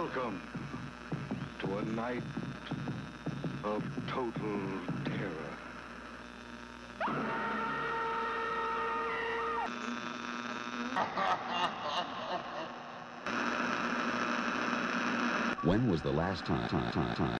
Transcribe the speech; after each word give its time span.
Welcome 0.00 0.40
to 1.58 1.76
a 1.76 1.82
night 1.82 2.22
of 3.62 3.84
total 4.06 4.58
terror. 5.04 5.58
When 15.64 15.86
was 15.90 16.00
the 16.00 16.10
last 16.10 16.46
time? 16.46 16.66
time, 16.70 16.90
time, 16.92 17.14
time? 17.16 17.39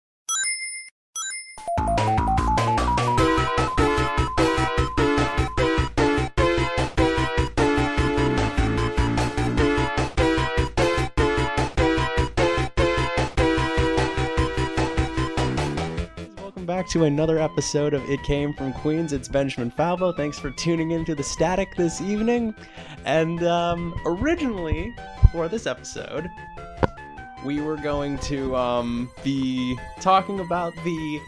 To 16.90 17.04
another 17.04 17.39
episode 17.39 17.94
of 17.94 18.08
It 18.11 18.21
Came 18.25 18.53
from 18.53 18.72
Queens. 18.72 19.12
It's 19.12 19.29
Benjamin 19.29 19.71
Falvo. 19.71 20.17
Thanks 20.17 20.40
for 20.40 20.50
tuning 20.50 20.90
in 20.90 21.04
to 21.04 21.14
the 21.14 21.22
static 21.22 21.76
this 21.76 22.00
evening. 22.00 22.53
And 23.04 23.44
um, 23.44 23.94
originally, 24.04 24.93
for 25.31 25.46
this 25.46 25.68
episode, 25.68 26.29
we 27.45 27.61
were 27.61 27.76
going 27.76 28.18
to 28.18 28.57
um, 28.57 29.08
be 29.22 29.79
talking 30.00 30.40
about 30.40 30.75
the 30.82 31.21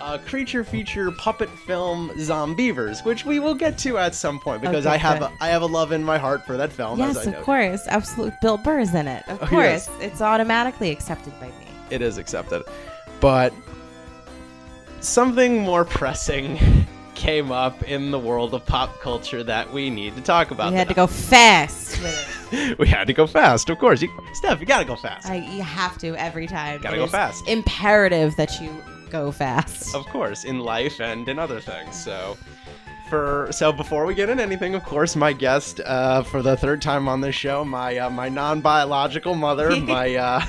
uh, 0.00 0.16
creature 0.24 0.64
feature 0.64 1.10
puppet 1.10 1.50
film 1.66 2.08
Zombeavers, 2.16 3.04
which 3.04 3.26
we 3.26 3.40
will 3.40 3.54
get 3.54 3.76
to 3.78 3.98
at 3.98 4.14
some 4.14 4.40
point 4.40 4.62
because 4.62 4.86
Okay, 4.86 4.94
I 4.94 4.96
have 4.96 5.18
good. 5.18 5.30
a, 5.38 5.44
I 5.44 5.48
have 5.48 5.60
a 5.60 5.66
love 5.66 5.92
in 5.92 6.02
my 6.02 6.16
heart 6.16 6.46
for 6.46 6.56
that 6.56 6.72
film. 6.72 6.98
Yes, 6.98 7.18
as 7.18 7.28
I 7.28 7.32
of 7.32 7.44
course. 7.44 7.86
Absolutely. 7.88 8.34
Bill 8.40 8.56
Burr 8.56 8.80
is 8.80 8.94
in 8.94 9.06
it. 9.06 9.22
Of 9.28 9.38
Oh, 9.42 9.46
course. 9.48 9.86
yes. 9.86 9.90
It's 10.00 10.22
automatically 10.22 10.90
accepted 10.90 11.38
by 11.38 11.48
me. 11.48 11.66
it 11.90 12.00
is 12.00 12.16
accepted. 12.16 12.62
But 13.20 13.52
something 15.00 15.60
more 15.60 15.84
pressing 15.84 16.58
came 17.14 17.52
up 17.52 17.82
in 17.82 18.10
the 18.10 18.18
world 18.18 18.54
of 18.54 18.64
pop 18.64 18.98
culture 19.00 19.42
that 19.42 19.70
we 19.72 19.90
need 19.90 20.16
to 20.16 20.22
talk 20.22 20.50
about. 20.50 20.72
we 20.72 20.78
had 20.78 20.88
to 20.88 20.94
go 20.94 21.06
fast 21.06 22.00
we 22.78 22.88
had 22.88 23.06
to 23.06 23.12
go 23.12 23.26
fast, 23.26 23.70
of 23.70 23.78
course. 23.78 24.02
You, 24.02 24.08
Steph, 24.32 24.60
you 24.60 24.66
gotta 24.66 24.84
go 24.84 24.96
fast. 24.96 25.28
I, 25.28 25.36
you 25.36 25.62
have 25.62 25.98
to 25.98 26.16
every 26.16 26.46
time. 26.46 26.80
Gotta 26.80 26.96
It 26.96 27.00
go 27.00 27.06
fast. 27.06 27.46
Imperative 27.48 28.34
that 28.36 28.60
you 28.60 28.74
go 29.10 29.30
fast. 29.32 29.94
of 29.94 30.06
course, 30.06 30.44
in 30.44 30.60
life 30.60 31.00
and 31.00 31.28
in 31.28 31.38
other 31.38 31.60
things. 31.60 32.02
So, 32.02 32.36
for 33.10 33.48
so 33.50 33.72
before 33.72 34.06
we 34.06 34.14
get 34.14 34.30
into 34.30 34.42
anything, 34.42 34.74
of 34.74 34.84
course, 34.84 35.16
my 35.16 35.32
guest 35.32 35.80
uh, 35.84 36.22
for 36.22 36.42
the 36.42 36.56
third 36.56 36.80
time 36.80 37.08
on 37.08 37.20
this 37.20 37.34
show, 37.34 37.64
my 37.64 37.98
uh, 37.98 38.08
my 38.08 38.28
non 38.28 38.60
biological 38.60 39.34
mother, 39.34 39.76
my 39.80 40.14
uh, 40.14 40.40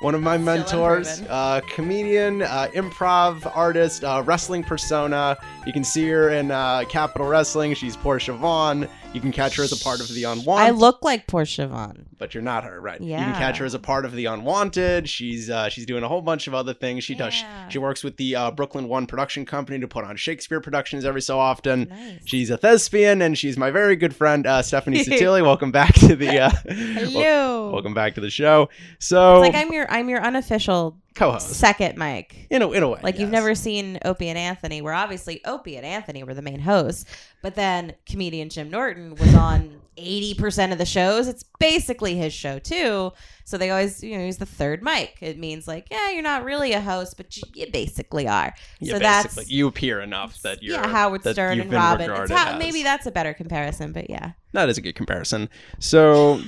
one 0.00 0.14
of 0.14 0.22
my 0.22 0.38
mentors, 0.38 1.20
uh, 1.22 1.60
comedian, 1.68 2.42
uh, 2.42 2.68
improv 2.74 3.50
artist, 3.56 4.04
uh, 4.04 4.22
wrestling 4.24 4.62
persona. 4.62 5.36
You 5.66 5.72
can 5.72 5.84
see 5.84 6.08
her 6.08 6.30
in 6.30 6.50
uh, 6.50 6.84
Capital 6.88 7.26
Wrestling. 7.26 7.74
She's 7.74 7.96
Portia 7.96 8.34
Vaughn. 8.34 8.88
You 9.12 9.20
can 9.20 9.32
catch 9.32 9.56
her 9.56 9.64
as 9.64 9.72
a 9.72 9.82
part 9.82 10.00
of 10.00 10.08
the 10.08 10.24
Unwanted. 10.24 10.66
I 10.66 10.70
look 10.70 11.02
like 11.02 11.26
Portia 11.26 11.66
Vaughn. 11.66 12.06
But 12.18 12.34
you're 12.34 12.42
not 12.42 12.64
her, 12.64 12.80
right? 12.80 13.00
Yeah. 13.00 13.18
You 13.18 13.24
can 13.32 13.34
catch 13.34 13.58
her 13.58 13.64
as 13.64 13.74
a 13.74 13.78
part 13.78 14.04
of 14.04 14.12
the 14.12 14.26
Unwanted. 14.26 15.08
She's 15.08 15.50
uh, 15.50 15.68
she's 15.68 15.86
doing 15.86 16.02
a 16.02 16.08
whole 16.08 16.22
bunch 16.22 16.46
of 16.46 16.54
other 16.54 16.74
things. 16.74 17.04
She 17.04 17.14
does. 17.14 17.40
Yeah. 17.40 17.68
She 17.68 17.78
works 17.78 18.02
with 18.02 18.16
the 18.16 18.36
uh, 18.36 18.50
Brooklyn 18.50 18.88
One 18.88 19.06
production 19.06 19.44
company 19.46 19.78
to 19.80 19.88
put 19.88 20.04
on 20.04 20.16
Shakespeare 20.16 20.60
productions 20.60 21.04
every 21.04 21.22
so 21.22 21.38
often. 21.38 21.88
Nice. 21.88 22.20
She's 22.24 22.50
a 22.50 22.56
thespian, 22.56 23.22
and 23.22 23.36
she's 23.36 23.56
my 23.56 23.70
very 23.70 23.96
good 23.96 24.14
friend 24.14 24.46
uh, 24.46 24.62
Stephanie 24.62 24.98
Satili. 25.04 25.42
welcome 25.42 25.70
back 25.72 25.94
to 25.94 26.16
the. 26.16 26.38
Uh, 26.40 26.50
Hello. 26.68 27.70
welcome 27.72 27.94
back 27.94 28.14
to 28.14 28.20
the 28.20 28.30
show. 28.30 28.68
So, 28.98 29.42
It's 29.42 29.52
like 29.54 29.62
I'm 29.66 29.72
your 29.72 29.90
I'm 29.90 30.08
your 30.08 30.22
unofficial 30.22 30.98
co-host 31.14 31.48
second 31.54 31.96
Mike 31.96 32.46
in 32.50 32.60
a 32.62 32.70
in 32.72 32.82
a 32.82 32.88
way. 32.88 33.00
Like 33.02 33.18
you've 33.18 33.30
never 33.30 33.54
seen 33.54 33.98
Opie 34.04 34.28
and 34.28 34.38
Anthony, 34.38 34.82
where 34.82 34.94
obviously 34.94 35.44
Opie 35.44 35.76
and 35.76 35.86
Anthony 35.86 36.22
were 36.24 36.34
the 36.34 36.42
main 36.42 36.60
hosts, 36.60 37.04
but 37.42 37.54
then 37.54 37.94
comedian 38.06 38.48
Jim 38.48 38.70
Norton 38.70 39.14
was 39.14 39.34
on 39.34 39.80
80% 39.96 40.72
of 40.72 40.78
the 40.78 40.84
shows. 40.84 41.26
It's 41.26 41.42
basically 41.58 42.16
his 42.16 42.32
show 42.32 42.58
too. 42.58 43.12
So 43.44 43.58
they 43.58 43.70
always, 43.70 44.02
you 44.02 44.16
know, 44.16 44.24
use 44.24 44.38
the 44.38 44.46
third 44.46 44.82
mic. 44.82 45.18
It 45.20 45.38
means 45.38 45.68
like, 45.68 45.86
yeah, 45.90 46.10
you're 46.10 46.22
not 46.22 46.44
really 46.44 46.72
a 46.72 46.80
host, 46.80 47.16
but 47.16 47.36
you, 47.36 47.42
you 47.54 47.66
basically 47.70 48.26
are. 48.26 48.54
Yeah, 48.80 48.94
so 48.94 48.98
basically, 48.98 49.42
that's 49.42 49.50
you 49.50 49.66
appear 49.66 50.00
enough 50.00 50.40
that 50.42 50.62
you're 50.62 50.76
yeah, 50.76 50.88
Howard 50.88 51.22
Stern 51.22 51.60
and 51.60 51.72
Robin. 51.72 52.10
It's 52.10 52.30
how, 52.30 52.58
maybe 52.58 52.82
that's 52.82 53.06
a 53.06 53.10
better 53.10 53.34
comparison, 53.34 53.92
but 53.92 54.10
yeah. 54.10 54.32
that 54.52 54.68
is 54.68 54.78
a 54.78 54.80
good 54.80 54.94
comparison. 54.94 55.48
So, 55.78 56.40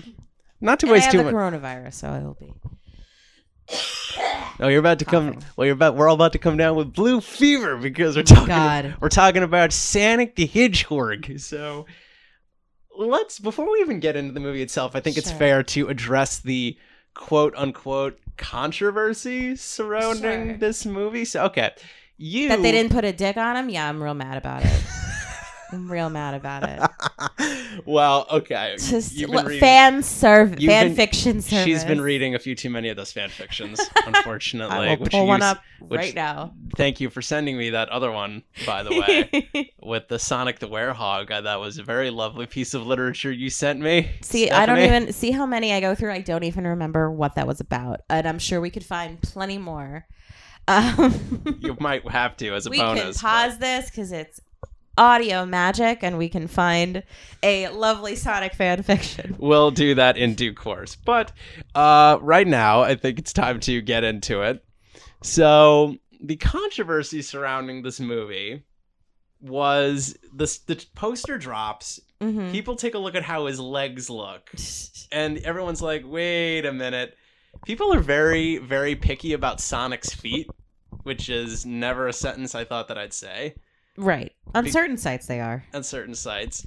not 0.61 0.81
to 0.81 0.87
And 0.87 0.93
waste 0.93 1.11
too 1.11 1.23
much. 1.23 1.35
coronavirus, 1.35 1.95
so 1.95 2.09
I 2.09 2.19
will 2.21 2.35
be. 2.35 2.53
Oh, 4.61 4.67
you're 4.69 4.81
about 4.81 4.99
to 5.01 5.05
come. 5.05 5.39
Well, 5.57 5.67
you're 5.67 5.75
about. 5.75 5.95
We're 5.95 6.09
all 6.09 6.15
about 6.15 6.33
to 6.33 6.39
come 6.39 6.57
down 6.57 6.75
with 6.75 6.93
blue 6.93 7.21
fever 7.21 7.77
because 7.77 8.17
we're 8.17 8.23
talking. 8.25 8.47
God. 8.47 8.97
We're 9.01 9.09
talking 9.09 9.43
about 9.43 9.73
Sonic 9.73 10.35
the 10.35 10.47
Hedgehog. 10.47 11.39
So 11.39 11.87
let's 12.98 13.38
before 13.38 13.70
we 13.70 13.78
even 13.81 14.00
get 14.00 14.16
into 14.16 14.32
the 14.32 14.41
movie 14.41 14.60
itself, 14.62 14.94
I 14.94 15.00
think 15.00 15.16
it's 15.16 15.31
fair 15.31 15.62
to 15.62 15.88
address 15.88 16.41
the 16.41 16.76
quote 17.14 17.54
unquote 17.56 18.19
controversy 18.36 19.56
surrounding 19.56 20.48
Sure. 20.50 20.56
this 20.59 20.84
movie. 20.84 21.25
So 21.25 21.44
okay, 21.47 21.70
you 22.16 22.48
That 22.48 22.62
they 22.62 22.72
didn't 22.72 22.92
put 22.92 23.04
a 23.04 23.12
dick 23.12 23.36
on 23.36 23.56
him? 23.56 23.69
Yeah, 23.70 23.88
I'm 23.88 24.03
real 24.03 24.14
mad 24.14 24.36
about 24.36 24.64
it. 24.64 24.82
I'm 25.71 25.91
real 25.91 26.09
mad 26.09 26.34
about 26.34 26.62
it. 26.65 27.83
well, 27.87 28.27
okay. 28.31 28.75
Just 28.79 29.12
You've 29.15 29.31
been 29.31 29.39
l- 29.41 29.45
reading- 29.45 29.61
fan 29.61 30.03
serve, 30.03 30.51
fan 30.56 30.59
been- 30.89 30.95
fiction 30.97 31.43
service. 31.43 31.65
She's 31.65 31.84
been 31.84 32.01
reading 32.01 32.34
a 32.34 32.39
few 32.39 32.55
too 32.55 32.71
many 32.71 32.89
of 32.89 32.97
those 32.97 33.12
fan 33.12 33.29
fictions, 33.29 33.81
unfortunately. 34.07 34.77
I 34.89 34.95
will 34.97 35.07
pull 35.07 35.27
one 35.27 35.43
up 35.43 35.62
which- 35.81 35.99
right 35.99 36.15
now. 36.15 36.55
Thank 36.77 37.01
you 37.01 37.11
for 37.11 37.21
sending 37.21 37.59
me 37.59 37.71
that 37.71 37.89
other 37.91 38.11
one, 38.11 38.43
by 38.67 38.83
the 38.83 38.91
way. 38.91 39.73
with 39.83 40.09
the 40.09 40.19
Sonic 40.19 40.59
the 40.59 40.69
Werehog. 40.69 41.28
That 41.28 41.61
was 41.61 41.78
a 41.78 41.83
very 41.83 42.11
lovely 42.11 42.47
piece 42.47 42.73
of 42.75 42.87
literature 42.87 43.31
you 43.33 43.51
sent 43.51 43.81
me. 43.81 44.11
see, 44.23 44.51
I 44.51 44.65
don't 44.67 44.78
even 44.78 45.12
see 45.12 45.31
how 45.33 45.45
many 45.47 45.73
I 45.73 45.81
go 45.81 45.95
through. 45.95 46.12
I 46.12 46.21
don't 46.21 46.45
even 46.45 46.67
remember 46.67 47.11
what 47.11 47.34
that 47.34 47.47
was 47.47 47.61
about, 47.61 48.01
and 48.09 48.27
I'm 48.27 48.39
sure 48.39 48.61
we 48.61 48.71
could 48.71 48.84
find 48.84 49.21
plenty 49.23 49.59
more. 49.59 50.07
Um, 50.67 51.57
You 51.61 51.77
might 51.81 52.07
have 52.11 52.37
to 52.39 52.55
as 52.55 52.67
a 52.67 52.71
we 52.71 52.77
can 52.78 52.97
bonus. 52.97 53.21
pause 53.23 53.57
this 53.59 53.91
because 53.91 54.12
it's 54.12 54.39
audio 54.98 55.47
magic, 55.47 56.00
and 56.03 56.19
we 56.19 56.28
can 56.28 56.48
find 56.48 57.03
a 57.42 57.69
lovely 57.69 58.16
Sonic 58.16 58.53
fan 58.54 58.82
fiction. 58.82 59.36
We'll 59.38 59.70
do 59.70 59.94
that 59.94 60.19
in 60.19 60.34
due 60.34 60.53
course. 60.53 60.97
But 60.97 61.32
uh, 61.75 62.19
right 62.20 62.47
now, 62.47 62.82
I 62.82 62.97
think 62.97 63.19
it's 63.19 63.32
time 63.32 63.60
to 63.60 63.81
get 63.81 64.04
into 64.04 64.42
it. 64.42 64.64
So, 65.22 65.97
the 66.20 66.36
controversy 66.36 67.22
surrounding 67.22 67.82
this 67.82 68.00
movie 68.00 68.64
was 69.41 70.16
the, 70.34 70.59
the 70.66 70.84
poster 70.94 71.38
drops. 71.38 72.00
hmm 72.20 72.50
People 72.50 72.75
take 72.75 72.94
a 72.94 72.98
look 72.98 73.15
at 73.15 73.22
how 73.22 73.47
his 73.47 73.60
legs 73.60 74.10
look. 74.10 74.50
and 75.12 75.38
everyone's 75.38 75.80
like, 75.80 76.03
wait 76.04 76.66
a 76.66 76.72
minute. 76.72 77.16
People 77.65 77.94
are 77.94 78.00
very, 78.00 78.59
very 78.59 78.94
picky 78.94 79.32
about 79.32 79.60
Sonic's 79.60 80.12
feet, 80.12 80.48
which 81.04 81.28
is 81.28 81.65
never 81.65 82.09
a 82.09 82.12
sentence 82.12 82.54
I 82.54 82.65
thought 82.65 82.88
that 82.88 82.98
I'd 82.98 83.12
say 83.12 83.54
Right. 83.98 84.32
On 84.54 84.64
Be- 84.64 84.70
certain 84.70 84.97
sites, 84.97 85.26
they 85.26 85.41
are. 85.41 85.64
on 85.75 85.82
certain 85.82 86.14
sites. 86.14 86.66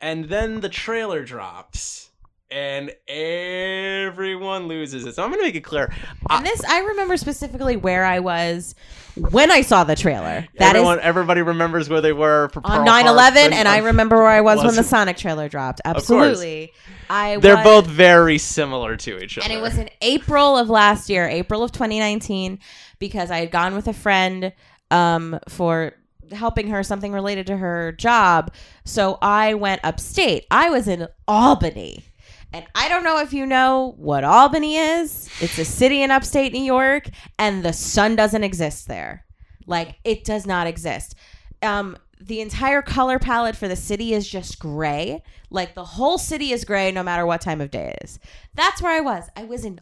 And 0.00 0.26
then 0.26 0.60
the 0.60 0.68
trailer 0.68 1.24
drops, 1.24 2.10
and 2.50 2.92
everyone 3.08 4.68
loses 4.68 5.04
it. 5.06 5.14
So 5.14 5.22
I'm 5.22 5.30
going 5.30 5.40
to 5.40 5.46
make 5.46 5.54
it 5.54 5.62
clear. 5.64 5.92
I- 6.28 6.36
And 6.38 6.46
this, 6.46 6.62
I 6.64 6.80
remember 6.80 7.16
specifically 7.16 7.76
where 7.76 8.04
I 8.04 8.18
was 8.20 8.74
when 9.16 9.50
I 9.50 9.62
saw 9.62 9.84
the 9.84 9.96
trailer. 9.96 10.46
That 10.58 10.74
is 10.76 10.80
everyone, 10.80 11.00
everybody 11.00 11.42
remembers 11.42 11.88
where 11.88 12.00
they 12.00 12.12
were 12.12 12.48
for 12.50 12.60
on 12.64 12.84
9 12.84 13.06
11, 13.06 13.52
and 13.52 13.66
I 13.68 13.78
remember 13.78 14.16
where 14.16 14.28
I 14.28 14.40
was 14.40 14.62
when 14.64 14.74
the 14.76 14.82
Sonic 14.84 15.16
trailer 15.16 15.48
dropped. 15.48 15.80
Absolutely. 15.84 16.72
I 17.10 17.36
They're 17.38 17.56
was- 17.56 17.64
both 17.64 17.86
very 17.86 18.38
similar 18.38 18.96
to 18.96 19.22
each 19.22 19.38
other. 19.38 19.44
And 19.44 19.52
it 19.56 19.60
was 19.62 19.78
in 19.78 19.88
April 20.02 20.56
of 20.58 20.68
last 20.70 21.08
year, 21.08 21.26
April 21.28 21.62
of 21.62 21.72
2019, 21.72 22.58
because 22.98 23.30
I 23.30 23.38
had 23.38 23.50
gone 23.50 23.74
with 23.74 23.88
a 23.88 23.92
friend 23.92 24.52
um, 24.90 25.38
for 25.48 25.92
helping 26.32 26.68
her 26.68 26.82
something 26.82 27.12
related 27.12 27.46
to 27.48 27.56
her 27.56 27.92
job. 27.92 28.52
So 28.84 29.18
I 29.22 29.54
went 29.54 29.80
upstate. 29.84 30.46
I 30.50 30.70
was 30.70 30.88
in 30.88 31.08
Albany. 31.28 32.04
And 32.52 32.64
I 32.74 32.88
don't 32.88 33.02
know 33.02 33.18
if 33.18 33.32
you 33.32 33.46
know 33.46 33.94
what 33.96 34.22
Albany 34.22 34.76
is. 34.76 35.28
It's 35.40 35.58
a 35.58 35.64
city 35.64 36.02
in 36.02 36.12
upstate 36.12 36.52
New 36.52 36.62
York, 36.62 37.08
and 37.36 37.64
the 37.64 37.72
sun 37.72 38.14
doesn't 38.14 38.44
exist 38.44 38.86
there. 38.86 39.24
Like, 39.66 39.96
it 40.04 40.24
does 40.24 40.46
not 40.46 40.68
exist. 40.68 41.16
Um, 41.62 41.96
the 42.20 42.40
entire 42.40 42.80
color 42.80 43.18
palette 43.18 43.56
for 43.56 43.66
the 43.66 43.74
city 43.74 44.14
is 44.14 44.28
just 44.28 44.60
gray. 44.60 45.22
Like, 45.50 45.74
the 45.74 45.84
whole 45.84 46.16
city 46.16 46.52
is 46.52 46.64
gray 46.64 46.92
no 46.92 47.02
matter 47.02 47.26
what 47.26 47.40
time 47.40 47.60
of 47.60 47.72
day 47.72 47.88
it 47.88 48.04
is. 48.04 48.20
That's 48.54 48.80
where 48.80 48.96
I 48.96 49.00
was. 49.00 49.28
I 49.36 49.44
was 49.44 49.64
in 49.64 49.80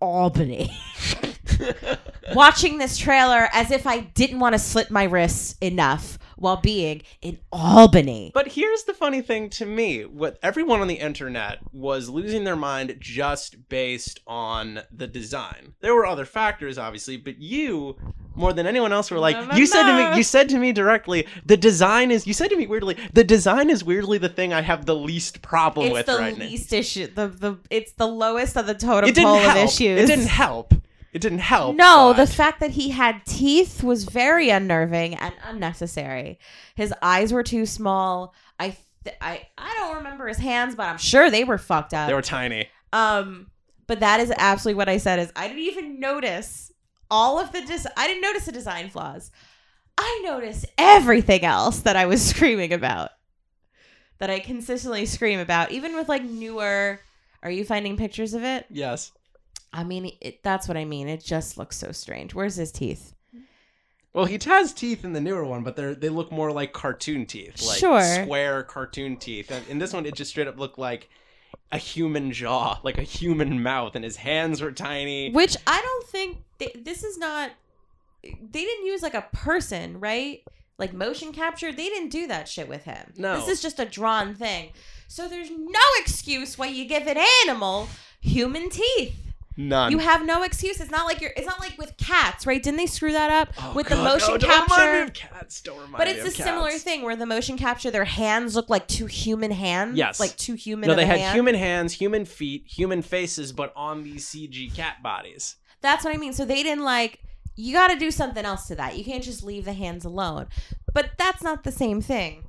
Albany. 0.00 0.70
watching 2.34 2.78
this 2.78 2.98
trailer 2.98 3.48
as 3.52 3.70
if 3.70 3.86
I 3.86 4.00
didn't 4.00 4.40
want 4.40 4.54
to 4.54 4.58
slit 4.58 4.90
my 4.90 5.04
wrists 5.04 5.56
enough 5.60 6.18
while 6.36 6.56
being 6.58 7.02
in 7.22 7.38
Albany. 7.52 8.30
But 8.34 8.48
here's 8.52 8.84
the 8.84 8.94
funny 8.94 9.20
thing 9.22 9.50
to 9.50 9.66
me: 9.66 10.04
what 10.04 10.38
everyone 10.42 10.80
on 10.80 10.88
the 10.88 10.94
internet 10.94 11.58
was 11.72 12.08
losing 12.08 12.44
their 12.44 12.56
mind 12.56 12.96
just 13.00 13.68
based 13.68 14.20
on 14.26 14.80
the 14.92 15.06
design. 15.06 15.74
There 15.80 15.94
were 15.94 16.06
other 16.06 16.24
factors, 16.24 16.78
obviously, 16.78 17.16
but 17.16 17.38
you, 17.38 17.96
more 18.34 18.52
than 18.52 18.66
anyone 18.66 18.92
else, 18.92 19.10
were 19.10 19.18
like, 19.18 19.36
No, 19.36 19.46
no, 19.46 19.56
you 19.56 19.66
said 19.66 19.84
to 19.84 20.10
me, 20.10 20.16
you 20.16 20.22
said 20.22 20.48
to 20.50 20.58
me 20.58 20.72
directly, 20.72 21.26
the 21.44 21.56
design 21.56 22.10
is. 22.10 22.26
You 22.26 22.34
said 22.34 22.48
to 22.50 22.56
me 22.56 22.66
weirdly, 22.66 22.96
the 23.12 23.24
design 23.24 23.70
is 23.70 23.82
weirdly 23.82 24.18
the 24.18 24.28
thing 24.28 24.52
I 24.52 24.60
have 24.60 24.86
the 24.86 24.94
least 24.94 25.42
problem 25.42 25.86
It's 25.86 25.92
with 25.94 26.06
the 26.06 26.16
right 26.18 26.36
now. 26.36 26.44
least 26.44 26.72
issue. 26.72 27.06
The 27.06 27.28
the 27.28 27.58
it's 27.70 27.92
the 27.92 28.06
lowest 28.06 28.56
of 28.56 28.66
the 28.66 28.74
totem 28.74 29.08
didn't 29.08 29.24
pole 29.24 29.38
help. 29.38 29.56
of 29.56 29.64
issues. 29.64 30.00
It 30.02 30.06
didn't 30.06 30.26
help. 30.28 30.74
It 31.16 31.22
didn't 31.22 31.38
help. 31.38 31.74
No, 31.76 32.12
but- 32.14 32.24
the 32.26 32.30
fact 32.30 32.60
that 32.60 32.72
he 32.72 32.90
had 32.90 33.24
teeth 33.24 33.82
was 33.82 34.04
very 34.04 34.50
unnerving 34.50 35.14
and 35.14 35.34
unnecessary. 35.44 36.38
His 36.74 36.92
eyes 37.00 37.32
were 37.32 37.42
too 37.42 37.64
small. 37.64 38.34
I 38.60 38.76
th- 39.04 39.16
I 39.20 39.46
I 39.56 39.74
don't 39.78 39.96
remember 39.96 40.26
his 40.28 40.36
hands, 40.36 40.74
but 40.74 40.86
I'm 40.86 40.98
sure 40.98 41.30
they 41.30 41.42
were 41.44 41.56
fucked 41.58 41.94
up. 41.94 42.06
they 42.08 42.12
were 42.14 42.20
tiny. 42.20 42.68
um, 42.92 43.50
but 43.86 44.00
that 44.00 44.20
is 44.20 44.30
absolutely 44.36 44.76
what 44.76 44.88
I 44.90 44.98
said. 44.98 45.18
Is 45.18 45.32
I 45.34 45.48
didn't 45.48 45.62
even 45.62 46.00
notice 46.00 46.70
all 47.10 47.38
of 47.38 47.50
the 47.52 47.62
dis- 47.62 47.86
I 47.96 48.06
didn't 48.06 48.20
notice 48.22 48.44
the 48.44 48.52
design 48.52 48.90
flaws. 48.90 49.30
I 49.96 50.20
noticed 50.24 50.66
everything 50.76 51.44
else 51.44 51.80
that 51.80 51.96
I 51.96 52.04
was 52.04 52.22
screaming 52.32 52.74
about. 52.74 53.10
That 54.18 54.28
I 54.28 54.40
consistently 54.40 55.06
scream 55.06 55.40
about, 55.40 55.70
even 55.70 55.96
with 55.96 56.10
like 56.10 56.24
newer. 56.24 57.00
Are 57.42 57.50
you 57.50 57.64
finding 57.64 57.96
pictures 57.96 58.34
of 58.34 58.42
it? 58.44 58.66
Yes. 58.70 59.12
I 59.76 59.84
mean, 59.84 60.10
it, 60.22 60.42
that's 60.42 60.66
what 60.66 60.76
I 60.76 60.84
mean. 60.86 61.06
It 61.08 61.22
just 61.22 61.58
looks 61.58 61.76
so 61.76 61.92
strange. 61.92 62.34
Where's 62.34 62.56
his 62.56 62.72
teeth? 62.72 63.12
Well, 64.14 64.24
he 64.24 64.38
has 64.46 64.72
teeth 64.72 65.04
in 65.04 65.12
the 65.12 65.20
newer 65.20 65.44
one, 65.44 65.62
but 65.62 65.76
they 65.76 65.92
they 65.92 66.08
look 66.08 66.32
more 66.32 66.50
like 66.50 66.72
cartoon 66.72 67.26
teeth, 67.26 67.62
like 67.66 67.78
Sure. 67.78 68.00
square 68.24 68.62
cartoon 68.62 69.18
teeth. 69.18 69.50
And 69.50 69.66
in 69.68 69.78
this 69.78 69.92
one, 69.92 70.06
it 70.06 70.14
just 70.14 70.30
straight 70.30 70.48
up 70.48 70.58
looked 70.58 70.78
like 70.78 71.10
a 71.70 71.76
human 71.76 72.32
jaw, 72.32 72.80
like 72.82 72.96
a 72.96 73.02
human 73.02 73.62
mouth, 73.62 73.94
and 73.94 74.02
his 74.02 74.16
hands 74.16 74.62
were 74.62 74.72
tiny. 74.72 75.30
Which 75.32 75.54
I 75.66 75.82
don't 75.82 76.06
think 76.08 76.38
they, 76.56 76.72
this 76.74 77.04
is 77.04 77.18
not. 77.18 77.50
They 78.22 78.64
didn't 78.64 78.86
use 78.86 79.02
like 79.02 79.12
a 79.14 79.26
person, 79.34 80.00
right? 80.00 80.42
Like 80.78 80.94
motion 80.94 81.32
capture. 81.32 81.70
They 81.70 81.88
didn't 81.90 82.08
do 82.08 82.26
that 82.28 82.48
shit 82.48 82.68
with 82.68 82.84
him. 82.84 83.12
No. 83.18 83.36
This 83.38 83.48
is 83.48 83.60
just 83.60 83.78
a 83.78 83.84
drawn 83.84 84.34
thing. 84.34 84.70
So 85.08 85.28
there's 85.28 85.50
no 85.50 85.80
excuse 85.98 86.56
why 86.56 86.68
you 86.68 86.86
give 86.86 87.06
an 87.06 87.18
animal 87.44 87.88
human 88.22 88.70
teeth. 88.70 89.25
None. 89.58 89.90
You 89.90 89.98
have 89.98 90.24
no 90.26 90.42
excuse. 90.42 90.80
It's 90.80 90.90
not 90.90 91.06
like 91.06 91.20
you're. 91.20 91.32
It's 91.36 91.46
not 91.46 91.58
like 91.58 91.78
with 91.78 91.96
cats, 91.96 92.46
right? 92.46 92.62
Didn't 92.62 92.76
they 92.76 92.86
screw 92.86 93.12
that 93.12 93.30
up 93.30 93.54
Oh, 93.62 93.72
with 93.74 93.88
God, 93.88 93.96
the 93.98 94.02
motion 94.04 94.28
no, 94.34 94.38
Don't 94.38 94.50
remind 94.50 94.68
me 94.68 94.76
capture? 94.76 95.02
of 95.04 95.12
cats. 95.14 95.60
Don't 95.62 95.76
remind 95.80 95.96
But 95.96 96.08
it's 96.08 96.26
a 96.26 96.30
similar 96.30 96.72
thing 96.72 97.02
where 97.02 97.16
the 97.16 97.24
motion 97.26 97.56
capture, 97.56 97.90
their 97.90 98.04
hands 98.04 98.54
look 98.54 98.68
like 98.68 98.86
two 98.86 99.06
human 99.06 99.50
hands. 99.50 99.96
Yes. 99.96 100.20
like 100.20 100.36
two 100.36 100.54
human. 100.54 100.88
No, 100.88 100.94
they 100.94 101.06
had 101.06 101.18
hand. 101.20 101.34
human 101.34 101.54
hands, 101.54 101.94
human 101.94 102.24
feet, 102.26 102.66
human 102.66 103.00
faces, 103.00 103.52
but 103.52 103.72
on 103.74 104.02
these 104.02 104.26
CG 104.26 104.74
cat 104.74 105.02
bodies. 105.02 105.56
That's 105.80 106.04
what 106.04 106.14
I 106.14 106.18
mean. 106.18 106.32
So 106.34 106.44
they 106.44 106.62
didn't 106.62 106.84
like 106.84 107.20
you 107.58 107.72
got 107.72 107.88
to 107.88 107.96
do 107.98 108.10
something 108.10 108.44
else 108.44 108.66
to 108.68 108.74
that. 108.74 108.98
You 108.98 109.04
can't 109.04 109.24
just 109.24 109.42
leave 109.42 109.64
the 109.64 109.72
hands 109.72 110.04
alone. 110.04 110.48
But 110.92 111.12
that's 111.16 111.42
not 111.42 111.64
the 111.64 111.72
same 111.72 112.02
thing. 112.02 112.44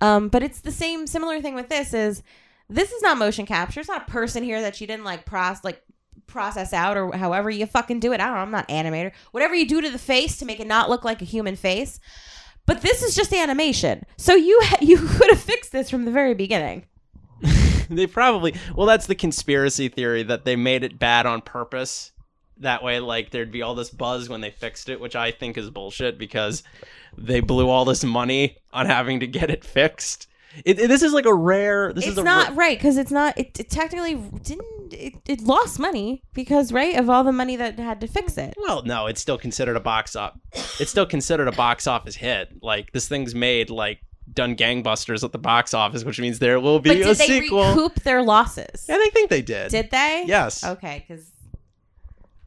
Um, 0.00 0.28
but 0.28 0.42
it's 0.42 0.60
the 0.60 0.70
same 0.72 1.06
similar 1.06 1.40
thing 1.40 1.54
with 1.54 1.68
this 1.68 1.92
is 1.94 2.22
this 2.68 2.92
is 2.92 3.02
not 3.02 3.16
motion 3.18 3.46
capture. 3.46 3.80
It's 3.80 3.88
not 3.88 4.08
a 4.08 4.10
person 4.10 4.42
here 4.42 4.60
that 4.60 4.80
you 4.80 4.86
didn't 4.86 5.04
like 5.04 5.24
process 5.24 5.64
like 5.64 5.82
process 6.26 6.72
out 6.72 6.96
or 6.96 7.12
however 7.16 7.50
you 7.50 7.66
fucking 7.66 8.00
do 8.00 8.12
it. 8.12 8.20
I 8.20 8.26
don't 8.26 8.34
know. 8.34 8.40
I'm 8.42 8.50
not 8.50 8.68
animator. 8.68 9.12
Whatever 9.32 9.54
you 9.54 9.66
do 9.66 9.80
to 9.80 9.90
the 9.90 9.98
face 9.98 10.38
to 10.38 10.44
make 10.44 10.60
it 10.60 10.66
not 10.66 10.90
look 10.90 11.04
like 11.04 11.22
a 11.22 11.26
human 11.26 11.56
face. 11.56 12.00
But 12.66 12.82
this 12.82 13.02
is 13.02 13.14
just 13.14 13.32
animation. 13.32 14.04
So 14.16 14.34
you 14.34 14.58
ha- 14.62 14.78
you 14.82 14.98
could 14.98 15.30
have 15.30 15.40
fixed 15.40 15.72
this 15.72 15.88
from 15.90 16.04
the 16.04 16.10
very 16.10 16.34
beginning. 16.34 16.84
they 17.90 18.06
probably 18.06 18.54
well 18.74 18.86
that's 18.86 19.06
the 19.06 19.14
conspiracy 19.14 19.88
theory 19.88 20.22
that 20.22 20.44
they 20.44 20.56
made 20.56 20.82
it 20.82 20.98
bad 20.98 21.26
on 21.26 21.40
purpose 21.42 22.10
that 22.56 22.82
way 22.82 22.98
like 22.98 23.30
there'd 23.30 23.52
be 23.52 23.60
all 23.60 23.74
this 23.74 23.90
buzz 23.90 24.28
when 24.28 24.40
they 24.40 24.50
fixed 24.50 24.88
it 24.88 24.98
which 24.98 25.14
i 25.14 25.30
think 25.30 25.58
is 25.58 25.68
bullshit 25.68 26.18
because 26.18 26.62
they 27.18 27.40
blew 27.40 27.68
all 27.68 27.84
this 27.84 28.02
money 28.02 28.56
on 28.72 28.86
having 28.86 29.20
to 29.20 29.26
get 29.26 29.50
it 29.50 29.62
fixed 29.62 30.26
it, 30.64 30.80
it- 30.80 30.88
this 30.88 31.02
is 31.02 31.12
like 31.12 31.26
a 31.26 31.34
rare 31.34 31.92
this 31.92 32.04
it's 32.04 32.12
is 32.12 32.18
a 32.18 32.22
not 32.24 32.48
ra- 32.48 32.54
right 32.56 32.78
because 32.78 32.96
it's 32.96 33.12
not 33.12 33.36
it, 33.38 33.60
it 33.60 33.68
technically 33.68 34.14
didn't 34.42 34.75
it, 34.92 35.14
it 35.26 35.40
lost 35.42 35.78
money 35.78 36.22
because 36.34 36.72
right 36.72 36.96
of 36.96 37.08
all 37.10 37.24
the 37.24 37.32
money 37.32 37.56
that 37.56 37.78
had 37.78 38.00
to 38.00 38.06
fix 38.06 38.36
it. 38.38 38.54
Well 38.56 38.82
no 38.82 39.06
it's 39.06 39.20
still 39.20 39.38
considered 39.38 39.76
a 39.76 39.80
box 39.80 40.14
op 40.16 40.38
it's 40.80 40.90
still 40.90 41.06
considered 41.06 41.48
a 41.48 41.52
box 41.52 41.86
office 41.86 42.16
hit. 42.16 42.48
Like 42.62 42.92
this 42.92 43.08
thing's 43.08 43.34
made 43.34 43.70
like 43.70 43.98
done 44.32 44.56
gangbusters 44.56 45.22
at 45.22 45.30
the 45.32 45.38
box 45.38 45.72
office 45.72 46.04
which 46.04 46.18
means 46.20 46.38
there 46.40 46.58
will 46.58 46.80
be 46.80 46.90
but 46.90 46.96
a 46.96 47.04
did 47.04 47.16
they 47.16 47.26
sequel. 47.40 47.68
recoup 47.68 47.94
their 48.02 48.22
losses? 48.22 48.86
Yeah, 48.88 48.96
i 48.98 49.10
think 49.12 49.30
they 49.30 49.42
did. 49.42 49.70
Did 49.70 49.90
they? 49.90 50.24
Yes. 50.26 50.64
Okay 50.64 51.04
because 51.06 51.30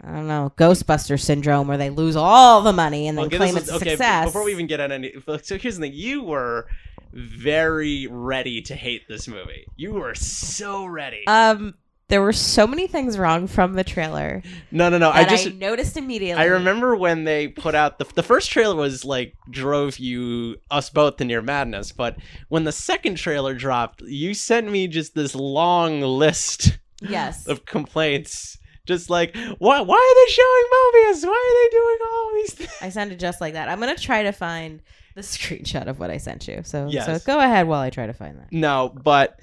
i 0.03 0.13
don't 0.13 0.27
know 0.27 0.51
ghostbuster 0.57 1.19
syndrome 1.19 1.67
where 1.67 1.77
they 1.77 1.89
lose 1.89 2.15
all 2.15 2.61
the 2.61 2.71
money 2.73 3.07
and 3.07 3.17
then 3.17 3.25
Okay, 3.25 3.37
claim 3.37 3.57
it's 3.57 3.69
a 3.69 3.75
okay, 3.75 3.89
success. 3.91 4.25
Before 4.25 4.43
we 4.45 4.51
even 4.53 4.67
get 4.67 4.79
at 4.79 4.91
any, 4.91 5.13
so 5.43 5.57
here's 5.57 5.75
the 5.75 5.81
thing: 5.81 5.91
you 5.93 6.23
were 6.23 6.67
very 7.11 8.07
ready 8.09 8.61
to 8.61 8.75
hate 8.75 9.07
this 9.09 9.27
movie. 9.27 9.65
You 9.75 9.93
were 9.93 10.15
so 10.15 10.85
ready. 10.85 11.25
um 11.27 11.75
there 12.09 12.21
were 12.21 12.33
so 12.33 12.67
many 12.67 12.87
things 12.87 13.17
wrong 13.17 13.47
from 13.47 13.73
the 13.73 13.83
trailer 13.83 14.41
no, 14.71 14.89
no, 14.89 14.97
no. 14.97 15.09
I 15.11 15.23
just 15.25 15.47
I 15.47 15.51
noticed 15.51 15.95
immediately 15.95 16.41
I 16.41 16.47
remember 16.47 16.95
when 16.95 17.23
they 17.23 17.47
put 17.47 17.75
out 17.75 17.97
the 17.99 18.05
the 18.15 18.23
first 18.23 18.51
trailer 18.51 18.75
was 18.75 19.05
like 19.05 19.35
drove 19.49 19.97
you 19.97 20.57
us 20.69 20.89
both 20.89 21.17
to 21.17 21.25
near 21.25 21.41
madness, 21.41 21.91
but 21.91 22.17
when 22.49 22.63
the 22.65 22.71
second 22.71 23.15
trailer 23.15 23.53
dropped, 23.53 24.01
you 24.01 24.33
sent 24.33 24.69
me 24.69 24.87
just 24.87 25.15
this 25.15 25.33
long 25.35 26.01
list 26.01 26.77
yes 27.01 27.47
of 27.47 27.65
complaints. 27.65 28.57
Just 28.85 29.09
like 29.09 29.35
why 29.59 29.81
why 29.81 29.95
are 29.95 30.25
they 30.25 30.31
showing 30.31 30.65
Mobius? 30.75 31.27
Why 31.27 31.39
are 31.47 31.55
they 31.61 31.77
doing 31.77 31.97
all 32.11 32.31
these 32.35 32.53
things? 32.53 32.73
I 32.81 32.89
sounded 32.89 33.19
just 33.19 33.39
like 33.39 33.53
that. 33.53 33.69
I'm 33.69 33.79
gonna 33.79 33.95
try 33.95 34.23
to 34.23 34.31
find 34.31 34.81
the 35.15 35.21
screenshot 35.21 35.87
of 35.87 35.99
what 35.99 36.09
I 36.09 36.17
sent 36.17 36.47
you. 36.47 36.61
So, 36.63 36.87
Yes. 36.89 37.05
so 37.05 37.19
go 37.25 37.39
ahead 37.39 37.67
while 37.67 37.81
I 37.81 37.89
try 37.89 38.07
to 38.07 38.13
find 38.13 38.39
that. 38.39 38.51
No, 38.51 38.95
but 39.03 39.39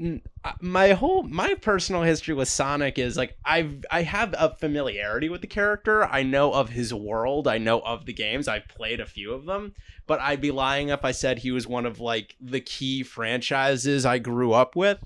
Uh, 0.00 0.52
my 0.60 0.92
whole 0.92 1.22
my 1.24 1.54
personal 1.54 2.02
history 2.02 2.34
with 2.34 2.48
Sonic 2.48 2.98
is 2.98 3.16
like 3.16 3.36
I've 3.44 3.84
I 3.90 4.02
have 4.02 4.34
a 4.38 4.54
familiarity 4.56 5.28
with 5.28 5.42
the 5.42 5.46
character. 5.46 6.04
I 6.04 6.22
know 6.22 6.52
of 6.52 6.70
his 6.70 6.94
world. 6.94 7.46
I 7.46 7.58
know 7.58 7.80
of 7.80 8.06
the 8.06 8.12
games. 8.14 8.48
I've 8.48 8.68
played 8.68 9.00
a 9.00 9.06
few 9.06 9.32
of 9.34 9.44
them, 9.44 9.74
but 10.06 10.20
I'd 10.20 10.40
be 10.40 10.50
lying 10.50 10.88
if 10.88 11.04
I 11.04 11.12
said 11.12 11.38
he 11.38 11.50
was 11.50 11.66
one 11.66 11.84
of 11.84 12.00
like 12.00 12.36
the 12.40 12.60
key 12.60 13.02
franchises 13.02 14.06
I 14.06 14.18
grew 14.18 14.52
up 14.52 14.74
with. 14.74 14.98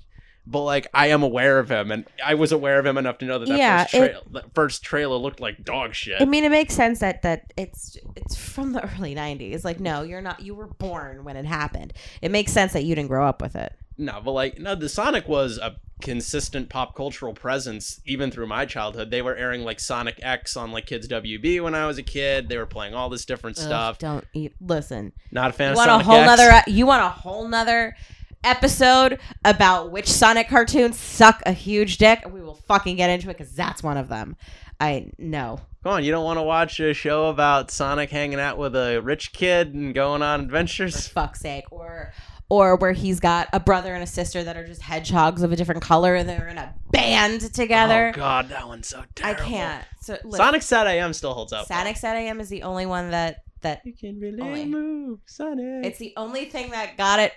But 0.49 0.61
like 0.63 0.87
I 0.93 1.07
am 1.07 1.23
aware 1.23 1.59
of 1.59 1.69
him, 1.69 1.91
and 1.91 2.05
I 2.25 2.35
was 2.35 2.53
aware 2.53 2.79
of 2.79 2.85
him 2.85 2.97
enough 2.97 3.17
to 3.17 3.25
know 3.25 3.37
that 3.39 3.49
that 3.49 3.57
Yeah, 3.57 3.83
first, 3.83 3.93
trail, 3.93 4.21
that 4.31 4.53
first 4.55 4.81
trailer 4.83 5.17
looked 5.17 5.41
like 5.41 5.65
dog 5.65 5.93
shit. 5.93 6.21
I 6.21 6.25
mean, 6.25 6.45
it 6.45 6.51
makes 6.51 6.73
sense 6.73 6.99
that 6.99 7.21
that 7.23 7.51
it's 7.57 7.97
it's 8.15 8.35
from 8.37 8.71
the 8.71 8.81
early 8.97 9.13
'90s. 9.13 9.65
Like, 9.65 9.79
no, 9.81 10.03
you're 10.03 10.21
not. 10.21 10.41
You 10.41 10.55
were 10.55 10.67
born 10.67 11.25
when 11.25 11.35
it 11.35 11.45
happened. 11.45 11.91
It 12.21 12.31
makes 12.31 12.53
sense 12.53 12.71
that 12.73 12.85
you 12.85 12.95
didn't 12.95 13.09
grow 13.09 13.27
up 13.27 13.41
with 13.41 13.55
it. 13.57 13.73
No, 13.97 14.21
but 14.23 14.31
like 14.31 14.57
no, 14.59 14.73
the 14.75 14.87
Sonic 14.87 15.27
was 15.27 15.57
a 15.57 15.75
consistent 15.99 16.69
pop 16.69 16.95
cultural 16.95 17.33
presence 17.33 17.99
even 18.05 18.29
through 18.31 18.47
my 18.47 18.65
childhood. 18.65 19.09
They 19.11 19.21
were 19.23 19.35
airing 19.35 19.63
like 19.63 19.79
Sonic 19.79 20.19
X 20.21 20.55
on 20.55 20.71
like 20.71 20.85
Kids 20.85 21.07
WB 21.07 21.61
when 21.61 21.75
I 21.75 21.87
was 21.87 21.97
a 21.97 22.03
kid. 22.03 22.47
They 22.47 22.57
were 22.57 22.67
playing 22.67 22.93
all 22.93 23.09
this 23.09 23.25
different 23.25 23.57
Ugh, 23.59 23.65
stuff. 23.65 23.97
don't 23.97 24.23
eat. 24.33 24.53
Listen, 24.61 25.11
Not 25.31 25.49
a 25.49 25.53
fan 25.53 25.69
you 25.69 25.71
of 25.71 25.77
want 25.77 25.89
Sonic 25.89 26.05
a 26.05 26.09
whole 26.09 26.19
X. 26.19 26.27
nother. 26.39 26.61
You 26.67 26.85
want 26.85 27.03
a 27.03 27.09
whole 27.09 27.47
nother 27.47 27.95
episode 28.43 29.19
about 29.45 29.91
which 29.91 30.07
Sonic 30.07 30.47
cartoons 30.49 30.97
suck 30.99 31.41
a 31.45 31.51
huge 31.51 31.97
dick, 31.97 32.23
we 32.31 32.41
will 32.41 32.55
fucking 32.55 32.95
get 32.95 33.09
into 33.09 33.29
it 33.29 33.37
because 33.37 33.53
that's 33.53 33.83
one 33.83 33.97
of 33.97 34.07
them. 34.09 34.35
I 34.79 35.09
know. 35.17 35.59
Come 35.83 35.93
on, 35.93 36.03
you 36.03 36.11
don't 36.11 36.25
want 36.25 36.37
to 36.37 36.43
watch 36.43 36.79
a 36.79 36.93
show 36.93 37.27
about 37.29 37.71
Sonic 37.71 38.09
hanging 38.09 38.39
out 38.39 38.57
with 38.57 38.75
a 38.75 38.99
rich 38.99 39.31
kid 39.33 39.73
and 39.73 39.93
going 39.95 40.21
on 40.21 40.41
adventures? 40.41 41.07
for 41.07 41.13
fuck's 41.13 41.39
sake 41.39 41.65
or 41.71 42.13
or 42.49 42.77
where 42.77 42.93
he's 42.93 43.19
got 43.19 43.49
a 43.51 43.59
brother 43.59 43.93
and 43.93 44.01
a 44.01 44.07
sister 44.07 44.41
that 44.41 44.55
are 44.55 44.65
just 44.65 44.81
hedgehogs 44.81 45.41
of 45.41 45.51
a 45.51 45.55
different 45.57 45.81
color 45.81 46.15
and 46.15 46.29
they're 46.29 46.47
in 46.47 46.57
a 46.57 46.73
band 46.91 47.41
together 47.53 48.13
Oh 48.15 48.17
god, 48.17 48.47
that 48.49 48.65
one's 48.67 48.87
so 48.87 49.03
terrible. 49.15 49.43
i 49.43 49.45
can't 49.45 49.85
so 49.99 50.13
listen, 50.23 50.31
Sonic 50.31 50.61
Sat 50.61 50.87
AM 50.87 51.11
still 51.11 51.33
holds 51.33 51.51
up. 51.51 51.67
sonic 51.67 51.97
Sat 51.97 52.15
AM 52.15 52.39
is 52.39 52.47
the 52.47 52.63
only 52.63 52.85
one 52.85 53.11
that 53.11 53.43
that 53.63 53.81
You 53.83 53.91
can 53.93 54.17
really 54.19 54.39
Only. 54.41 54.65
move, 54.65 55.19
Sonic. 55.25 55.85
it's 55.85 55.99
the 55.99 56.13
only 56.15 56.45
thing 56.45 56.69
that 56.71 56.95
got 56.95 57.19
it 57.19 57.33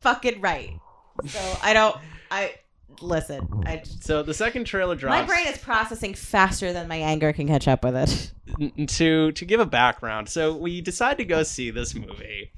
fucking 0.00 0.40
right. 0.40 0.78
So 1.26 1.38
i 1.62 1.74
don't 1.74 1.96
i 2.30 2.54
listen 3.02 3.46
i 3.66 3.82
so 4.00 4.22
the 4.22 4.32
second 4.34 4.64
trailer 4.64 4.94
drops. 4.96 5.10
my 5.20 5.22
brain 5.26 5.46
is 5.46 5.58
processing 5.58 6.14
faster 6.14 6.72
than 6.72 6.88
my 6.88 6.96
anger 6.96 7.32
can 7.32 7.46
catch 7.46 7.68
up 7.68 7.84
with 7.84 7.94
it. 7.96 8.32
N- 8.78 8.86
to 8.86 9.32
to 9.32 9.44
give 9.44 9.60
a 9.60 9.66
background 9.66 10.28
so 10.28 10.56
we 10.56 10.80
decide 10.80 11.18
to 11.18 11.24
go 11.24 11.42
see 11.42 11.70
this 11.70 11.94
movie. 11.94 12.52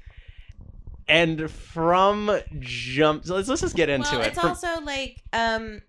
And 1.07 1.51
from 1.51 2.31
jump 2.59 3.25
so 3.25 3.35
let's, 3.35 3.49
let's 3.49 3.61
just 3.61 3.75
get 3.75 3.89
into 3.89 4.09
well 4.11 4.21
it. 4.21 4.27
it's 4.27 4.39
From- 4.39 4.49
also 4.49 4.81
like 4.81 5.21
um 5.33 5.81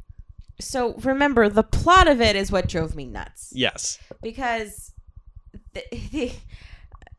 so 0.60 0.94
remember 0.98 1.48
the 1.48 1.62
plot 1.62 2.08
of 2.08 2.20
it 2.20 2.34
is 2.36 2.50
what 2.50 2.68
drove 2.68 2.94
me 2.96 3.06
nuts. 3.06 3.52
Yes. 3.54 3.98
Because 4.22 4.92
the, 5.72 5.82
the, 6.12 6.32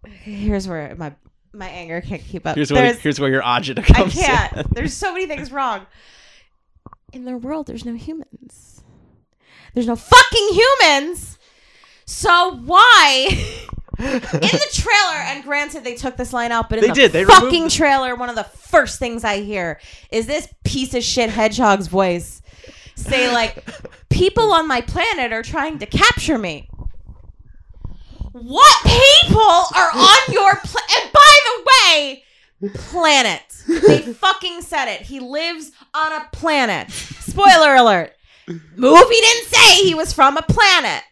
here's 0.09 0.67
where 0.67 0.93
my 0.95 1.13
my 1.55 1.67
anger 1.69 2.01
can't 2.01 2.21
keep 2.23 2.45
up. 2.45 2.55
Here's 2.55 2.71
where 2.71 2.81
There's- 2.83 2.99
here's 2.99 3.19
where 3.19 3.29
your 3.29 3.41
agita 3.41 3.79
I 3.79 4.09
can't. 4.09 4.53
in. 4.57 4.65
There's 4.73 4.93
so 4.93 5.13
many 5.13 5.25
things 5.27 5.51
wrong. 5.51 5.85
In 7.13 7.23
their 7.25 7.37
world, 7.37 7.67
there's 7.67 7.85
no 7.85 7.93
humans. 7.95 8.83
There's 9.73 9.87
no 9.87 9.95
fucking 9.95 10.49
humans. 10.51 11.37
So 12.05 12.51
why? 12.65 13.27
in 13.99 14.05
the 14.19 14.67
trailer, 14.73 15.21
and 15.23 15.41
granted, 15.43 15.85
they 15.85 15.95
took 15.95 16.17
this 16.17 16.33
line 16.33 16.51
out, 16.51 16.67
but 16.69 16.79
in 16.79 16.81
They 16.81 16.87
the 16.89 16.93
did. 16.93 17.11
They 17.13 17.23
fucking 17.23 17.49
removed 17.53 17.73
trailer, 17.75 18.15
one 18.15 18.27
of 18.29 18.35
the 18.35 18.43
first 18.43 18.99
things 18.99 19.23
I 19.23 19.41
hear 19.41 19.79
is 20.11 20.27
this 20.27 20.47
piece 20.65 20.93
of 20.93 21.03
shit 21.03 21.29
hedgehog's 21.29 21.87
voice 21.87 22.41
say 22.95 23.31
like, 23.31 23.63
"People 24.09 24.51
on 24.51 24.67
my 24.67 24.81
planet 24.81 25.31
are 25.31 25.43
trying 25.43 25.79
to 25.79 25.85
capture 25.85 26.37
me." 26.37 26.67
What 28.33 28.75
people 28.83 29.39
are 29.41 29.91
on 29.93 30.33
your 30.33 30.55
planet? 30.57 30.91
And 31.01 31.11
by 31.13 31.34
planet. 32.73 33.41
They 33.67 34.01
fucking 34.13 34.61
said 34.61 34.87
it. 34.93 35.01
He 35.01 35.19
lives 35.19 35.71
on 35.93 36.11
a 36.13 36.27
planet. 36.31 36.91
Spoiler 36.91 37.75
alert. 37.75 38.13
Movie 38.47 39.15
didn't 39.15 39.47
say 39.47 39.83
he 39.83 39.95
was 39.95 40.13
from 40.13 40.37
a 40.37 40.41
planet. 40.43 41.03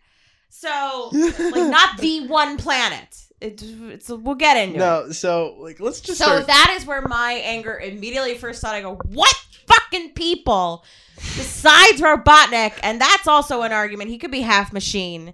So, 0.49 1.09
like, 1.11 1.69
not 1.69 1.97
the 1.99 2.27
one 2.27 2.57
planet. 2.57 3.17
It, 3.41 3.61
it's 3.61 4.07
we'll 4.07 4.35
get 4.35 4.55
into 4.55 4.75
it. 4.75 4.79
No, 4.79 5.11
so 5.11 5.55
like 5.59 5.81
let's 5.81 5.99
just 5.99 6.17
So 6.17 6.25
start. 6.25 6.47
that 6.47 6.75
is 6.79 6.85
where 6.85 7.01
my 7.01 7.33
anger 7.33 7.77
immediately 7.77 8.35
first 8.37 8.59
started. 8.59 8.77
I 8.77 8.81
go, 8.81 8.95
what 9.07 9.35
fucking 9.67 10.13
people 10.13 10.85
besides 11.17 11.99
Robotnik? 11.99 12.79
And 12.83 13.01
that's 13.01 13.27
also 13.27 13.63
an 13.63 13.73
argument. 13.73 14.09
He 14.11 14.17
could 14.17 14.31
be 14.31 14.41
half 14.41 14.71
machine. 14.71 15.33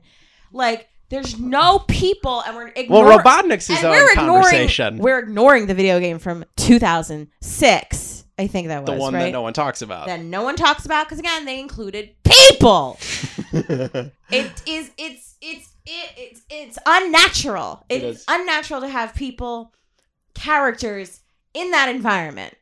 Like, 0.51 0.88
there's 1.09 1.39
no 1.39 1.79
people, 1.79 2.43
and 2.45 2.55
we're 2.55 2.65
well, 2.65 2.73
ignoring. 2.75 3.19
Robotnik's 3.19 3.67
his 3.67 3.83
own 3.83 3.91
we're 3.91 4.11
ignoring. 4.11 4.43
conversation. 4.43 4.97
We're 4.99 5.19
ignoring 5.19 5.65
the 5.67 5.73
video 5.73 5.99
game 5.99 6.19
from 6.19 6.45
2006. 6.57 8.25
I 8.37 8.47
think 8.47 8.67
that 8.69 8.83
was 8.83 8.95
the 8.95 8.95
one 8.95 9.13
right. 9.13 9.23
that 9.23 9.31
no 9.31 9.41
one 9.41 9.53
talks 9.53 9.81
about. 9.81 10.07
that 10.07 10.21
no 10.21 10.43
one 10.43 10.55
talks 10.55 10.85
about 10.85 11.07
because 11.07 11.19
again 11.19 11.45
they 11.45 11.59
included 11.59 12.15
people. 12.23 12.97
it 13.51 14.61
is 14.65 14.91
it's 14.97 15.35
it's 15.41 15.73
it, 15.85 16.11
it's 16.15 16.41
it's 16.49 16.79
unnatural. 16.85 17.83
It 17.89 18.03
it's 18.03 18.23
unnatural 18.27 18.81
to 18.81 18.87
have 18.87 19.13
people 19.13 19.73
characters 20.35 21.21
in 21.53 21.71
that 21.71 21.89
environment. 21.89 22.55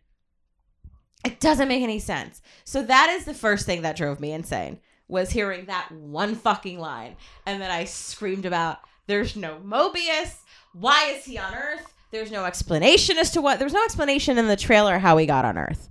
It 1.24 1.40
doesn't 1.40 1.68
make 1.68 1.84
any 1.84 2.00
sense. 2.00 2.42
So 2.64 2.82
that 2.84 3.10
is 3.10 3.26
the 3.26 3.34
first 3.34 3.66
thing 3.66 3.82
that 3.82 3.98
drove 3.98 4.20
me 4.20 4.32
insane 4.32 4.80
was 5.08 5.30
hearing 5.32 5.66
that 5.66 5.92
one 5.92 6.36
fucking 6.36 6.80
line 6.80 7.16
and 7.46 7.62
then 7.62 7.72
I 7.72 7.86
screamed 7.86 8.46
about 8.46 8.80
there's 9.08 9.36
no 9.36 9.58
Mobius. 9.66 10.36
Why 10.74 11.14
is 11.16 11.24
he 11.26 11.38
on 11.38 11.54
Earth? 11.56 11.94
There's 12.12 12.32
no 12.32 12.46
explanation 12.46 13.18
as 13.18 13.32
to 13.32 13.42
what. 13.42 13.60
There's 13.60 13.74
no 13.74 13.84
explanation 13.84 14.38
in 14.38 14.48
the 14.48 14.56
trailer 14.58 15.00
how 15.00 15.18
he 15.18 15.26
got 15.26 15.46
on 15.46 15.58
Earth. 15.58 15.90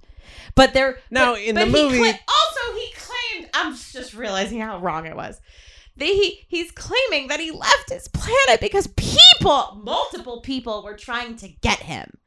But 0.54 0.74
there 0.74 0.98
Now, 1.10 1.32
but- 1.34 1.42
in 1.42 1.54
but 1.54 1.64
the 1.66 1.70
movie- 1.70 1.98
cla- 1.98 2.18
also 2.28 2.78
he 2.78 2.92
claimed 2.94 3.50
I'm 3.54 3.74
just 3.74 4.14
realizing 4.14 4.60
how 4.60 4.78
wrong 4.78 5.06
it 5.06 5.16
was. 5.16 5.40
They, 5.98 6.14
he 6.14 6.44
he's 6.48 6.70
claiming 6.72 7.28
that 7.28 7.40
he 7.40 7.50
left 7.50 7.88
his 7.90 8.06
planet 8.08 8.60
because 8.60 8.86
people, 8.88 9.80
multiple 9.82 10.42
people, 10.42 10.82
were 10.82 10.96
trying 10.96 11.36
to 11.36 11.48
get 11.48 11.78
him. 11.80 12.18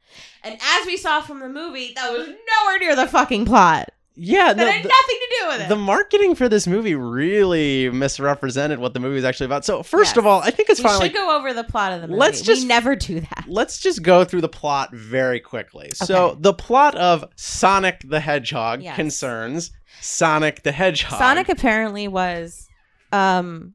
And 0.42 0.58
as 0.60 0.86
we 0.86 0.96
saw 0.96 1.20
from 1.20 1.38
the 1.38 1.48
movie, 1.48 1.92
that 1.94 2.10
was 2.10 2.26
nowhere 2.26 2.78
near 2.80 2.96
the 2.96 3.06
fucking 3.06 3.44
plot. 3.44 3.90
Yeah, 4.22 4.52
That 4.52 4.56
no, 4.58 4.70
had 4.70 4.84
the, 4.84 4.88
nothing 4.88 5.16
to 5.18 5.28
do 5.40 5.48
with 5.48 5.60
it. 5.62 5.68
the 5.70 5.76
marketing 5.76 6.34
for 6.34 6.48
this 6.48 6.66
movie 6.66 6.94
really 6.94 7.88
misrepresented 7.88 8.78
what 8.78 8.92
the 8.92 9.00
movie 9.00 9.16
is 9.16 9.24
actually 9.24 9.46
about. 9.46 9.64
So 9.64 9.82
first 9.82 10.10
Yes. 10.10 10.16
of 10.18 10.26
all, 10.26 10.40
I 10.42 10.50
think 10.50 10.68
it's 10.68 10.78
we 10.80 10.84
fine. 10.84 11.00
should 11.00 11.14
go 11.14 11.36
over 11.38 11.54
the 11.54 11.64
plot 11.64 11.92
of 11.92 12.02
the 12.02 12.08
movie. 12.08 12.18
let's 12.20 12.42
just- 12.42 12.62
we 12.62 12.68
never 12.68 12.94
do 12.96 13.20
that. 13.20 13.44
let's 13.48 13.78
just 13.78 14.02
go 14.02 14.24
through 14.24 14.42
the 14.42 14.48
plot 14.48 14.90
very 14.94 15.40
quickly. 15.40 15.90
So 15.94 16.36
the 16.38 16.52
plot 16.52 16.94
of 16.96 17.24
Sonic 17.36 18.02
the 18.04 18.20
Hedgehog 18.20 18.82
Yes. 18.82 18.96
concerns 18.96 19.70
Sonic 20.02 20.62
the 20.64 20.72
Hedgehog. 20.72 21.18
Sonic 21.18 21.48
apparently 21.48 22.06
was 22.08 22.68
um 23.12 23.74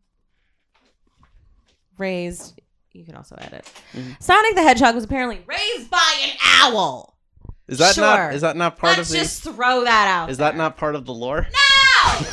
raised 1.97 2.59
you 2.93 3.03
can 3.03 3.15
also 3.15 3.35
edit. 3.39 3.69
Mhm. 3.93 4.21
Sonic 4.23 4.55
the 4.55 4.61
Hedgehog 4.63 4.95
was 4.95 5.03
apparently 5.03 5.43
raised 5.45 5.89
by 5.89 6.13
an 6.23 6.29
owl. 6.61 7.14
Is 7.67 7.77
that 7.79 7.95
Sure. 7.95 8.03
not 8.03 8.33
is 8.35 8.41
that 8.41 8.55
not 8.55 8.77
part 8.77 8.97
Let's 8.97 9.09
of 9.09 9.13
the 9.13 9.19
just 9.23 9.43
throw 9.43 9.83
that 9.83 10.07
out. 10.07 10.29
is 10.29 10.37
that 10.37 10.55
not 10.55 10.77
part 10.77 10.95
of 10.95 11.05
the 11.05 11.13
lore? 11.13 11.47
No! 11.47 12.25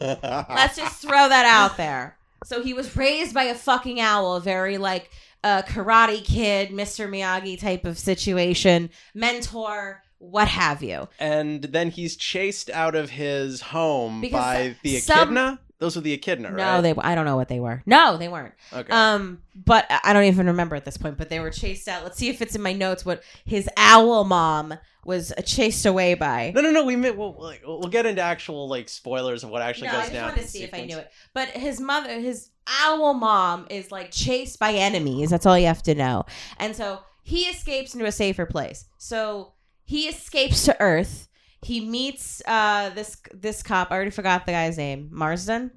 Let's 0.00 0.76
just 0.76 1.00
throw 1.02 1.28
that 1.28 1.46
out 1.46 1.76
there. 1.76 2.16
So 2.44 2.62
he 2.62 2.72
was 2.74 2.96
raised 2.96 3.34
by 3.34 3.44
a 3.44 3.54
fucking 3.54 4.00
owl, 4.00 4.36
a 4.36 4.40
very 4.40 4.78
like 4.78 5.10
uh, 5.44 5.62
karate 5.62 6.24
kid, 6.24 6.70
Mr. 6.70 7.08
Miyagi 7.08 7.58
type 7.60 7.84
of 7.84 7.98
situation, 7.98 8.90
mentor, 9.14 10.02
what 10.18 10.48
have 10.48 10.82
you. 10.82 11.08
and 11.20 11.62
then 11.64 11.90
he's 11.90 12.16
chased 12.16 12.70
out 12.70 12.94
of 12.96 13.10
his 13.10 13.60
home 13.60 14.20
Because 14.20 14.32
by 14.40 14.76
the 14.82 14.98
some- 14.98 15.18
echidna. 15.36 15.60
Those 15.78 15.94
were 15.94 16.02
the 16.02 16.12
echidna, 16.12 16.48
right? 16.48 16.56
No, 16.56 16.64
right? 16.74 16.80
they 16.80 16.94
I 17.00 17.14
don't 17.14 17.24
know 17.24 17.36
what 17.36 17.48
they 17.48 17.60
were. 17.60 17.82
No, 17.86 18.16
they 18.16 18.26
weren't. 18.28 18.54
okay. 18.72 18.92
Um, 18.92 19.42
but 19.54 19.86
I 19.90 20.00
I 20.04 20.12
don't 20.12 20.24
even 20.24 20.46
remember 20.48 20.74
at 20.76 20.84
this 20.84 20.96
point. 20.96 21.16
But 21.16 21.28
they 21.28 21.38
were 21.40 21.50
chased 21.50 21.86
out. 21.86 22.02
Let's 22.02 22.18
see 22.18 22.28
if 22.28 22.42
it's 22.42 22.56
in 22.56 22.62
my 22.62 22.72
notes. 22.72 23.04
What 23.06 23.22
his 23.44 23.68
owl 23.76 24.24
mom 24.24 24.74
was 25.04 25.32
uh, 25.32 25.40
chased 25.42 25.86
away 25.86 26.14
by. 26.14 26.52
no, 26.54 26.60
no, 26.60 26.70
no. 26.72 26.84
We 26.84 26.96
we'll, 26.96 27.36
like, 27.38 27.62
we'll 27.64 27.82
get 27.88 28.06
into 28.06 28.20
actual 28.20 28.68
like 28.68 28.88
spoilers 28.88 29.44
of 29.44 29.50
what 29.50 29.62
actually 29.62 29.86
No, 29.88 29.92
I 29.94 29.96
goes 29.96 30.02
just 30.02 30.12
down. 30.14 30.22
wanted 30.24 30.38
in 30.40 30.44
to 30.44 30.50
see 30.50 30.62
if 30.64 30.74
I 30.74 30.78
sequence. 30.78 30.92
knew 30.92 30.98
it. 30.98 31.10
But 31.32 31.48
his 31.50 31.80
mother, 31.80 32.18
his 32.20 32.50
owl 32.82 33.14
mom, 33.14 33.66
is 33.70 33.92
like 33.92 34.10
chased 34.10 34.58
by 34.58 34.72
enemies. 34.72 35.30
That's 35.30 35.46
all 35.46 35.58
you 35.58 35.66
have 35.66 35.82
to 35.84 35.94
know. 35.94 36.26
And 36.58 36.74
so 36.74 37.00
he 37.22 37.42
escapes 37.42 37.94
into 37.94 38.04
a 38.06 38.12
safer 38.12 38.46
place. 38.46 38.86
So 38.98 39.52
he 39.84 40.08
escapes 40.08 40.64
to 40.64 40.76
Earth. 40.80 41.27
He 41.62 41.80
meets 41.80 42.40
uh 42.46 42.90
this 42.90 43.16
this 43.34 43.62
cop. 43.62 43.90
I 43.90 43.94
already 43.96 44.10
forgot 44.10 44.46
the 44.46 44.52
guy's 44.52 44.76
name. 44.78 45.08
Marsden. 45.10 45.72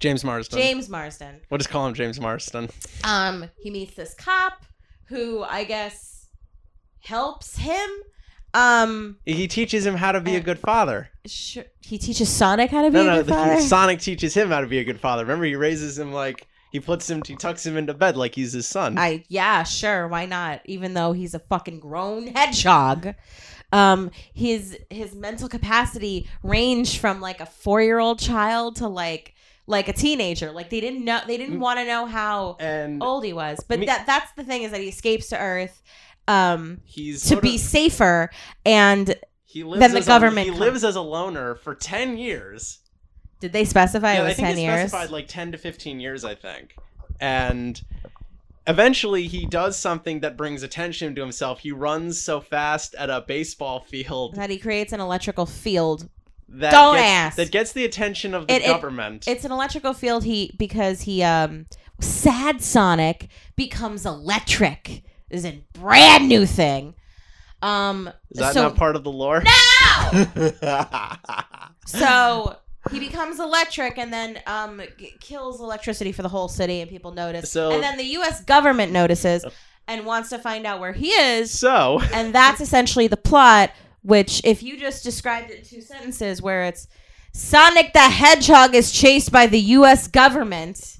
James 0.00 0.24
Marsden. 0.24 0.58
James 0.58 0.88
Marsden. 0.88 1.40
We'll 1.50 1.58
just 1.58 1.68
call 1.70 1.86
him 1.86 1.94
James 1.94 2.18
Marsden. 2.20 2.70
Um, 3.04 3.50
he 3.62 3.70
meets 3.70 3.94
this 3.94 4.14
cop 4.14 4.64
who 5.06 5.42
I 5.42 5.64
guess 5.64 6.26
helps 7.00 7.56
him. 7.58 7.90
Um, 8.52 9.18
He 9.24 9.46
teaches 9.46 9.86
him 9.86 9.94
how 9.94 10.10
to 10.12 10.20
be 10.20 10.34
a 10.36 10.40
good 10.40 10.58
father. 10.58 11.10
sh- 11.26 11.58
he 11.80 11.98
teaches 11.98 12.28
Sonic 12.28 12.70
how 12.70 12.82
to 12.82 12.90
be 12.90 12.94
No, 12.94 13.02
a 13.02 13.04
no, 13.04 13.16
good 13.18 13.26
the- 13.26 13.32
father. 13.32 13.60
Sonic 13.60 14.00
teaches 14.00 14.34
him 14.34 14.48
how 14.48 14.60
to 14.60 14.66
be 14.66 14.78
a 14.78 14.84
good 14.84 14.98
father. 15.00 15.22
Remember, 15.22 15.44
he 15.44 15.54
raises 15.54 15.98
him 15.98 16.12
like 16.12 16.46
he 16.72 16.80
puts 16.80 17.08
him, 17.08 17.22
he 17.26 17.36
tucks 17.36 17.64
him 17.64 17.76
into 17.76 17.94
bed 17.94 18.16
like 18.16 18.34
he's 18.34 18.52
his 18.52 18.66
son. 18.66 18.98
I 18.98 19.24
yeah, 19.28 19.62
sure, 19.62 20.08
why 20.08 20.26
not? 20.26 20.62
Even 20.64 20.94
though 20.94 21.12
he's 21.12 21.34
a 21.34 21.38
fucking 21.38 21.78
grown 21.80 22.28
hedgehog. 22.28 23.14
Um 23.72 24.10
his 24.34 24.78
his 24.90 25.14
mental 25.14 25.48
capacity 25.48 26.28
ranged 26.42 26.98
from 26.98 27.20
like 27.20 27.40
a 27.40 27.46
4-year-old 27.46 28.18
child 28.18 28.76
to 28.76 28.88
like 28.88 29.34
like 29.66 29.88
a 29.88 29.92
teenager. 29.92 30.50
Like 30.50 30.70
they 30.70 30.80
didn't 30.80 31.04
know 31.04 31.20
they 31.26 31.36
didn't 31.36 31.56
Mm. 31.58 31.60
want 31.60 31.78
to 31.78 31.84
know 31.86 32.06
how 32.06 32.56
and 32.58 33.02
old 33.02 33.24
he 33.24 33.32
was. 33.32 33.62
But 33.68 33.80
Me- 33.80 33.86
that 33.86 34.06
that's 34.06 34.32
the 34.32 34.42
thing 34.44 34.62
is 34.64 34.72
that 34.72 34.80
he 34.80 34.88
escapes 34.88 35.28
to 35.28 35.38
Earth 35.38 35.82
um 36.28 36.80
he's 36.84 37.28
to 37.28 37.40
be 37.40 37.54
of- 37.54 37.60
safer 37.60 38.30
and 38.64 39.14
he 39.44 39.64
lives 39.64 39.80
then 39.80 39.92
the 39.92 39.98
as 39.98 40.06
government 40.06 40.38
A, 40.38 40.42
he 40.44 40.48
comes. 40.50 40.60
lives 40.60 40.84
as 40.84 40.96
a 40.96 41.00
loner 41.00 41.54
for 41.56 41.74
ten 41.74 42.16
years. 42.18 42.78
did 43.40 43.52
they 43.52 43.64
specify 43.64 44.14
yeah, 44.14 44.20
it 44.22 44.24
was 44.24 44.36
think 44.36 44.46
10 44.46 44.50
it's 44.52 44.60
years? 44.60 44.80
specified 44.90 45.10
like 45.10 45.28
ten 45.28 45.52
to 45.52 45.58
fifteen 45.58 45.98
years, 46.00 46.24
I 46.24 46.34
think. 46.34 46.74
And 47.20 47.80
eventually, 48.70 49.26
he 49.26 49.44
does 49.46 49.76
something 49.76 50.20
that 50.20 50.36
brings 50.36 50.62
attention 50.62 51.14
to 51.16 51.20
himself. 51.20 51.60
He 51.60 51.72
runs 51.72 52.20
so 52.20 52.40
fast 52.40 52.94
at 52.94 53.10
a 53.10 53.20
baseball 53.26 53.80
field 53.80 54.36
that 54.36 54.50
he 54.50 54.58
creates 54.58 54.92
an 54.92 55.00
electrical 55.00 55.46
field. 55.46 56.08
that 56.52 56.72
Don't 56.72 56.96
gets, 56.96 57.06
ask. 57.06 57.36
that 57.36 57.50
gets 57.52 57.72
the 57.72 57.84
attention 57.84 58.34
of 58.34 58.46
the 58.48 58.54
It- 58.54 58.62
it- 58.62 58.66
government. 58.66 59.28
It's 59.28 59.44
an 59.44 59.52
electrical 59.52 59.92
field 59.92 60.24
he 60.24 60.52
because 60.58 61.02
he 61.02 61.22
um 61.22 61.66
sad 62.00 62.60
Sonic 62.62 63.28
becomes 63.56 64.04
electric. 64.06 65.02
This 65.30 65.40
is 65.40 65.46
a 65.46 65.62
brand 65.74 66.28
new 66.28 66.46
thing. 66.46 66.94
Um 67.62 68.10
Is 68.30 68.38
that 68.40 68.54
so 68.54 68.62
not 68.62 68.76
part 68.76 68.96
of 68.96 69.04
the 69.04 69.12
lore? 69.12 69.44
no! 69.44 70.46
so 71.86 72.56
he 72.90 72.98
becomes 72.98 73.38
electric 73.38 73.98
and 73.98 74.12
then 74.12 74.40
um 74.46 74.80
g- 74.98 75.14
kills 75.20 75.60
electricity 75.60 76.12
for 76.12 76.22
the 76.22 76.28
whole 76.28 76.48
city 76.48 76.80
and 76.80 76.90
people 76.90 77.12
notice. 77.12 77.50
So- 77.50 77.72
and 77.72 77.82
then 77.82 77.96
the 77.96 78.04
US 78.18 78.42
government 78.42 78.92
notices 78.92 79.44
and 79.86 80.06
wants 80.06 80.30
to 80.30 80.38
find 80.38 80.66
out 80.66 80.80
where 80.80 80.92
he 80.92 81.08
is 81.08 81.50
so, 81.50 82.00
and 82.12 82.34
that's 82.34 82.60
essentially 82.60 83.06
the 83.06 83.16
plot 83.16 83.70
which 84.02 84.40
if 84.44 84.62
you 84.62 84.78
just 84.78 85.04
described 85.04 85.50
it 85.50 85.58
in 85.58 85.64
two 85.64 85.80
sentences 85.80 86.40
where 86.40 86.64
it's 86.64 86.88
Sonic 87.32 87.92
the 87.92 88.00
Hedgehog 88.00 88.74
is 88.74 88.90
chased 88.92 89.30
by 89.30 89.46
the 89.46 89.60
US 89.60 90.06
government 90.08 90.96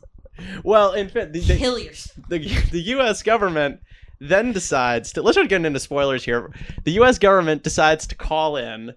well, 0.65 0.93
in 0.93 1.09
fact, 1.09 1.33
the, 1.33 1.41
the, 1.41 1.91
the, 2.29 2.39
the 2.71 2.81
U.S. 2.81 3.23
government 3.23 3.81
then 4.21 4.53
decides 4.53 5.13
to. 5.13 5.23
Let's 5.23 5.37
not 5.37 5.49
get 5.49 5.65
into 5.65 5.81
spoilers 5.81 6.25
here. 6.25 6.51
The 6.85 6.93
U.S. 6.93 7.19
government 7.19 7.63
decides 7.63 8.07
to 8.09 8.15
call 8.15 8.57
in 8.57 8.95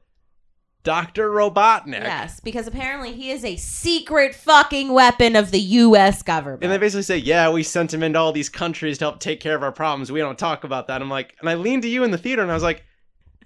Dr. 0.84 1.30
Robotnik. 1.30 2.02
Yes, 2.02 2.40
because 2.42 2.68
apparently 2.68 3.14
he 3.14 3.32
is 3.32 3.46
a 3.46 3.56
secret 3.56 4.36
fucking 4.36 4.92
weapon 4.92 5.36
of 5.36 5.52
the 5.52 5.60
U.S. 5.60 6.22
government. 6.22 6.64
And 6.64 6.72
they 6.72 6.78
basically 6.78 7.04
say, 7.04 7.18
"Yeah, 7.18 7.50
we 7.50 7.64
sent 7.64 7.94
him 7.94 8.04
into 8.04 8.20
all 8.20 8.34
these 8.34 8.50
countries 8.50 8.98
to 8.98 9.06
help 9.06 9.20
take 9.20 9.40
care 9.40 9.56
of 9.56 9.64
our 9.64 9.72
problems. 9.72 10.12
We 10.12 10.20
don't 10.20 10.38
talk 10.38 10.64
about 10.64 10.88
that." 10.88 11.02
I'm 11.02 11.10
like, 11.10 11.36
and 11.40 11.50
I 11.50 11.56
leaned 11.56 11.84
to 11.84 11.90
you 11.90 12.04
in 12.04 12.12
the 12.12 12.18
theater, 12.18 12.42
and 12.42 12.52
I 12.52 12.54
was 12.54 12.64
like, 12.64 12.84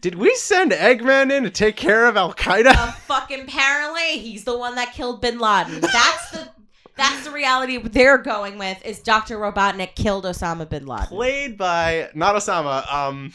"Did 0.02 0.16
we 0.16 0.34
send 0.36 0.72
Eggman 0.72 1.32
in 1.32 1.44
to 1.44 1.50
take 1.52 1.76
care 1.76 2.08
of 2.08 2.18
Al 2.18 2.34
Qaeda?" 2.34 2.68
uh, 2.76 2.92
fucking 2.92 3.42
apparently 3.42 4.18
he's 4.18 4.44
the 4.44 4.58
one 4.58 4.76
that 4.76 4.94
killed 4.94 5.22
Bin 5.22 5.38
Laden. 5.38 5.80
That's 5.82 6.32
the 6.32 6.50
that's 6.98 7.24
the 7.26 7.32
reality 7.32 7.78
they're 7.78 8.18
going 8.18 8.58
with. 8.58 8.84
Is 8.84 9.00
Dr. 9.00 9.38
Robotnik 9.38 9.94
killed 9.96 10.26
Osama 10.26 10.68
bin 10.68 10.88
Laden? 10.88 11.08
Played 11.08 11.58
by 11.58 12.10
not 12.16 12.36
Osama, 12.36 12.92
um, 12.92 13.32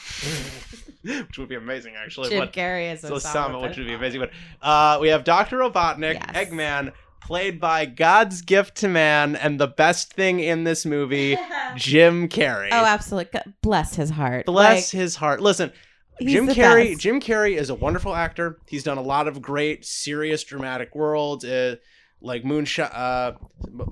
which 1.28 1.38
would 1.38 1.48
be 1.48 1.54
amazing 1.56 1.94
actually. 1.96 2.28
Jim 2.30 2.38
but 2.40 2.52
Carrey 2.52 2.92
is 2.92 3.00
so 3.00 3.12
Osama, 3.12 3.50
Osama, 3.54 3.62
which 3.62 3.76
would 3.76 3.86
be 3.86 3.94
amazing. 3.94 4.20
But 4.20 4.30
uh, 4.66 4.98
we 5.00 5.08
have 5.08 5.24
Dr. 5.24 5.58
Robotnik, 5.58 6.14
Yes. 6.14 6.48
Eggman, 6.50 6.92
played 7.20 7.60
by 7.60 7.86
God's 7.86 8.42
gift 8.42 8.76
to 8.78 8.88
man, 8.88 9.36
and 9.36 9.58
the 9.60 9.66
best 9.68 10.12
thing 10.12 10.40
in 10.40 10.64
this 10.64 10.84
movie, 10.86 11.36
Jim 11.76 12.28
Carrey. 12.28 12.68
Oh, 12.72 12.84
absolutely. 12.84 13.40
Bless 13.62 13.94
his 13.94 14.10
heart. 14.10 14.46
Bless 14.46 14.92
Like, 14.92 15.00
his 15.00 15.16
heart. 15.16 15.40
Listen, 15.40 15.72
he's 16.18 16.32
Jim 16.32 16.48
Carrey. 16.48 16.90
best. 16.90 17.00
Jim 17.00 17.20
Carrey 17.20 17.56
is 17.56 17.70
a 17.70 17.74
wonderful 17.74 18.14
actor. 18.14 18.58
He's 18.66 18.82
done 18.84 18.98
a 18.98 19.02
lot 19.02 19.28
of 19.28 19.40
great, 19.40 19.84
serious, 19.84 20.42
dramatic 20.44 20.94
worlds, 20.94 21.44
uh, 21.44 21.76
like 22.24 22.44
Moonshot 22.44 22.90
uh, 22.94 23.32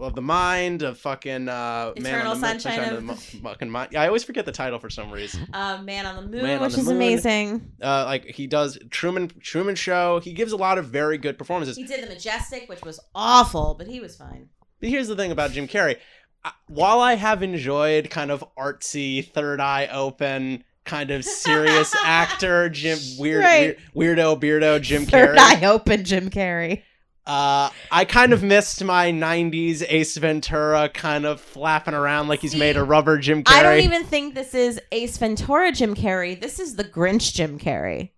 of 0.01 0.15
the 0.15 0.23
Mind, 0.23 0.83
of 0.83 0.99
fucking 0.99 1.49
uh, 1.49 1.93
Man 1.99 2.07
Eternal 2.15 2.33
on 2.33 2.41
the 2.41 2.47
Moon- 2.47 2.61
Sunshine 2.61 2.95
of 2.95 3.07
the 3.07 3.15
fucking 3.15 3.69
Mind. 3.71 3.91
Yeah, 3.93 4.03
I 4.03 4.07
always 4.07 4.25
forget 4.25 4.45
the 4.47 4.53
title 4.53 4.79
for 4.79 4.89
some 4.91 5.11
reason. 5.11 5.47
Uh, 5.53 5.83
Man 5.83 6.07
on 6.07 6.17
the 6.17 6.23
Moon, 6.23 6.43
Man 6.43 6.61
which 6.61 6.75
the 6.75 6.81
is 6.81 6.87
Moon. 6.87 6.97
amazing. 6.97 7.73
Uh, 7.83 8.05
like 8.05 8.25
he 8.27 8.47
does 8.47 8.79
Truman 8.91 9.31
Truman 9.41 9.75
Show. 9.75 10.21
He 10.21 10.33
gives 10.33 10.53
a 10.53 10.57
lot 10.57 10.79
of 10.79 10.87
very 10.87 11.19
good 11.19 11.37
performances. 11.39 11.77
He 11.77 11.85
did 11.85 12.03
The 12.03 12.09
Majestic, 12.09 12.69
which 12.69 12.83
was 12.83 13.01
awful, 13.15 13.75
but 13.77 13.87
he 13.89 14.01
was 14.01 14.17
fine. 14.17 14.49
But 14.81 14.89
here's 14.89 15.09
the 15.09 15.17
thing 15.17 15.31
about 15.33 15.51
Jim 15.51 15.67
Carrey. 15.69 15.97
I- 16.45 16.53
While 16.69 17.01
I 17.01 17.15
have 17.17 17.43
enjoyed 17.43 18.09
kind 18.11 18.31
of 18.31 18.45
artsy, 18.59 19.31
third 19.31 19.61
eye 19.61 19.89
open, 19.93 20.65
kind 20.85 21.11
of 21.11 21.25
serious 21.25 21.95
actor, 22.05 22.69
Jim 22.71 22.99
weird, 23.19 23.45
Right. 23.45 23.77
weird 23.93 24.19
weirdo 24.19 24.41
beardo 24.41 24.81
Jim 24.81 25.05
Third 25.05 25.37
Carrey. 25.37 25.63
eye 25.63 25.67
open, 25.67 26.05
Jim 26.05 26.31
Carrey. 26.31 26.83
Uh, 27.31 27.71
I 27.93 28.05
kind 28.07 28.33
of 28.33 28.43
missed 28.43 28.83
my 28.83 29.13
'90s 29.13 29.85
Ace 29.89 30.17
Ventura, 30.17 30.89
kind 30.89 31.25
of 31.25 31.41
flapping 31.41 31.95
around 31.95 32.27
like 32.27 32.41
he's 32.41 32.53
See, 32.53 32.59
made 32.59 32.77
a 32.77 32.83
rubber 32.83 33.19
Jim 33.19 33.45
Carrey. 33.45 33.53
I 33.57 33.63
don't 33.63 33.85
even 33.85 34.05
think 34.05 34.35
this 34.35 34.53
is 34.53 34.81
Ace 34.91 35.17
Ventura 35.17 35.71
Jim 35.71 35.95
Carrey. 35.95 36.41
This 36.41 36.59
is 36.59 36.75
the 36.75 36.83
Grinch 36.85 37.33
Jim 37.35 37.59
Carrey. 37.59 38.11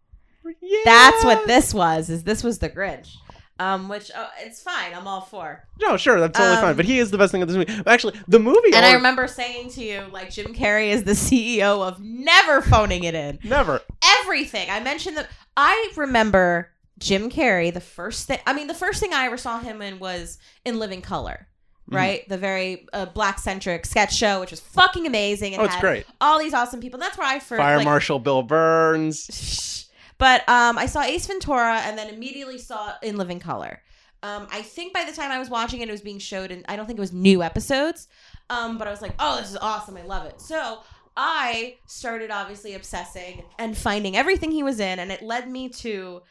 Yeah. 0.62 0.78
That's 0.87 1.25
what 1.25 1.47
this 1.47 1.75
was. 1.75 2.09
Is 2.09 2.25
this 2.25 2.42
was 2.42 2.59
the 2.59 2.71
Grinch? 2.71 3.14
Um, 3.59 3.88
which 3.88 4.11
oh, 4.16 4.28
it's 4.40 4.62
fine. 4.62 4.95
I'm 4.95 5.07
all 5.07 5.21
for. 5.21 5.69
No, 5.81 5.97
sure, 5.99 6.19
that's 6.19 6.37
totally 6.37 6.57
Um, 6.57 6.62
fine. 6.62 6.76
But 6.76 6.87
he 6.87 6.99
is 6.99 7.11
the 7.11 7.19
best 7.19 7.33
thing 7.33 7.42
in 7.42 7.49
this 7.49 7.57
movie. 7.57 7.83
Actually, 7.87 8.19
the 8.26 8.40
movie. 8.40 8.73
And 8.75 8.85
I 8.85 8.95
remember 8.95 9.28
saying 9.28 9.71
to 9.73 9.85
you, 9.85 10.04
like 10.11 10.31
Jim 10.31 10.54
Carrey 10.54 10.90
is 10.90 11.04
the 11.04 11.12
CEO 11.12 11.87
of 11.87 12.00
never 12.00 12.62
phoning 12.62 13.04
it 13.04 13.14
in. 13.14 13.38
never. 13.45 13.83
Everything. 14.21 14.69
I 14.71 14.81
mentioned 14.81 15.19
that. 15.19 15.28
I 15.57 15.92
remember 15.97 16.71
Jim 17.02 17.30
Carrey. 17.30 17.73
The 17.73 17.80
first 17.80 18.26
thing. 18.26 18.38
I 18.47 18.52
mean, 18.52 18.66
the 18.66 18.75
first 18.75 19.00
thing 19.00 19.12
I 19.12 19.26
ever 19.26 19.37
saw 19.37 19.59
him 19.61 19.82
in 19.82 19.99
was 19.99 20.38
in 20.64 20.78
Living 20.78 21.02
Color. 21.02 21.49
Mhm. 21.90 21.97
Right, 21.97 22.28
the 22.28 22.38
very 22.38 22.87
uh, 22.92 23.06
black 23.06 23.40
centric 23.40 23.85
sketch 23.87 24.14
show, 24.14 24.38
which 24.38 24.52
was 24.52 24.61
fucking 24.61 25.04
amazing, 25.04 25.54
and 25.54 25.62
Oh, 25.62 25.64
it's 25.64 25.75
had 25.75 25.80
great. 25.80 26.06
all 26.21 26.38
these 26.38 26.54
awesome 26.54 26.80
people. 26.80 27.00
That's 27.00 27.18
where 27.18 27.26
I 27.26 27.40
first 27.40 27.59
Fire 27.61 27.78
like, 27.78 27.85
Marshal 27.85 28.21
Bill 28.21 28.42
Burns. 28.44 29.88
But 30.16 30.49
um, 30.49 30.78
I 30.78 30.87
saw 30.87 31.02
Ace 31.02 31.26
Ventura 31.26 31.80
and 31.80 31.99
then 31.99 32.09
immediately 32.09 32.56
saw 32.59 32.92
In 33.02 33.16
Living 33.16 33.40
Color. 33.40 33.82
Um, 34.23 34.47
I 34.52 34.62
think 34.62 34.92
by 34.94 35.04
the 35.04 35.11
time 35.12 35.32
I 35.32 35.40
was 35.40 35.50
watching 35.50 35.80
it, 35.80 35.88
it 35.88 35.92
was 35.92 36.00
being 36.02 36.21
showed, 36.21 36.52
and 36.52 36.64
I 36.68 36.76
don't 36.76 36.87
think 36.87 36.99
it 36.99 37.00
was 37.00 37.12
new 37.12 37.42
episodes. 37.42 38.06
Um, 38.49 38.78
but 38.78 38.87
I 38.87 38.92
was 38.92 39.02
like, 39.02 39.14
oh, 39.18 39.38
this 39.40 39.50
is 39.50 39.56
awesome. 39.56 39.97
I 39.97 40.02
love 40.02 40.26
it. 40.26 40.40
So 40.40 40.78
I 41.16 41.78
started 41.88 42.30
obviously 42.30 42.75
obsessing 42.75 43.42
and 43.59 43.76
finding 43.76 44.16
everything 44.16 44.52
he 44.52 44.62
was 44.62 44.78
in, 44.78 45.00
and 45.00 45.11
it 45.11 45.23
led 45.23 45.50
me 45.50 45.68
to 45.71 46.23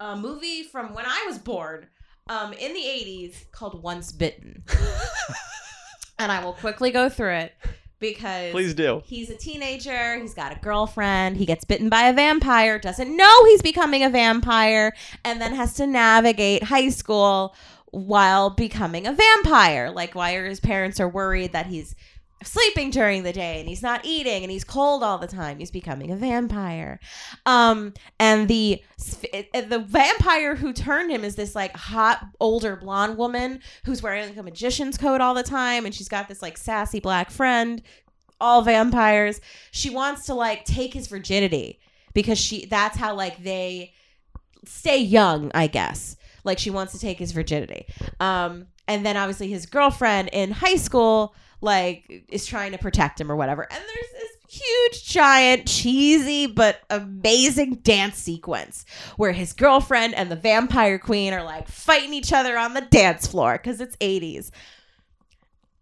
a 0.00 0.16
movie 0.16 0.62
from 0.62 0.94
when 0.94 1.06
I 1.06 1.24
was 1.26 1.38
born 1.38 1.86
um, 2.28 2.52
in 2.52 2.72
the 2.72 2.80
80s 2.80 3.50
called 3.52 3.82
Once 3.82 4.12
Bitten. 4.12 4.62
and 6.18 6.32
I 6.32 6.44
will 6.44 6.52
quickly 6.52 6.90
go 6.90 7.08
through 7.08 7.34
it 7.34 7.54
because 7.98 8.52
Please 8.52 8.74
do. 8.74 9.02
He's 9.06 9.30
a 9.30 9.36
teenager. 9.36 10.18
He's 10.18 10.34
got 10.34 10.56
a 10.56 10.60
girlfriend. 10.60 11.36
He 11.36 11.46
gets 11.46 11.64
bitten 11.64 11.88
by 11.88 12.08
a 12.08 12.12
vampire, 12.12 12.78
doesn't 12.78 13.16
know 13.16 13.44
he's 13.46 13.62
becoming 13.62 14.02
a 14.02 14.10
vampire, 14.10 14.94
and 15.24 15.40
then 15.40 15.54
has 15.54 15.74
to 15.74 15.86
navigate 15.86 16.64
high 16.64 16.88
school 16.90 17.54
while 17.90 18.50
becoming 18.50 19.06
a 19.06 19.12
vampire. 19.12 19.90
Like, 19.90 20.14
while 20.14 20.44
his 20.44 20.60
parents 20.60 21.00
are 21.00 21.08
worried 21.08 21.52
that 21.52 21.66
he's 21.66 21.94
sleeping 22.42 22.90
during 22.90 23.22
the 23.22 23.32
day 23.32 23.60
and 23.60 23.68
he's 23.68 23.82
not 23.82 24.04
eating 24.04 24.42
and 24.42 24.50
he's 24.50 24.64
cold 24.64 25.02
all 25.02 25.18
the 25.18 25.26
time. 25.26 25.58
He's 25.58 25.70
becoming 25.70 26.10
a 26.10 26.16
vampire. 26.16 27.00
Um, 27.46 27.94
and 28.20 28.48
the 28.48 28.82
the 28.98 29.84
vampire 29.86 30.54
who 30.54 30.72
turned 30.72 31.10
him 31.10 31.24
is 31.24 31.36
this 31.36 31.54
like 31.54 31.74
hot 31.74 32.26
older 32.40 32.76
blonde 32.76 33.16
woman 33.16 33.60
who's 33.84 34.02
wearing 34.02 34.28
like 34.28 34.36
a 34.36 34.42
magician's 34.42 34.98
coat 34.98 35.20
all 35.20 35.34
the 35.34 35.42
time, 35.42 35.86
and 35.86 35.94
she's 35.94 36.08
got 36.08 36.28
this 36.28 36.42
like 36.42 36.58
sassy 36.58 37.00
black 37.00 37.30
friend. 37.30 37.82
All 38.38 38.60
vampires. 38.60 39.40
She 39.70 39.88
wants 39.88 40.26
to 40.26 40.34
like 40.34 40.66
take 40.66 40.92
his 40.92 41.06
virginity 41.06 41.80
because 42.12 42.38
she 42.38 42.66
that's 42.66 42.98
how 42.98 43.14
like 43.14 43.42
they 43.42 43.94
stay 44.66 44.98
young, 44.98 45.50
I 45.54 45.68
guess. 45.68 46.16
Like 46.44 46.58
she 46.58 46.70
wants 46.70 46.92
to 46.92 46.98
take 46.98 47.18
his 47.18 47.32
virginity. 47.32 47.86
Um, 48.20 48.66
and 48.86 49.06
then 49.06 49.16
obviously 49.16 49.48
his 49.48 49.64
girlfriend 49.64 50.28
in 50.32 50.50
high 50.50 50.76
school 50.76 51.34
like 51.60 52.24
is 52.28 52.46
trying 52.46 52.72
to 52.72 52.78
protect 52.78 53.20
him 53.20 53.30
or 53.30 53.36
whatever. 53.36 53.62
And 53.62 53.80
there's 53.80 54.12
this 54.12 54.36
huge, 54.48 55.04
giant, 55.04 55.66
cheesy 55.66 56.46
but 56.46 56.80
amazing 56.90 57.76
dance 57.76 58.16
sequence 58.16 58.84
where 59.16 59.32
his 59.32 59.52
girlfriend 59.52 60.14
and 60.14 60.30
the 60.30 60.36
vampire 60.36 60.98
queen 60.98 61.32
are 61.32 61.44
like 61.44 61.68
fighting 61.68 62.14
each 62.14 62.32
other 62.32 62.56
on 62.56 62.74
the 62.74 62.82
dance 62.82 63.26
floor 63.26 63.54
because 63.54 63.80
it's 63.80 63.96
80s. 63.96 64.50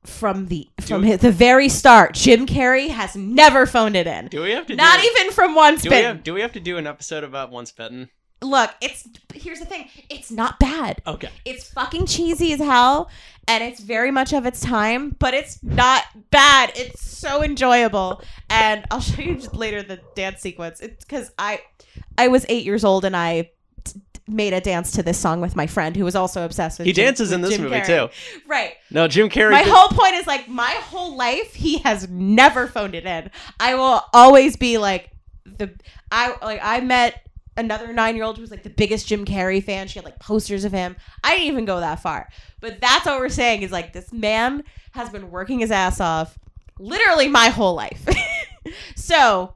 From 0.04 0.48
the 0.48 0.68
from 0.82 1.02
his, 1.02 1.20
the 1.20 1.32
very 1.32 1.70
start, 1.70 2.12
Jim 2.12 2.46
Carrey 2.46 2.90
has 2.90 3.16
never 3.16 3.64
phoned 3.64 3.96
it 3.96 4.06
in. 4.06 4.28
Do 4.28 4.42
we 4.42 4.50
have 4.50 4.66
to? 4.66 4.76
Not 4.76 5.00
do, 5.00 5.06
even 5.06 5.32
from 5.32 5.54
once 5.54 5.80
Do 5.80 5.88
we 5.88 5.96
have? 5.96 6.22
Do 6.22 6.34
we 6.34 6.42
have 6.42 6.52
to 6.52 6.60
do 6.60 6.76
an 6.76 6.86
episode 6.86 7.24
about 7.24 7.50
Once 7.50 7.72
Bitten? 7.72 8.10
Look, 8.44 8.70
it's 8.80 9.08
here's 9.32 9.58
the 9.58 9.64
thing. 9.64 9.88
It's 10.10 10.30
not 10.30 10.60
bad. 10.60 11.00
Okay. 11.06 11.30
It's 11.44 11.70
fucking 11.72 12.06
cheesy 12.06 12.52
as 12.52 12.60
hell, 12.60 13.10
and 13.48 13.64
it's 13.64 13.80
very 13.80 14.10
much 14.10 14.32
of 14.32 14.44
its 14.46 14.60
time, 14.60 15.16
but 15.18 15.32
it's 15.34 15.62
not 15.62 16.04
bad. 16.30 16.72
It's 16.76 17.00
so 17.00 17.42
enjoyable, 17.42 18.22
and 18.50 18.84
I'll 18.90 19.00
show 19.00 19.22
you 19.22 19.36
just 19.36 19.54
later 19.54 19.82
the 19.82 20.00
dance 20.14 20.40
sequence. 20.40 20.80
It's 20.80 21.04
because 21.04 21.30
I, 21.38 21.60
I 22.18 22.28
was 22.28 22.44
eight 22.48 22.64
years 22.64 22.84
old 22.84 23.04
and 23.06 23.16
I 23.16 23.50
t- 23.84 24.00
made 24.28 24.52
a 24.52 24.60
dance 24.60 24.92
to 24.92 25.02
this 25.02 25.18
song 25.18 25.40
with 25.40 25.56
my 25.56 25.66
friend 25.66 25.96
who 25.96 26.04
was 26.04 26.14
also 26.14 26.44
obsessed 26.44 26.78
with. 26.78 26.86
He 26.86 26.92
Jim- 26.92 27.06
dances 27.06 27.32
in 27.32 27.40
this 27.40 27.52
Jim 27.54 27.62
movie 27.62 27.76
Carrey. 27.76 28.10
too. 28.10 28.40
Right. 28.46 28.74
No, 28.90 29.08
Jim 29.08 29.30
Carrey. 29.30 29.52
My 29.52 29.64
did- 29.64 29.72
whole 29.72 29.88
point 29.88 30.14
is 30.16 30.26
like 30.26 30.48
my 30.48 30.70
whole 30.82 31.16
life 31.16 31.54
he 31.54 31.78
has 31.78 32.08
never 32.10 32.66
phoned 32.66 32.94
it 32.94 33.06
in. 33.06 33.30
I 33.58 33.74
will 33.74 34.02
always 34.12 34.56
be 34.56 34.76
like 34.76 35.10
the 35.46 35.70
I 36.12 36.34
like 36.42 36.60
I 36.62 36.80
met 36.80 37.20
another 37.56 37.92
nine 37.92 38.16
year 38.16 38.24
old 38.24 38.36
who 38.36 38.40
was 38.42 38.50
like 38.50 38.62
the 38.62 38.70
biggest 38.70 39.06
Jim 39.06 39.24
Carrey 39.24 39.62
fan. 39.62 39.86
She 39.88 39.98
had 39.98 40.04
like 40.04 40.18
posters 40.18 40.64
of 40.64 40.72
him. 40.72 40.96
I 41.22 41.34
didn't 41.36 41.48
even 41.48 41.64
go 41.64 41.80
that 41.80 42.00
far. 42.00 42.28
But 42.60 42.80
that's 42.80 43.06
what 43.06 43.18
we're 43.20 43.28
saying 43.28 43.62
is 43.62 43.72
like 43.72 43.92
this 43.92 44.12
man 44.12 44.64
has 44.92 45.10
been 45.10 45.30
working 45.30 45.58
his 45.60 45.70
ass 45.70 46.00
off 46.00 46.38
literally 46.78 47.28
my 47.28 47.48
whole 47.48 47.74
life. 47.74 48.04
so 48.96 49.54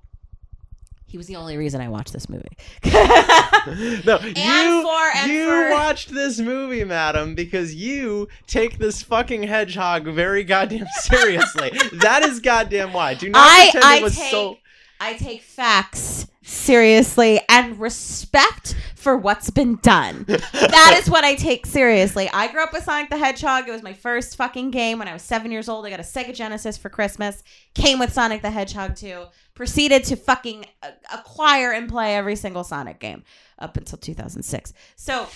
he 1.06 1.16
was 1.16 1.26
the 1.26 1.36
only 1.36 1.56
reason 1.56 1.80
I 1.80 1.88
watched 1.88 2.12
this 2.12 2.28
movie. 2.28 2.44
no, 2.84 2.92
you 4.22 4.82
for- 4.82 5.16
and 5.16 5.32
you 5.32 5.46
for- 5.48 5.70
watched 5.70 6.10
this 6.12 6.38
movie, 6.38 6.84
madam, 6.84 7.34
because 7.34 7.74
you 7.74 8.28
take 8.46 8.78
this 8.78 9.02
fucking 9.02 9.44
hedgehog 9.44 10.04
very 10.04 10.44
goddamn 10.44 10.86
seriously. 11.00 11.70
that 11.94 12.24
is 12.24 12.40
goddamn 12.40 12.92
why. 12.92 13.14
Do 13.14 13.30
not 13.30 13.40
I- 13.48 13.70
pretend 13.70 13.84
I 13.84 13.96
it 13.96 14.02
was 14.02 14.16
take- 14.16 14.30
so. 14.30 14.58
I 15.00 15.14
take 15.14 15.42
facts 15.42 16.26
seriously 16.48 17.40
and 17.48 17.78
respect 17.78 18.74
for 18.94 19.16
what's 19.16 19.50
been 19.50 19.76
done. 19.76 20.24
that 20.26 20.98
is 21.00 21.10
what 21.10 21.22
I 21.24 21.34
take 21.34 21.66
seriously. 21.66 22.28
I 22.32 22.50
grew 22.50 22.62
up 22.62 22.72
with 22.72 22.84
Sonic 22.84 23.10
the 23.10 23.18
Hedgehog. 23.18 23.68
It 23.68 23.72
was 23.72 23.82
my 23.82 23.92
first 23.92 24.36
fucking 24.36 24.70
game 24.70 24.98
when 24.98 25.08
I 25.08 25.12
was 25.12 25.22
seven 25.22 25.52
years 25.52 25.68
old. 25.68 25.84
I 25.86 25.90
got 25.90 26.00
a 26.00 26.02
Sega 26.02 26.34
Genesis 26.34 26.76
for 26.76 26.88
Christmas. 26.88 27.42
Came 27.74 27.98
with 27.98 28.12
Sonic 28.12 28.42
the 28.42 28.50
Hedgehog 28.50 28.96
2. 28.96 29.24
Proceeded 29.54 30.04
to 30.04 30.16
fucking 30.16 30.64
acquire 31.12 31.72
and 31.72 31.88
play 31.88 32.16
every 32.16 32.36
single 32.36 32.64
Sonic 32.64 32.98
game 32.98 33.24
up 33.58 33.76
until 33.76 33.98
2006. 33.98 34.72
So, 34.96 35.28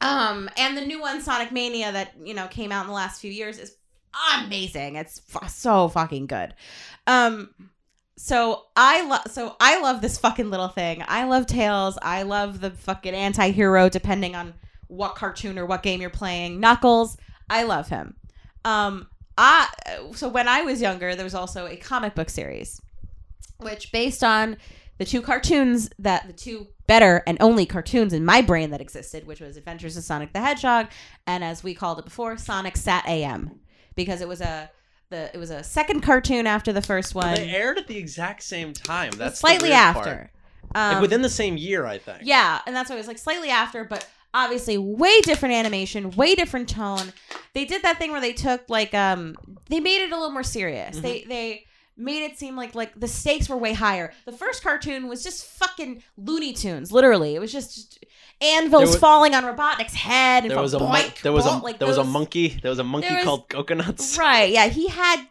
um, 0.00 0.50
and 0.56 0.76
the 0.76 0.84
new 0.84 1.00
one, 1.00 1.20
Sonic 1.20 1.52
Mania, 1.52 1.92
that 1.92 2.12
you 2.22 2.34
know 2.34 2.48
came 2.48 2.70
out 2.70 2.82
in 2.82 2.88
the 2.88 2.94
last 2.94 3.20
few 3.20 3.30
years, 3.30 3.58
is 3.58 3.76
amazing. 4.36 4.96
It's 4.96 5.20
fu- 5.20 5.46
so 5.48 5.88
fucking 5.88 6.26
good. 6.26 6.54
Um, 7.06 7.50
so 8.24 8.66
I 8.76 9.04
love 9.04 9.22
so 9.32 9.56
I 9.58 9.80
love 9.80 10.00
this 10.00 10.16
fucking 10.16 10.48
little 10.48 10.68
thing. 10.68 11.02
I 11.08 11.24
love 11.24 11.44
Tails. 11.44 11.98
I 12.00 12.22
love 12.22 12.60
the 12.60 12.70
fucking 12.70 13.14
anti-hero 13.14 13.88
depending 13.88 14.36
on 14.36 14.54
what 14.86 15.16
cartoon 15.16 15.58
or 15.58 15.66
what 15.66 15.82
game 15.82 16.00
you're 16.00 16.08
playing. 16.08 16.60
Knuckles, 16.60 17.16
I 17.50 17.64
love 17.64 17.88
him. 17.88 18.14
Um 18.64 19.08
I 19.36 19.66
so 20.14 20.28
when 20.28 20.46
I 20.46 20.62
was 20.62 20.80
younger, 20.80 21.16
there 21.16 21.24
was 21.24 21.34
also 21.34 21.66
a 21.66 21.74
comic 21.74 22.14
book 22.14 22.30
series 22.30 22.80
which 23.58 23.90
based 23.90 24.22
on 24.22 24.56
the 24.98 25.04
two 25.04 25.20
cartoons 25.20 25.90
that 25.98 26.28
the 26.28 26.32
two 26.32 26.68
better 26.86 27.24
and 27.26 27.36
only 27.40 27.66
cartoons 27.66 28.12
in 28.12 28.24
my 28.24 28.40
brain 28.40 28.70
that 28.70 28.80
existed, 28.80 29.26
which 29.26 29.40
was 29.40 29.56
Adventures 29.56 29.96
of 29.96 30.04
Sonic 30.04 30.32
the 30.32 30.38
Hedgehog 30.38 30.86
and 31.26 31.42
as 31.42 31.64
we 31.64 31.74
called 31.74 31.98
it 31.98 32.04
before, 32.04 32.36
Sonic 32.36 32.76
Sat 32.76 33.04
AM 33.08 33.58
because 33.96 34.20
it 34.20 34.28
was 34.28 34.40
a 34.40 34.70
the 35.12 35.32
it 35.32 35.38
was 35.38 35.50
a 35.50 35.62
second 35.62 36.00
cartoon 36.00 36.46
after 36.46 36.72
the 36.72 36.82
first 36.82 37.14
one. 37.14 37.34
They 37.34 37.50
aired 37.50 37.78
at 37.78 37.86
the 37.86 37.96
exact 37.96 38.42
same 38.42 38.72
time. 38.72 39.12
That's 39.12 39.34
the 39.34 39.46
slightly 39.46 39.72
after. 39.72 40.30
Um, 40.74 40.94
like 40.94 41.02
within 41.02 41.22
the 41.22 41.28
same 41.28 41.56
year, 41.56 41.86
I 41.86 41.98
think. 41.98 42.20
yeah, 42.22 42.60
and 42.66 42.74
that's 42.74 42.90
why 42.90 42.96
it 42.96 42.98
was 42.98 43.06
like 43.06 43.18
slightly 43.18 43.50
after, 43.50 43.84
but 43.84 44.08
obviously 44.34 44.78
way 44.78 45.20
different 45.20 45.54
animation, 45.54 46.10
way 46.12 46.34
different 46.34 46.68
tone. 46.68 47.12
They 47.52 47.64
did 47.64 47.82
that 47.82 47.98
thing 47.98 48.10
where 48.10 48.20
they 48.20 48.32
took 48.32 48.68
like 48.68 48.94
um 48.94 49.36
they 49.68 49.80
made 49.80 50.02
it 50.02 50.10
a 50.10 50.16
little 50.16 50.30
more 50.30 50.42
serious. 50.42 50.96
Mm-hmm. 50.96 51.02
They 51.02 51.24
they 51.24 51.66
made 51.96 52.24
it 52.24 52.38
seem 52.38 52.56
like 52.56 52.74
like 52.74 52.98
the 52.98 53.08
stakes 53.08 53.48
were 53.48 53.56
way 53.56 53.72
higher. 53.72 54.12
The 54.24 54.32
first 54.32 54.62
cartoon 54.62 55.08
was 55.08 55.22
just 55.22 55.44
fucking 55.44 56.02
Looney 56.16 56.52
Tunes, 56.52 56.92
literally. 56.92 57.34
It 57.34 57.40
was 57.40 57.52
just 57.52 58.04
anvils 58.40 58.90
was- 58.90 58.96
falling 58.96 59.34
on 59.34 59.44
Robotnik's 59.44 59.94
head 59.94 60.44
and 60.44 60.50
There 60.50 60.60
was 60.60 60.74
a 60.74 60.78
boink, 60.78 61.22
there 61.22 61.32
was 61.32 61.46
a 61.46 61.56
like 61.58 61.78
there 61.78 61.88
was 61.88 61.98
a 61.98 62.04
monkey 62.04 62.58
there 62.62 62.70
was 62.70 62.78
a 62.78 62.84
monkey 62.84 63.14
was- 63.14 63.24
called 63.24 63.48
Coconuts. 63.48 64.18
Right. 64.18 64.50
Yeah, 64.50 64.68
he 64.68 64.88
had 64.88 65.24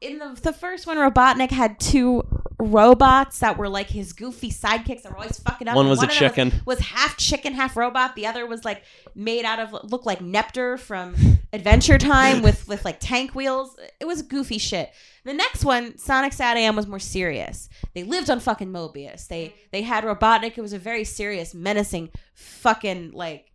in 0.00 0.18
the 0.18 0.38
the 0.42 0.52
first 0.52 0.86
one 0.86 0.96
Robotnik 0.96 1.50
had 1.50 1.80
two 1.80 2.22
robots 2.58 3.40
that 3.40 3.58
were 3.58 3.68
like 3.68 3.88
his 3.88 4.12
goofy 4.12 4.50
sidekicks 4.50 5.02
that 5.02 5.12
were 5.12 5.18
always 5.18 5.38
fucking 5.40 5.68
up. 5.68 5.76
One 5.76 5.88
was 5.88 6.00
a 6.00 6.04
of 6.04 6.08
them 6.08 6.18
chicken. 6.18 6.52
Was, 6.64 6.78
half 6.78 7.16
chicken, 7.16 7.52
half 7.52 7.76
robot. 7.76 8.14
The 8.16 8.26
other 8.26 8.46
was 8.46 8.64
like 8.64 8.82
made 9.14 9.44
out 9.44 9.58
of 9.58 9.72
looked 9.90 10.06
like 10.06 10.20
NEPTR 10.20 10.78
from 10.78 11.14
Adventure 11.52 11.98
Time 11.98 12.42
with 12.42 12.66
with 12.66 12.84
like 12.84 12.98
tank 13.00 13.34
wheels. 13.34 13.76
It 14.00 14.06
was 14.06 14.22
goofy 14.22 14.58
shit. 14.58 14.90
The 15.24 15.34
next 15.34 15.64
one, 15.64 15.98
Sonic 15.98 16.32
Sat 16.32 16.56
AM, 16.56 16.76
was 16.76 16.86
more 16.86 16.98
serious. 16.98 17.68
They 17.94 18.04
lived 18.04 18.30
on 18.30 18.40
fucking 18.40 18.68
Mobius. 18.68 19.28
They 19.28 19.54
they 19.72 19.82
had 19.82 20.04
Robotnik. 20.04 20.56
It 20.56 20.62
was 20.62 20.72
a 20.72 20.78
very 20.78 21.04
serious, 21.04 21.54
menacing, 21.54 22.10
fucking 22.34 23.12
like 23.12 23.52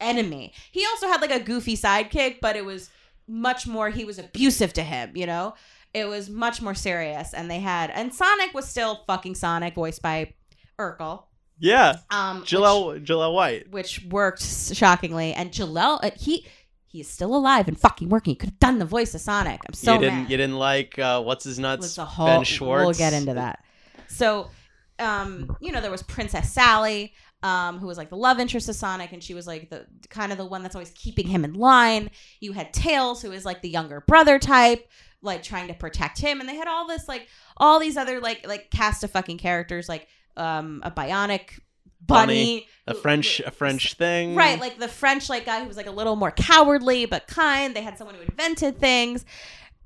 enemy. 0.00 0.52
He 0.70 0.84
also 0.86 1.08
had 1.08 1.20
like 1.20 1.32
a 1.32 1.40
goofy 1.40 1.76
sidekick, 1.76 2.40
but 2.40 2.56
it 2.56 2.64
was 2.64 2.90
much 3.26 3.66
more. 3.66 3.90
He 3.90 4.04
was 4.04 4.18
abusive 4.18 4.72
to 4.74 4.82
him. 4.82 5.16
You 5.16 5.26
know, 5.26 5.54
it 5.94 6.06
was 6.06 6.28
much 6.28 6.60
more 6.60 6.74
serious. 6.74 7.32
And 7.32 7.50
they 7.50 7.60
had 7.60 7.90
and 7.90 8.12
Sonic 8.12 8.52
was 8.52 8.68
still 8.68 9.02
fucking 9.06 9.36
Sonic, 9.36 9.74
voiced 9.74 10.02
by 10.02 10.34
Urkel. 10.78 11.24
Yeah, 11.58 11.98
Um, 12.10 12.40
which- 12.40 12.50
Jaleel 12.50 13.04
Jaleel 13.06 13.32
White. 13.32 13.70
which 13.70 14.02
worked 14.10 14.42
shockingly. 14.42 15.32
And 15.32 15.52
Jaleel, 15.52 16.00
uh, 16.04 16.10
he 16.16 16.46
he 16.86 17.00
is 17.00 17.08
still 17.08 17.34
alive 17.34 17.66
and 17.68 17.78
fucking 17.78 18.08
working. 18.08 18.32
He 18.32 18.36
could 18.36 18.50
have 18.50 18.58
done 18.58 18.78
the 18.78 18.84
voice 18.84 19.14
of 19.14 19.20
Sonic. 19.20 19.60
I'm 19.66 19.74
so 19.74 19.94
you 19.94 20.00
didn't 20.00 20.14
mad. 20.22 20.30
you 20.30 20.36
didn't 20.36 20.58
like 20.58 20.98
uh, 20.98 21.22
what's 21.22 21.44
his 21.44 21.58
nuts 21.58 21.96
whole. 21.96 22.26
Ben 22.26 22.44
Schwartz. 22.44 22.84
We'll 22.84 22.92
get 22.94 23.12
into 23.12 23.34
that. 23.34 23.64
So, 24.08 24.48
um, 24.98 25.56
you 25.60 25.72
know, 25.72 25.80
there 25.80 25.90
was 25.90 26.02
Princess 26.04 26.52
Sally, 26.52 27.12
um, 27.42 27.78
who 27.80 27.86
was 27.88 27.98
like 27.98 28.10
the 28.10 28.16
love 28.16 28.38
interest 28.38 28.68
of 28.68 28.76
Sonic, 28.76 29.12
and 29.12 29.22
she 29.22 29.34
was 29.34 29.46
like 29.46 29.70
the 29.70 29.86
kind 30.08 30.30
of 30.30 30.38
the 30.38 30.44
one 30.46 30.62
that's 30.62 30.76
always 30.76 30.90
keeping 30.90 31.26
him 31.26 31.44
in 31.44 31.54
line. 31.54 32.10
You 32.40 32.52
had 32.52 32.72
Tails, 32.72 33.22
who 33.22 33.32
is 33.32 33.44
like 33.44 33.60
the 33.62 33.68
younger 33.70 34.00
brother 34.06 34.38
type, 34.38 34.88
like 35.24 35.42
trying 35.42 35.68
to 35.68 35.74
protect 35.74 36.18
him, 36.18 36.40
and 36.40 36.48
they 36.48 36.56
had 36.56 36.68
all 36.68 36.86
this 36.86 37.08
like 37.08 37.26
all 37.56 37.80
these 37.80 37.96
other 37.96 38.20
like 38.20 38.46
like 38.46 38.70
cast 38.70 39.02
of 39.04 39.10
fucking 39.10 39.38
characters, 39.38 39.88
like 39.88 40.06
um 40.36 40.80
a 40.84 40.90
bionic 40.90 41.58
bunny, 42.00 42.66
a 42.86 42.92
who- 42.92 43.00
French 43.00 43.40
a 43.40 43.50
French 43.50 43.94
thing. 43.94 44.34
Right, 44.34 44.60
like 44.60 44.78
the 44.78 44.88
French 44.88 45.28
like 45.28 45.46
guy 45.46 45.60
who 45.60 45.66
was 45.68 45.76
like 45.76 45.86
a 45.86 45.90
little 45.92 46.16
more 46.16 46.30
cowardly 46.30 47.06
but 47.06 47.26
kind. 47.26 47.74
They 47.74 47.82
had 47.82 47.98
someone 47.98 48.16
who 48.16 48.22
invented 48.22 48.78
things. 48.78 49.24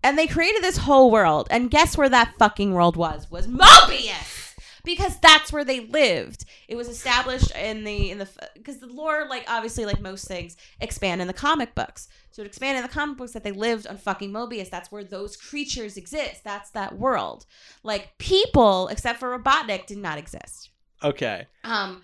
And 0.05 0.17
they 0.17 0.29
created 0.29 0.63
this 0.63 0.77
whole 0.77 1.11
world. 1.11 1.49
And 1.51 1.73
guess 1.73 1.97
where 1.99 2.09
that 2.09 2.33
fucking 2.39 2.73
world 2.73 2.97
was? 2.97 3.29
Was 3.33 3.49
Mobius. 3.49 4.48
Because 4.85 5.19
that's 5.19 5.53
where 5.53 5.65
they 5.65 5.81
lived. 5.81 6.45
It 6.69 6.77
was 6.77 6.89
established 6.89 7.51
in 7.57 7.85
the 7.85 8.11
in 8.11 8.19
the 8.19 8.29
because 8.55 8.79
the 8.79 8.87
lore 8.87 9.27
like 9.29 9.45
obviously 9.49 9.85
like 9.85 10.01
most 10.01 10.27
things 10.27 10.57
expand 10.81 11.21
in 11.21 11.27
the 11.27 11.33
comic 11.33 11.75
books. 11.75 12.09
So 12.31 12.43
it 12.43 12.47
expanded 12.47 12.85
in 12.85 12.89
the 12.89 12.95
comic 12.95 13.17
books 13.17 13.33
that 13.33 13.45
they 13.45 13.53
lived 13.53 13.87
on 13.87 13.97
fucking 13.97 14.31
Mobius. 14.31 14.71
That's 14.71 14.93
where 14.93 15.05
those 15.05 15.37
creatures 15.37 15.97
exist. 15.97 16.45
That's 16.45 16.71
that 16.71 16.99
world. 16.99 17.47
Like 17.83 18.17
people 18.19 18.89
except 18.89 19.21
for 19.21 19.37
Robotnik 19.37 19.87
did 19.87 19.99
not 19.99 20.19
exist. 20.19 20.71
Okay. 21.03 21.47
Um, 21.65 22.03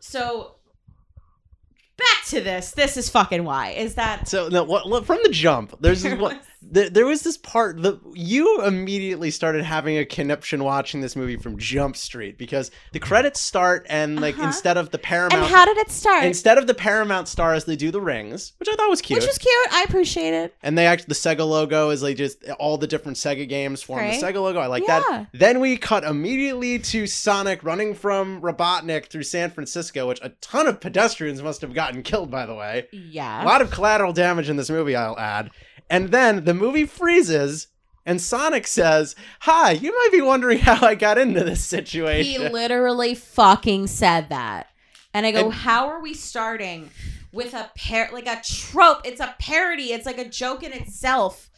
so 0.00 0.56
back 1.96 2.24
to 2.26 2.40
this. 2.40 2.72
This 2.72 2.96
is 2.96 3.08
fucking 3.08 3.44
why. 3.44 3.70
Is 3.70 3.94
that 3.94 4.28
So 4.28 4.48
no, 4.48 4.64
what, 4.64 5.06
from 5.06 5.20
the 5.22 5.30
jump, 5.30 5.74
there's 5.80 6.02
this 6.02 6.18
one. 6.18 6.40
There, 6.70 6.88
there 6.90 7.06
was 7.06 7.22
this 7.22 7.36
part 7.36 7.82
that 7.82 8.00
you 8.14 8.62
immediately 8.64 9.30
started 9.30 9.64
having 9.64 9.98
a 9.98 10.04
conniption 10.04 10.64
watching 10.64 11.00
this 11.00 11.14
movie 11.14 11.36
from 11.36 11.58
Jump 11.58 11.96
Street 11.96 12.36
because 12.38 12.70
the 12.92 12.98
credits 12.98 13.40
start 13.40 13.86
and 13.88 14.20
like 14.20 14.34
Uh-huh. 14.36 14.46
instead 14.46 14.76
of 14.76 14.90
the 14.90 14.98
Paramount 14.98 15.34
and 15.34 15.44
how 15.52 15.64
did 15.66 15.76
it 15.78 15.90
start? 15.90 16.24
instead 16.24 16.58
of 16.58 16.66
the 16.66 16.74
Paramount 16.74 17.28
stars 17.28 17.64
they 17.64 17.76
do 17.76 17.90
the 17.90 18.00
rings, 18.00 18.52
which 18.58 18.68
I 18.68 18.74
thought 18.76 18.88
was 18.90 19.00
cute. 19.00 19.18
Which 19.20 19.26
was 19.26 19.38
cute. 19.38 19.52
I 19.72 19.84
appreciate 19.86 20.34
it. 20.34 20.54
and 20.62 20.76
they 20.76 20.86
actually 20.86 21.06
the 21.08 21.14
Sega 21.14 21.46
logo 21.48 21.90
is 21.90 22.02
like 22.02 22.16
just 22.16 22.42
all 22.58 22.78
the 22.78 22.86
different 22.86 23.18
Sega 23.18 23.48
games 23.48 23.82
form 23.82 24.00
Great. 24.00 24.20
the 24.20 24.26
Sega 24.26 24.42
logo. 24.42 24.58
I 24.58 24.66
like 24.66 24.84
Yeah. 24.86 25.00
that. 25.08 25.26
Then 25.32 25.60
we 25.60 25.76
cut 25.76 26.02
immediately 26.04 26.78
to 26.80 27.06
Sonic 27.06 27.62
running 27.62 27.94
from 27.94 28.40
Robotnik 28.40 29.06
through 29.06 29.22
San 29.24 29.50
Francisco, 29.50 30.08
which 30.08 30.18
a 30.22 30.30
ton 30.40 30.66
of 30.66 30.80
pedestrians 30.80 31.42
must 31.42 31.60
have 31.60 31.74
gotten 31.74 32.02
killed 32.02 32.30
by 32.30 32.46
the 32.46 32.54
way. 32.54 32.86
Yeah, 32.92 33.42
a 33.42 33.46
lot 33.46 33.60
of 33.62 33.70
collateral 33.70 34.12
damage 34.12 34.48
in 34.48 34.56
this 34.56 34.70
movie, 34.70 34.96
I'll 34.96 35.18
add. 35.18 35.50
And 35.90 36.10
then 36.10 36.44
the 36.44 36.54
movie 36.54 36.86
freezes, 36.86 37.68
and 38.06 38.20
Sonic 38.20 38.66
says, 38.66 39.14
Hi, 39.40 39.72
you 39.72 39.90
might 39.90 40.12
be 40.12 40.20
wondering 40.20 40.58
how 40.58 40.86
I 40.86 40.94
got 40.94 41.18
into 41.18 41.44
this 41.44 41.64
situation. 41.64 42.42
He 42.42 42.48
literally 42.48 43.14
fucking 43.14 43.86
said 43.86 44.28
that. 44.30 44.68
And 45.12 45.26
I 45.26 45.30
go, 45.32 45.46
And- 45.46 45.52
how 45.54 45.88
are 45.88 46.00
we 46.00 46.14
starting 46.14 46.90
with 47.32 47.54
a 47.54 47.70
par 47.78 48.10
like 48.12 48.26
a 48.26 48.40
trope? 48.44 49.02
It's 49.04 49.20
a 49.20 49.34
parody. 49.38 49.92
It's 49.92 50.06
like 50.06 50.18
a 50.18 50.28
joke 50.28 50.62
in 50.62 50.72
itself. 50.72 51.50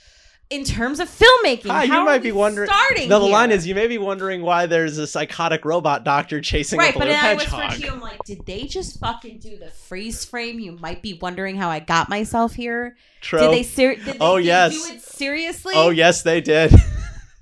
In 0.48 0.62
terms 0.62 1.00
of 1.00 1.08
filmmaking, 1.08 1.70
Hi, 1.70 1.82
you 1.84 2.04
might 2.04 2.22
be 2.22 2.30
wondering. 2.30 2.68
Starting 2.68 3.08
No, 3.08 3.18
the 3.18 3.24
here? 3.24 3.32
line 3.32 3.50
is, 3.50 3.66
You 3.66 3.74
may 3.74 3.88
be 3.88 3.98
wondering 3.98 4.42
why 4.42 4.66
there's 4.66 4.96
a 4.96 5.04
psychotic 5.06 5.64
robot 5.64 6.04
doctor 6.04 6.40
chasing 6.40 6.78
right, 6.78 6.94
a 6.94 6.98
but 6.98 7.06
blue 7.06 7.12
then 7.12 7.24
I 7.24 7.34
whispered 7.34 7.50
hedgehog. 7.56 7.80
to 7.80 7.84
you, 7.86 7.92
I'm 7.92 8.00
like, 8.00 8.22
did 8.24 8.46
they 8.46 8.62
just 8.62 9.00
fucking 9.00 9.38
do 9.38 9.56
the 9.56 9.70
freeze 9.70 10.24
frame? 10.24 10.60
You 10.60 10.72
might 10.78 11.02
be 11.02 11.14
wondering 11.14 11.56
how 11.56 11.68
I 11.68 11.80
got 11.80 12.08
myself 12.08 12.54
here. 12.54 12.96
Trope. 13.22 13.42
Did 13.42 13.50
they 13.58 13.62
ser- 13.64 13.96
did 13.96 14.04
they 14.04 14.18
Oh, 14.20 14.36
yes. 14.36 14.72
do 14.86 14.94
it 14.94 15.02
seriously? 15.02 15.74
Oh 15.76 15.90
yes, 15.90 16.22
they 16.22 16.40
did. 16.40 16.72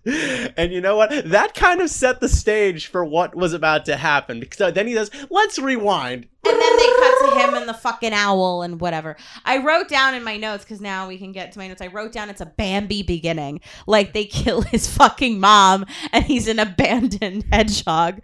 and 0.57 0.73
you 0.73 0.81
know 0.81 0.97
what? 0.97 1.11
That 1.31 1.53
kind 1.55 1.83
of 1.83 1.91
set 1.91 2.21
the 2.21 2.29
stage 2.31 2.87
for 2.87 3.05
what 3.05 3.35
was 3.35 3.53
about 3.53 3.85
to 3.87 3.97
happen. 3.97 4.41
Because 4.41 4.73
then 4.73 4.87
he 4.87 4.95
says, 4.95 5.11
"Let's 5.31 5.59
rewind." 5.59 6.27
And 6.47 6.61
then 6.61 6.77
they 6.77 6.87
cut 6.87 7.14
him 7.31 7.55
and 7.55 7.69
the 7.69 7.75
fucking 7.75 8.13
owl 8.13 8.63
and 8.63 8.81
whatever. 8.81 9.17
I 9.45 9.59
wrote 9.59 9.89
down 9.89 10.15
in 10.15 10.23
my 10.23 10.37
notes 10.37 10.65
because 10.65 10.81
now 10.81 11.09
we 11.09 11.19
can 11.19 11.33
get 11.33 11.53
to 11.53 11.59
my 11.59 11.69
notes. 11.69 11.83
I 11.83 11.89
wrote 11.89 12.13
down 12.13 12.31
it's 12.31 12.41
a 12.41 12.47
Bambi 12.47 13.03
beginning. 13.03 13.61
Like 13.87 14.13
they 14.13 14.25
kill 14.25 14.63
his 14.63 14.89
fucking 14.89 15.41
mom 15.41 15.87
and 16.13 16.25
he's 16.25 16.49
an 16.49 16.59
abandoned 16.59 17.45
hedgehog. 17.53 18.21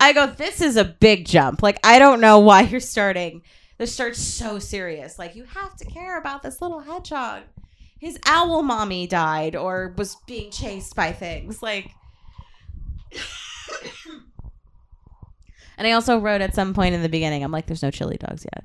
I 0.00 0.12
go, 0.12 0.26
this 0.26 0.60
is 0.60 0.76
a 0.76 0.84
big 0.84 1.26
jump. 1.26 1.62
Like 1.62 1.78
I 1.84 1.98
don't 1.98 2.20
know 2.20 2.38
why 2.38 2.62
you're 2.62 2.80
starting. 2.80 3.42
This 3.78 3.92
starts 3.92 4.20
so 4.20 4.58
serious. 4.58 5.18
Like 5.18 5.34
you 5.34 5.44
have 5.44 5.76
to 5.76 5.84
care 5.84 6.18
about 6.18 6.42
this 6.42 6.62
little 6.62 6.80
hedgehog. 6.80 7.42
His 7.98 8.18
owl 8.26 8.62
mommy 8.62 9.06
died 9.06 9.56
or 9.56 9.94
was 9.96 10.16
being 10.26 10.50
chased 10.50 10.94
by 10.94 11.12
things. 11.12 11.62
Like 11.62 11.90
And 15.76 15.86
I 15.86 15.92
also 15.92 16.18
wrote 16.18 16.40
at 16.40 16.54
some 16.54 16.74
point 16.74 16.94
in 16.94 17.02
the 17.02 17.08
beginning, 17.08 17.42
I'm 17.42 17.52
like, 17.52 17.66
there's 17.66 17.82
no 17.82 17.90
chili 17.90 18.16
dogs 18.16 18.44
yet. 18.44 18.64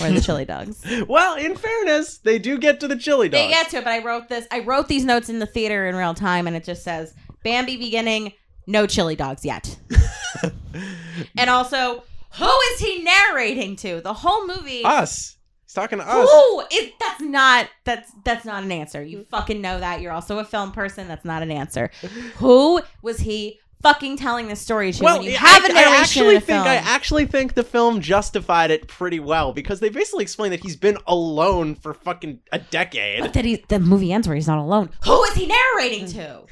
Or 0.00 0.10
the 0.10 0.20
chili 0.20 0.44
dogs. 0.46 0.84
Well, 1.08 1.36
in 1.36 1.56
fairness, 1.56 2.18
they 2.18 2.38
do 2.38 2.58
get 2.58 2.80
to 2.80 2.88
the 2.88 2.96
chili 2.96 3.28
dogs. 3.28 3.42
They 3.42 3.48
get 3.48 3.68
to 3.70 3.78
it, 3.78 3.84
but 3.84 3.92
I 3.92 4.02
wrote 4.02 4.28
this. 4.28 4.46
I 4.50 4.60
wrote 4.60 4.88
these 4.88 5.04
notes 5.04 5.28
in 5.28 5.38
the 5.38 5.46
theater 5.46 5.86
in 5.86 5.94
real 5.94 6.14
time, 6.14 6.46
and 6.46 6.56
it 6.56 6.64
just 6.64 6.82
says 6.82 7.14
Bambi 7.44 7.76
beginning, 7.76 8.32
no 8.66 8.86
chili 8.86 9.16
dogs 9.16 9.44
yet. 9.44 9.76
and 11.36 11.50
also, 11.50 12.04
who 12.38 12.50
is 12.72 12.80
he 12.80 13.02
narrating 13.02 13.76
to? 13.76 14.00
The 14.00 14.14
whole 14.14 14.46
movie. 14.46 14.82
us. 14.84 15.36
He's 15.64 15.74
talking 15.74 15.98
to 15.98 16.04
us. 16.06 16.30
Who 16.30 16.60
is 16.72 16.90
that's 16.98 17.20
not 17.20 17.68
that's 17.84 18.10
that's 18.24 18.44
not 18.44 18.62
an 18.62 18.72
answer. 18.72 19.02
You 19.02 19.26
fucking 19.30 19.60
know 19.60 19.80
that. 19.80 20.00
You're 20.00 20.12
also 20.12 20.38
a 20.38 20.44
film 20.44 20.72
person. 20.72 21.08
That's 21.08 21.24
not 21.24 21.42
an 21.42 21.50
answer. 21.50 21.90
Who 22.36 22.80
was 23.02 23.20
he 23.20 23.58
fucking 23.82 24.16
telling 24.16 24.48
the 24.48 24.56
story 24.56 24.92
to? 24.92 25.04
when 25.04 25.22
you 25.22 25.30
I- 25.32 25.34
have 25.34 25.64
a 25.64 25.70
I, 25.70 25.72
narration 25.72 25.92
actually 26.00 26.30
in 26.30 26.36
a 26.36 26.40
think 26.40 26.46
film. 26.64 26.66
I 26.68 26.76
actually 26.76 27.26
think 27.26 27.54
the 27.54 27.64
film 27.64 28.00
justified 28.00 28.70
it 28.70 28.88
pretty 28.88 29.20
well 29.20 29.52
because 29.52 29.80
they 29.80 29.88
basically 29.88 30.22
explained 30.22 30.52
that 30.52 30.60
he's 30.60 30.76
been 30.76 30.98
alone 31.06 31.74
for 31.74 31.94
fucking 31.94 32.40
a 32.52 32.58
decade. 32.58 33.20
But 33.20 33.32
that 33.34 33.44
he, 33.44 33.64
the 33.68 33.78
movie 33.80 34.12
ends 34.12 34.26
where 34.28 34.34
he's 34.34 34.48
not 34.48 34.58
alone. 34.58 34.90
Who 35.04 35.22
is 35.24 35.34
he 35.34 35.46
narrating 35.46 36.06
to? 36.08 36.42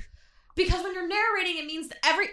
because 0.57 0.83
when 0.83 0.93
you're 0.93 1.09
narrating, 1.09 1.57
it 1.57 1.65
means 1.65 1.89
that 1.89 1.99
every 2.05 2.27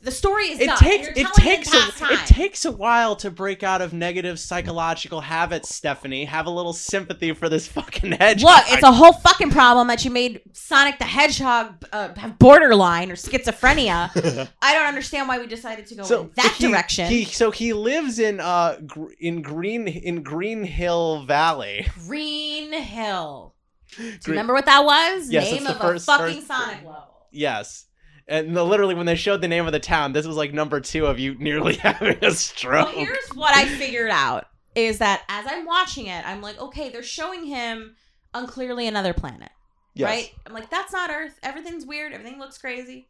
the 0.00 0.10
story 0.10 0.44
is 0.44 0.60
it 0.60 0.66
done. 0.66 0.78
takes 0.78 1.08
it 1.08 1.26
takes 1.34 1.72
in 1.74 1.80
past 1.80 2.00
a, 2.02 2.12
it 2.14 2.26
takes 2.26 2.64
a 2.64 2.72
while 2.72 3.14
to 3.16 3.30
break 3.30 3.62
out 3.62 3.80
of 3.82 3.92
negative 3.92 4.38
psychological 4.38 5.20
habits 5.20 5.74
stephanie 5.74 6.24
have 6.24 6.46
a 6.46 6.50
little 6.50 6.72
sympathy 6.72 7.32
for 7.32 7.48
this 7.48 7.66
fucking 7.68 8.12
hedgehog 8.12 8.50
Look, 8.50 8.64
it's 8.72 8.82
a 8.82 8.92
whole 8.92 9.12
fucking 9.12 9.50
problem 9.50 9.88
that 9.88 10.04
you 10.04 10.10
made 10.10 10.40
Sonic 10.52 10.98
the 10.98 11.04
Hedgehog 11.04 11.84
uh, 11.92 12.14
have 12.14 12.38
borderline 12.38 13.10
or 13.10 13.16
schizophrenia. 13.16 14.10
I 14.62 14.74
don't 14.74 14.86
understand 14.86 15.28
why 15.28 15.38
we 15.38 15.46
decided 15.46 15.86
to 15.86 15.94
go 15.96 16.02
in 16.22 16.30
that 16.36 16.54
he- 16.58 16.66
direction. 16.68 17.08
he 17.08 17.24
so 17.24 17.50
he 17.50 17.72
lives 17.72 18.18
in 18.18 18.40
uh 18.40 18.78
gr- 18.86 19.12
in 19.20 19.42
green 19.42 19.88
in 19.88 20.22
green 20.22 20.64
hill 20.64 21.22
valley 21.24 21.86
Green 22.06 22.72
Hill. 22.72 23.54
Do 23.96 24.02
you 24.04 24.10
Green- 24.12 24.20
remember 24.28 24.54
what 24.54 24.66
that 24.66 24.84
was? 24.84 25.30
Yes, 25.30 25.44
Name 25.50 25.62
it's 25.62 25.70
of 25.70 25.74
the 25.78 25.80
first- 25.82 26.08
a 26.08 26.12
fucking 26.12 26.34
first- 26.36 26.46
Sonic 26.46 26.76
level. 26.84 27.08
yes 27.30 27.86
and 28.32 28.56
the, 28.56 28.64
literally 28.64 28.94
when 28.94 29.06
they 29.06 29.14
showed 29.14 29.40
the 29.40 29.48
name 29.48 29.66
of 29.66 29.72
the 29.72 29.78
town 29.80 30.12
this 30.12 30.26
was 30.26 30.36
like 30.36 30.52
number 30.52 30.80
two 30.80 31.06
of 31.06 31.18
you 31.18 31.34
nearly 31.38 31.74
having 31.88 32.16
a 32.24 32.30
stroke 32.32 32.86
Well, 32.88 33.04
here's 33.04 33.28
what 33.34 33.54
I 33.56 33.66
figured 33.66 34.10
out 34.10 34.46
is 34.74 34.98
that 34.98 35.22
as 35.28 35.44
I'm 35.48 35.66
watching 35.66 36.06
it, 36.06 36.26
I'm 36.26 36.40
like, 36.40 36.58
okay, 36.58 36.88
they're 36.88 37.02
showing 37.02 37.44
him 37.44 37.94
on 38.32 38.46
clearly 38.46 38.86
another 38.86 39.12
planet, 39.12 39.50
Yes. 39.94 40.08
right? 40.08 40.30
I'm 40.46 40.54
like, 40.54 40.70
that's 40.70 40.92
not 40.94 41.10
Earth. 41.10 41.38
Everything's 41.42 41.84
weird. 41.84 42.14
Everything 42.14 42.38
looks 42.38 42.56
crazy. 42.56 43.06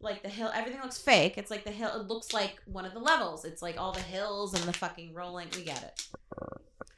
Like 0.00 0.22
the 0.22 0.28
hill, 0.28 0.50
everything 0.54 0.80
looks 0.80 0.98
fake. 0.98 1.36
It's 1.36 1.50
like 1.50 1.64
the 1.64 1.72
hill. 1.72 1.90
It 2.00 2.06
looks 2.06 2.32
like 2.32 2.62
one 2.64 2.84
of 2.84 2.92
the 2.94 3.00
levels. 3.00 3.44
It's 3.44 3.60
like 3.60 3.76
all 3.78 3.90
the 3.92 4.00
hills 4.00 4.54
and 4.54 4.62
the 4.62 4.72
fucking 4.72 5.12
rolling. 5.12 5.48
We 5.56 5.64
get 5.64 5.82
it. 5.82 6.06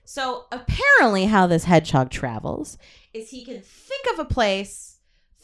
So 0.05 0.45
apparently, 0.53 1.25
how 1.25 1.47
this 1.47 1.65
hedgehog 1.65 2.11
travels 2.11 2.77
is 3.15 3.31
he 3.31 3.45
can 3.45 3.63
think 3.63 4.07
of 4.13 4.19
a 4.19 4.25
place, 4.27 4.92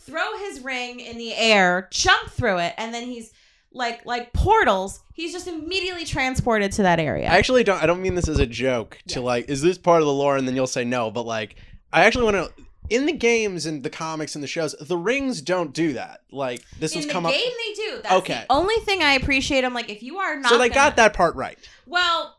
throw 0.09 0.39
his 0.39 0.61
ring 0.61 1.01
in 1.01 1.19
the 1.19 1.35
air, 1.35 1.89
jump 1.91 2.31
through 2.31 2.59
it, 2.59 2.75
and 2.79 2.93
then 2.95 3.05
he's 3.05 3.33
like 3.73 4.05
like 4.07 4.33
portals. 4.33 5.01
He's 5.13 5.33
just 5.33 5.47
immediately 5.49 6.05
transported 6.05 6.73
to 6.73 6.83
that 6.83 6.99
area. 7.01 7.29
I 7.29 7.37
actually 7.39 7.65
don't. 7.65 7.83
I 7.83 7.87
don't 7.87 8.01
mean 8.03 8.15
this 8.15 8.29
as 8.29 8.39
a 8.39 8.47
joke. 8.47 8.99
To 9.09 9.17
Yes. 9.21 9.25
like, 9.25 9.49
is 9.49 9.61
this 9.63 9.77
part 9.79 10.01
of 10.01 10.07
the 10.07 10.13
lore? 10.13 10.37
And 10.37 10.47
then 10.49 10.55
you'll 10.57 10.67
say 10.67 10.85
no. 10.85 11.11
But 11.11 11.27
like, 11.27 11.57
I 11.93 12.05
actually 12.05 12.25
want 12.25 12.37
to. 12.37 12.53
In 12.91 13.05
the 13.05 13.13
games 13.13 13.67
and 13.67 13.83
the 13.83 13.91
comics 13.91 14.35
and 14.35 14.43
the 14.43 14.49
shows, 14.49 14.75
the 14.81 14.97
rings 14.97 15.43
don't 15.43 15.75
do 15.75 15.93
that. 15.93 16.23
Like 16.33 16.63
this 16.81 16.93
in 16.95 17.01
was 17.01 17.07
the 17.07 17.13
come 17.13 17.25
game, 17.25 17.35
up. 17.35 17.41
they 17.43 17.75
do. 17.75 18.01
That's 18.03 18.15
Okay. 18.15 18.45
the 18.49 18.55
only 18.55 18.77
thing 18.77 19.03
I 19.03 19.13
appreciate. 19.13 19.63
I'm 19.63 19.75
like, 19.75 19.91
if 19.91 20.03
you 20.03 20.17
are 20.17 20.37
not, 20.41 20.49
So 20.49 20.57
they 20.57 20.71
gonna- 20.71 20.75
got 20.89 20.97
that 20.97 21.13
part 21.13 21.35
right. 21.37 21.59
Well, 21.85 22.38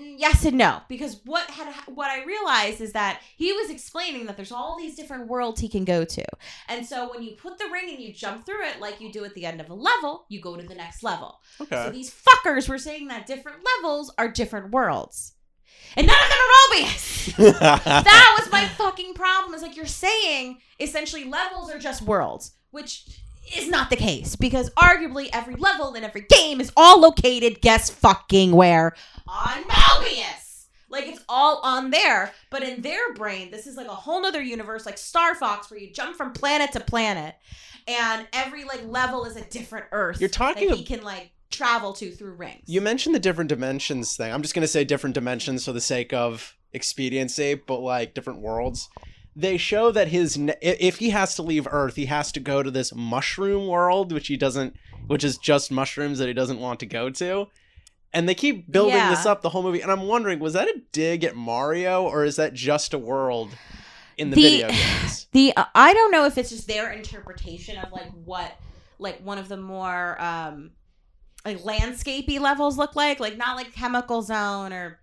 yes 0.00 0.44
and 0.44 0.58
no, 0.58 0.80
because 0.88 1.20
what 1.24 1.48
had 1.50 1.72
what 1.86 2.10
I 2.10 2.24
realized 2.24 2.80
is 2.80 2.92
that 2.92 3.20
he 3.36 3.52
was 3.52 3.70
explaining 3.70 4.26
that 4.26 4.36
there's 4.36 4.52
all 4.52 4.76
these 4.78 4.96
different 4.96 5.28
worlds 5.28 5.60
he 5.60 5.68
can 5.68 5.84
go 5.84 6.04
to, 6.04 6.24
and 6.68 6.84
so 6.84 7.10
when 7.10 7.22
you 7.22 7.32
put 7.32 7.58
the 7.58 7.68
ring 7.72 7.90
and 7.90 8.00
you 8.00 8.12
jump 8.12 8.46
through 8.46 8.66
it, 8.66 8.80
like 8.80 9.00
you 9.00 9.12
do 9.12 9.24
at 9.24 9.34
the 9.34 9.46
end 9.46 9.60
of 9.60 9.70
a 9.70 9.74
level, 9.74 10.26
you 10.28 10.40
go 10.40 10.56
to 10.56 10.66
the 10.66 10.74
next 10.74 11.02
level. 11.02 11.40
Okay. 11.60 11.84
So 11.84 11.90
these 11.90 12.12
fuckers 12.14 12.68
were 12.68 12.78
saying 12.78 13.08
that 13.08 13.26
different 13.26 13.58
levels 13.76 14.12
are 14.18 14.28
different 14.28 14.70
worlds, 14.70 15.34
and 15.96 16.06
none 16.06 16.16
of 16.16 16.28
them 16.28 16.38
are 16.38 16.76
Mobius. 16.76 17.36
that 18.04 18.36
was 18.38 18.52
my 18.52 18.66
fucking 18.66 19.14
problem. 19.14 19.54
Is 19.54 19.62
like 19.62 19.76
you're 19.76 19.86
saying 19.86 20.58
essentially 20.80 21.24
levels 21.24 21.70
are 21.70 21.78
just 21.78 22.02
worlds, 22.02 22.52
which 22.70 23.04
is 23.56 23.68
not 23.68 23.90
the 23.90 23.96
case 23.96 24.36
because 24.36 24.70
arguably 24.70 25.28
every 25.32 25.54
level 25.54 25.94
in 25.94 26.04
every 26.04 26.22
game 26.28 26.60
is 26.60 26.72
all 26.76 27.00
located 27.00 27.60
guess 27.60 27.90
fucking 27.90 28.52
where 28.52 28.94
on 29.26 29.62
Mobius. 29.64 30.66
Like 30.90 31.06
it's 31.06 31.22
all 31.28 31.60
on 31.62 31.90
there, 31.90 32.32
but 32.50 32.62
in 32.62 32.80
their 32.80 33.12
brain, 33.14 33.50
this 33.50 33.66
is 33.66 33.76
like 33.76 33.88
a 33.88 33.94
whole 33.94 34.22
nother 34.22 34.40
universe, 34.40 34.86
like 34.86 34.96
Star 34.96 35.34
Fox, 35.34 35.70
where 35.70 35.78
you 35.78 35.92
jump 35.92 36.16
from 36.16 36.32
planet 36.32 36.72
to 36.72 36.80
planet, 36.80 37.34
and 37.86 38.26
every 38.32 38.64
like 38.64 38.86
level 38.86 39.24
is 39.26 39.36
a 39.36 39.44
different 39.44 39.86
Earth. 39.92 40.18
You're 40.18 40.30
talking 40.30 40.68
that 40.68 40.78
he 40.78 40.84
can 40.84 41.02
like 41.02 41.30
travel 41.50 41.92
to 41.94 42.10
through 42.10 42.34
rings. 42.34 42.62
You 42.66 42.80
mentioned 42.80 43.14
the 43.14 43.20
different 43.20 43.48
dimensions 43.48 44.16
thing. 44.16 44.32
I'm 44.32 44.40
just 44.40 44.54
gonna 44.54 44.66
say 44.66 44.84
different 44.84 45.14
dimensions 45.14 45.66
for 45.66 45.72
the 45.72 45.80
sake 45.80 46.14
of 46.14 46.56
expediency, 46.72 47.54
but 47.54 47.80
like 47.80 48.14
different 48.14 48.40
worlds. 48.40 48.88
They 49.36 49.56
show 49.56 49.92
that 49.92 50.08
his 50.08 50.38
if 50.60 50.96
he 50.96 51.10
has 51.10 51.34
to 51.36 51.42
leave 51.42 51.68
Earth, 51.70 51.94
he 51.96 52.06
has 52.06 52.32
to 52.32 52.40
go 52.40 52.62
to 52.62 52.70
this 52.70 52.92
mushroom 52.94 53.68
world, 53.68 54.12
which 54.12 54.26
he 54.26 54.36
doesn't, 54.36 54.74
which 55.06 55.22
is 55.22 55.38
just 55.38 55.70
mushrooms 55.70 56.18
that 56.18 56.26
he 56.26 56.34
doesn't 56.34 56.58
want 56.58 56.80
to 56.80 56.86
go 56.86 57.08
to. 57.10 57.46
And 58.12 58.28
they 58.28 58.34
keep 58.34 58.70
building 58.72 58.94
Yeah. 58.96 59.10
this 59.10 59.26
up 59.26 59.42
the 59.42 59.50
whole 59.50 59.62
movie, 59.62 59.80
and 59.82 59.92
I'm 59.92 60.02
wondering, 60.08 60.38
was 60.40 60.54
that 60.54 60.66
a 60.66 60.80
dig 60.92 61.24
at 61.24 61.36
Mario, 61.36 62.02
or 62.04 62.24
is 62.24 62.36
that 62.36 62.54
just 62.54 62.94
a 62.94 62.98
world 62.98 63.50
in 64.16 64.30
the, 64.30 64.36
The- 64.36 64.42
video 64.42 64.68
games? 64.70 65.26
the 65.32 65.52
uh, 65.56 65.66
I 65.74 65.92
don't 65.92 66.10
know 66.10 66.24
if 66.24 66.36
it's 66.38 66.48
just 66.50 66.66
their 66.66 66.90
interpretation 66.90 67.76
of 67.78 67.92
like 67.92 68.10
what 68.24 68.56
like 68.98 69.20
one 69.20 69.38
of 69.38 69.48
the 69.48 69.56
more 69.58 70.20
um 70.20 70.70
like 71.44 71.58
landscapey 71.62 72.40
levels 72.40 72.76
look 72.76 72.96
like, 72.96 73.20
like 73.20 73.36
not 73.36 73.56
like 73.56 73.72
chemical 73.72 74.22
zone 74.22 74.72
or 74.72 74.98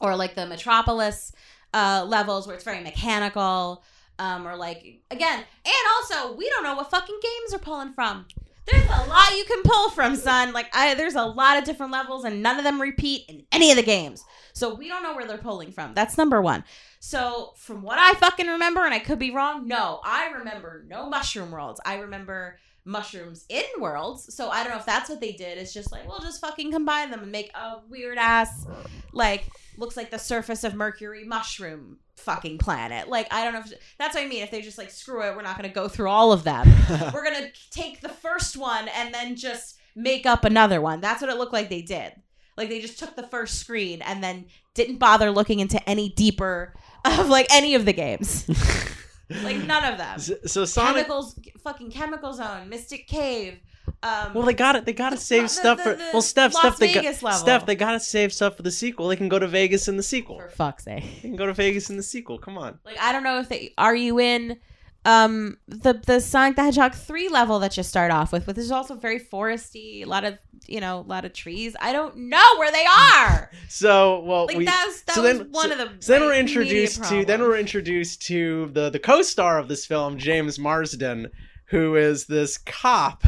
or 0.00 0.14
like 0.14 0.36
the 0.36 0.46
metropolis 0.46 1.32
uh 1.74 2.04
levels 2.06 2.46
where 2.46 2.56
it's 2.56 2.64
very 2.64 2.80
mechanical 2.82 3.82
um 4.18 4.46
or 4.46 4.56
like 4.56 5.00
again 5.10 5.38
and 5.38 5.74
also 5.96 6.34
we 6.34 6.48
don't 6.48 6.64
know 6.64 6.74
what 6.74 6.90
fucking 6.90 7.18
games 7.22 7.54
are 7.54 7.58
pulling 7.58 7.92
from. 7.92 8.26
There's 8.70 8.84
a 8.84 9.08
lot 9.08 9.34
you 9.34 9.44
can 9.46 9.62
pull 9.62 9.88
from 9.90 10.14
son. 10.14 10.52
Like 10.52 10.68
i 10.74 10.94
there's 10.94 11.14
a 11.14 11.24
lot 11.24 11.56
of 11.56 11.64
different 11.64 11.92
levels 11.92 12.24
and 12.24 12.42
none 12.42 12.58
of 12.58 12.64
them 12.64 12.80
repeat 12.80 13.24
in 13.28 13.44
any 13.52 13.70
of 13.70 13.76
the 13.76 13.82
games. 13.82 14.24
So 14.52 14.74
we 14.74 14.88
don't 14.88 15.02
know 15.02 15.14
where 15.14 15.26
they're 15.26 15.38
pulling 15.38 15.72
from. 15.72 15.94
That's 15.94 16.18
number 16.18 16.42
one. 16.42 16.64
So 17.00 17.52
from 17.56 17.82
what 17.82 17.98
i 17.98 18.12
fucking 18.14 18.46
remember 18.46 18.84
and 18.84 18.92
i 18.92 18.98
could 18.98 19.18
be 19.18 19.30
wrong 19.30 19.66
no. 19.68 20.00
I 20.04 20.30
remember 20.30 20.84
no 20.88 21.08
mushroom 21.08 21.50
worlds. 21.50 21.80
I 21.84 21.96
remember 21.98 22.58
mushrooms 22.84 23.44
in 23.48 23.64
worlds. 23.78 24.34
So 24.34 24.48
i 24.50 24.62
don't 24.62 24.72
know 24.72 24.78
if 24.78 24.86
that's 24.86 25.08
what 25.08 25.20
they 25.20 25.32
did. 25.32 25.58
It's 25.58 25.72
just 25.72 25.92
like 25.92 26.06
we'll 26.08 26.20
just 26.20 26.40
fucking 26.40 26.72
combine 26.72 27.10
them 27.10 27.22
and 27.22 27.32
make 27.32 27.50
a 27.54 27.80
weird 27.88 28.18
ass 28.18 28.66
like 29.12 29.44
looks 29.78 29.96
like 29.96 30.10
the 30.10 30.18
surface 30.18 30.64
of 30.64 30.74
mercury 30.74 31.24
mushroom 31.24 31.98
fucking 32.16 32.58
planet. 32.58 33.08
Like 33.08 33.32
i 33.32 33.44
don't 33.44 33.54
know 33.54 33.60
if 33.60 33.72
that's 33.98 34.14
what 34.14 34.24
i 34.24 34.28
mean. 34.28 34.42
If 34.42 34.50
they 34.50 34.60
just 34.60 34.78
like 34.78 34.90
screw 34.90 35.22
it 35.22 35.34
we're 35.36 35.42
not 35.42 35.56
going 35.56 35.68
to 35.68 35.74
go 35.74 35.88
through 35.88 36.10
all 36.10 36.32
of 36.32 36.44
them. 36.44 36.68
We're 37.14 37.24
going 37.24 37.42
to 37.42 37.50
take 37.70 38.00
the 38.00 38.08
first 38.08 38.56
one 38.56 38.88
and 38.88 39.14
then 39.14 39.36
just 39.36 39.78
make 39.94 40.26
up 40.26 40.44
another 40.44 40.80
one. 40.80 41.00
That's 41.00 41.20
what 41.20 41.30
it 41.30 41.36
looked 41.36 41.52
like 41.52 41.68
they 41.68 41.82
did. 41.82 42.12
Like 42.56 42.68
they 42.68 42.80
just 42.80 42.98
took 42.98 43.14
the 43.14 43.26
first 43.26 43.60
screen 43.60 44.02
and 44.02 44.22
then 44.22 44.46
didn't 44.74 44.98
bother 44.98 45.30
looking 45.30 45.60
into 45.60 45.86
any 45.88 46.08
deeper 46.10 46.74
of 47.04 47.28
like 47.28 47.46
any 47.50 47.74
of 47.74 47.84
the 47.84 47.92
games. 47.92 48.48
Like 49.42 49.58
none 49.58 49.84
of 49.84 49.98
them. 49.98 50.18
So, 50.18 50.36
so 50.46 50.64
Sonic. 50.64 51.06
chemicals 51.06 51.38
fucking 51.62 51.90
chemical 51.90 52.32
zone 52.32 52.68
mystic 52.68 53.06
cave 53.06 53.60
um 54.02 54.34
Well, 54.34 54.44
they 54.44 54.54
got 54.54 54.76
it. 54.76 54.84
They 54.84 54.92
got 54.92 55.10
to 55.10 55.16
save 55.16 55.42
the- 55.44 55.48
stuff 55.48 55.78
the- 55.78 55.84
for. 55.84 55.94
the 55.94 56.10
Well, 56.12 56.22
Steph, 56.22 56.54
Las 56.54 56.62
Steph, 56.62 56.76
they 56.78 56.94
got, 56.94 57.02
Vegas 57.04 57.22
level. 57.22 57.38
Steph, 57.40 57.66
they 57.66 57.74
got 57.76 57.92
to 57.92 58.00
save 58.00 58.32
stuff 58.32 58.56
for 58.56 58.62
the 58.62 58.70
sequel. 58.70 59.08
They 59.08 59.16
can 59.16 59.28
go 59.28 59.38
to 59.38 59.48
Vegas 59.48 59.88
in 59.88 59.96
the 59.96 60.02
sequel. 60.02 60.38
for 60.38 60.48
fuck's 60.50 60.84
sake 60.84 61.04
They 61.22 61.28
can 61.28 61.36
go 61.36 61.46
to 61.46 61.54
Vegas 61.54 61.90
in 61.90 61.96
the 61.96 62.02
sequel. 62.02 62.38
Come 62.38 62.56
on. 62.58 62.78
Like 62.84 62.98
I 63.00 63.12
don't 63.12 63.22
know 63.24 63.40
if 63.40 63.48
they 63.48 63.74
are 63.78 63.94
you 63.96 64.18
in 64.20 64.56
um 65.04 65.56
the 65.68 65.94
the 66.06 66.20
Sonic 66.20 66.56
the 66.56 66.62
Hedgehog 66.64 66.92
3 66.94 67.28
level 67.28 67.60
that 67.60 67.76
you 67.76 67.82
start 67.82 68.10
off 68.10 68.32
with, 68.32 68.46
which 68.46 68.58
is 68.58 68.70
also 68.72 68.94
very 68.96 69.18
foresty, 69.20 70.02
a 70.02 70.04
lot 70.06 70.24
of 70.24 70.38
you 70.66 70.80
know, 70.80 70.98
a 70.98 71.06
lot 71.08 71.24
of 71.24 71.32
trees. 71.32 71.74
I 71.80 71.92
don't 71.92 72.14
know 72.16 72.42
where 72.58 72.70
they 72.70 72.84
are. 72.84 73.50
So, 73.70 74.20
well, 74.20 74.46
Like 74.46 74.56
we. 74.58 74.64
that's 74.64 75.02
that 75.02 75.14
so 75.14 75.22
was 75.22 75.38
then- 75.38 75.48
one 75.52 75.68
so- 75.68 75.72
of 75.72 75.78
the 75.78 75.90
So 76.02 76.12
then 76.12 76.22
we're 76.22 76.34
introduced 76.34 77.04
to 77.04 77.24
then 77.24 77.40
we're 77.40 77.56
introduced 77.58 78.22
to 78.26 78.70
the 78.72 78.90
the 78.90 78.98
co-star 78.98 79.58
of 79.58 79.68
this 79.68 79.86
film, 79.86 80.18
James 80.18 80.58
Marsden, 80.58 81.28
who 81.66 81.96
is 81.96 82.26
this 82.26 82.58
cop 82.58 83.24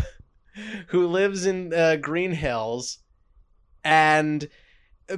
who 0.88 1.07
lives 1.07 1.46
in 1.46 1.73
uh, 1.73 1.96
Green 1.96 2.33
Hills, 2.33 2.99
and 3.85 4.49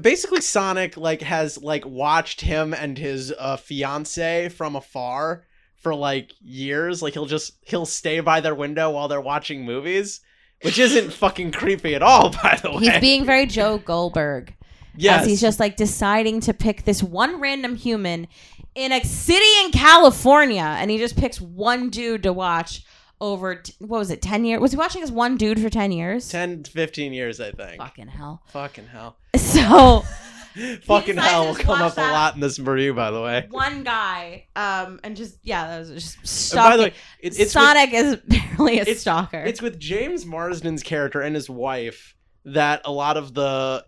basically 0.00 0.40
Sonic 0.40 0.96
like 0.96 1.22
has 1.22 1.62
like 1.62 1.84
watched 1.84 2.40
him 2.40 2.72
and 2.74 2.96
his 2.96 3.32
uh, 3.38 3.56
fiance 3.56 4.48
from 4.48 4.76
afar 4.76 5.44
for 5.76 5.94
like 5.94 6.32
years. 6.40 7.02
Like 7.02 7.14
he'll 7.14 7.26
just 7.26 7.52
he'll 7.62 7.86
stay 7.86 8.20
by 8.20 8.40
their 8.40 8.54
window 8.54 8.90
while 8.90 9.08
they're 9.08 9.20
watching 9.20 9.64
movies, 9.64 10.20
which 10.62 10.78
isn't 10.78 11.12
fucking 11.22 11.52
creepy 11.52 11.94
at 11.94 12.02
all. 12.02 12.30
By 12.42 12.58
the 12.62 12.70
way, 12.72 12.78
He's 12.84 13.00
being 13.00 13.24
very 13.24 13.46
Joe 13.46 13.78
Goldberg. 13.78 14.54
yes, 14.96 15.26
he's 15.26 15.40
just 15.40 15.58
like 15.60 15.76
deciding 15.76 16.40
to 16.40 16.54
pick 16.54 16.84
this 16.84 17.02
one 17.02 17.40
random 17.40 17.76
human 17.76 18.28
in 18.74 18.92
a 18.92 19.04
city 19.04 19.44
in 19.64 19.70
California, 19.72 20.76
and 20.78 20.90
he 20.90 20.98
just 20.98 21.16
picks 21.16 21.40
one 21.40 21.90
dude 21.90 22.22
to 22.22 22.32
watch 22.32 22.84
over 23.22 23.54
t- 23.54 23.72
what 23.78 23.98
was 23.98 24.10
it, 24.10 24.20
ten 24.20 24.44
years? 24.44 24.60
Was 24.60 24.72
he 24.72 24.76
watching 24.76 25.00
this 25.00 25.10
one 25.10 25.36
dude 25.36 25.60
for 25.60 25.70
ten 25.70 25.92
years? 25.92 26.28
10 26.28 26.64
15 26.64 27.12
years, 27.14 27.40
I 27.40 27.52
think. 27.52 27.78
Fucking 27.80 28.08
hell. 28.08 28.42
Fucking 28.48 28.86
hell. 28.88 29.16
So 29.36 30.04
Fucking 30.84 31.16
hell 31.16 31.46
will 31.46 31.54
come 31.54 31.80
up 31.80 31.96
a 31.96 32.00
lot 32.00 32.34
in 32.34 32.40
this 32.40 32.58
review, 32.58 32.92
by 32.92 33.10
the 33.10 33.22
way. 33.22 33.46
one 33.50 33.84
guy, 33.84 34.46
um, 34.54 35.00
and 35.02 35.16
just 35.16 35.38
yeah, 35.42 35.66
that 35.66 35.78
was 35.78 35.90
just 35.90 36.26
stalking. 36.26 36.70
by 36.70 36.76
the 36.76 36.82
way, 36.82 36.94
it, 37.20 37.28
it's 37.28 37.38
with, 37.38 37.50
Sonic 37.52 37.92
is 37.94 38.12
apparently 38.30 38.78
a 38.78 38.82
it's- 38.82 39.00
stalker. 39.00 39.38
it's 39.38 39.62
with 39.62 39.78
James 39.80 40.26
Marsden's 40.26 40.82
character 40.82 41.22
and 41.22 41.34
his 41.34 41.48
wife 41.48 42.14
that 42.44 42.82
a 42.84 42.92
lot 42.92 43.16
of 43.16 43.32
the 43.32 43.86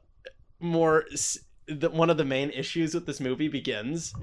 more 0.60 1.04
the, 1.66 1.90
one 1.90 2.08
of 2.08 2.16
the 2.16 2.24
main 2.24 2.48
issues 2.50 2.94
with 2.94 3.04
this 3.04 3.20
movie 3.20 3.48
begins. 3.48 4.14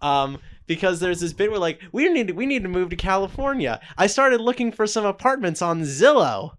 Um, 0.00 0.38
because 0.70 1.00
there's 1.00 1.18
this 1.18 1.32
bit 1.32 1.50
where 1.50 1.58
like 1.58 1.80
we 1.90 2.08
need 2.08 2.28
to, 2.28 2.32
we 2.32 2.46
need 2.46 2.62
to 2.62 2.68
move 2.68 2.90
to 2.90 2.96
California. 2.96 3.80
I 3.98 4.06
started 4.06 4.40
looking 4.40 4.70
for 4.70 4.86
some 4.86 5.04
apartments 5.04 5.60
on 5.60 5.80
Zillow. 5.80 6.52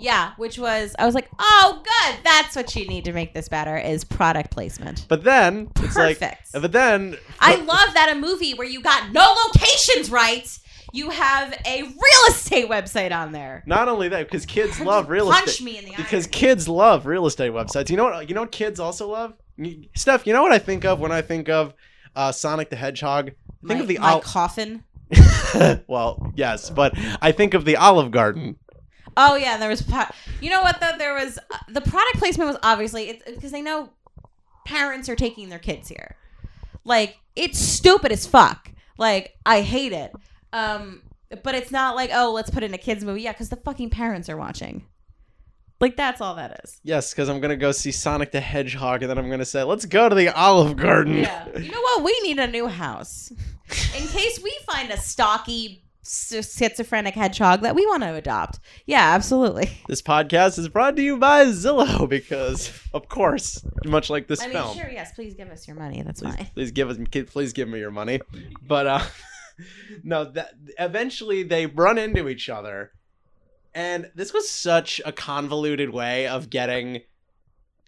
Yeah, 0.00 0.32
which 0.38 0.58
was 0.58 0.96
I 0.98 1.04
was 1.04 1.14
like, 1.14 1.28
oh, 1.38 1.82
good. 1.84 2.16
That's 2.24 2.56
what 2.56 2.74
you 2.74 2.88
need 2.88 3.04
to 3.04 3.12
make 3.12 3.34
this 3.34 3.46
better 3.46 3.76
is 3.76 4.04
product 4.04 4.52
placement. 4.52 5.04
But 5.06 5.22
then 5.22 5.70
it's 5.80 5.96
like, 5.96 6.18
Perfect. 6.18 6.52
but 6.54 6.72
then 6.72 7.18
I 7.40 7.56
love 7.56 7.92
that 7.92 8.10
a 8.10 8.18
movie 8.18 8.54
where 8.54 8.66
you 8.66 8.80
got 8.80 9.12
no 9.12 9.36
locations 9.46 10.10
right, 10.10 10.48
you 10.94 11.10
have 11.10 11.52
a 11.66 11.82
real 11.82 12.22
estate 12.30 12.70
website 12.70 13.12
on 13.12 13.32
there. 13.32 13.64
not 13.66 13.88
only 13.88 14.08
that 14.08 14.24
because 14.24 14.46
kids 14.46 14.80
love 14.80 15.10
real 15.10 15.30
punch 15.30 15.46
estate. 15.46 15.64
me 15.64 15.76
in 15.76 15.84
the 15.84 15.92
eye. 15.92 15.96
because 15.98 16.26
kids 16.26 16.66
love 16.68 17.04
real 17.04 17.26
estate 17.26 17.52
websites. 17.52 17.90
You 17.90 17.98
know 17.98 18.04
what? 18.04 18.30
You 18.30 18.34
know 18.34 18.40
what 18.40 18.50
kids 18.50 18.80
also 18.80 19.08
love? 19.08 19.34
Steph, 19.94 20.26
you 20.26 20.32
know 20.32 20.42
what 20.42 20.52
I 20.52 20.58
think 20.58 20.86
of 20.86 21.00
when 21.00 21.12
I 21.12 21.20
think 21.20 21.50
of 21.50 21.74
uh, 22.16 22.32
Sonic 22.32 22.70
the 22.70 22.76
Hedgehog? 22.76 23.30
I 23.30 23.66
think 23.66 23.78
my, 23.78 23.80
of 23.80 23.88
the 23.88 23.98
my 23.98 24.12
ol- 24.14 24.20
coffin. 24.20 24.84
well, 25.86 26.32
yes, 26.34 26.70
but 26.70 26.94
I 27.20 27.32
think 27.32 27.54
of 27.54 27.64
the 27.64 27.76
Olive 27.76 28.10
Garden. 28.10 28.56
Oh 29.16 29.36
yeah, 29.36 29.56
there 29.56 29.68
was. 29.68 29.82
Po- 29.82 30.10
you 30.40 30.50
know 30.50 30.62
what 30.62 30.80
though? 30.80 30.92
There 30.96 31.14
was 31.14 31.38
uh, 31.38 31.58
the 31.68 31.80
product 31.80 32.18
placement 32.18 32.48
was 32.48 32.58
obviously 32.62 33.10
it's 33.10 33.24
because 33.30 33.52
they 33.52 33.62
know 33.62 33.90
parents 34.64 35.08
are 35.08 35.16
taking 35.16 35.48
their 35.48 35.58
kids 35.58 35.88
here. 35.88 36.16
Like 36.84 37.18
it's 37.36 37.58
stupid 37.58 38.12
as 38.12 38.26
fuck. 38.26 38.70
Like 38.98 39.36
I 39.44 39.60
hate 39.60 39.92
it. 39.92 40.12
Um, 40.52 41.02
but 41.42 41.54
it's 41.54 41.70
not 41.70 41.94
like 41.94 42.10
oh 42.12 42.32
let's 42.32 42.50
put 42.50 42.62
in 42.62 42.72
a 42.74 42.78
kids 42.78 43.04
movie. 43.04 43.22
Yeah, 43.22 43.32
because 43.32 43.50
the 43.50 43.56
fucking 43.56 43.90
parents 43.90 44.28
are 44.28 44.36
watching. 44.36 44.86
Like 45.82 45.96
that's 45.96 46.20
all 46.20 46.36
that 46.36 46.60
is. 46.64 46.80
Yes, 46.84 47.12
because 47.12 47.28
I'm 47.28 47.40
gonna 47.40 47.56
go 47.56 47.72
see 47.72 47.90
Sonic 47.90 48.30
the 48.30 48.40
Hedgehog, 48.40 49.02
and 49.02 49.10
then 49.10 49.18
I'm 49.18 49.28
gonna 49.28 49.44
say, 49.44 49.64
"Let's 49.64 49.84
go 49.84 50.08
to 50.08 50.14
the 50.14 50.28
Olive 50.28 50.76
Garden." 50.76 51.18
Yeah. 51.18 51.46
You 51.58 51.70
know 51.72 51.80
what? 51.80 52.04
We 52.04 52.18
need 52.22 52.38
a 52.38 52.46
new 52.46 52.68
house 52.68 53.32
in 53.96 54.08
case 54.08 54.40
we 54.42 54.56
find 54.66 54.90
a 54.90 54.96
stocky 54.96 55.84
schizophrenic 56.04 57.14
hedgehog 57.14 57.60
that 57.62 57.74
we 57.74 57.86
want 57.86 58.02
to 58.02 58.14
adopt. 58.14 58.58
Yeah, 58.86 59.12
absolutely. 59.14 59.70
This 59.86 60.02
podcast 60.02 60.58
is 60.58 60.68
brought 60.68 60.96
to 60.96 61.02
you 61.02 61.16
by 61.16 61.46
Zillow 61.46 62.08
because, 62.08 62.72
of 62.92 63.08
course, 63.08 63.64
much 63.84 64.10
like 64.10 64.26
this 64.26 64.40
I 64.40 64.46
mean, 64.46 64.54
film. 64.54 64.76
sure, 64.76 64.90
yes. 64.90 65.12
Please 65.14 65.34
give 65.34 65.48
us 65.50 65.66
your 65.66 65.76
money. 65.76 66.02
That's 66.02 66.20
please, 66.20 66.34
fine. 66.34 66.46
please 66.54 66.70
give 66.72 66.90
us 66.90 66.98
please 67.26 67.52
give 67.52 67.68
me 67.68 67.78
your 67.78 67.90
money 67.90 68.20
but 68.66 68.86
uh 68.86 69.02
no 70.02 70.24
that 70.24 70.54
eventually 70.78 71.42
they 71.42 71.66
run 71.66 71.98
into 71.98 72.28
each 72.28 72.48
other 72.48 72.92
and 73.74 74.10
this 74.14 74.32
was 74.32 74.48
such 74.48 75.00
a 75.04 75.12
convoluted 75.12 75.90
way 75.90 76.26
of 76.26 76.50
getting 76.50 77.00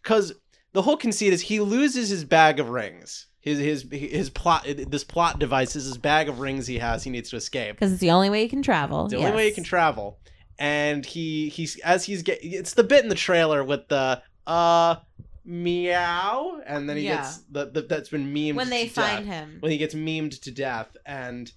because 0.03 0.33
the 0.73 0.83
whole 0.83 0.97
conceit 0.97 1.33
is 1.33 1.43
he 1.43 1.61
loses 1.61 2.09
his 2.09 2.25
bag 2.25 2.59
of 2.61 2.69
rings 2.71 3.27
his 3.41 3.59
his 3.59 3.87
his 3.93 4.31
plot 4.31 4.67
this 4.89 5.05
plot 5.05 5.39
device 5.39 5.77
is 5.77 5.85
his 5.85 5.99
bag 5.99 6.29
of 6.29 6.41
rings 6.41 6.67
he 6.67 6.79
has 6.79 7.05
he 7.05 7.11
needs 7.11 7.31
to 7.31 7.37
escape 7.37 7.77
Because 7.77 7.93
it's 7.93 8.01
the 8.01 8.11
only 8.11 8.31
way 8.31 8.43
he 8.43 8.49
can 8.49 8.63
travel. 8.63 9.05
it's 9.05 9.13
the 9.15 9.19
only 9.21 9.33
way 9.37 9.47
he 9.49 9.53
can 9.55 9.65
travel 9.65 10.19
and 10.59 11.05
he 11.05 11.49
he's 11.51 11.79
as 11.81 12.05
he's 12.05 12.23
get 12.23 12.39
it's 12.43 12.75
the 12.75 12.85
bit 12.85 13.03
in 13.03 13.09
the 13.09 13.15
trailer 13.15 13.63
with 13.65 13.89
the 13.89 14.23
uh 14.47 14.97
meow 15.45 16.61
and 16.67 16.89
then 16.89 16.97
he 16.97 17.05
Yeah. 17.05 17.17
gets 17.17 17.39
the, 17.51 17.67
the 17.67 17.83
that's 17.83 18.09
been 18.09 18.33
memed 18.33 18.55
when 18.55 18.71
they 18.71 18.89
find 18.89 19.27
death 19.27 19.35
him. 19.35 19.57
when 19.61 19.73
he 19.73 19.79
gets 19.79 19.95
memed 19.95 20.41
to 20.41 20.51
death 20.51 20.97
and 21.05 21.53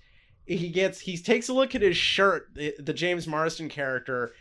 he 0.47 0.69
gets 0.69 0.99
he 0.99 1.17
takes 1.17 1.49
a 1.49 1.53
look 1.53 1.75
at 1.75 1.81
his 1.81 1.97
shirt 1.97 2.47
the, 2.55 2.73
the 2.79 2.93
james 2.93 3.27
marsden 3.27 3.69
character 3.69 4.31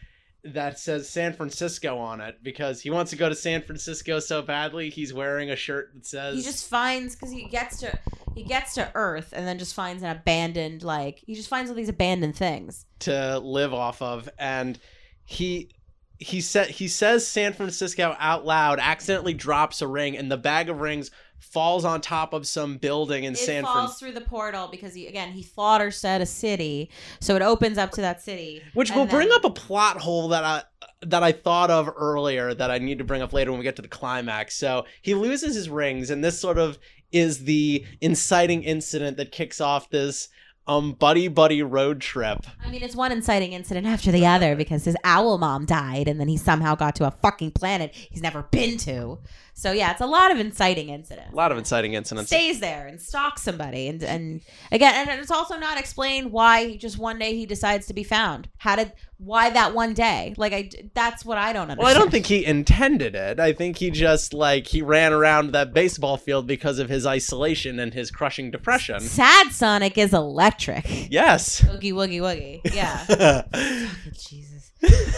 that 0.44 0.78
says 0.78 1.08
san 1.08 1.32
francisco 1.32 1.98
on 1.98 2.20
it 2.20 2.36
because 2.42 2.80
he 2.80 2.90
wants 2.90 3.10
to 3.10 3.16
go 3.16 3.28
to 3.28 3.34
san 3.34 3.60
francisco 3.62 4.20
so 4.20 4.40
badly 4.40 4.88
he's 4.90 5.12
wearing 5.12 5.50
a 5.50 5.56
shirt 5.56 5.90
that 5.94 6.06
says 6.06 6.36
He 6.36 6.42
just 6.42 6.68
finds 6.68 7.16
because 7.16 7.32
he 7.32 7.44
gets 7.48 7.80
to 7.80 7.98
he 8.34 8.42
gets 8.44 8.74
to 8.74 8.90
Earth 8.94 9.32
and 9.32 9.46
then 9.48 9.58
just 9.58 9.74
finds 9.74 10.02
an 10.02 10.10
abandoned 10.14 10.82
like 10.82 11.22
he 11.26 11.34
just 11.34 11.48
finds 11.48 11.70
all 11.70 11.76
these 11.76 11.88
abandoned 11.88 12.36
things. 12.36 12.84
to 13.00 13.38
live 13.38 13.72
off 13.74 14.00
of 14.02 14.28
and 14.38 14.78
he 15.24 15.70
he 16.18 16.40
said 16.40 16.68
he 16.68 16.86
says 16.86 17.26
San 17.26 17.52
Francisco 17.52 18.14
out 18.18 18.44
loud 18.46 18.78
accidentally 18.78 19.34
drops 19.34 19.82
a 19.82 19.86
ring 19.86 20.16
and 20.16 20.30
the 20.30 20.36
bag 20.36 20.68
of 20.68 20.80
rings 20.80 21.10
falls 21.50 21.84
on 21.84 22.00
top 22.00 22.32
of 22.32 22.46
some 22.46 22.76
building 22.76 23.24
in 23.24 23.32
it 23.32 23.38
San 23.38 23.64
falls 23.64 23.74
Francisco 23.74 23.98
through 24.06 24.12
the 24.12 24.20
portal 24.20 24.68
because 24.68 24.94
he 24.94 25.06
again 25.06 25.32
he 25.32 25.42
thought 25.42 25.80
or 25.80 25.90
said 25.90 26.20
a 26.20 26.26
city, 26.26 26.90
so 27.20 27.36
it 27.36 27.42
opens 27.42 27.78
up 27.78 27.90
to 27.92 28.00
that 28.00 28.20
city. 28.20 28.62
which 28.74 28.90
will 28.92 29.06
bring 29.06 29.30
up 29.32 29.44
a 29.44 29.50
plot 29.50 29.98
hole 29.98 30.28
that 30.28 30.44
I 30.44 30.62
that 31.02 31.22
I 31.22 31.32
thought 31.32 31.70
of 31.70 31.90
earlier 31.96 32.54
that 32.54 32.70
I 32.70 32.78
need 32.78 32.98
to 32.98 33.04
bring 33.04 33.22
up 33.22 33.32
later 33.32 33.50
when 33.52 33.58
we 33.58 33.64
get 33.64 33.76
to 33.76 33.82
the 33.82 33.88
climax. 33.88 34.56
So 34.56 34.86
he 35.02 35.14
loses 35.14 35.54
his 35.54 35.68
rings 35.68 36.10
and 36.10 36.24
this 36.24 36.38
sort 36.40 36.58
of 36.58 36.78
is 37.12 37.44
the 37.44 37.84
inciting 38.00 38.62
incident 38.64 39.16
that 39.16 39.30
kicks 39.32 39.60
off 39.60 39.88
this 39.90 40.28
um 40.66 40.92
buddy 40.94 41.28
buddy 41.28 41.62
road 41.62 42.00
trip. 42.00 42.44
I 42.64 42.68
mean, 42.70 42.82
it's 42.82 42.96
one 42.96 43.12
inciting 43.12 43.52
incident 43.52 43.86
after 43.86 44.10
the 44.10 44.26
other 44.26 44.56
because 44.56 44.84
his 44.84 44.96
owl 45.04 45.38
mom 45.38 45.64
died, 45.64 46.08
and 46.08 46.18
then 46.18 46.26
he 46.28 46.36
somehow 46.36 46.74
got 46.74 46.96
to 46.96 47.06
a 47.06 47.12
fucking 47.12 47.52
planet 47.52 47.94
he's 47.94 48.22
never 48.22 48.42
been 48.42 48.76
to. 48.78 49.20
So 49.58 49.72
yeah, 49.72 49.90
it's 49.92 50.02
a 50.02 50.06
lot 50.06 50.30
of 50.30 50.38
inciting 50.38 50.90
incidents. 50.90 51.32
A 51.32 51.34
lot 51.34 51.50
of 51.50 51.56
inciting 51.56 51.94
incidents. 51.94 52.28
stays 52.28 52.60
there 52.60 52.86
and 52.86 53.00
stalks 53.00 53.40
somebody 53.42 53.88
and 53.88 54.02
and 54.04 54.42
again 54.70 55.08
and 55.08 55.18
it's 55.18 55.30
also 55.30 55.56
not 55.56 55.78
explained 55.78 56.30
why 56.30 56.76
just 56.76 56.98
one 56.98 57.18
day 57.18 57.34
he 57.34 57.46
decides 57.46 57.86
to 57.86 57.94
be 57.94 58.04
found 58.04 58.48
how 58.58 58.76
did 58.76 58.92
why 59.16 59.48
that 59.48 59.72
one 59.74 59.94
day 59.94 60.34
like 60.36 60.52
i 60.52 60.68
that's 60.92 61.24
what 61.24 61.38
i 61.38 61.54
don't 61.54 61.70
understand 61.70 61.78
Well, 61.78 61.88
I 61.96 61.98
don't 61.98 62.10
think 62.10 62.26
he 62.26 62.44
intended 62.44 63.14
it. 63.14 63.40
I 63.40 63.54
think 63.54 63.78
he 63.78 63.90
just 63.90 64.34
like 64.34 64.66
he 64.66 64.82
ran 64.82 65.14
around 65.14 65.52
that 65.52 65.72
baseball 65.72 66.18
field 66.18 66.46
because 66.46 66.78
of 66.78 66.90
his 66.90 67.06
isolation 67.06 67.78
and 67.78 67.94
his 67.94 68.10
crushing 68.10 68.50
depression. 68.50 69.00
sad 69.00 69.52
sonic 69.52 69.96
is 69.96 70.12
electric 70.12 70.84
Yes. 71.10 71.62
woogie 71.62 71.94
woogie 71.94 72.20
woogie 72.20 72.60
yeah 72.74 73.86
jesus 74.12 74.72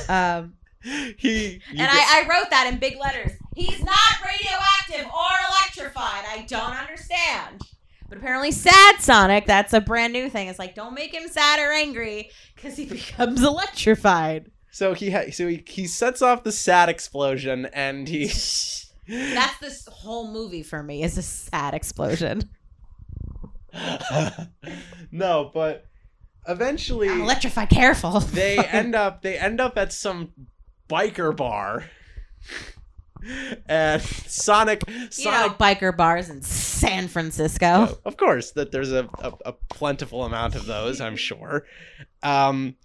um 0.08 0.54
he 1.16 1.60
and 1.70 1.80
I, 1.90 2.22
I 2.24 2.28
wrote 2.28 2.50
that 2.50 2.70
in 2.72 2.78
big 2.78 2.96
letters. 2.98 3.32
He's 3.56 3.82
not 3.82 3.98
radioactive 4.24 5.06
or 5.12 5.26
electrified. 5.50 6.24
I 6.28 6.44
don't 6.48 6.76
understand. 6.76 7.62
But 8.08 8.18
apparently 8.18 8.52
sad 8.52 9.00
sonic. 9.00 9.44
That's 9.46 9.72
a 9.74 9.80
brand 9.80 10.12
new 10.12 10.30
thing. 10.30 10.48
It's 10.48 10.58
like 10.58 10.74
don't 10.74 10.94
make 10.94 11.12
him 11.12 11.28
sad 11.28 11.58
or 11.58 11.72
angry 11.72 12.30
because 12.54 12.76
he 12.76 12.84
becomes 12.86 13.42
electrified. 13.42 14.50
So 14.70 14.94
he 14.94 15.10
ha- 15.10 15.30
so 15.32 15.48
he, 15.48 15.62
he 15.66 15.86
sets 15.86 16.22
off 16.22 16.44
the 16.44 16.52
sad 16.52 16.88
explosion 16.88 17.66
and 17.72 18.08
he 18.08 18.26
That's 19.08 19.58
this 19.60 19.86
whole 19.90 20.30
movie 20.30 20.62
for 20.62 20.82
me 20.82 21.02
is 21.02 21.18
a 21.18 21.22
sad 21.22 21.74
explosion. 21.74 22.42
no, 25.10 25.50
but 25.52 25.86
eventually 26.46 27.08
Electrify, 27.08 27.66
careful. 27.66 28.20
they 28.20 28.58
end 28.58 28.94
up 28.94 29.22
they 29.22 29.38
end 29.38 29.60
up 29.60 29.76
at 29.76 29.92
some 29.92 30.32
biker 30.88 31.36
bar. 31.36 31.84
And 33.68 34.00
Sonic 34.00 34.84
you 34.88 35.24
know, 35.24 35.48
biker 35.58 35.94
bars 35.96 36.30
in 36.30 36.40
San 36.40 37.08
Francisco. 37.08 37.98
of 38.04 38.16
course 38.16 38.52
that 38.52 38.70
there's 38.70 38.92
a, 38.92 39.08
a, 39.18 39.32
a 39.46 39.52
plentiful 39.52 40.24
amount 40.24 40.54
of 40.54 40.66
those 40.66 41.00
i'm 41.00 41.16
sure 41.16 41.66
um 42.22 42.76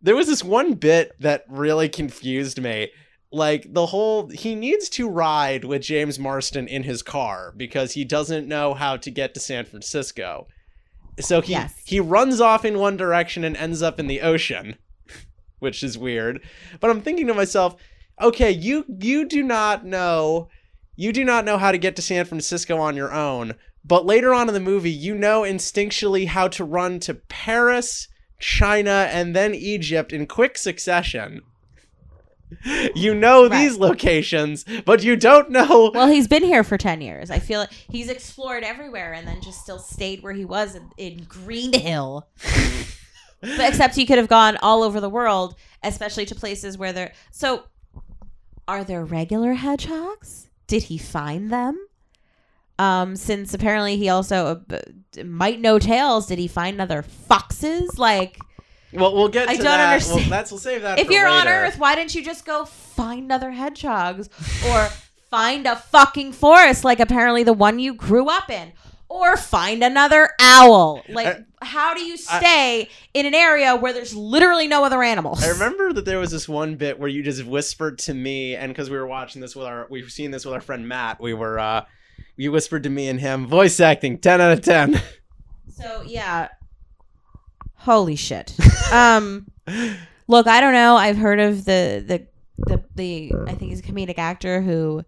there 0.00 0.14
was 0.14 0.28
this 0.28 0.44
one 0.44 0.74
bit 0.74 1.12
that 1.18 1.44
really 1.48 1.88
confused 1.88 2.60
me 2.62 2.90
like 3.32 3.72
the 3.74 3.86
whole 3.86 4.28
he 4.28 4.54
needs 4.54 4.88
to 4.90 5.08
ride 5.08 5.64
with 5.64 5.82
james 5.82 6.16
marsden 6.16 6.68
in 6.68 6.84
his 6.84 7.02
car 7.02 7.52
because 7.56 7.92
he 7.92 8.04
doesn't 8.04 8.46
know 8.46 8.74
how 8.74 8.96
to 8.96 9.10
get 9.10 9.34
to 9.34 9.40
san 9.40 9.64
francisco 9.64 10.46
so 11.18 11.40
he 11.40 11.52
Yes. 11.52 11.74
he 11.84 11.98
runs 11.98 12.40
off 12.40 12.64
in 12.64 12.78
one 12.78 12.96
direction 12.96 13.42
and 13.42 13.56
ends 13.56 13.82
up 13.82 13.98
in 13.98 14.06
the 14.06 14.20
ocean 14.20 14.76
which 15.62 15.82
is 15.82 15.96
weird 15.96 16.40
but 16.80 16.90
i'm 16.90 17.00
thinking 17.00 17.26
to 17.26 17.34
myself 17.34 17.76
okay 18.20 18.50
you 18.50 18.84
you 19.00 19.24
do 19.26 19.42
not 19.42 19.84
know 19.86 20.48
you 20.94 21.12
do 21.12 21.24
not 21.24 21.44
know 21.46 21.56
how 21.56 21.72
to 21.72 21.78
get 21.78 21.96
to 21.96 22.02
San 22.02 22.26
Francisco 22.26 22.76
on 22.76 22.96
your 22.96 23.14
own, 23.14 23.54
but 23.82 24.04
later 24.04 24.34
on 24.34 24.46
in 24.48 24.52
the 24.54 24.60
movie, 24.60 24.90
you 24.90 25.14
know 25.14 25.40
instinctually 25.40 26.26
how 26.26 26.48
to 26.48 26.62
run 26.64 27.00
to 27.00 27.14
Paris, 27.14 28.08
China, 28.38 29.08
and 29.10 29.34
then 29.34 29.54
Egypt 29.54 30.12
in 30.12 30.26
quick 30.26 30.58
succession. 30.58 31.40
You 32.94 33.14
know 33.14 33.48
Right. 33.48 33.58
these 33.58 33.78
locations, 33.78 34.66
but 34.84 35.02
you 35.02 35.16
don't 35.16 35.50
know. 35.50 35.90
Well, 35.94 36.08
he's 36.08 36.28
been 36.28 36.44
here 36.44 36.62
for 36.62 36.76
10 36.76 37.00
years. 37.00 37.30
I 37.30 37.38
feel 37.38 37.60
like 37.60 37.72
he's 37.72 38.10
explored 38.10 38.62
everywhere 38.62 39.14
and 39.14 39.26
then 39.26 39.40
just 39.40 39.62
still 39.62 39.78
stayed 39.78 40.22
where 40.22 40.34
he 40.34 40.44
was 40.44 40.74
in, 40.74 40.90
in 40.98 41.24
Green 41.24 41.72
Hill. 41.72 42.28
but 43.42 43.68
except 43.68 43.94
he 43.96 44.06
could 44.06 44.18
have 44.18 44.28
gone 44.28 44.56
all 44.62 44.82
over 44.82 45.00
the 45.00 45.10
world, 45.10 45.54
especially 45.82 46.24
to 46.26 46.34
places 46.34 46.78
where 46.78 46.92
there. 46.92 47.12
So, 47.30 47.64
are 48.66 48.84
there 48.84 49.04
regular 49.04 49.54
hedgehogs? 49.54 50.48
Did 50.66 50.84
he 50.84 50.96
find 50.96 51.52
them? 51.52 51.78
Um, 52.78 53.16
since 53.16 53.52
apparently 53.52 53.96
he 53.96 54.08
also 54.08 54.62
uh, 54.70 55.22
might 55.24 55.60
know 55.60 55.78
Tails. 55.78 56.26
Did 56.26 56.38
he 56.38 56.48
find 56.48 56.80
other 56.80 57.02
foxes? 57.02 57.98
Like, 57.98 58.38
well, 58.92 59.14
we'll 59.14 59.28
get 59.28 59.46
to 59.46 59.50
I 59.52 59.56
don't 59.56 59.64
that. 59.64 59.92
understand. 59.92 60.20
Well, 60.22 60.30
that's 60.30 60.50
we'll 60.50 60.58
save 60.58 60.82
that. 60.82 60.98
if 60.98 61.10
you're 61.10 61.28
on. 61.28 61.48
Earth, 61.48 61.78
why 61.78 61.94
didn't 61.94 62.14
you 62.14 62.24
just 62.24 62.44
go 62.44 62.64
find 62.64 63.30
other 63.30 63.50
hedgehogs 63.50 64.28
or 64.68 64.88
find 65.30 65.66
a 65.66 65.76
fucking 65.76 66.32
forest 66.32 66.84
like 66.84 67.00
apparently 67.00 67.42
the 67.42 67.52
one 67.52 67.78
you 67.78 67.94
grew 67.94 68.28
up 68.28 68.50
in? 68.50 68.72
Or 69.12 69.36
find 69.36 69.84
another 69.84 70.30
owl. 70.40 71.02
Like, 71.08 71.26
I- 71.26 71.44
how 71.64 71.92
do 71.94 72.00
you 72.02 72.14
I- 72.30 72.38
stay 72.38 72.88
in 73.14 73.26
an 73.26 73.34
area 73.34 73.76
where 73.76 73.92
there's 73.92 74.14
literally 74.16 74.66
no 74.68 74.84
other 74.84 75.02
animals? 75.02 75.44
I 75.44 75.48
remember 75.50 75.92
that 75.92 76.04
there 76.04 76.18
was 76.18 76.30
this 76.30 76.48
one 76.48 76.76
bit 76.76 76.98
where 76.98 77.08
you 77.08 77.22
just 77.22 77.44
whispered 77.44 77.98
to 78.00 78.14
me, 78.14 78.56
and 78.56 78.72
because 78.72 78.88
we 78.90 78.96
were 78.96 79.06
watching 79.06 79.40
this 79.42 79.54
with 79.54 79.66
our, 79.66 79.86
we've 79.90 80.10
seen 80.10 80.30
this 80.30 80.44
with 80.44 80.54
our 80.54 80.60
friend 80.60 80.88
Matt. 80.88 81.20
We 81.20 81.34
were, 81.34 81.58
uh 81.58 81.84
you 82.36 82.50
whispered 82.50 82.84
to 82.84 82.90
me 82.90 83.08
and 83.08 83.20
him, 83.20 83.46
voice 83.46 83.78
acting, 83.80 84.16
ten 84.18 84.40
out 84.40 84.52
of 84.52 84.62
ten. 84.62 85.00
So 85.68 86.02
yeah. 86.06 86.48
Holy 87.76 88.16
shit. 88.16 88.54
um 88.92 89.46
look, 90.28 90.46
I 90.46 90.60
don't 90.60 90.72
know. 90.72 90.96
I've 90.96 91.16
heard 91.18 91.40
of 91.40 91.64
the 91.64 92.02
the 92.06 92.26
the 92.66 92.84
the 92.94 93.32
I 93.46 93.54
think 93.54 93.70
he's 93.70 93.80
a 93.80 93.82
comedic 93.82 94.18
actor 94.18 94.60
who 94.62 95.04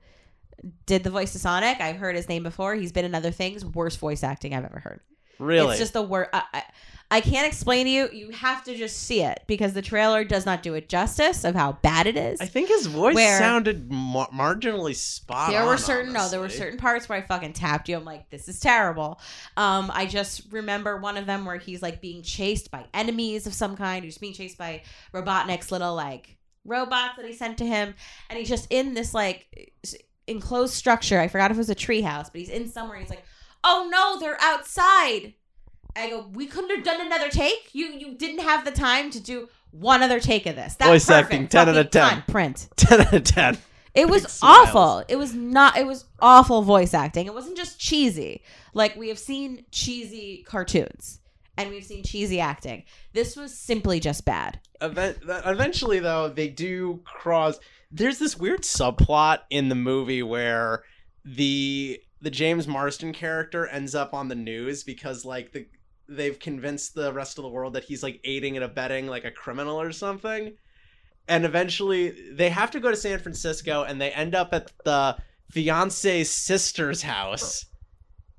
did 0.86 1.04
the 1.04 1.10
voice 1.10 1.34
of 1.34 1.40
Sonic. 1.40 1.80
I've 1.80 1.96
heard 1.96 2.16
his 2.16 2.28
name 2.28 2.42
before. 2.42 2.74
He's 2.74 2.92
been 2.92 3.04
in 3.04 3.14
other 3.14 3.30
things. 3.30 3.64
Worst 3.64 3.98
voice 3.98 4.22
acting 4.22 4.54
I've 4.54 4.64
ever 4.64 4.80
heard. 4.80 5.00
really? 5.38 5.70
It's 5.70 5.78
just 5.78 5.92
the 5.92 6.02
word. 6.02 6.28
I, 6.32 6.42
I, 6.52 6.62
I 7.10 7.20
can't 7.20 7.46
explain 7.46 7.84
to 7.84 7.90
you. 7.90 8.08
You 8.12 8.30
have 8.30 8.64
to 8.64 8.74
just 8.74 8.96
see 9.04 9.22
it 9.22 9.42
because 9.46 9.72
the 9.74 9.82
trailer 9.82 10.24
does 10.24 10.46
not 10.46 10.62
do 10.62 10.74
it 10.74 10.88
justice 10.88 11.44
of 11.44 11.54
how 11.54 11.72
bad 11.82 12.06
it 12.06 12.16
is. 12.16 12.40
I 12.40 12.46
think 12.46 12.68
his 12.68 12.86
voice 12.86 13.14
Where- 13.14 13.38
sounded 13.38 13.90
mar- 13.92 14.30
marginally 14.34 14.94
spot 14.96 15.50
there 15.50 15.60
on. 15.62 15.68
were 15.68 15.76
certain 15.76 16.12
no, 16.12 16.28
there 16.28 16.40
were 16.40 16.48
certain 16.48 16.78
parts 16.78 17.08
where 17.08 17.18
I 17.18 17.22
fucking 17.22 17.52
tapped 17.52 17.88
you. 17.88 17.96
I'm 17.96 18.04
like, 18.06 18.30
this 18.30 18.48
is 18.48 18.58
terrible. 18.58 19.20
Um, 19.56 19.90
I 19.94 20.06
just 20.06 20.50
remember 20.50 20.96
one 20.96 21.16
of 21.16 21.26
them 21.26 21.44
where 21.44 21.58
he's 21.58 21.82
like 21.82 22.00
being 22.00 22.22
chased 22.22 22.70
by 22.70 22.86
enemies 22.94 23.46
of 23.46 23.54
some 23.54 23.76
kind. 23.76 24.02
He's 24.04 24.18
being 24.18 24.32
chased 24.34 24.56
by 24.58 24.82
Robotnik's 25.12 25.70
little 25.70 25.94
like 25.94 26.36
robots 26.64 27.16
that 27.18 27.26
he 27.26 27.34
sent 27.34 27.58
to 27.58 27.66
him, 27.66 27.94
and 28.30 28.38
he's 28.38 28.48
just 28.48 28.66
in 28.70 28.94
this 28.94 29.12
like 29.12 29.74
enclosed 30.26 30.74
structure. 30.74 31.18
I 31.20 31.28
forgot 31.28 31.50
if 31.50 31.56
it 31.56 31.58
was 31.58 31.70
a 31.70 31.74
treehouse, 31.74 32.24
but 32.32 32.40
he's 32.40 32.48
in 32.50 32.68
somewhere. 32.68 32.98
He's 32.98 33.10
like, 33.10 33.24
oh 33.62 33.88
no, 33.90 34.18
they're 34.20 34.40
outside. 34.40 35.34
I 35.96 36.10
go, 36.10 36.26
we 36.32 36.46
couldn't 36.46 36.70
have 36.74 36.84
done 36.84 37.00
another 37.06 37.28
take. 37.30 37.70
You 37.72 37.86
you 37.86 38.14
didn't 38.16 38.40
have 38.40 38.64
the 38.64 38.72
time 38.72 39.10
to 39.10 39.20
do 39.20 39.48
one 39.70 40.02
other 40.02 40.20
take 40.20 40.46
of 40.46 40.56
this. 40.56 40.74
That's 40.76 40.90
Voice 40.90 41.06
perfect. 41.06 41.32
acting, 41.32 41.48
10 41.48 41.68
out 41.68 41.76
of 41.76 41.90
10. 41.90 42.08
time, 42.10 42.22
Print. 42.28 42.68
ten 42.76 43.00
out 43.00 43.12
of 43.12 43.24
ten. 43.24 43.58
It 43.94 44.08
was 44.08 44.22
Big 44.22 44.30
smiles. 44.30 44.68
awful. 44.68 45.04
It 45.08 45.16
was 45.16 45.34
not. 45.34 45.76
It 45.76 45.86
was 45.86 46.04
awful 46.20 46.62
voice 46.62 46.94
acting. 46.94 47.26
It 47.26 47.34
wasn't 47.34 47.56
just 47.56 47.78
cheesy. 47.78 48.42
Like 48.72 48.96
we 48.96 49.08
have 49.08 49.20
seen 49.20 49.64
cheesy 49.70 50.42
cartoons, 50.48 51.20
and 51.56 51.70
we've 51.70 51.84
seen 51.84 52.02
cheesy 52.02 52.40
acting. 52.40 52.84
This 53.12 53.36
was 53.36 53.56
simply 53.56 54.00
just 54.00 54.24
bad. 54.24 54.58
Event- 54.80 55.18
eventually 55.22 55.98
though 55.98 56.28
they 56.28 56.48
do 56.48 57.00
cross 57.04 57.58
there's 57.90 58.18
this 58.18 58.36
weird 58.36 58.62
subplot 58.62 59.40
in 59.50 59.68
the 59.68 59.74
movie 59.74 60.22
where 60.22 60.82
the 61.24 62.00
the 62.20 62.30
James 62.30 62.66
Marsden 62.66 63.12
character 63.12 63.66
ends 63.68 63.94
up 63.94 64.14
on 64.14 64.28
the 64.28 64.34
news 64.34 64.82
because 64.82 65.24
like 65.24 65.52
the 65.52 65.66
they've 66.08 66.38
convinced 66.38 66.94
the 66.94 67.12
rest 67.12 67.38
of 67.38 67.44
the 67.44 67.48
world 67.48 67.74
that 67.74 67.84
he's 67.84 68.02
like 68.02 68.20
aiding 68.24 68.56
and 68.56 68.64
abetting 68.64 69.06
like 69.06 69.24
a 69.24 69.30
criminal 69.30 69.80
or 69.80 69.92
something 69.92 70.54
and 71.28 71.44
eventually 71.46 72.10
they 72.32 72.50
have 72.50 72.70
to 72.72 72.80
go 72.80 72.90
to 72.90 72.96
San 72.96 73.18
Francisco 73.18 73.84
and 73.84 74.00
they 74.00 74.10
end 74.10 74.34
up 74.34 74.52
at 74.52 74.70
the 74.84 75.16
fiance's 75.50 76.30
sister's 76.30 77.00
house 77.00 77.66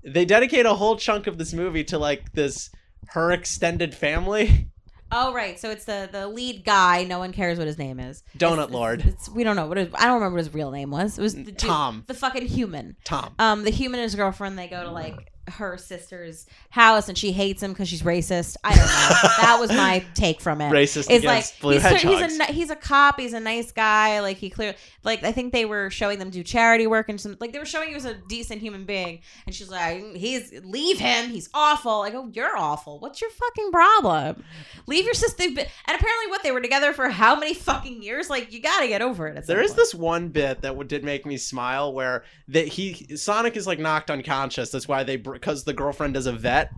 they 0.04 0.26
dedicate 0.26 0.66
a 0.66 0.74
whole 0.74 0.98
chunk 0.98 1.28
of 1.28 1.38
this 1.38 1.54
movie 1.54 1.84
to 1.84 1.98
like 1.98 2.32
this 2.34 2.70
her 3.10 3.32
extended 3.32 3.94
family 3.96 4.68
Oh 5.12 5.34
right, 5.34 5.58
so 5.60 5.70
it's 5.70 5.86
the 5.86 6.10
the 6.12 6.28
lead 6.28 6.66
guy. 6.66 7.04
No 7.04 7.20
one 7.20 7.32
cares 7.32 7.60
what 7.60 7.68
his 7.68 7.78
name 7.78 8.00
is. 8.00 8.24
Donut 8.38 8.54
It's- 8.64 8.70
Lord. 8.72 9.00
It's, 9.02 9.08
it's- 9.10 9.30
we 9.30 9.44
don't 9.44 9.56
know 9.56 9.68
what 9.68 9.78
his, 9.78 9.88
I 9.94 10.06
don't 10.06 10.16
remember 10.16 10.38
what 10.38 10.46
his 10.46 10.54
real 10.54 10.72
name 10.72 10.90
was. 10.90 11.20
It 11.20 11.22
was 11.22 11.36
the 11.36 11.44
dude- 11.44 11.60
Tom. 11.60 12.04
the 12.08 12.16
fucking 12.16 12.48
human. 12.48 12.98
Tom 13.06 13.36
Um, 13.38 13.64
the 13.64 13.70
human 13.70 14.00
and 14.00 14.06
his 14.06 14.16
girlfriend. 14.16 14.58
They 14.58 14.68
go 14.68 14.84
to 14.84 14.90
like 14.92 15.32
her 15.48 15.78
sister's 15.78 16.46
house, 16.70 17.08
and 17.10 17.18
she 17.18 17.32
hates 17.32 17.62
him 17.62 17.72
because 17.72 17.88
she's 17.88 18.02
racist. 18.02 18.58
I 18.64 18.70
don't 18.70 18.78
know. 18.86 19.30
that 19.42 19.58
was 19.60 19.70
my 19.70 20.04
take 20.16 20.42
from 20.42 20.62
it. 20.62 20.72
racist 20.72 21.06
against 21.08 21.26
like 21.26 21.60
blue 21.62 21.74
he's, 21.74 21.82
hedgehogs. 21.84 22.32
he's 22.32 22.40
a 22.40 22.44
he's 22.46 22.70
a 22.70 22.76
cop. 22.76 23.20
He's 23.20 23.34
a 23.34 23.40
nice 23.40 23.72
guy. 23.72 24.20
Like 24.22 24.38
he 24.38 24.50
clear 24.50 24.76
like 25.04 25.24
I 25.24 25.32
think 25.32 25.54
they 25.54 25.66
were 25.66 25.90
showing 25.90 26.20
them 26.20 26.30
do 26.30 26.44
charity 26.44 26.88
work 26.88 27.10
and 27.10 27.20
some 27.20 27.38
like 27.40 27.52
they 27.54 27.60
were 27.60 27.66
showing 27.66 27.90
he 27.90 27.96
was 27.96 28.06
a 28.06 28.16
decent 28.16 28.62
human 28.62 28.86
being. 28.86 29.20
And 29.46 29.54
she's 29.54 29.70
like, 29.70 30.04
he's 30.16 30.52
leave 30.64 31.00
him. 31.00 31.30
He's 31.30 31.50
awful. 31.54 32.02
I 32.02 32.10
go, 32.10 32.30
you're 32.34 32.58
awful. 32.58 33.00
What's 33.00 33.22
your 33.22 33.30
fucking 33.30 33.72
problem? 33.72 34.44
Leave 34.88 35.06
your 35.06 35.14
sister. 35.14 35.44
been- 35.44 35.58
And 35.88 35.96
apparently, 35.96 36.28
what 36.30 36.44
they 36.44 36.52
were 36.52 36.62
together 36.62 36.94
for 36.94 37.10
how 37.10 37.36
many 37.36 37.54
fucking 37.54 38.02
years? 38.04 38.30
Like 38.30 38.52
you 38.52 38.62
got 38.62 38.82
to 38.82 38.88
get 38.88 39.02
over 39.02 39.28
it. 39.28 39.46
There 39.46 39.62
is 39.62 39.72
point. 39.72 39.78
this 39.78 39.96
one 39.96 40.30
bit 40.30 40.62
that 40.62 40.88
did 40.88 41.04
make 41.04 41.26
me 41.26 41.38
smile 41.38 41.94
where 41.94 42.24
that 42.48 42.68
he 42.68 43.16
Sonic 43.16 43.56
is 43.56 43.66
like 43.68 43.80
knocked 43.80 44.10
unconscious. 44.12 44.70
That's 44.70 44.88
why 44.88 45.04
they 45.04 45.18
because 45.36 45.64
the 45.64 45.74
girlfriend 45.74 46.18
is 46.18 46.26
a 46.26 46.34
vet, 46.34 46.72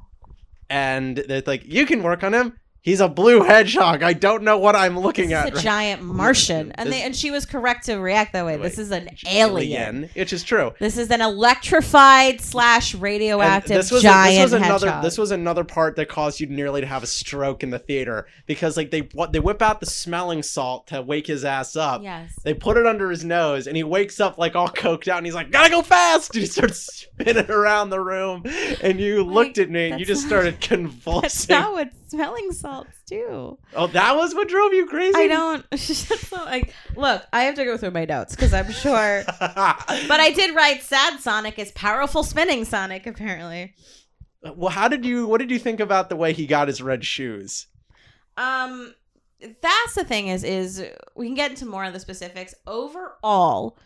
and 0.69 1.17
they're 1.17 1.43
like, 1.45 1.63
"You 1.65 1.85
can 1.85 2.03
work 2.03 2.23
on 2.23 2.33
him. 2.33 2.59
He's 2.81 3.01
a 3.01 3.09
blue 3.09 3.43
hedgehog. 3.43 4.01
I 4.01 4.13
don't 4.13 4.43
know 4.43 4.57
what 4.57 4.73
I'm 4.75 4.97
looking 4.97 5.29
This 5.29 5.37
at." 5.37 5.45
is 5.47 5.51
a 5.51 5.55
right 5.55 5.63
giant 5.63 6.03
Martian, 6.03 6.71
and 6.75 6.87
This- 6.87 6.95
they 6.95 7.01
and 7.03 7.13
she 7.15 7.31
was 7.31 7.45
correct 7.45 7.85
to 7.87 7.95
react 7.97 8.31
that 8.33 8.45
way. 8.45 8.55
This 8.57 8.77
is 8.79 8.91
an 8.91 9.09
alien. 9.29 10.09
which 10.15 10.31
is 10.31 10.43
true. 10.43 10.73
This 10.79 10.97
is 10.97 11.11
an 11.11 11.19
electrified 11.21 12.39
slash 12.41 12.93
And 12.93 13.03
radioactive 13.03 13.75
this 13.77 13.91
was 13.91 14.03
giant 14.03 14.35
this 14.35 14.43
was 14.43 14.53
another 14.53 14.85
hedgehog. 14.87 15.03
this 15.03 15.17
was 15.17 15.31
another 15.31 15.63
part 15.63 15.95
that 15.97 16.07
caused 16.07 16.39
you 16.39 16.47
nearly 16.47 16.81
to 16.81 16.87
have 16.87 17.03
a 17.03 17.07
stroke 17.07 17.61
in 17.63 17.71
the 17.71 17.79
theater 17.79 18.27
because 18.45 18.77
like 18.77 18.91
they 18.91 19.01
what 19.13 19.31
they 19.33 19.39
whip 19.39 19.61
out 19.61 19.79
the 19.79 19.85
smelling 19.85 20.41
salt 20.43 20.87
to 20.87 21.01
wake 21.01 21.27
his 21.27 21.43
ass 21.43 21.75
up. 21.75 22.03
yes. 22.03 22.33
They 22.43 22.53
put 22.53 22.77
it 22.77 22.85
under 22.85 23.09
his 23.09 23.25
nose, 23.25 23.67
and 23.67 23.75
he 23.75 23.83
wakes 23.83 24.19
up 24.21 24.37
like 24.37 24.55
all 24.55 24.69
coked 24.69 25.07
out, 25.07 25.17
and 25.17 25.25
he's 25.25 25.35
like, 25.35 25.51
"Gotta 25.51 25.69
go 25.69 25.81
fast!" 25.81 26.33
And 26.33 26.41
he 26.41 26.47
starts 26.47 26.77
spinning 26.77 27.49
around 27.51 27.89
the 27.89 27.99
room, 27.99 28.43
and 28.81 28.99
you 28.99 29.25
Wait, 29.25 29.33
looked 29.33 29.57
at 29.57 29.69
me, 29.69 29.91
and 29.91 29.99
you 29.99 30.05
just 30.05 30.23
not- 30.23 30.29
started 30.29 30.53
That's 30.59 30.67
convulsing. 30.67 31.53
not 31.55 31.73
what 31.73 31.89
smelling 32.07 32.51
salts 32.51 32.97
too. 33.07 33.57
oh, 33.75 33.87
that 33.87 34.15
was 34.15 34.33
what 34.33 34.47
drove 34.47 34.73
you 34.73 34.87
crazy. 34.87 35.17
I 35.17 35.27
don't. 35.27 35.65
like, 36.31 36.73
look, 36.95 37.23
I 37.33 37.43
have 37.43 37.55
to 37.55 37.65
go 37.65 37.77
through 37.77 37.91
my 37.91 38.05
notes 38.05 38.35
because 38.35 38.53
I'm 38.53 38.71
sure. 38.71 39.23
But 40.07 40.19
I 40.19 40.31
did 40.35 40.55
write 40.55 40.81
"Sad 40.83 41.19
Sonic" 41.19 41.59
is 41.59 41.71
powerful 41.71 42.23
spinning 42.23 42.65
Sonic. 42.65 43.05
Apparently, 43.07 43.73
well, 44.55 44.69
how 44.69 44.87
did 44.87 45.05
you? 45.05 45.27
What 45.27 45.39
did 45.39 45.51
you 45.51 45.59
think 45.59 45.79
about 45.79 46.09
the 46.09 46.15
way 46.15 46.33
he 46.33 46.45
got 46.47 46.67
his 46.67 46.81
red 46.81 47.05
shoes? 47.05 47.67
um, 48.37 48.93
that's 49.61 49.95
the 49.95 50.03
thing 50.03 50.27
is 50.29 50.43
is 50.43 50.83
we 51.15 51.27
can 51.27 51.35
get 51.35 51.51
into 51.51 51.65
more 51.65 51.83
of 51.83 51.93
the 51.93 51.99
specifics. 51.99 52.55
Overall, 52.65 53.77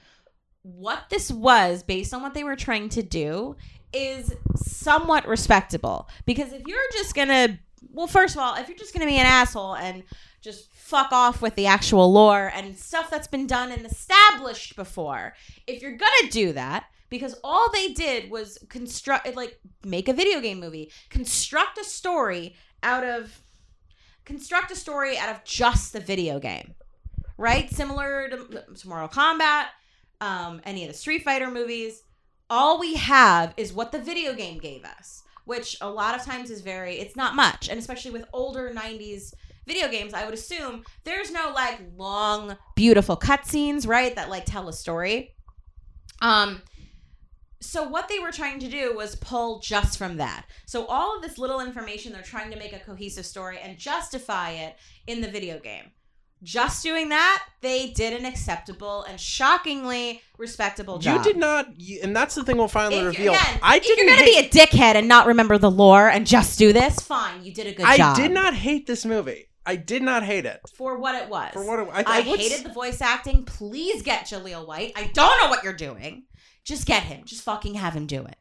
what 0.62 1.06
this 1.10 1.32
was 1.32 1.84
based 1.84 2.14
on 2.14 2.22
what 2.22 2.34
they 2.34 2.44
were 2.44 2.56
trying 2.56 2.90
to 2.90 3.04
do 3.04 3.56
is 3.94 4.34
somewhat 4.56 5.28
respectable 5.28 6.08
because 6.26 6.54
if 6.54 6.62
you're 6.66 6.80
just 6.94 7.14
gonna 7.16 7.60
well 7.90 8.08
first 8.08 8.36
of 8.36 8.42
all 8.42 8.56
if 8.56 8.68
you're 8.68 8.78
just 8.78 8.94
gonna 8.94 9.06
be 9.06 9.18
an 9.18 9.26
asshole 9.26 9.76
and 9.76 10.04
just 10.42 10.72
fuck 10.74 11.12
off 11.12 11.42
with 11.42 11.56
the 11.56 11.66
actual 11.68 12.12
lore 12.12 12.52
and 12.54 12.78
stuff 12.78 13.10
that's 13.10 13.28
been 13.28 13.48
done 13.48 13.72
and 13.72 13.86
established 13.86 14.76
before 14.76 15.34
if 15.68 15.82
you're 15.82 15.98
gonna 15.98 16.30
do 16.32 16.54
that 16.54 16.86
because 17.10 17.36
all 17.44 17.70
they 17.72 17.90
did 17.94 18.32
was 18.32 18.58
construct 18.70 19.36
like 19.36 19.60
make 19.86 20.08
a 20.08 20.14
video 20.14 20.40
game 20.40 20.60
movie 20.60 20.92
construct 21.10 21.78
a 21.78 21.84
story 21.84 22.56
out 22.84 23.04
of 23.04 23.40
construct 24.26 24.72
a 24.72 24.76
story 24.76 25.18
out 25.18 25.30
of 25.30 25.44
just 25.44 25.94
the 25.94 26.00
video 26.00 26.40
game 26.40 26.74
right? 27.38 27.72
Similar 27.72 28.30
to, 28.30 28.64
to 28.76 28.88
mortal 28.88 29.08
kombat 29.08 29.66
um, 30.22 30.62
any 30.64 30.84
of 30.84 30.92
the 30.92 30.98
street 30.98 31.24
fighter 31.24 31.50
movies 31.50 32.04
all 32.50 32.80
we 32.80 32.96
have 32.96 33.54
is 33.58 33.72
what 33.72 33.92
the 33.92 34.00
video 34.00 34.34
game 34.34 34.58
gave 34.58 34.84
us 34.84 35.24
which 35.46 35.78
a 35.82 35.90
lot 35.90 36.16
of 36.16 36.24
times 36.24 36.50
is 36.50 36.62
very 36.62 36.96
it's 37.00 37.16
not 37.16 37.36
much. 37.36 37.70
And 37.70 37.80
especially 37.80 38.12
with 38.12 38.26
older 38.34 38.72
90s 38.74 39.34
video 39.68 39.88
games 39.88 40.12
i 40.14 40.26
would 40.26 40.34
assume 40.34 40.84
there's 41.04 41.32
no 41.32 41.52
like 41.54 41.80
long 41.96 42.58
beautiful 42.76 43.16
cutscenes 43.16 43.88
right 43.88 44.16
that 44.16 44.30
like 44.30 44.46
tell 44.46 44.68
a 44.70 44.74
story. 44.74 45.36
Um 46.22 46.62
so 47.64 47.88
what 47.88 48.10
they 48.10 48.18
were 48.18 48.32
trying 48.32 48.58
to 48.60 48.68
do 48.68 48.96
was 48.96 49.16
pull 49.16 49.60
just 49.60 50.00
from 50.00 50.18
that. 50.18 50.48
So 50.66 50.86
all 50.88 51.16
of 51.16 51.22
this 51.22 51.38
little 51.38 51.62
information 51.62 52.12
they're 52.12 52.24
trying 52.24 52.50
to 52.52 52.58
make 52.58 52.74
a 52.74 52.80
cohesive 52.80 53.26
story 53.26 53.60
and 53.62 53.78
justify 53.78 54.52
it 54.52 54.78
in 55.06 55.22
the 55.22 55.30
video 55.30 55.60
game 55.60 55.92
just 56.44 56.84
doing 56.84 57.10
that 57.10 57.44
they 57.62 57.90
did 57.92 58.14
an 58.14 58.26
acceptable 58.26 59.04
and 59.04 59.20
shockingly 59.20 60.22
respectable 60.38 60.98
job 60.98 61.18
You 61.18 61.34
did 61.34 61.40
not, 61.40 61.68
and 62.04 62.16
that's 62.16 62.36
the 62.36 62.44
thing 62.44 62.58
we'll 62.58 62.68
finally 62.68 63.00
if, 63.00 63.06
reveal. 63.06 63.34
again, 63.34 63.60
I 63.62 63.78
if 63.78 63.88
you're 63.88 63.96
didn't. 63.96 64.10
gonna 64.16 64.26
hate, 64.26 64.52
be 64.52 64.60
a 64.60 64.66
dickhead 64.66 64.96
and 64.96 65.08
not 65.08 65.28
remember 65.28 65.58
the 65.58 65.72
lore 65.72 66.10
and 66.10 66.26
just 66.26 66.58
do 66.58 66.74
this, 66.74 67.00
fine, 67.00 67.44
you 67.44 67.54
did 67.54 67.68
a 67.68 67.74
good 67.74 67.86
I 67.86 67.98
job. 67.98 68.18
I 68.18 68.22
did 68.22 68.32
not 68.32 68.54
hate 68.54 68.88
this 68.88 69.06
movie. 69.06 69.48
I 69.66 69.76
did 69.76 70.02
not 70.02 70.24
hate 70.24 70.46
it. 70.46 70.60
for 70.76 70.98
what 70.98 71.14
it 71.22 71.30
was. 71.30 71.54
For 71.54 71.64
what 71.64 71.80
it, 71.80 71.88
I, 71.94 72.00
I, 72.00 72.18
I, 72.18 72.22
hated 72.22 72.66
the 72.66 72.74
voice 72.74 73.00
acting. 73.00 73.46
Please 73.46 74.02
get 74.02 74.26
Jaleel 74.26 74.66
White. 74.66 74.94
I 74.96 75.12
don't 75.14 75.40
know 75.40 75.50
what 75.50 75.64
you're 75.64 75.74
doing. 75.74 76.24
Just 76.64 76.88
get 76.88 77.04
him. 77.04 77.24
Just 77.26 77.44
fucking 77.44 77.76
have 77.76 77.94
him 77.94 78.08
do 78.08 78.24
it. 78.26 78.38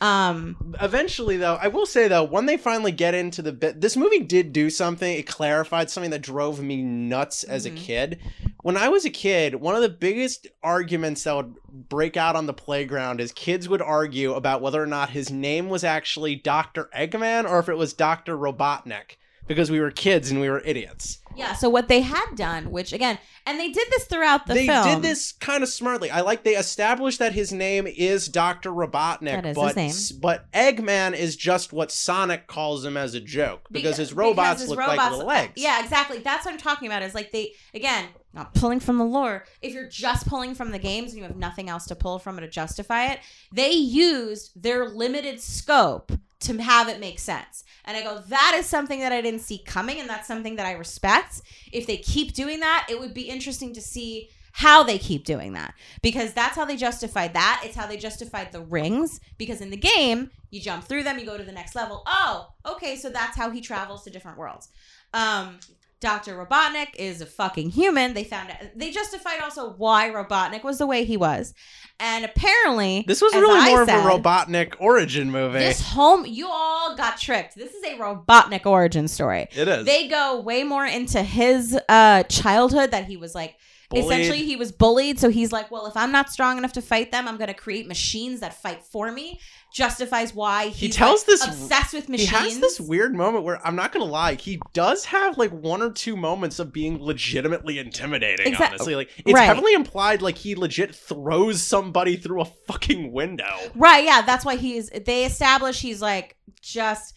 Um, 0.00 0.74
Eventually, 0.80 1.36
though, 1.36 1.56
I 1.60 1.68
will 1.68 1.86
say 1.86 2.06
though, 2.08 2.22
when 2.24 2.46
they 2.46 2.56
finally 2.56 2.92
get 2.92 3.14
into 3.14 3.42
the 3.42 3.52
bit, 3.52 3.80
this 3.80 3.96
movie 3.96 4.20
did 4.20 4.52
do 4.52 4.70
something. 4.70 5.12
It 5.12 5.26
clarified 5.26 5.90
something 5.90 6.10
that 6.12 6.22
drove 6.22 6.62
me 6.62 6.82
nuts 6.82 7.42
as 7.44 7.66
Mhm. 7.66 7.72
a 7.72 7.74
kid. 7.76 8.18
When 8.62 8.76
I 8.76 8.88
was 8.88 9.04
a 9.04 9.10
kid, 9.10 9.56
one 9.56 9.74
of 9.74 9.82
the 9.82 9.88
biggest 9.88 10.46
arguments 10.62 11.24
that 11.24 11.34
would 11.34 11.54
break 11.88 12.16
out 12.16 12.36
on 12.36 12.46
the 12.46 12.52
playground 12.52 13.20
is 13.20 13.32
kids 13.32 13.68
would 13.68 13.82
argue 13.82 14.34
about 14.34 14.62
whether 14.62 14.82
or 14.82 14.86
not 14.86 15.10
his 15.10 15.30
name 15.30 15.68
was 15.68 15.84
actually 15.84 16.34
Dr. 16.36 16.88
Eggman 16.96 17.48
or 17.48 17.58
if 17.58 17.68
it 17.68 17.76
was 17.76 17.92
Dr. 17.92 18.36
Robotnik 18.36 19.16
because 19.46 19.70
we 19.70 19.80
were 19.80 19.90
kids 19.90 20.30
and 20.30 20.40
we 20.40 20.48
were 20.50 20.62
idiots. 20.64 21.18
Yeah. 21.38 21.54
So 21.54 21.68
what 21.70 21.88
they 21.88 22.00
had 22.00 22.26
done, 22.34 22.70
which 22.70 22.92
again, 22.92 23.18
and 23.46 23.58
they 23.58 23.70
did 23.70 23.88
this 23.90 24.04
throughout 24.04 24.46
the 24.46 24.54
they 24.54 24.66
film. 24.66 24.84
did 24.86 25.02
this 25.02 25.32
kind 25.32 25.62
of 25.62 25.68
smartly. 25.68 26.10
I 26.10 26.20
like 26.20 26.42
they 26.42 26.56
established 26.56 27.18
that 27.20 27.32
his 27.32 27.52
name 27.52 27.86
is 27.86 28.28
Dr. 28.28 28.70
Robotnik, 28.70 29.42
That 29.42 29.46
is 29.46 29.56
his 29.56 29.56
but 29.56 29.76
name. 29.76 30.20
but 30.20 30.52
Eggman 30.52 31.14
is 31.16 31.36
just 31.36 31.72
what 31.72 31.90
Sonic 31.90 32.46
calls 32.46 32.84
him 32.84 32.96
as 32.96 33.14
a 33.14 33.20
joke 33.20 33.68
because, 33.70 33.96
his 33.96 34.12
robots 34.12 34.60
his 34.60 34.70
look 34.70 34.78
like 34.78 34.90
robots- 34.90 35.10
little 35.16 35.30
uh, 35.30 35.34
legs. 35.34 35.52
Yeah, 35.56 35.82
exactly. 35.82 36.18
That's 36.18 36.44
what 36.44 36.52
I'm 36.52 36.60
talking 36.60 36.88
about. 36.88 37.02
Is 37.02 37.14
like 37.14 37.30
they 37.32 37.52
again 37.72 38.06
not 38.34 38.52
pulling 38.54 38.80
from 38.80 38.98
the 38.98 39.04
lore. 39.04 39.44
If 39.62 39.72
you're 39.72 39.88
just 39.88 40.26
pulling 40.28 40.54
from 40.54 40.70
the 40.70 40.78
games 40.78 41.12
and 41.12 41.18
you 41.18 41.24
have 41.24 41.36
nothing 41.36 41.68
else 41.70 41.86
to 41.86 41.96
pull 41.96 42.18
from 42.18 42.36
to 42.38 42.46
justify 42.48 43.06
it, 43.06 43.20
they 43.52 43.70
used 43.72 44.60
their 44.62 44.88
limited 44.88 45.40
scope 45.40 46.12
to 46.40 46.62
have 46.62 46.88
it 46.88 47.00
make 47.00 47.18
sense. 47.18 47.64
And 47.84 47.96
I 47.96 48.02
go, 48.02 48.20
that 48.28 48.54
is 48.56 48.66
something 48.66 49.00
that 49.00 49.12
I 49.12 49.20
didn't 49.20 49.40
see 49.40 49.58
coming, 49.58 49.98
and 49.98 50.08
that's 50.08 50.28
something 50.28 50.56
that 50.56 50.66
I 50.66 50.72
respect. 50.72 51.42
If 51.72 51.86
they 51.86 51.96
keep 51.96 52.34
doing 52.34 52.60
that, 52.60 52.86
it 52.88 53.00
would 53.00 53.14
be 53.14 53.22
interesting 53.22 53.72
to 53.74 53.80
see 53.80 54.30
how 54.52 54.82
they 54.82 54.98
keep 54.98 55.24
doing 55.24 55.52
that 55.52 55.72
because 56.02 56.32
that's 56.32 56.56
how 56.56 56.64
they 56.64 56.76
justified 56.76 57.32
that. 57.34 57.62
It's 57.64 57.76
how 57.76 57.86
they 57.86 57.96
justified 57.96 58.50
the 58.50 58.60
rings 58.60 59.20
because 59.36 59.60
in 59.60 59.70
the 59.70 59.76
game, 59.76 60.30
you 60.50 60.60
jump 60.60 60.84
through 60.84 61.04
them, 61.04 61.18
you 61.18 61.24
go 61.24 61.38
to 61.38 61.44
the 61.44 61.52
next 61.52 61.76
level. 61.76 62.02
Oh, 62.06 62.52
okay, 62.66 62.96
so 62.96 63.08
that's 63.08 63.36
how 63.36 63.50
he 63.50 63.60
travels 63.60 64.02
to 64.04 64.10
different 64.10 64.36
worlds. 64.36 64.68
Um, 65.14 65.60
Dr. 66.00 66.36
Robotnik 66.36 66.94
is 66.96 67.20
a 67.20 67.26
fucking 67.26 67.70
human. 67.70 68.14
They 68.14 68.22
found 68.24 68.50
out. 68.50 68.56
They 68.76 68.90
justified 68.92 69.40
also 69.42 69.70
why 69.72 70.10
Robotnik 70.10 70.62
was 70.62 70.78
the 70.78 70.86
way 70.86 71.04
he 71.04 71.16
was. 71.16 71.54
And 71.98 72.24
apparently, 72.24 73.04
This 73.08 73.20
was 73.20 73.34
really 73.34 73.58
I 73.58 73.70
more 73.70 73.84
said, 73.84 73.98
of 73.98 74.04
a 74.04 74.08
Robotnik 74.08 74.74
origin 74.78 75.32
movie. 75.32 75.58
This 75.58 75.80
home, 75.80 76.24
you 76.24 76.46
all 76.48 76.94
got 76.96 77.18
tricked. 77.18 77.56
This 77.56 77.72
is 77.74 77.82
a 77.82 77.96
Robotnik 77.98 78.64
origin 78.66 79.08
story. 79.08 79.48
it 79.50 79.66
is. 79.66 79.84
They 79.84 80.06
go 80.06 80.40
way 80.40 80.62
more 80.62 80.86
into 80.86 81.22
his 81.22 81.76
uh, 81.88 82.22
childhood 82.24 82.92
that 82.92 83.06
he 83.06 83.16
was 83.16 83.34
like. 83.34 83.56
Bullied. 83.90 84.04
Essentially, 84.04 84.44
he 84.44 84.54
was 84.56 84.70
bullied, 84.70 85.18
so 85.18 85.30
he's 85.30 85.50
like, 85.50 85.70
"Well, 85.70 85.86
if 85.86 85.96
I'm 85.96 86.12
not 86.12 86.30
strong 86.30 86.58
enough 86.58 86.74
to 86.74 86.82
fight 86.82 87.10
them, 87.10 87.26
I'm 87.26 87.38
going 87.38 87.48
to 87.48 87.54
create 87.54 87.88
machines 87.88 88.40
that 88.40 88.52
fight 88.52 88.84
for 88.84 89.10
me." 89.10 89.40
Justifies 89.72 90.34
why 90.34 90.68
he's 90.68 90.96
tells 90.96 91.20
like, 91.20 91.26
this- 91.26 91.46
obsessed 91.46 91.92
with 91.94 92.08
machines. 92.08 92.30
he 92.30 92.36
has 92.36 92.58
this 92.58 92.80
weird 92.80 93.14
moment 93.14 93.44
where 93.44 93.64
I'm 93.66 93.76
not 93.76 93.92
gonna 93.92 94.06
lie, 94.06 94.34
he 94.34 94.58
does 94.72 95.04
have 95.04 95.36
like 95.38 95.50
one 95.50 95.82
or 95.82 95.90
two 95.92 96.16
moments 96.16 96.58
of 96.58 96.72
being 96.72 97.00
legitimately 97.02 97.78
intimidating. 97.78 98.54
Honestly, 98.56 98.96
like 98.96 99.10
it's 99.18 99.32
Right. 99.32 99.44
heavily 99.44 99.74
implied 99.74 100.22
like 100.22 100.36
he 100.38 100.54
legit 100.54 100.94
throws 100.94 101.62
somebody 101.62 102.16
through 102.16 102.40
a 102.40 102.46
fucking 102.66 103.12
window. 103.12 103.56
Right, 103.76 104.04
yeah, 104.04 104.22
that's 104.22 104.44
why 104.44 104.56
he's 104.56 104.88
they 104.90 105.24
establish 105.26 105.80
he's 105.80 106.00
like 106.02 106.36
just 106.62 107.14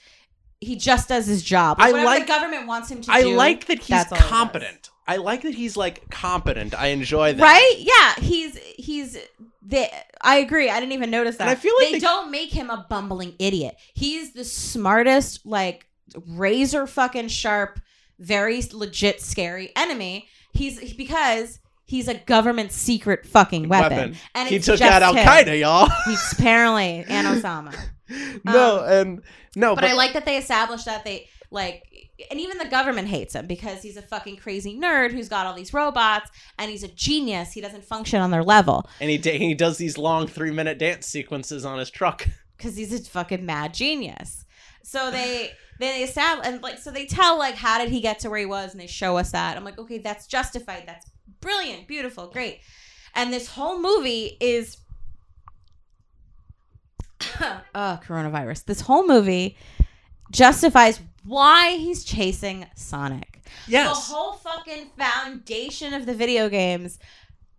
he 0.59 0.75
just 0.75 1.09
does 1.09 1.25
his 1.25 1.41
job. 1.41 1.77
I 1.79 1.89
like- 1.91 2.21
the 2.21 2.27
government 2.27 2.67
wants 2.67 2.91
him 2.91 3.01
to 3.01 3.11
I 3.11 3.23
do. 3.23 3.35
like 3.35 3.65
that 3.65 3.79
he's 3.79 3.87
that's 3.87 4.11
all 4.11 4.17
he 4.17 4.21
does. 4.21 4.29
competent. 4.29 4.89
I 5.11 5.17
like 5.17 5.41
that 5.41 5.53
he's 5.53 5.75
like 5.75 6.09
competent. 6.09 6.73
I 6.73 6.87
enjoy 6.87 7.33
that. 7.33 7.41
Right? 7.43 7.75
Yeah, 7.77 8.23
he's 8.23 8.57
he's 8.57 9.17
the 9.61 9.87
I 10.21 10.37
agree. 10.37 10.69
I 10.69 10.79
didn't 10.79 10.93
even 10.93 11.11
notice 11.11 11.35
that. 11.37 11.43
And 11.47 11.51
I 11.51 11.55
feel 11.55 11.73
like 11.79 11.87
they, 11.87 11.91
they- 11.93 11.99
don't 11.99 12.31
make 12.31 12.51
him 12.51 12.69
a 12.69 12.85
bumbling 12.89 13.35
idiot. 13.37 13.75
He's 13.93 14.33
the 14.33 14.45
smartest, 14.45 15.45
like 15.45 15.85
razor 16.27 16.87
fucking 16.87 17.27
sharp, 17.27 17.79
very 18.19 18.63
legit 18.71 19.21
scary 19.21 19.71
enemy. 19.75 20.27
He's 20.53 20.93
because 20.93 21.59
he's 21.85 22.07
a 22.07 22.13
government 22.13 22.71
secret 22.71 23.25
fucking 23.25 23.67
weapon. 23.67 23.97
Weapon. 23.97 24.17
And 24.33 24.47
He 24.47 24.59
took 24.59 24.79
out 24.79 25.01
Al 25.01 25.13
Qaeda, 25.13 25.59
y'all. 25.59 25.89
He's 26.05 26.31
apparently 26.31 27.05
an 27.07 27.25
Osama. 27.25 27.75
no, 28.45 28.79
um, 28.79 28.89
and 28.89 29.21
no, 29.55 29.75
But, 29.75 29.81
but, 29.81 29.89
I 29.89 29.93
like 29.93 30.13
that 30.13 30.25
they 30.25 30.37
established 30.37 30.85
that 30.85 31.03
they 31.03 31.27
like 31.51 31.83
and 32.29 32.39
even 32.39 32.57
the 32.57 32.65
government 32.65 33.07
hates 33.07 33.35
him 33.35 33.47
because 33.47 33.81
he's 33.81 33.97
a 33.97 34.01
fucking 34.01 34.37
crazy 34.37 34.77
nerd 34.77 35.11
who's 35.11 35.29
got 35.29 35.45
all 35.45 35.53
these 35.53 35.73
robots 35.73 36.29
and 36.57 36.69
he's 36.69 36.83
a 36.83 36.87
genius. 36.89 37.53
He 37.53 37.61
doesn't 37.61 37.83
function 37.83 38.21
on 38.21 38.31
their 38.31 38.43
level 38.43 38.89
and 38.99 39.09
he 39.09 39.17
da- 39.17 39.37
he 39.37 39.53
does 39.53 39.77
these 39.77 39.97
long 39.97 40.27
three 40.27 40.51
minute 40.51 40.77
dance 40.77 41.07
sequences 41.07 41.65
on 41.65 41.79
his 41.79 41.89
truck. 41.89 42.27
because 42.61 42.75
he's 42.75 42.93
a 42.93 43.01
fucking 43.09 43.45
mad 43.45 43.73
genius. 43.73 44.45
So 44.83 45.09
they 45.11 45.51
they 45.79 46.03
establish 46.03 46.47
and 46.47 46.61
like 46.61 46.77
so 46.77 46.91
they 46.91 47.05
tell 47.05 47.37
like 47.37 47.55
how 47.55 47.79
did 47.79 47.89
he 47.89 48.01
get 48.01 48.19
to 48.19 48.29
where 48.29 48.39
he 48.39 48.45
was 48.45 48.71
and 48.71 48.79
they 48.79 48.87
show 48.87 49.17
us 49.17 49.31
that. 49.31 49.57
I'm 49.57 49.63
like, 49.63 49.79
okay, 49.79 49.97
that's 49.97 50.27
justified. 50.27 50.83
That's 50.85 51.09
brilliant, 51.39 51.87
beautiful, 51.87 52.27
great. 52.27 52.59
And 53.15 53.33
this 53.33 53.47
whole 53.47 53.79
movie 53.79 54.37
is 54.39 54.77
oh, 57.41 57.61
coronavirus. 58.05 58.65
This 58.65 58.81
whole 58.81 59.07
movie 59.07 59.57
justifies 60.31 60.99
why 61.23 61.75
he's 61.77 62.03
chasing 62.03 62.65
Sonic. 62.75 63.41
Yes. 63.67 64.07
The 64.07 64.13
whole 64.13 64.33
fucking 64.33 64.89
foundation 64.97 65.93
of 65.93 66.05
the 66.05 66.13
video 66.13 66.49
games, 66.49 66.97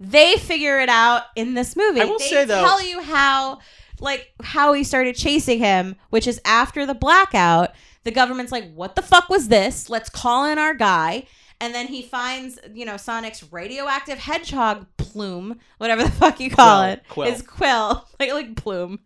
they 0.01 0.35
figure 0.37 0.81
it 0.81 0.89
out 0.89 1.23
in 1.37 1.55
this 1.55 1.77
movie. 1.77 2.01
I 2.01 2.05
will 2.07 2.19
they 2.19 2.27
say, 2.27 2.45
though- 2.45 2.63
tell 2.65 2.83
you 2.83 3.01
how 3.03 3.61
like 4.01 4.33
how 4.43 4.73
he 4.73 4.83
started 4.83 5.15
chasing 5.15 5.61
him, 5.61 5.95
which 6.11 6.27
is 6.27 6.41
after 6.45 6.85
the 6.87 6.95
blackout. 6.95 7.71
The 8.05 8.11
government's 8.11 8.51
like, 8.51 8.73
"What 8.75 8.97
the 8.97 9.03
fuck 9.03 9.29
was 9.29 9.47
this? 9.47 9.89
Let's 9.89 10.09
call 10.11 10.47
in 10.47 10.59
our 10.59 10.75
guy." 10.75 11.27
And 11.61 11.73
then 11.73 11.87
he 11.87 12.03
finds, 12.03 12.59
you 12.75 12.85
know, 12.85 12.97
Sonic's 12.97 13.45
radioactive 13.53 14.19
hedgehog 14.19 14.87
plume, 14.97 15.61
whatever 15.79 16.03
the 16.03 16.11
fuck 16.11 16.41
you 16.41 16.51
call 16.51 16.81
Quill, 16.83 16.91
it, 16.93 17.03
quill. 17.09 17.29
is 17.33 17.43
quill, 17.43 18.09
like 18.19 18.33
like 18.33 18.57
plume. 18.57 18.99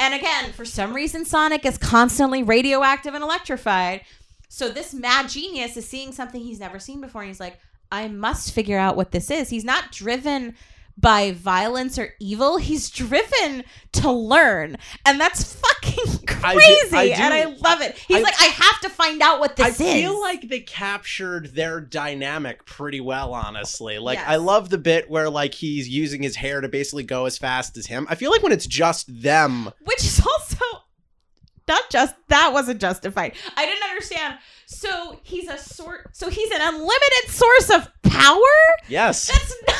And 0.00 0.14
again, 0.14 0.52
for 0.52 0.64
some 0.64 0.94
reason, 0.94 1.26
Sonic 1.26 1.66
is 1.66 1.76
constantly 1.76 2.42
radioactive 2.42 3.12
and 3.12 3.22
electrified. 3.22 4.00
So 4.48 4.70
this 4.70 4.94
mad 4.94 5.28
genius 5.28 5.76
is 5.76 5.86
seeing 5.86 6.10
something 6.12 6.40
he's 6.40 6.58
never 6.58 6.78
seen 6.78 7.02
before, 7.02 7.20
and 7.20 7.28
he's 7.28 7.38
like, 7.38 7.60
I 7.92 8.08
must 8.08 8.52
figure 8.52 8.78
out 8.78 8.96
what 8.96 9.10
this 9.10 9.30
is. 9.30 9.50
He's 9.50 9.62
not 9.62 9.92
driven 9.92 10.54
by 11.00 11.32
violence 11.32 11.98
or 11.98 12.14
evil. 12.20 12.56
He's 12.58 12.90
driven 12.90 13.64
to 13.92 14.10
learn. 14.10 14.76
And 15.06 15.18
that's 15.20 15.54
fucking 15.54 16.28
I 16.44 16.54
do- 16.54 16.60
crazy. 16.60 16.96
I 16.96 17.06
do- 17.06 17.12
and 17.14 17.34
I 17.34 17.44
love 17.44 17.80
it. 17.80 17.96
He's 17.96 18.18
I- 18.18 18.20
like, 18.22 18.34
I 18.40 18.44
have 18.46 18.80
to 18.82 18.88
find 18.90 19.22
out 19.22 19.40
what 19.40 19.56
this 19.56 19.80
is. 19.80 19.80
I 19.80 19.84
is. 19.84 20.02
feel 20.02 20.20
like 20.20 20.48
they 20.48 20.60
captured 20.60 21.54
their 21.54 21.80
dynamic 21.80 22.64
pretty 22.66 23.00
well, 23.00 23.32
honestly. 23.32 23.98
Like, 23.98 24.18
I 24.18 24.36
love 24.36 24.68
the 24.68 24.78
bit 24.78 25.08
where, 25.10 25.30
like, 25.30 25.54
he's 25.54 25.88
using 25.88 26.22
his 26.22 26.36
hair 26.36 26.60
to 26.60 26.68
basically 26.68 27.04
go 27.04 27.24
as 27.26 27.38
fast 27.38 27.76
as 27.76 27.86
him. 27.86 28.06
I 28.10 28.14
feel 28.14 28.30
like 28.30 28.42
when 28.42 28.52
it's 28.52 28.66
just 28.66 29.22
them, 29.22 29.70
which 29.84 30.04
is 30.04 30.20
also 30.20 30.64
not 31.68 31.88
just 31.88 32.14
that 32.28 32.52
wasn't 32.52 32.80
justified. 32.80 33.32
I 33.56 33.64
didn't 33.64 33.88
understand. 33.88 34.38
So 34.66 35.20
he's 35.22 35.48
a 35.48 35.56
sort. 35.56 36.16
So 36.16 36.28
he's 36.28 36.50
an 36.50 36.60
unlimited 36.60 37.28
source 37.28 37.70
of 37.70 37.88
power. 38.02 38.36
yes. 38.88 39.28
That's 39.28 39.54
not. 39.68 39.76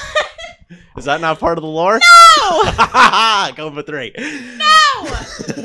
Is 0.97 1.05
that 1.05 1.21
not 1.21 1.39
part 1.39 1.57
of 1.59 1.63
the 1.63 1.69
lore? 1.69 1.99
No, 2.41 3.53
Go 3.57 3.71
for 3.73 3.83
three. 3.83 4.13
no. 4.17 4.67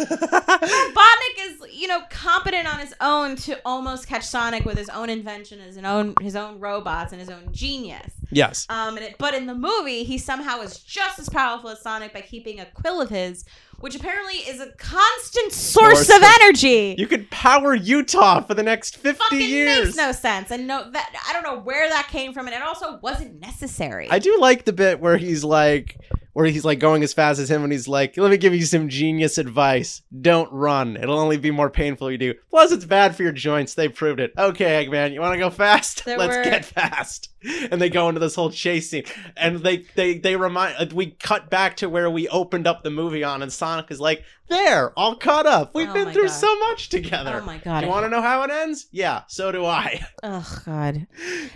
Robotnik 0.05 1.37
is, 1.39 1.57
you 1.71 1.87
know, 1.87 2.01
competent 2.09 2.71
on 2.71 2.79
his 2.79 2.93
own 3.01 3.35
to 3.37 3.59
almost 3.65 4.07
catch 4.07 4.23
Sonic 4.25 4.65
with 4.65 4.77
his 4.77 4.89
own 4.89 5.09
invention, 5.09 5.59
his 5.59 5.77
own 5.77 6.13
his 6.21 6.35
own 6.35 6.59
robots, 6.59 7.11
and 7.11 7.19
his 7.19 7.29
own 7.29 7.49
genius. 7.51 8.11
yes. 8.31 8.65
Um, 8.69 8.97
and 8.97 9.05
it, 9.07 9.15
but 9.17 9.33
in 9.33 9.45
the 9.47 9.55
movie, 9.55 10.03
he 10.03 10.17
somehow 10.17 10.61
is 10.61 10.79
just 10.79 11.19
as 11.19 11.29
powerful 11.29 11.69
as 11.69 11.81
Sonic 11.81 12.13
by 12.13 12.21
keeping 12.21 12.59
a 12.59 12.65
quill 12.65 13.01
of 13.01 13.09
his, 13.09 13.45
which 13.79 13.95
apparently 13.95 14.35
is 14.35 14.59
a 14.59 14.71
constant 14.77 15.51
source, 15.51 16.09
of- 16.09 16.21
energy. 16.41 16.95
You 16.97 17.07
could 17.07 17.29
power 17.29 17.73
Utah 17.73 18.41
for 18.41 18.53
the 18.53 18.63
next 18.63 18.97
50 18.97 19.17
fucking 19.19 19.39
years. 19.41 19.85
makes 19.85 19.97
no 19.97 20.11
sense, 20.11 20.51
and 20.51 20.67
no, 20.67 20.89
that 20.91 21.23
I 21.27 21.33
don't 21.33 21.43
know 21.43 21.59
where 21.61 21.87
that 21.89 22.07
came 22.09 22.33
from, 22.33 22.47
and 22.47 22.55
it 22.55 22.61
also 22.61 22.99
wasn't 23.01 23.39
necessary. 23.39 24.07
I 24.09 24.19
do 24.19 24.37
like 24.39 24.65
the 24.65 24.73
bit 24.73 24.99
where 24.99 25.17
he's 25.17 25.43
like, 25.43 25.97
where 26.35 26.45
he's 26.47 26.65
like 26.65 26.79
going 26.79 27.01
as 27.01 27.13
fast 27.13 27.39
as 27.39 27.49
him, 27.49 27.63
and 27.63 27.71
he's 27.71 27.87
like, 27.87 28.17
"Let 28.17 28.29
me 28.29 28.35
give 28.35 28.53
you 28.53 28.65
some 28.65 28.89
genius 28.89 29.37
advice. 29.37 30.01
Don't 30.21 30.51
run. 30.51 30.97
It'll 30.97 31.17
only 31.17 31.37
be 31.37 31.49
more 31.49 31.69
painful 31.69 32.07
if 32.09 32.11
you 32.11 32.17
do. 32.17 32.33
Plus, 32.49 32.73
it's 32.73 32.83
bad 32.83 33.15
for 33.15 33.23
your 33.23 33.31
joints. 33.31 33.73
They 33.73 33.87
proved 33.87 34.19
it. 34.19 34.33
Okay, 34.37 34.85
Eggman, 34.85 35.13
you 35.13 35.21
want 35.21 35.31
to 35.33 35.39
go 35.39 35.49
fast? 35.49 36.03
There 36.03 36.17
Let's 36.19 36.35
were- 36.35 36.43
get 36.43 36.65
fast." 36.65 37.29
And 37.71 37.79
they 37.79 37.89
go 37.89 38.09
into 38.09 38.19
this 38.19 38.33
whole 38.35 38.49
chase 38.49 38.89
scene, 38.89 39.03
and 39.37 39.57
they 39.59 39.85
they 39.95 40.17
they 40.17 40.35
remind. 40.35 40.75
uh, 40.77 40.93
We 40.93 41.11
cut 41.11 41.49
back 41.49 41.77
to 41.77 41.87
where 41.87 42.09
we 42.09 42.27
opened 42.27 42.67
up 42.67 42.83
the 42.83 42.89
movie 42.89 43.23
on, 43.23 43.41
and 43.41 43.53
Sonic 43.53 43.89
is 43.91 44.01
like, 44.01 44.23
"There, 44.49 44.91
all 44.99 45.15
caught 45.15 45.45
up. 45.45 45.73
We've 45.73 45.87
Oh 45.89 45.93
been 45.93 46.11
through 46.11 46.23
God. 46.23 46.31
so 46.31 46.59
much 46.59 46.89
together." 46.89 47.39
oh 47.41 47.45
my 47.45 47.59
god! 47.59 47.83
you 47.83 47.89
want 47.89 48.03
to 48.05 48.09
know 48.09 48.21
how 48.21 48.41
it 48.43 48.51
ends? 48.51 48.87
Yeah, 48.91 49.21
so 49.27 49.51
do 49.53 49.63
I. 49.65 50.05
Oh 50.23 50.61
god, 50.65 51.07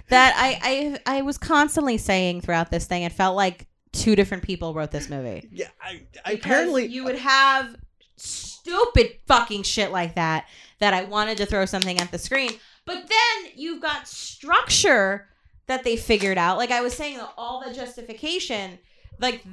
that 0.10 0.34
I 0.38 1.00
I 1.08 1.18
I 1.18 1.22
was 1.24 1.38
constantly 1.38 1.98
saying 1.98 2.42
throughout 2.42 2.72
this 2.72 2.86
thing. 2.86 3.04
It 3.04 3.12
felt 3.12 3.36
like 3.36 3.68
two 4.00 4.16
different 4.16 4.44
people 4.44 4.74
wrote 4.74 4.92
this 4.92 5.10
movie. 5.10 5.48
Yeah, 5.52 5.68
I, 5.82 6.04
I 6.26 6.34
apparently 6.34 6.86
you 6.86 7.04
would 7.04 7.18
have 7.18 7.76
stupid 8.16 9.18
fucking 9.28 9.64
shit 9.64 9.92
like 9.92 10.16
that 10.16 10.48
that 10.80 10.94
I 10.94 11.04
wanted 11.04 11.38
to 11.38 11.46
throw 11.46 11.66
something 11.66 12.00
at 12.00 12.12
the 12.12 12.18
screen. 12.18 12.52
But 12.86 13.08
then 13.08 13.52
you've 13.56 13.82
got 13.82 14.08
structure 14.08 15.28
that 15.68 15.84
they 15.84 15.96
figured 15.96 16.38
out. 16.38 16.58
Like 16.58 16.72
I 16.72 16.82
was 16.82 16.96
saying, 16.96 17.20
all 17.38 17.64
the 17.66 17.74
justification, 17.74 18.80
like 19.20 19.44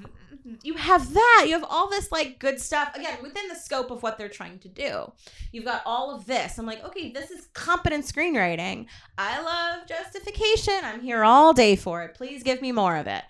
you 0.62 0.74
have 0.74 1.12
that. 1.12 1.44
You 1.46 1.52
have 1.54 1.66
all 1.68 1.90
this 1.90 2.12
like 2.12 2.38
good 2.38 2.60
stuff 2.60 2.94
again 2.94 3.18
within 3.22 3.48
the 3.48 3.54
scope 3.54 3.90
of 3.90 4.02
what 4.02 4.16
they're 4.16 4.28
trying 4.28 4.58
to 4.60 4.68
do. 4.68 5.12
You've 5.52 5.64
got 5.64 5.82
all 5.84 6.14
of 6.14 6.26
this. 6.26 6.58
I'm 6.58 6.66
like, 6.66 6.84
okay, 6.84 7.10
this 7.10 7.30
is 7.30 7.48
competent 7.52 8.04
screenwriting. 8.04 8.86
I 9.18 9.42
love 9.42 9.86
justification. 9.86 10.78
I'm 10.82 11.00
here 11.00 11.24
all 11.24 11.52
day 11.52 11.76
for 11.76 12.02
it. 12.04 12.14
Please 12.14 12.42
give 12.42 12.62
me 12.62 12.72
more 12.72 12.96
of 12.96 13.06
it. 13.06 13.24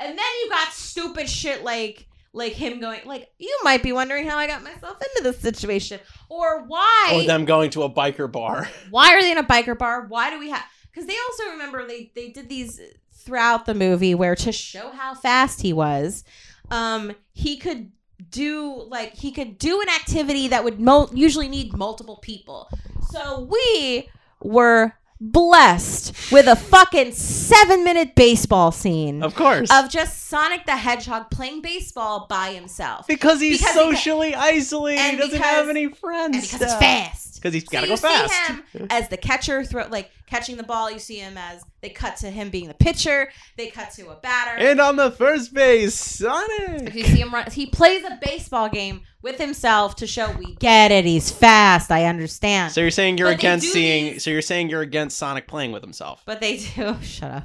And 0.00 0.10
then 0.10 0.26
you 0.42 0.50
got 0.50 0.72
stupid 0.72 1.28
shit 1.28 1.62
like 1.64 2.06
like 2.32 2.52
him 2.52 2.80
going 2.80 3.00
like 3.04 3.30
you 3.38 3.56
might 3.62 3.82
be 3.82 3.92
wondering 3.92 4.26
how 4.26 4.36
I 4.36 4.48
got 4.48 4.62
myself 4.62 4.98
into 5.00 5.22
this 5.22 5.38
situation 5.38 6.00
or 6.28 6.64
why 6.64 7.12
Or 7.14 7.22
them 7.22 7.44
going 7.44 7.70
to 7.70 7.84
a 7.84 7.90
biker 7.90 8.30
bar. 8.30 8.68
why 8.90 9.14
are 9.14 9.20
they 9.20 9.30
in 9.30 9.38
a 9.38 9.44
biker 9.44 9.78
bar? 9.78 10.06
Why 10.08 10.30
do 10.30 10.38
we 10.38 10.50
have? 10.50 10.64
Because 10.90 11.06
they 11.06 11.16
also 11.28 11.52
remember 11.52 11.86
they 11.86 12.10
they 12.14 12.30
did 12.30 12.48
these 12.48 12.80
throughout 13.12 13.66
the 13.66 13.74
movie 13.74 14.14
where 14.14 14.34
to 14.34 14.52
show 14.52 14.90
how 14.90 15.14
fast 15.14 15.62
he 15.62 15.72
was, 15.72 16.24
um, 16.70 17.12
he 17.32 17.56
could 17.56 17.90
do 18.30 18.84
like 18.88 19.14
he 19.14 19.30
could 19.30 19.58
do 19.58 19.80
an 19.80 19.88
activity 19.88 20.48
that 20.48 20.64
would 20.64 20.80
mo- 20.80 21.10
usually 21.12 21.48
need 21.48 21.72
multiple 21.76 22.16
people. 22.16 22.68
So 23.10 23.48
we 23.50 24.08
were 24.40 24.92
blessed 25.20 26.12
with 26.32 26.46
a 26.46 26.56
fucking 26.56 27.12
seven 27.12 27.84
minute 27.84 28.14
baseball 28.14 28.72
scene 28.72 29.22
Of 29.22 29.34
course. 29.34 29.70
of 29.72 29.88
just 29.90 30.26
Sonic 30.28 30.66
the 30.66 30.76
Hedgehog 30.76 31.30
playing 31.30 31.62
baseball 31.62 32.26
by 32.28 32.52
himself. 32.52 33.06
because 33.06 33.40
he's 33.40 33.58
because 33.58 33.74
he 33.74 33.80
ca- 33.80 33.84
socially 33.92 34.34
isolated. 34.34 35.00
and 35.00 35.10
He 35.12 35.16
doesn't 35.18 35.32
because- 35.32 35.50
have 35.50 35.68
any 35.68 35.88
friends. 35.88 36.34
and 36.36 36.42
because 36.42 36.60
it's 36.62 36.74
fast. 36.74 37.33
Because 37.44 37.52
he's 37.52 37.64
got 37.68 37.82
to 37.82 37.86
you 37.88 37.92
go 37.92 37.96
fast. 37.98 38.32
see 38.72 38.78
him 38.78 38.86
as 38.90 39.10
the 39.10 39.18
catcher, 39.18 39.62
throw 39.64 39.86
like 39.88 40.10
catching 40.26 40.56
the 40.56 40.62
ball. 40.62 40.90
You 40.90 40.98
see 40.98 41.16
him 41.18 41.36
as 41.36 41.62
they 41.82 41.90
cut 41.90 42.16
to 42.16 42.30
him 42.30 42.48
being 42.48 42.68
the 42.68 42.74
pitcher. 42.74 43.30
They 43.58 43.66
cut 43.66 43.90
to 43.96 44.08
a 44.08 44.16
batter. 44.16 44.56
And 44.56 44.80
on 44.80 44.96
the 44.96 45.10
first 45.10 45.52
base, 45.52 45.94
Sonic. 45.94 46.94
you 46.94 47.04
see 47.04 47.20
him 47.20 47.34
run. 47.34 47.50
He 47.50 47.66
plays 47.66 48.02
a 48.02 48.18
baseball 48.24 48.70
game 48.70 49.02
with 49.20 49.36
himself 49.38 49.94
to 49.96 50.06
show 50.06 50.30
we 50.38 50.54
get 50.54 50.90
it. 50.90 51.04
He's 51.04 51.30
fast. 51.30 51.90
I 51.90 52.06
understand. 52.06 52.72
So 52.72 52.80
you're 52.80 52.90
saying 52.90 53.18
you're 53.18 53.28
But 53.28 53.40
against 53.40 53.70
seeing? 53.70 54.14
these- 54.14 54.24
So 54.24 54.30
you're 54.30 54.40
saying 54.40 54.70
you're 54.70 54.80
against 54.80 55.18
Sonic 55.18 55.46
playing 55.46 55.72
with 55.72 55.82
himself? 55.82 56.22
but 56.24 56.40
they 56.40 56.56
do. 56.56 56.96
Shut 57.02 57.30
up. 57.30 57.44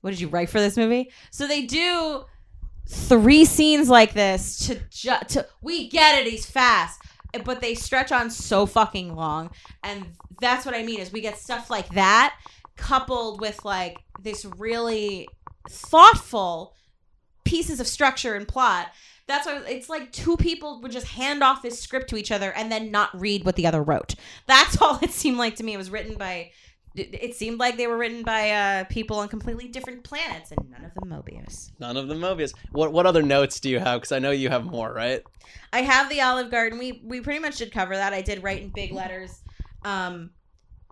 What 0.00 0.12
did 0.12 0.20
you 0.20 0.28
write 0.28 0.48
for 0.48 0.60
this 0.60 0.78
movie? 0.78 1.12
So 1.30 1.46
they 1.46 1.66
do 1.66 2.24
three 2.88 3.44
scenes 3.44 3.88
like 3.90 4.14
this 4.14 4.66
to 4.68 4.76
ju- 4.90 5.12
to 5.28 5.46
we 5.62 5.88
get 5.88 6.18
it. 6.18 6.26
He's 6.30 6.46
fast, 6.46 7.00
but 7.44 7.60
they 7.60 7.74
stretch 7.74 8.12
on 8.12 8.30
so 8.30 8.66
fucking 8.66 9.14
long, 9.14 9.50
and 9.82 10.06
that's 10.40 10.64
what 10.66 10.74
I 10.74 10.82
mean 10.82 11.00
is 11.00 11.12
we 11.12 11.20
get 11.20 11.38
stuff 11.38 11.70
like 11.70 11.88
that 11.90 12.36
coupled 12.76 13.40
with 13.40 13.64
like 13.64 13.98
this 14.22 14.44
really 14.44 15.28
thoughtful 15.68 16.74
pieces 17.44 17.80
of 17.80 17.86
structure 17.86 18.34
and 18.34 18.48
plot. 18.48 18.88
That's 19.26 19.46
why 19.46 19.62
it's 19.68 19.88
like 19.88 20.10
two 20.12 20.36
people 20.36 20.80
would 20.80 20.90
just 20.90 21.06
hand 21.06 21.42
off 21.42 21.62
this 21.62 21.80
script 21.80 22.10
to 22.10 22.16
each 22.16 22.32
other 22.32 22.52
and 22.52 22.70
then 22.72 22.90
not 22.90 23.18
read 23.18 23.44
what 23.44 23.56
the 23.56 23.66
other 23.66 23.82
wrote. 23.82 24.14
That's 24.46 24.76
all 24.80 24.98
it 25.02 25.10
seemed 25.10 25.38
like 25.38 25.56
to 25.56 25.64
me. 25.64 25.74
It 25.74 25.78
was 25.78 25.90
written 25.90 26.16
by 26.16 26.52
it 26.94 27.36
seemed 27.36 27.60
like 27.60 27.76
they 27.76 27.86
were 27.86 27.96
written 27.96 28.22
by 28.22 28.50
uh, 28.50 28.84
people 28.84 29.18
on 29.18 29.28
completely 29.28 29.68
different 29.68 30.02
planets, 30.02 30.50
and 30.50 30.70
none 30.70 30.84
of 30.84 30.94
them 30.94 31.08
Mobius. 31.08 31.70
None 31.78 31.96
of 31.96 32.08
them 32.08 32.18
Mobius. 32.18 32.52
What 32.72 32.92
what 32.92 33.06
other 33.06 33.22
notes 33.22 33.60
do 33.60 33.70
you 33.70 33.78
have? 33.78 34.00
Because 34.00 34.12
I 34.12 34.18
know 34.18 34.32
you 34.32 34.48
have 34.48 34.64
more, 34.64 34.92
right? 34.92 35.22
I 35.72 35.82
have 35.82 36.08
the 36.08 36.20
Olive 36.20 36.50
Garden. 36.50 36.78
We 36.78 37.00
we 37.04 37.20
pretty 37.20 37.40
much 37.40 37.58
did 37.58 37.72
cover 37.72 37.96
that. 37.96 38.12
I 38.12 38.22
did 38.22 38.42
write 38.42 38.62
in 38.62 38.70
big 38.70 38.92
letters. 38.92 39.42
Um, 39.84 40.30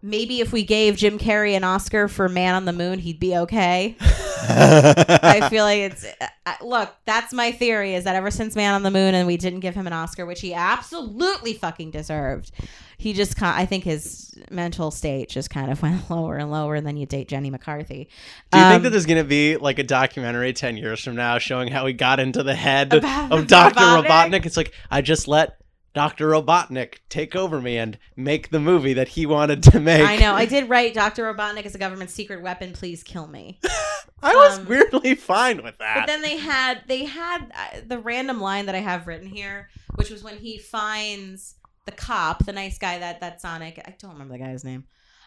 maybe 0.03 0.41
if 0.41 0.53
we 0.53 0.65
gave 0.65 0.97
Jim 0.97 1.19
Carrey 1.19 1.57
an 1.57 1.65
Oscar 1.65 2.07
for 2.07 2.29
Man 2.29 2.55
on 2.55 2.65
the 2.65 2.73
Moon, 2.73 3.01
he'd 3.01 3.19
be 3.19 3.37
okay. 3.37 3.97
I 4.43 5.49
feel 5.51 5.65
like 5.65 5.79
it's 5.79 6.05
uh, 6.05 6.55
look. 6.63 6.95
That's 7.05 7.33
my 7.33 7.53
theory. 7.53 7.95
Is 7.95 8.05
that 8.05 8.17
ever 8.17 8.31
since 8.31 8.57
Man 8.57 8.75
on 8.75 8.83
the 8.83 8.91
Moon 8.91 9.15
and 9.15 9.27
we 9.27 9.37
didn't 9.37 9.61
give 9.61 9.75
him 9.75 9.87
an 9.87 9.93
Oscar, 9.93 10.27
which 10.27 10.41
he 10.41 10.55
absolutely 10.55 11.55
fucking 11.55 11.91
deserved, 11.91 12.53
he 12.97 13.13
just 13.13 13.37
kind. 13.37 13.61
I 13.61 13.67
think 13.67 13.85
his 13.85 14.39
mental 14.51 14.91
state 14.91 15.29
just 15.29 15.51
kind 15.51 15.71
of 15.71 15.83
went 15.83 16.11
lower 16.11 16.37
and 16.37 16.51
lower. 16.51 16.75
And 16.75 16.87
then 16.87 16.97
you 16.97 17.07
date 17.07 17.29
Jenny 17.29 17.51
McCarthy. 17.51 18.09
Do 18.51 18.59
you 18.59 18.65
think 18.65 18.77
Um, 18.77 18.83
that 18.85 18.91
there's 18.91 19.07
gonna 19.07 19.25
be 19.25 19.57
like 19.57 19.79
a 19.79 19.85
documentary 19.85 20.53
ten 20.53 20.77
years 20.77 21.01
from 21.03 21.17
now 21.17 21.39
showing 21.39 21.69
how 21.69 21.87
he 21.87 21.93
got 21.93 22.21
into 22.21 22.43
the 22.43 22.55
head 22.55 22.93
of 22.95 23.03
Robotnik? 23.03 24.05
Robotnik? 24.05 24.47
It's 24.47 24.57
like 24.57 24.73
I 24.91 25.01
just 25.03 25.29
let 25.29 25.57
Doctor 25.99 26.29
Robotnik 26.29 26.99
take 27.09 27.35
over 27.35 27.61
me 27.61 27.77
and 27.77 27.99
make 28.15 28.51
the 28.51 28.61
movie 28.61 28.93
that 28.93 29.09
he 29.09 29.27
wanted 29.27 29.65
to 29.65 29.81
make. 29.81 30.07
I 30.07 30.15
know. 30.15 30.33
I 30.33 30.47
did 30.47 30.69
write 30.69 30.95
Doctor 30.95 31.25
Robotnik 31.25 31.67
is 31.67 31.75
a 31.75 31.79
government 31.79 32.11
secret 32.11 32.41
weapon. 32.41 32.73
Please 32.73 33.03
kill 33.03 33.27
me. 33.27 33.59
I 34.23 34.33
was 34.33 34.61
um, 34.61 34.67
weirdly 34.67 35.17
fine 35.17 35.61
with 35.65 35.77
that. 35.79 35.97
But 35.97 36.07
then 36.07 36.23
they 36.23 36.37
had 36.37 36.83
they 36.87 37.05
had 37.05 37.51
uh, 37.53 37.81
the 37.85 37.99
random 37.99 38.41
line 38.41 38.67
that 38.67 38.77
I 38.77 38.79
have 38.79 39.09
written 39.09 39.27
here, 39.27 39.71
which 39.97 40.09
was 40.09 40.23
when 40.23 40.37
he 40.37 40.57
finds 40.57 41.57
the 41.85 41.91
cop, 41.91 42.45
the 42.47 42.53
nice 42.53 42.79
guy 42.79 43.01
that 43.01 43.21
that 43.21 43.41
Sonic. 43.41 43.83
I 43.85 43.97
don't 43.99 44.13
remember 44.13 44.35
the 44.35 44.45
guy's 44.45 44.63
name. 44.63 44.85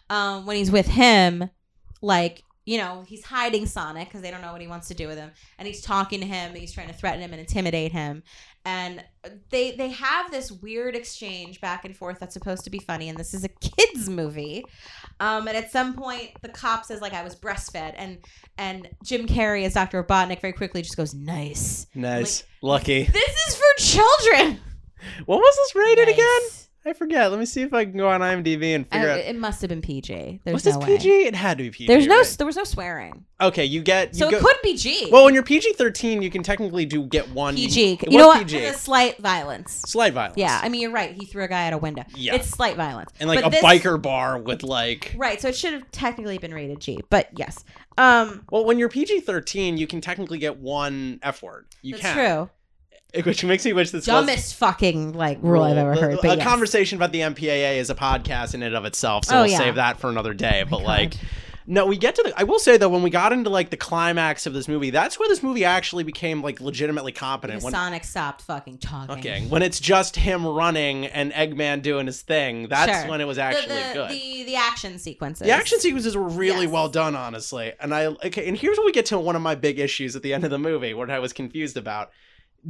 Um, 0.08 0.46
when 0.46 0.56
he's 0.56 0.70
with 0.70 0.86
him, 0.86 1.50
like 2.00 2.44
you 2.64 2.78
know, 2.78 3.04
he's 3.06 3.24
hiding 3.24 3.66
Sonic 3.66 4.08
because 4.08 4.22
they 4.22 4.30
don't 4.30 4.40
know 4.40 4.52
what 4.52 4.60
he 4.60 4.68
wants 4.68 4.88
to 4.88 4.94
do 4.94 5.06
with 5.06 5.18
him, 5.18 5.32
and 5.58 5.68
he's 5.68 5.82
talking 5.82 6.20
to 6.20 6.26
him. 6.26 6.52
And 6.52 6.56
he's 6.56 6.72
trying 6.72 6.88
to 6.88 6.94
threaten 6.94 7.20
him 7.20 7.32
and 7.32 7.40
intimidate 7.40 7.92
him, 7.92 8.22
and 8.64 9.04
they 9.50 9.72
they 9.72 9.88
have 9.90 10.30
this 10.30 10.52
weird 10.52 10.94
exchange 10.94 11.60
back 11.60 11.84
and 11.84 11.96
forth 11.96 12.18
that's 12.20 12.34
supposed 12.34 12.64
to 12.64 12.70
be 12.70 12.78
funny. 12.78 13.08
And 13.08 13.18
this 13.18 13.34
is 13.34 13.44
a 13.44 13.48
kids 13.48 14.08
movie. 14.08 14.64
Um, 15.20 15.48
and 15.48 15.56
at 15.56 15.70
some 15.70 15.94
point, 15.94 16.30
the 16.42 16.48
cop 16.48 16.84
says 16.84 17.00
like 17.00 17.12
I 17.12 17.22
was 17.22 17.34
breastfed, 17.36 17.94
and 17.96 18.18
and 18.58 18.88
Jim 19.04 19.26
Carrey 19.26 19.64
as 19.64 19.74
Dr. 19.74 20.02
Robotnik 20.02 20.40
very 20.40 20.52
quickly 20.52 20.82
just 20.82 20.96
goes 20.96 21.14
nice. 21.14 21.86
nice, 21.94 22.44
lucky. 22.62 23.04
This 23.04 23.48
is 23.48 23.56
for 23.56 23.64
children. 23.78 24.60
What 25.26 25.38
was 25.38 25.56
this 25.56 25.74
rated 25.74 26.06
Nice. 26.06 26.14
again? 26.14 26.40
I 26.84 26.94
forget. 26.94 27.30
Let 27.30 27.38
me 27.38 27.46
see 27.46 27.62
if 27.62 27.72
I 27.72 27.84
can 27.84 27.96
go 27.96 28.08
on 28.08 28.20
IMDb 28.22 28.74
and 28.74 28.86
I- 28.90 28.96
figure 28.96 29.10
out. 29.10 29.18
it 29.20 29.36
must 29.38 29.60
have 29.62 29.68
been 29.68 29.80
PG. 29.82 30.40
There's 30.44 30.52
Was 30.54 30.64
no 30.66 30.72
this 30.72 30.78
way. 30.78 30.86
PG? 30.96 31.08
It 31.26 31.34
had 31.36 31.58
to 31.58 31.64
be 31.64 31.70
PG. 31.70 31.86
There's 31.86 32.06
no 32.08 32.18
right? 32.18 32.34
there 32.38 32.46
was 32.46 32.56
no 32.56 32.64
swearing, 32.64 33.24
Okay, 33.40 33.64
you 33.64 33.82
get. 33.82 34.14
You 34.14 34.18
so 34.18 34.30
go, 34.30 34.36
it 34.38 34.40
could 34.42 34.56
be 34.64 34.76
G. 34.76 35.08
Well, 35.12 35.24
when 35.24 35.32
you're 35.34 35.42
PG 35.44 35.74
thirteen, 35.74 36.22
you 36.22 36.30
can 36.30 36.42
technically 36.42 36.84
do 36.84 37.04
get 37.04 37.28
one. 37.30 37.54
PG. 37.54 38.00
You 38.08 38.18
know 38.18 38.26
what? 38.28 38.46
PG. 38.48 38.72
Slight 38.72 39.18
violence. 39.18 39.72
Slight 39.86 40.12
violence. 40.12 40.36
Yeah, 40.36 40.60
I 40.62 40.68
mean 40.68 40.80
you're 40.80 40.90
right. 40.92 41.12
He 41.12 41.24
threw 41.24 41.44
a 41.44 41.48
guy 41.48 41.66
out 41.68 41.72
a 41.72 41.78
window. 41.78 42.02
Yeah. 42.16 42.34
it's 42.34 42.48
slight 42.48 42.76
violence. 42.76 43.10
and 43.20 43.28
like 43.28 43.40
But 43.42 43.48
a 43.48 43.50
this- 43.50 43.62
biker 43.64 44.00
bar 44.02 44.38
with 44.38 44.62
like. 44.64 45.14
Right, 45.16 45.40
so 45.40 45.48
it 45.48 45.56
should 45.56 45.72
have 45.74 45.88
technically 45.92 46.38
been 46.38 46.52
rated 46.52 46.80
G, 46.80 47.00
but 47.10 47.28
yes, 47.36 47.64
um, 47.98 48.44
Well, 48.50 48.64
when 48.64 48.78
you're 48.78 48.88
PG 48.88 49.20
thirteen, 49.20 49.76
you 49.76 49.86
can 49.86 50.00
technically 50.00 50.38
get 50.38 50.58
one 50.58 51.20
F 51.22 51.42
word. 51.42 51.66
You 51.82 51.94
can 51.94 52.02
that's 52.02 52.14
can. 52.14 52.36
true. 52.36 52.50
Which 53.24 53.44
makes 53.44 53.64
me 53.64 53.72
wish 53.72 53.90
this 53.90 54.06
was 54.06 54.06
Dumbest 54.06 54.54
fucking 54.54 55.12
like 55.12 55.38
rule 55.42 55.62
I've 55.62 55.76
ever 55.76 55.94
The- 55.94 56.00
heard. 56.00 56.14
A 56.14 56.22
But 56.22 56.38
yes. 56.38 56.46
conversation 56.46 56.96
about 56.96 57.12
the 57.12 57.20
MPAA 57.20 57.76
is 57.78 57.90
a 57.90 57.94
podcast 57.94 58.54
in 58.54 58.62
and 58.62 58.74
of 58.74 58.84
itself, 58.86 59.24
so 59.26 59.36
Oh, 59.36 59.42
we'll 59.42 59.50
yeah. 59.50 59.58
save 59.58 59.74
that 59.74 59.98
for 59.98 60.08
another 60.08 60.32
day. 60.34 60.62
Oh 60.66 60.70
but 60.70 60.78
God. 60.78 60.86
like, 60.86 61.14
no, 61.66 61.86
we 61.86 61.96
get 61.96 62.14
to 62.16 62.22
the. 62.24 62.32
I 62.36 62.42
will 62.44 62.58
say 62.58 62.76
though, 62.78 62.88
when 62.88 63.02
we 63.02 63.10
got 63.10 63.32
into 63.32 63.48
like 63.50 63.70
the 63.70 63.76
climax 63.76 64.46
of 64.46 64.52
this 64.54 64.66
movie, 64.66 64.90
that's 64.90 65.18
where 65.18 65.28
this 65.28 65.42
movie 65.44 65.64
actually 65.64 66.02
became 66.04 66.42
like 66.42 66.60
legitimately 66.60 67.12
competent. 67.12 67.62
When, 67.62 67.72
Sonic 67.72 68.02
stopped 68.02 68.42
fucking 68.42 68.78
talking. 68.78 69.18
okay, 69.18 69.46
when 69.48 69.62
it's 69.62 69.78
just 69.78 70.16
him 70.16 70.44
running 70.46 71.04
and 71.06 71.32
Eggman 71.32 71.82
doing 71.82 72.06
his 72.06 72.20
thing, 72.22 72.66
that's 72.68 73.02
Sure. 73.02 73.10
when 73.10 73.20
it 73.20 73.26
was 73.26 73.36
The- 73.36 73.42
actually 73.42 73.76
the, 73.76 73.90
good. 73.92 74.10
The 74.10 74.42
the 74.44 74.56
action 74.56 74.98
sequences. 74.98 75.46
The 75.46 75.52
action 75.52 75.78
sequences 75.78 76.16
were 76.16 76.28
really 76.28 76.64
Yes. 76.64 76.72
well 76.72 76.88
done, 76.88 77.14
honestly. 77.14 77.72
And 77.78 77.94
I 77.94 78.06
okay, 78.06 78.48
and 78.48 78.56
here's 78.56 78.78
where 78.78 78.86
we 78.86 78.92
get 78.92 79.06
to 79.06 79.18
one 79.18 79.36
of 79.36 79.42
my 79.42 79.54
big 79.54 79.78
issues 79.78 80.16
at 80.16 80.22
the 80.22 80.32
end 80.34 80.42
of 80.44 80.50
the 80.50 80.58
movie, 80.58 80.94
what 80.94 81.10
I 81.10 81.18
was 81.20 81.32
confused 81.34 81.76
about. 81.76 82.10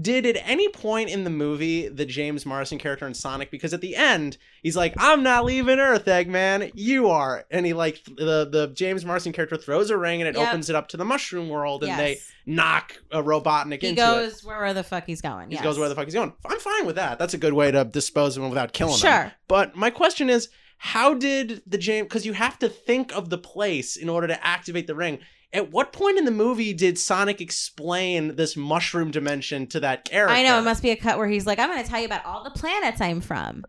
Did 0.00 0.24
at 0.24 0.38
any 0.48 0.70
point 0.70 1.10
in 1.10 1.24
the 1.24 1.28
movie 1.30 1.86
the 1.86 2.06
James 2.06 2.46
Marsden 2.46 2.78
character 2.78 3.06
in 3.06 3.12
Sonic, 3.12 3.50
because 3.50 3.74
at 3.74 3.82
the 3.82 3.94
end 3.94 4.38
he's 4.62 4.74
like, 4.74 4.94
"I'm 4.96 5.22
not 5.22 5.44
leaving 5.44 5.78
Earth, 5.78 6.06
Eggman, 6.06 6.70
you 6.74 7.08
are," 7.10 7.44
and 7.50 7.66
he 7.66 7.74
like 7.74 8.02
th- 8.04 8.16
the 8.16 8.48
the 8.50 8.68
James 8.74 9.04
Marsden 9.04 9.34
character 9.34 9.58
throws 9.58 9.90
a 9.90 9.98
ring 9.98 10.22
and 10.22 10.28
it 10.28 10.38
Yep. 10.38 10.48
opens 10.48 10.70
it 10.70 10.76
up 10.76 10.88
to 10.88 10.96
the 10.96 11.04
Mushroom 11.04 11.50
World, 11.50 11.82
and 11.82 11.88
Yes. 11.90 11.98
they 11.98 12.18
knock 12.52 13.02
a 13.10 13.22
Robotnik 13.22 13.64
into 13.64 13.74
it. 13.74 13.82
he 13.82 13.88
into 13.90 14.00
goes 14.02 14.38
it. 14.38 14.44
where 14.46 14.72
the 14.72 14.82
fuck 14.82 15.04
he's 15.06 15.20
going. 15.20 15.50
He 15.50 15.56
yes. 15.56 15.62
goes 15.62 15.78
where 15.78 15.90
the 15.90 15.94
fuck 15.94 16.06
he's 16.06 16.14
going. 16.14 16.32
I'm 16.46 16.58
fine 16.58 16.86
with 16.86 16.96
that. 16.96 17.18
That's 17.18 17.34
a 17.34 17.38
good 17.38 17.52
way 17.52 17.70
to 17.70 17.84
dispose 17.84 18.38
of 18.38 18.42
him 18.44 18.48
without 18.48 18.72
killing 18.72 18.94
him. 18.94 18.98
Sure. 19.00 19.32
But 19.46 19.76
my 19.76 19.90
question 19.90 20.30
is, 20.30 20.48
how 20.78 21.12
did 21.12 21.60
the 21.66 21.76
James? 21.76 22.06
Because 22.06 22.24
you 22.24 22.32
have 22.32 22.58
to 22.60 22.68
think 22.70 23.14
of 23.14 23.28
the 23.28 23.36
place 23.38 23.96
in 23.96 24.08
order 24.08 24.26
to 24.26 24.42
activate 24.46 24.86
the 24.86 24.94
ring. 24.94 25.18
At 25.54 25.70
what 25.70 25.92
point 25.92 26.18
in 26.18 26.24
the 26.24 26.30
movie 26.30 26.72
did 26.72 26.98
Sonic 26.98 27.40
explain 27.40 28.36
this 28.36 28.56
mushroom 28.56 29.10
dimension 29.10 29.66
to 29.68 29.80
that 29.80 30.06
character? 30.06 30.34
I 30.34 30.42
know 30.42 30.58
it 30.58 30.62
must 30.62 30.82
be 30.82 30.90
a 30.90 30.96
cut 30.96 31.18
where 31.18 31.28
he's 31.28 31.46
like, 31.46 31.58
"I'm 31.58 31.68
going 31.68 31.82
to 31.82 31.88
tell 31.88 32.00
you 32.00 32.06
about 32.06 32.24
all 32.24 32.42
the 32.42 32.50
planets 32.50 33.00
I'm 33.02 33.20
from, 33.20 33.64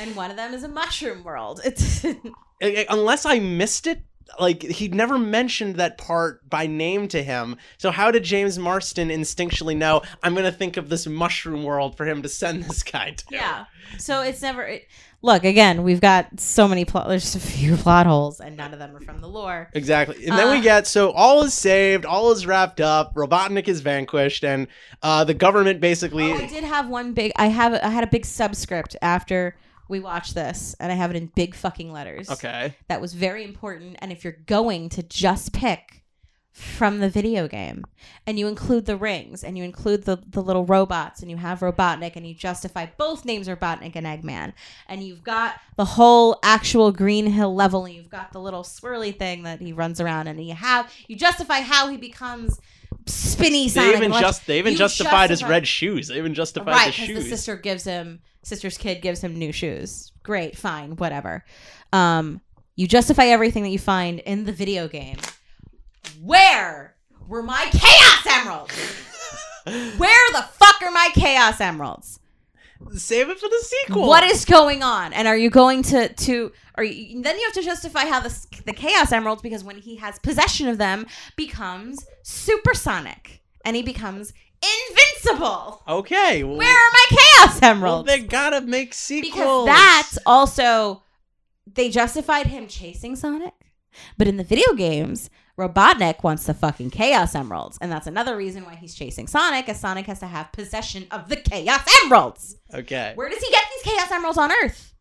and 0.00 0.16
one 0.16 0.30
of 0.30 0.36
them 0.36 0.52
is 0.52 0.64
a 0.64 0.68
mushroom 0.68 1.22
world." 1.24 1.60
It's 2.60 2.86
Unless 2.90 3.24
I 3.24 3.38
missed 3.38 3.86
it 3.86 4.02
like 4.38 4.62
he'd 4.62 4.94
never 4.94 5.18
mentioned 5.18 5.76
that 5.76 5.98
part 5.98 6.48
by 6.48 6.66
name 6.66 7.08
to 7.08 7.22
him. 7.22 7.56
So 7.78 7.90
how 7.90 8.10
did 8.10 8.24
James 8.24 8.58
Marsden 8.58 9.08
instinctually 9.08 9.76
know 9.76 10.02
I'm 10.22 10.34
going 10.34 10.44
to 10.44 10.52
think 10.52 10.76
of 10.76 10.88
this 10.88 11.06
mushroom 11.06 11.64
world 11.64 11.96
for 11.96 12.06
him 12.06 12.22
to 12.22 12.28
send 12.28 12.64
this 12.64 12.82
guy 12.82 13.12
to? 13.12 13.24
Yeah. 13.30 13.64
So 13.98 14.20
it's 14.22 14.42
never. 14.42 14.62
It, 14.64 14.86
look 15.22 15.44
again. 15.44 15.82
We've 15.82 16.00
got 16.00 16.38
so 16.38 16.68
many 16.68 16.84
plot. 16.84 17.08
There's 17.08 17.22
just 17.22 17.36
a 17.36 17.40
few 17.40 17.76
plot 17.84 18.06
holes, 18.06 18.40
and 18.40 18.56
none 18.56 18.72
of 18.72 18.78
them 18.78 18.94
are 18.94 19.00
from 19.00 19.20
the 19.20 19.28
lore. 19.28 19.70
Exactly. 19.72 20.26
And 20.26 20.38
then 20.38 20.50
we 20.50 20.58
Uh. 20.58 20.62
get 20.62 20.86
so 20.86 21.10
all 21.12 21.42
is 21.42 21.54
saved, 21.54 22.04
all 22.04 22.30
is 22.30 22.46
wrapped 22.46 22.80
up, 22.80 23.14
Robotnik 23.14 23.66
is 23.66 23.80
vanquished, 23.80 24.44
and 24.44 24.68
uh, 25.02 25.24
the 25.24 25.34
government 25.34 25.80
basically 25.80 26.30
Oh, 26.32 26.36
I 26.36 26.46
did 26.46 26.64
have 26.64 26.88
one 26.88 27.12
big. 27.14 27.32
I 27.36 27.46
have. 27.46 27.72
I 27.74 27.88
had 27.88 28.04
a 28.04 28.08
big 28.08 28.26
subscript 28.26 28.94
after 29.02 29.56
we 29.88 30.00
watched 30.00 30.34
this, 30.34 30.76
and 30.78 30.92
I 30.92 30.94
have 30.94 31.10
it 31.10 31.16
in 31.16 31.26
big 31.34 31.54
fucking 31.54 31.90
letters. 31.90 32.30
Okay. 32.30 32.74
That 32.88 33.00
was 33.00 33.14
very 33.14 33.42
important. 33.42 33.96
And 34.00 34.12
if 34.12 34.22
you're 34.22 34.38
going 34.46 34.90
to 34.90 35.02
just 35.02 35.52
pick 35.52 35.97
from 36.58 36.98
the 36.98 37.08
video 37.08 37.46
game, 37.48 37.84
and 38.26 38.38
you 38.38 38.48
include 38.48 38.86
the 38.86 38.96
rings, 38.96 39.44
and 39.44 39.56
you 39.56 39.64
include 39.64 40.04
the 40.04 40.18
the 40.28 40.42
little 40.42 40.64
robots, 40.64 41.22
and 41.22 41.30
you 41.30 41.36
have 41.36 41.60
Robotnik, 41.60 42.16
and 42.16 42.26
you 42.26 42.34
justify 42.34 42.86
both 42.98 43.24
names 43.24 43.48
Robotnik 43.48 43.94
and 43.94 44.06
Eggman, 44.06 44.52
and 44.88 45.02
you've 45.02 45.22
got 45.22 45.56
the 45.76 45.84
whole 45.84 46.38
actual 46.42 46.90
Green 46.92 47.26
Hill 47.26 47.54
level, 47.54 47.84
and 47.84 47.94
you've 47.94 48.10
got 48.10 48.32
the 48.32 48.40
little 48.40 48.62
swirly 48.62 49.16
thing 49.16 49.44
that 49.44 49.60
he 49.60 49.72
runs 49.72 50.00
around, 50.00 50.26
and 50.26 50.44
you 50.44 50.54
have 50.54 50.92
you 51.06 51.16
justify 51.16 51.60
how 51.60 51.88
he 51.88 51.96
becomes 51.96 52.58
spinny 53.06 53.68
They 53.68 53.96
even 53.96 54.12
just 54.12 54.46
they 54.46 54.58
even 54.58 54.74
justified 54.74 55.30
his 55.30 55.42
red 55.42 55.66
shoes. 55.66 56.08
They 56.08 56.18
even 56.18 56.34
justified 56.34 56.72
right 56.72 56.86
the 56.86 56.92
shoes. 56.92 57.24
the 57.24 57.36
sister 57.36 57.56
gives 57.56 57.84
him 57.84 58.20
sister's 58.42 58.76
kid 58.76 59.02
gives 59.02 59.22
him 59.22 59.36
new 59.36 59.52
shoes. 59.52 60.12
Great 60.22 60.56
fine 60.56 60.96
whatever. 60.96 61.44
Um 61.92 62.40
you 62.76 62.86
justify 62.86 63.26
everything 63.26 63.62
that 63.64 63.70
you 63.70 63.78
find 63.78 64.20
in 64.20 64.44
the 64.44 64.52
video 64.52 64.88
game 64.88 65.16
where 66.22 66.96
were 67.28 67.42
my 67.42 67.68
chaos 67.72 68.26
emeralds 68.40 68.74
where 69.98 70.32
the 70.32 70.42
fuck 70.52 70.82
are 70.82 70.90
my 70.90 71.08
chaos 71.14 71.60
emeralds 71.60 72.20
Save 72.94 73.28
it 73.28 73.40
for 73.40 73.48
the 73.48 73.60
sequel. 73.64 74.06
what 74.06 74.22
is 74.22 74.44
going 74.44 74.84
on 74.84 75.12
and 75.12 75.26
are 75.26 75.36
you 75.36 75.50
going 75.50 75.82
to 75.82 76.08
to 76.14 76.52
or 76.76 76.84
you, 76.84 77.20
then 77.22 77.36
you 77.36 77.42
have 77.44 77.52
to 77.54 77.62
justify 77.62 78.06
how 78.06 78.20
the 78.20 78.46
the 78.66 78.72
chaos 78.72 79.10
emeralds 79.10 79.42
because 79.42 79.64
when 79.64 79.76
he 79.78 79.96
has 79.96 80.16
possession 80.20 80.68
of 80.68 80.78
them 80.78 81.04
becomes 81.36 82.06
supersonic 82.22 83.42
and 83.64 83.74
he 83.74 83.82
becomes 83.82 84.32
invincible 84.90 85.82
Okay. 85.88 86.44
Well, 86.44 86.56
where 86.56 86.68
are 86.72 86.90
my 86.92 87.06
chaos 87.10 87.60
well, 87.60 87.70
emeralds 87.70 88.08
they 88.08 88.20
gotta 88.20 88.60
make 88.60 88.94
sequels. 88.94 89.32
because 89.34 89.66
that's 89.66 90.18
also 90.24 91.02
they 91.66 91.90
justified 91.90 92.46
him 92.46 92.66
chasing 92.68 93.14
Sonic, 93.16 93.52
but 94.16 94.28
in 94.28 94.36
the 94.36 94.44
video 94.44 94.72
games, 94.74 95.30
Robotnik 95.58 96.22
wants 96.22 96.44
the 96.44 96.54
fucking 96.54 96.90
Chaos 96.90 97.34
Emeralds, 97.34 97.78
and 97.80 97.90
that's 97.90 98.06
another 98.06 98.36
reason 98.36 98.64
why 98.64 98.76
he's 98.76 98.94
chasing 98.94 99.26
Sonic, 99.26 99.68
as 99.68 99.80
Sonic 99.80 100.06
has 100.06 100.20
to 100.20 100.26
have 100.26 100.52
possession 100.52 101.06
of 101.10 101.28
the 101.28 101.36
Chaos 101.36 101.84
Emeralds. 102.04 102.56
okay. 102.72 103.12
Where 103.16 103.28
does 103.28 103.42
he 103.42 103.50
get 103.50 103.64
these 103.74 103.92
Chaos 103.92 104.10
Emeralds 104.12 104.38
on 104.38 104.52
Earth? 104.62 104.94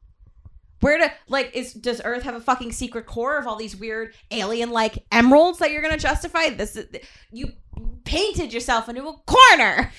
Where 0.80 1.00
to 1.00 1.12
like 1.28 1.56
is 1.56 1.74
does 1.74 2.02
Earth 2.04 2.22
have 2.24 2.36
a 2.36 2.40
fucking 2.40 2.72
secret 2.72 3.08
core 3.08 3.40
of 3.40 3.48
all 3.48 3.56
these 3.56 3.76
weird 3.76 4.14
alien 4.30 4.70
like 4.70 5.06
emeralds 5.12 5.58
that 5.58 5.72
you're 5.72 5.82
gonna 5.82 5.98
justify? 5.98 6.52
This 6.52 6.76
is 6.76 6.86
you 7.32 7.54
painted 8.04 8.54
yourself 8.54 8.88
into 8.88 9.08
a 9.08 9.14
corner. 9.26 9.92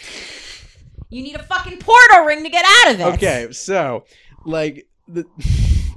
You 1.10 1.22
need 1.22 1.34
a 1.34 1.42
fucking 1.42 1.78
portal 1.78 2.24
ring 2.24 2.44
to 2.44 2.48
get 2.50 2.64
out 2.64 2.94
of 2.94 3.00
it. 3.00 3.06
Okay, 3.14 3.48
so 3.50 4.04
like 4.44 4.86
the, 5.08 5.24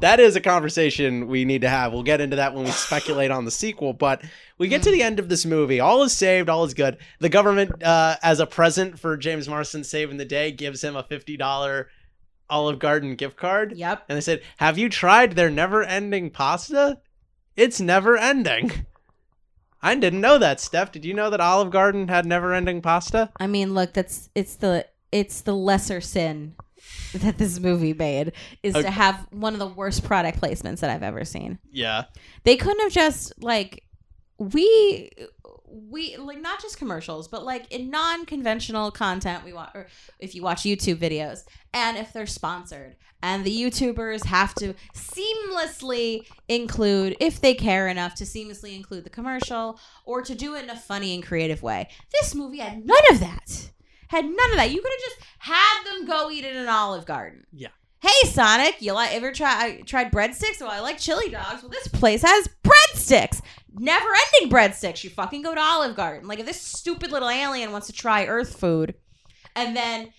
that 0.02 0.20
is 0.20 0.36
a 0.36 0.42
conversation 0.42 1.28
we 1.28 1.46
need 1.46 1.62
to 1.62 1.70
have. 1.70 1.94
We'll 1.94 2.04
get 2.04 2.22
into 2.22 2.36
that 2.36 2.54
when 2.54 2.66
we 2.66 2.72
speculate 2.72 3.32
on 3.32 3.46
the 3.46 3.52
sequel. 3.52 3.94
But 3.94 4.24
we 4.58 4.68
get 4.68 4.84
to 4.84 4.92
the 4.92 5.02
end 5.02 5.20
of 5.20 5.30
this 5.30 5.46
movie. 5.46 5.80
All 5.80 6.04
is 6.04 6.16
saved. 6.16 6.50
All 6.50 6.64
is 6.64 6.74
good. 6.74 6.98
The 7.20 7.30
government, 7.30 7.82
uh, 7.82 8.18
as 8.22 8.40
a 8.40 8.46
present 8.46 9.00
for 9.00 9.16
James 9.18 9.48
Marsden 9.48 9.84
saving 9.84 10.18
the 10.18 10.26
day, 10.26 10.52
gives 10.52 10.84
him 10.84 10.96
a 10.96 11.04
fifty 11.04 11.38
dollar 11.38 11.90
Olive 12.50 12.80
Garden 12.80 13.16
gift 13.16 13.38
card. 13.38 13.74
Yep. 13.78 14.06
And 14.10 14.18
they 14.18 14.22
said, 14.22 14.42
"Have 14.58 14.78
you 14.78 14.90
tried 14.90 15.34
their 15.34 15.50
never-ending 15.50 16.32
pasta? 16.32 17.00
It's 17.56 17.80
never 17.80 18.18
ending." 18.18 18.86
I 19.82 19.96
didn't 19.96 20.22
know 20.22 20.38
that, 20.38 20.60
Steph. 20.60 20.92
Did 20.92 21.06
you 21.06 21.14
know 21.14 21.30
that 21.32 21.40
Olive 21.40 21.72
Garden 21.72 22.08
had 22.08 22.26
never-ending 22.26 22.82
pasta? 22.82 23.32
I 23.40 23.48
mean, 23.48 23.74
look, 23.74 23.94
that's 23.94 24.30
it's 24.36 24.56
the 24.56 24.86
it's 25.12 25.42
the 25.42 25.56
lesser 25.56 26.02
sin 26.02 26.56
that 27.14 27.38
this 27.38 27.60
movie 27.60 27.94
made 27.94 28.34
is 28.64 28.76
Okay. 28.76 28.84
to 28.84 28.92
have 28.92 29.28
one 29.32 29.54
of 29.54 29.60
the 29.60 29.68
worst 29.68 30.04
product 30.04 30.40
placements 30.42 30.80
that 30.80 30.90
I've 30.90 31.04
ever 31.04 31.26
seen. 31.26 31.60
Yeah. 31.72 32.06
They 32.44 32.56
couldn't 32.58 32.82
have 32.82 32.92
just 32.92 33.34
like 33.44 33.84
we 34.38 35.10
we 35.68 36.18
like 36.18 36.42
not 36.42 36.62
just 36.62 36.78
commercials, 36.78 37.28
but 37.30 37.46
like 37.46 37.72
in 37.72 37.90
non-conventional 37.90 38.92
content 38.92 39.46
we 39.46 39.54
want 39.54 39.70
or 39.74 39.88
if 40.20 40.36
you 40.36 40.42
watch 40.44 40.64
YouTube 40.64 40.98
videos 40.98 41.44
and 41.74 41.98
if 41.98 42.12
they're 42.12 42.26
sponsored 42.26 42.96
and 43.24 43.46
the 43.46 43.56
YouTubers 43.62 44.26
have 44.26 44.54
to 44.56 44.74
seamlessly 44.96 46.26
include 46.48 47.16
if 47.20 47.40
they 47.40 47.54
care 47.54 47.88
enough 47.88 48.16
to 48.16 48.24
seamlessly 48.24 48.76
include 48.76 49.04
the 49.04 49.10
commercial 49.10 49.80
or 50.06 50.22
to 50.24 50.34
do 50.36 50.56
it 50.56 50.64
in 50.64 50.70
a 50.70 50.76
funny 50.76 51.14
and 51.14 51.24
creative 51.24 51.62
way. 51.62 51.88
This 52.20 52.34
movie 52.36 52.58
had 52.58 52.86
none 52.86 53.04
of 53.12 53.20
that. 53.20 53.70
Had 54.12 54.26
none 54.26 54.52
of 54.52 54.58
that. 54.58 54.72
You 54.72 54.82
could 54.82 54.92
have 54.92 55.10
just 55.10 55.30
had 55.40 55.84
them 55.86 56.06
go 56.06 56.30
eat 56.30 56.44
at 56.44 56.54
an 56.54 56.68
Olive 56.68 57.06
Garden. 57.06 57.46
Yeah. 57.54 57.70
Hey 58.00 58.28
Sonic, 58.28 58.82
you 58.82 58.92
like 58.92 59.14
ever 59.14 59.32
try 59.32 59.80
tried 59.86 60.12
breadsticks? 60.12 60.60
Well, 60.60 60.70
I 60.70 60.82
like 60.82 60.98
chili 60.98 61.30
dogs. 61.30 61.64
Well, 61.64 61.70
this 61.70 61.88
place 61.88 62.22
has 62.24 62.50
breadsticks. 62.62 63.42
Never 63.74 64.10
ending 64.36 64.54
breadsticks. 64.54 65.02
You 65.06 65.12
fucking 65.12 65.44
go 65.44 65.56
to 65.56 65.62
Olive 65.62 65.96
Garden. 65.96 66.28
Like 66.28 66.40
if 66.40 66.46
this 66.46 66.60
stupid 66.60 67.14
little 67.14 67.30
alien 67.30 67.72
wants 67.72 67.88
to 67.88 67.94
try 67.94 68.26
Earth 68.26 68.60
food, 68.60 68.96
and 69.56 69.78
then 69.78 70.12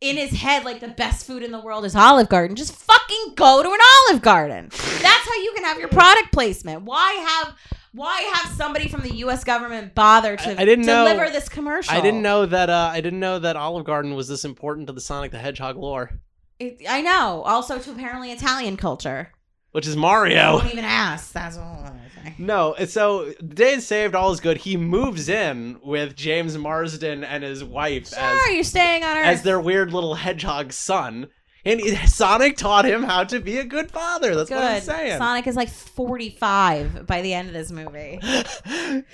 in 0.00 0.16
his 0.16 0.30
head, 0.30 0.64
like 0.64 0.78
the 0.78 0.86
best 0.86 1.26
food 1.26 1.42
in 1.42 1.50
the 1.50 1.60
world 1.60 1.84
is 1.84 1.96
Olive 1.96 2.28
Garden, 2.28 2.54
just 2.54 2.76
fucking 2.76 3.34
go 3.34 3.64
to 3.64 3.68
an 3.68 3.80
Olive 4.08 4.22
Garden. 4.22 4.68
That's 4.70 5.28
how 5.28 5.42
you 5.42 5.52
can 5.56 5.64
have 5.64 5.78
your 5.80 5.88
product 5.88 6.30
placement. 6.30 6.82
Why 6.82 7.14
have 7.14 7.56
why 7.92 8.20
have 8.34 8.52
somebody 8.52 8.88
from 8.88 9.00
the 9.02 9.14
U.S. 9.16 9.44
government 9.44 9.94
bother 9.94 10.36
to 10.36 10.48
I- 10.50 10.62
I 10.62 10.64
didn't 10.64 10.86
know- 10.86 11.04
deliver 11.04 11.30
this 11.30 11.48
commercial? 11.48 11.92
I 11.94 12.00
didn't 12.00 12.22
know 12.22 12.46
that. 12.46 12.70
Uh, 12.70 12.90
I 12.92 13.00
didn't 13.00 13.20
know 13.20 13.38
that 13.38 13.56
Olive 13.56 13.84
Garden 13.84 14.14
was 14.14 14.28
this 14.28 14.44
important 14.44 14.86
to 14.88 14.92
the 14.92 15.00
Sonic 15.00 15.32
the 15.32 15.38
Hedgehog 15.38 15.76
lore, 15.76 16.20
It, 16.58 16.82
I 16.88 17.00
know. 17.00 17.42
Also 17.42 17.78
to 17.78 17.90
apparently 17.90 18.30
Italian 18.32 18.76
culture. 18.76 19.32
which 19.72 19.86
is 19.86 19.96
Mario. 19.96 20.58
Don't 20.60 20.72
even 20.72 20.84
ask. 20.84 21.32
That's 21.32 21.56
a 21.56 21.62
whole 21.62 21.84
other 21.84 22.00
thing. 22.22 22.34
No, 22.38 22.74
so 22.86 23.26
the 23.40 23.54
day 23.54 23.72
is 23.74 23.86
saved, 23.86 24.14
all 24.14 24.30
is 24.32 24.40
good. 24.40 24.58
He 24.58 24.76
moves 24.76 25.28
in 25.28 25.78
with 25.84 26.16
James 26.16 26.58
Marsden 26.58 27.22
and 27.24 27.42
his 27.44 27.62
wife 27.64 28.08
Sure, 28.08 28.18
as 28.20 28.52
you're 28.54 28.64
staying 28.64 29.04
on 29.04 29.16
Earth. 29.18 29.24
as 29.26 29.42
their 29.42 29.60
weird 29.60 29.92
little 29.92 30.16
hedgehog 30.16 30.72
son, 30.72 31.28
and 31.64 31.80
he- 31.80 31.94
Sonic 32.06 32.56
taught 32.56 32.84
him 32.84 33.02
how 33.02 33.24
to 33.24 33.40
be 33.40 33.58
a 33.58 33.64
good 33.64 33.90
father. 33.90 34.34
That's 34.34 34.50
what 34.50 34.62
I'm 34.62 34.80
saying. 34.80 35.18
Sonic 35.18 35.46
is 35.46 35.56
like 35.56 35.68
45 35.68 37.06
by 37.06 37.22
the 37.22 37.34
end 37.34 37.48
of 37.48 37.54
this 37.54 37.70
movie. 37.70 38.18
he 38.22 38.28
sounded 38.32 39.04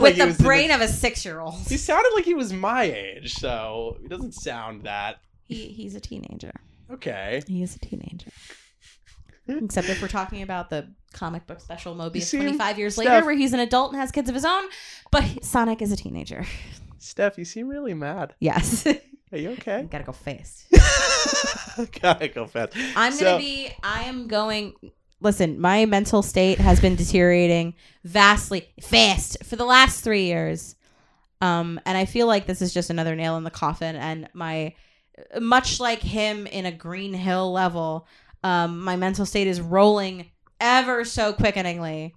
With 0.00 0.16
he 0.16 0.24
the 0.24 0.42
brain 0.42 0.70
of 0.70 0.80
a 0.80 0.88
six 0.88 1.24
year 1.24 1.40
old. 1.40 1.54
He 1.68 1.76
sounded 1.76 2.10
like 2.14 2.24
he 2.24 2.34
was 2.34 2.52
my 2.52 2.84
age, 2.84 3.34
so 3.34 3.96
he 4.02 4.08
doesn't 4.08 4.32
sound 4.34 4.84
that 4.84 5.16
He, 5.44 5.68
he's 5.68 5.94
a 5.94 6.00
teenager. 6.00 6.52
okay. 6.92 7.42
He 7.46 7.62
is 7.62 7.76
a 7.76 7.78
teenager. 7.78 8.30
Except 9.46 9.88
if 9.90 10.00
we're 10.00 10.08
talking 10.08 10.40
about 10.42 10.70
the 10.70 10.88
comic 11.12 11.46
book 11.46 11.60
special 11.60 11.94
Mobius 11.94 12.30
25 12.34 12.78
years 12.78 12.94
Steph. 12.94 13.04
later, 13.06 13.26
where 13.26 13.34
he's 13.34 13.52
an 13.52 13.60
adult 13.60 13.92
and 13.92 14.00
has 14.00 14.10
kids 14.10 14.28
of 14.30 14.34
his 14.34 14.44
own, 14.44 14.64
but 15.10 15.44
Sonic 15.44 15.82
is 15.82 15.92
a 15.92 15.96
teenager. 15.96 16.46
Steph, 16.98 17.36
you 17.36 17.44
seem 17.44 17.68
really 17.68 17.92
mad. 17.92 18.34
Yes. 18.40 18.86
Are 18.86 19.36
you 19.36 19.50
okay? 19.50 19.82
You 19.82 19.86
Gotta 19.90 20.04
go 20.04 20.12
fast. 20.12 20.64
Gotta 22.02 22.28
go 22.28 22.46
fast. 22.46 22.72
I'm 22.96 23.12
So- 23.12 23.24
gonna 23.24 23.38
be. 23.38 23.70
I 23.82 24.04
am 24.04 24.26
going. 24.28 24.74
Listen, 25.20 25.58
my 25.58 25.86
mental 25.86 26.22
state 26.22 26.58
has 26.58 26.80
been 26.80 26.96
deteriorating 26.96 27.74
vastly 28.04 28.68
fast 28.82 29.42
for 29.44 29.56
the 29.56 29.64
last 29.64 30.04
three 30.04 30.24
years, 30.24 30.74
um, 31.40 31.80
and 31.86 31.96
I 31.96 32.04
feel 32.04 32.26
like 32.26 32.46
this 32.46 32.60
is 32.60 32.74
just 32.74 32.90
another 32.90 33.16
nail 33.16 33.36
in 33.38 33.44
the 33.44 33.50
coffin. 33.50 33.96
And 33.96 34.28
my, 34.34 34.74
much 35.40 35.80
like 35.80 36.00
him 36.00 36.46
in 36.46 36.66
a 36.66 36.72
Green 36.72 37.14
Hill 37.14 37.50
level, 37.52 38.06
um, 38.42 38.80
my 38.80 38.96
mental 38.96 39.24
state 39.24 39.46
is 39.46 39.62
rolling 39.62 40.30
ever 40.60 41.06
so 41.06 41.32
quickeningly. 41.32 42.14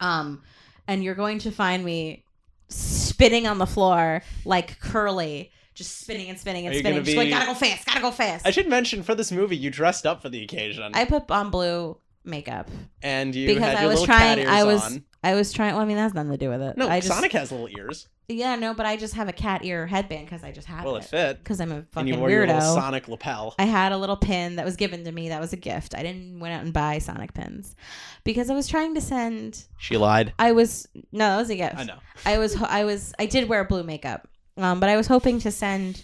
Um, 0.00 0.42
and 0.88 1.04
you're 1.04 1.14
going 1.14 1.38
to 1.40 1.52
find 1.52 1.84
me 1.84 2.24
spinning 2.68 3.46
on 3.46 3.58
the 3.58 3.66
floor 3.66 4.22
like 4.44 4.80
Curly, 4.80 5.52
just 5.74 6.00
spinning 6.00 6.28
and 6.28 6.38
spinning 6.38 6.66
and 6.66 6.76
spinning. 6.76 7.04
Just 7.04 7.16
like 7.16 7.30
gotta 7.30 7.46
go 7.46 7.54
fast, 7.54 7.86
gotta 7.86 8.00
go 8.00 8.10
fast. 8.10 8.46
I 8.46 8.50
should 8.50 8.68
mention 8.68 9.02
for 9.02 9.14
this 9.14 9.30
movie, 9.32 9.56
you 9.56 9.70
dressed 9.70 10.06
up 10.06 10.22
for 10.22 10.28
the 10.28 10.42
occasion, 10.42 10.92
I 10.94 11.04
put 11.04 11.30
on 11.30 11.50
blue 11.50 11.96
makeup 12.24 12.68
and 13.02 13.34
you 13.34 13.48
because 13.48 13.62
had 13.62 13.76
I 13.76 13.86
was 13.86 14.02
trying. 14.02 14.46
I 14.46 14.64
was 14.64 14.82
on. 14.84 15.04
I 15.22 15.34
was 15.34 15.52
trying. 15.52 15.74
Well, 15.74 15.82
I 15.82 15.86
mean, 15.86 15.96
that 15.96 16.02
has 16.04 16.14
nothing 16.14 16.30
to 16.32 16.36
do 16.38 16.48
with 16.48 16.62
it. 16.62 16.76
No, 16.76 16.88
I 16.88 17.00
just, 17.00 17.12
Sonic 17.12 17.32
has 17.32 17.52
little 17.52 17.68
ears. 17.68 18.08
Yeah, 18.28 18.54
no, 18.54 18.74
but 18.74 18.86
I 18.86 18.96
just 18.96 19.14
have 19.14 19.28
a 19.28 19.32
cat 19.32 19.64
ear 19.64 19.86
headband 19.88 20.26
because 20.26 20.44
I 20.44 20.52
just 20.52 20.68
have 20.68 20.84
Well, 20.84 20.96
it. 20.96 21.04
it 21.04 21.08
fit. 21.08 21.38
Because 21.38 21.60
I'm 21.60 21.72
a 21.72 21.76
And 21.76 21.88
fucking 21.90 22.06
you 22.08 22.16
wore 22.18 22.30
your 22.30 22.46
little 22.46 22.62
weirdo. 22.62 22.74
Sonic 22.74 23.08
lapel. 23.08 23.54
I 23.58 23.64
had 23.64 23.90
a 23.92 23.98
little 23.98 24.16
pin 24.16 24.56
that 24.56 24.64
was 24.64 24.76
given 24.76 25.04
to 25.04 25.10
me. 25.12 25.30
That 25.30 25.40
was 25.40 25.52
a 25.52 25.56
gift. 25.56 25.94
I 25.96 26.02
didn't 26.02 26.38
went 26.38 26.54
out 26.54 26.62
and 26.62 26.72
buy 26.72 26.98
Sonic 26.98 27.34
pins 27.34 27.74
because 28.22 28.48
I 28.48 28.54
was 28.54 28.68
trying 28.68 28.94
to 28.94 29.00
send. 29.00 29.64
She 29.78 29.96
lied. 29.96 30.32
I 30.38 30.52
was 30.52 30.86
no, 31.12 31.28
that 31.30 31.36
was 31.38 31.50
a 31.50 31.56
gift. 31.56 31.76
I 31.76 31.84
know. 31.84 31.98
I 32.24 32.38
was 32.38 32.56
I 32.62 32.84
was 32.84 33.12
I 33.18 33.26
did 33.26 33.48
wear 33.48 33.64
blue 33.64 33.82
makeup, 33.82 34.28
um, 34.56 34.80
but 34.80 34.88
I 34.88 34.96
was 34.96 35.06
hoping 35.06 35.38
to 35.40 35.50
send 35.50 36.02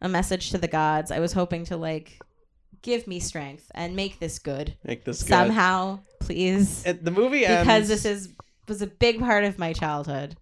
a 0.00 0.08
message 0.08 0.50
to 0.50 0.58
the 0.58 0.68
gods. 0.68 1.10
I 1.10 1.20
was 1.20 1.32
hoping 1.32 1.64
to 1.66 1.76
like 1.76 2.18
give 2.82 3.06
me 3.06 3.18
strength 3.20 3.70
and 3.74 3.96
make 3.96 4.18
this 4.18 4.38
good 4.38 4.76
Make 4.84 5.04
this 5.04 5.22
good. 5.22 5.28
somehow, 5.28 6.00
please, 6.20 6.84
It- 6.84 7.04
the 7.04 7.10
movie 7.10 7.46
ends. 7.46 7.62
because 7.62 7.88
this 7.88 8.04
is 8.04 8.28
was 8.68 8.80
a 8.82 8.86
big 8.86 9.18
part 9.20 9.44
of 9.44 9.58
my 9.58 9.72
childhood. 9.72 10.36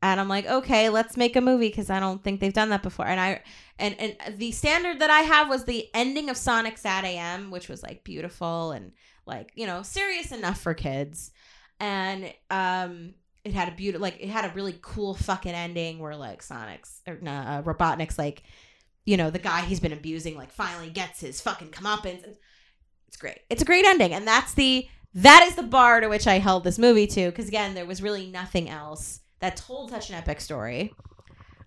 And 0.00 0.20
I'm 0.20 0.28
like, 0.28 0.46
okay, 0.46 0.90
let's 0.90 1.16
make 1.16 1.34
a 1.34 1.40
movie 1.40 1.68
because 1.70 1.90
I 1.90 1.98
don't 1.98 2.22
think 2.22 2.38
they've 2.38 2.52
done 2.52 2.68
that 2.70 2.84
before. 2.84 3.06
And 3.06 3.18
I 3.20 3.42
and 3.80 3.96
and 4.00 4.38
the 4.38 4.52
standard 4.52 5.00
that 5.00 5.10
I 5.10 5.20
have 5.22 5.48
was 5.48 5.64
the 5.64 5.88
ending 5.92 6.30
of 6.30 6.36
Sonic 6.36 6.78
Sat 6.78 7.04
AM, 7.04 7.50
which 7.50 7.68
was 7.68 7.82
like 7.82 8.04
beautiful 8.04 8.70
and 8.70 8.92
like 9.26 9.50
you 9.56 9.66
know 9.66 9.82
serious 9.82 10.30
enough 10.30 10.60
for 10.60 10.72
kids, 10.74 11.32
and 11.80 12.32
um 12.48 13.14
it 13.44 13.54
had 13.54 13.68
a 13.68 13.72
beautiful 13.72 14.02
like 14.02 14.18
it 14.20 14.28
had 14.28 14.44
a 14.44 14.54
really 14.54 14.78
cool 14.82 15.14
fucking 15.14 15.52
ending 15.52 15.98
where 15.98 16.16
like 16.16 16.42
Sonic's 16.42 17.00
or 17.06 17.18
no, 17.20 17.32
uh, 17.32 17.62
Robotnik's 17.62 18.18
like 18.18 18.42
you 19.04 19.16
know 19.16 19.30
the 19.30 19.38
guy 19.38 19.62
he's 19.62 19.80
been 19.80 19.92
abusing 19.92 20.36
like 20.36 20.50
finally 20.50 20.90
gets 20.90 21.20
his 21.20 21.40
fucking 21.40 21.68
comeuppance. 21.68 22.24
And 22.24 22.36
it's 23.06 23.16
great. 23.16 23.38
It's 23.48 23.62
a 23.62 23.64
great 23.64 23.86
ending, 23.86 24.12
and 24.12 24.26
that's 24.26 24.54
the 24.54 24.86
that 25.14 25.44
is 25.48 25.54
the 25.54 25.62
bar 25.62 26.00
to 26.00 26.08
which 26.08 26.26
I 26.26 26.38
held 26.38 26.64
this 26.64 26.78
movie 26.78 27.06
to 27.08 27.26
because 27.26 27.48
again 27.48 27.74
there 27.74 27.86
was 27.86 28.02
really 28.02 28.26
nothing 28.26 28.68
else 28.68 29.20
that 29.40 29.56
told 29.56 29.90
such 29.90 30.10
an 30.10 30.16
epic 30.16 30.40
story. 30.40 30.92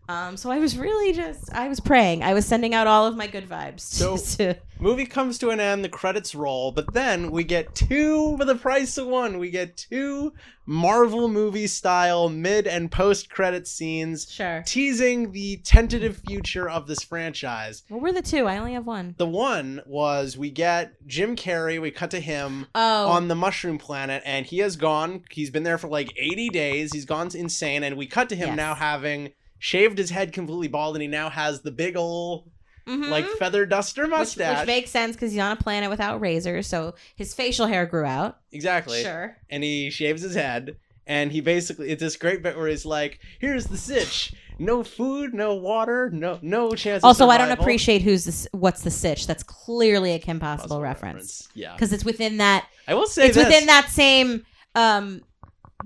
Um, 0.10 0.36
so 0.36 0.52
I 0.52 0.60
was 0.60 0.78
really 0.78 1.14
just 1.14 1.54
I 1.54 1.68
was 1.70 1.80
praying. 1.80 2.22
I 2.24 2.34
was 2.34 2.46
sending 2.46 2.74
out 2.74 2.88
all 2.88 3.06
of 3.08 3.16
my 3.16 3.28
good 3.28 3.48
vibes. 3.48 3.80
So- 3.82 4.18
to, 4.18 4.56
movie 4.80 5.06
comes 5.06 5.38
to 5.40 5.50
an 5.50 5.60
end, 5.60 5.84
the 5.86 5.90
credits 5.90 6.36
roll, 6.36 6.72
but 6.72 6.94
then 6.94 7.32
we 7.32 7.44
get 7.44 7.74
two 7.76 8.36
for 8.38 8.44
the 8.46 8.56
price 8.56 8.98
of 8.98 9.08
one. 9.08 9.38
We 9.40 9.50
get 9.52 9.78
two 9.78 10.34
Marvel 10.66 11.28
movie 11.28 11.68
style 11.68 12.30
mid 12.30 12.68
and 12.68 12.92
post 12.92 13.30
credit 13.30 13.68
scenes 13.68 14.30
sure. 14.30 14.64
teasing 14.66 15.32
the 15.32 15.58
tentative 15.64 16.22
future 16.28 16.70
of 16.70 16.88
this 16.88 17.04
franchise. 17.04 17.84
What 17.90 18.02
were 18.02 18.12
the 18.12 18.22
two? 18.22 18.48
I 18.48 18.58
only 18.58 18.74
have 18.74 18.86
one. 18.86 19.16
The 19.18 19.26
one 19.28 19.82
was 19.86 20.38
we 20.38 20.50
get 20.52 20.94
Jim 21.08 21.36
Carrey, 21.36 21.82
we 21.82 21.92
cut 21.92 22.12
to 22.12 22.20
him 22.20 22.68
Oh, 22.76 23.08
on 23.08 23.28
the 23.28 23.36
mushroom 23.36 23.78
planet 23.78 24.22
and 24.26 24.46
he 24.46 24.60
has 24.60 24.76
gone 24.76 25.24
he's 25.30 25.50
been 25.50 25.64
there 25.64 25.78
for 25.78 25.88
like 25.88 26.12
80 26.18 26.50
days 26.50 26.94
he's 26.94 27.06
gone 27.06 27.30
insane 27.36 27.84
and 27.84 27.98
we 27.98 28.08
cut 28.08 28.30
to 28.30 28.36
him 28.36 28.50
Yes. 28.50 28.58
now 28.58 28.76
having 28.76 29.32
shaved 29.64 29.98
his 29.98 30.10
head 30.10 30.34
completely 30.34 30.68
bald 30.68 30.96
and 30.96 31.02
he 31.04 31.08
now 31.08 31.30
has 31.30 31.62
the 31.62 31.70
big 31.72 31.96
ol' 31.96 32.46
mhm. 32.88 33.10
like 33.10 33.26
feather 33.38 33.64
duster 33.66 34.08
mustache 34.08 34.60
which 34.62 34.68
makes 34.68 34.90
sense 34.90 35.16
because 35.16 35.32
he's 35.32 35.40
on 35.40 35.52
a 35.52 35.56
planet 35.56 35.88
without 35.90 36.20
razors, 36.20 36.66
so 36.68 36.96
his 37.16 37.34
facial 37.34 37.68
hair 37.68 37.86
grew 37.86 38.04
out. 38.06 38.40
exactly 38.52 39.04
Sure. 39.04 39.38
and 39.52 39.64
he 39.64 39.90
shaves 39.92 40.22
his 40.24 40.34
head 40.36 40.76
and 41.06 41.32
he 41.32 41.42
basically 41.42 41.90
it's 41.90 42.02
this 42.02 42.18
great 42.18 42.42
bit 42.42 42.58
where 42.58 42.68
he's 42.68 42.86
like 42.86 43.20
here's 43.40 43.66
the 43.68 43.78
sitch 43.78 44.34
no 44.58 44.84
food 44.84 45.34
no 45.34 45.54
water 45.56 46.10
no 46.12 46.40
no 46.42 46.72
chance 46.74 47.02
of 47.04 47.08
Also, 47.08 47.28
I 47.30 47.38
don't 47.38 47.52
appreciate 47.52 48.02
who's 48.04 48.26
this. 48.26 48.48
What's 48.52 48.82
the 48.84 48.92
sitch? 48.92 49.26
That's 49.26 49.42
clearly 49.44 50.14
a 50.14 50.20
Kim 50.20 50.40
Possible, 50.40 50.64
Possible 50.78 50.82
reference 50.82 51.50
yeah 51.56 51.74
because 51.74 51.94
it's 51.94 52.06
within 52.06 52.38
that. 52.38 52.68
i 52.88 52.94
will 52.96 53.08
say 53.08 53.28
It's 53.28 53.36
this 53.36 53.46
within 53.46 53.66
that 53.68 53.90
same 53.90 54.46
um 54.76 55.22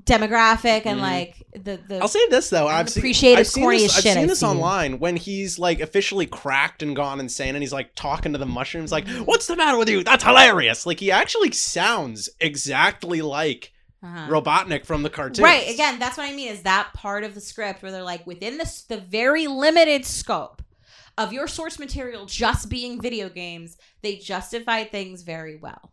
demographic 0.03 0.85
and 0.85 0.99
Mhm. 0.99 1.03
like 1.03 1.44
the 1.63 1.79
the. 1.87 1.99
I'll 1.99 2.07
say 2.07 2.27
this 2.29 2.49
though. 2.49 2.67
I've 2.67 2.89
seen, 2.89 3.05
I've 3.37 3.47
seen 3.47 3.69
this, 3.69 3.97
I've 3.97 4.03
seen 4.03 4.17
I've 4.17 4.27
this 4.27 4.39
seen. 4.39 4.49
online 4.49 4.99
when 4.99 5.15
he's 5.15 5.57
like 5.59 5.79
officially 5.79 6.25
cracked 6.25 6.83
and 6.83 6.95
gone 6.95 7.19
insane, 7.19 7.55
and 7.55 7.63
he's 7.63 7.73
like 7.73 7.95
talking 7.95 8.33
to 8.33 8.37
the 8.37 8.45
mushrooms, 8.45 8.91
like. 8.91 9.07
"What's 9.07 9.47
the 9.47 9.55
matter 9.55 9.77
with 9.77 9.89
you? 9.89 10.03
That's 10.03 10.23
hilarious!" 10.23 10.85
Like 10.85 10.99
he 10.99 11.11
actually 11.11 11.51
sounds 11.51 12.29
exactly 12.39 13.21
like 13.21 13.71
uh-huh. 14.03 14.27
Robotnik 14.29 14.85
from 14.85 15.03
the 15.03 15.09
cartoon. 15.09 15.43
Right. 15.43 15.69
Again, 15.69 15.99
that's 15.99 16.17
what 16.17 16.29
I 16.29 16.33
mean. 16.33 16.49
Is 16.51 16.61
that 16.63 16.91
part 16.93 17.23
of 17.23 17.33
the 17.33 17.41
script 17.41 17.81
where 17.81 17.91
they're 17.91 18.03
like 18.03 18.27
within 18.27 18.57
this 18.57 18.83
the 18.83 18.97
very 18.97 19.47
limited 19.47 20.05
scope 20.05 20.61
of 21.17 21.33
your 21.33 21.47
source 21.47 21.79
material 21.79 22.25
just 22.25 22.69
being 22.69 23.01
video 23.01 23.29
games, 23.29 23.77
they 24.01 24.17
justify 24.17 24.83
things 24.83 25.23
very 25.23 25.55
well. 25.55 25.91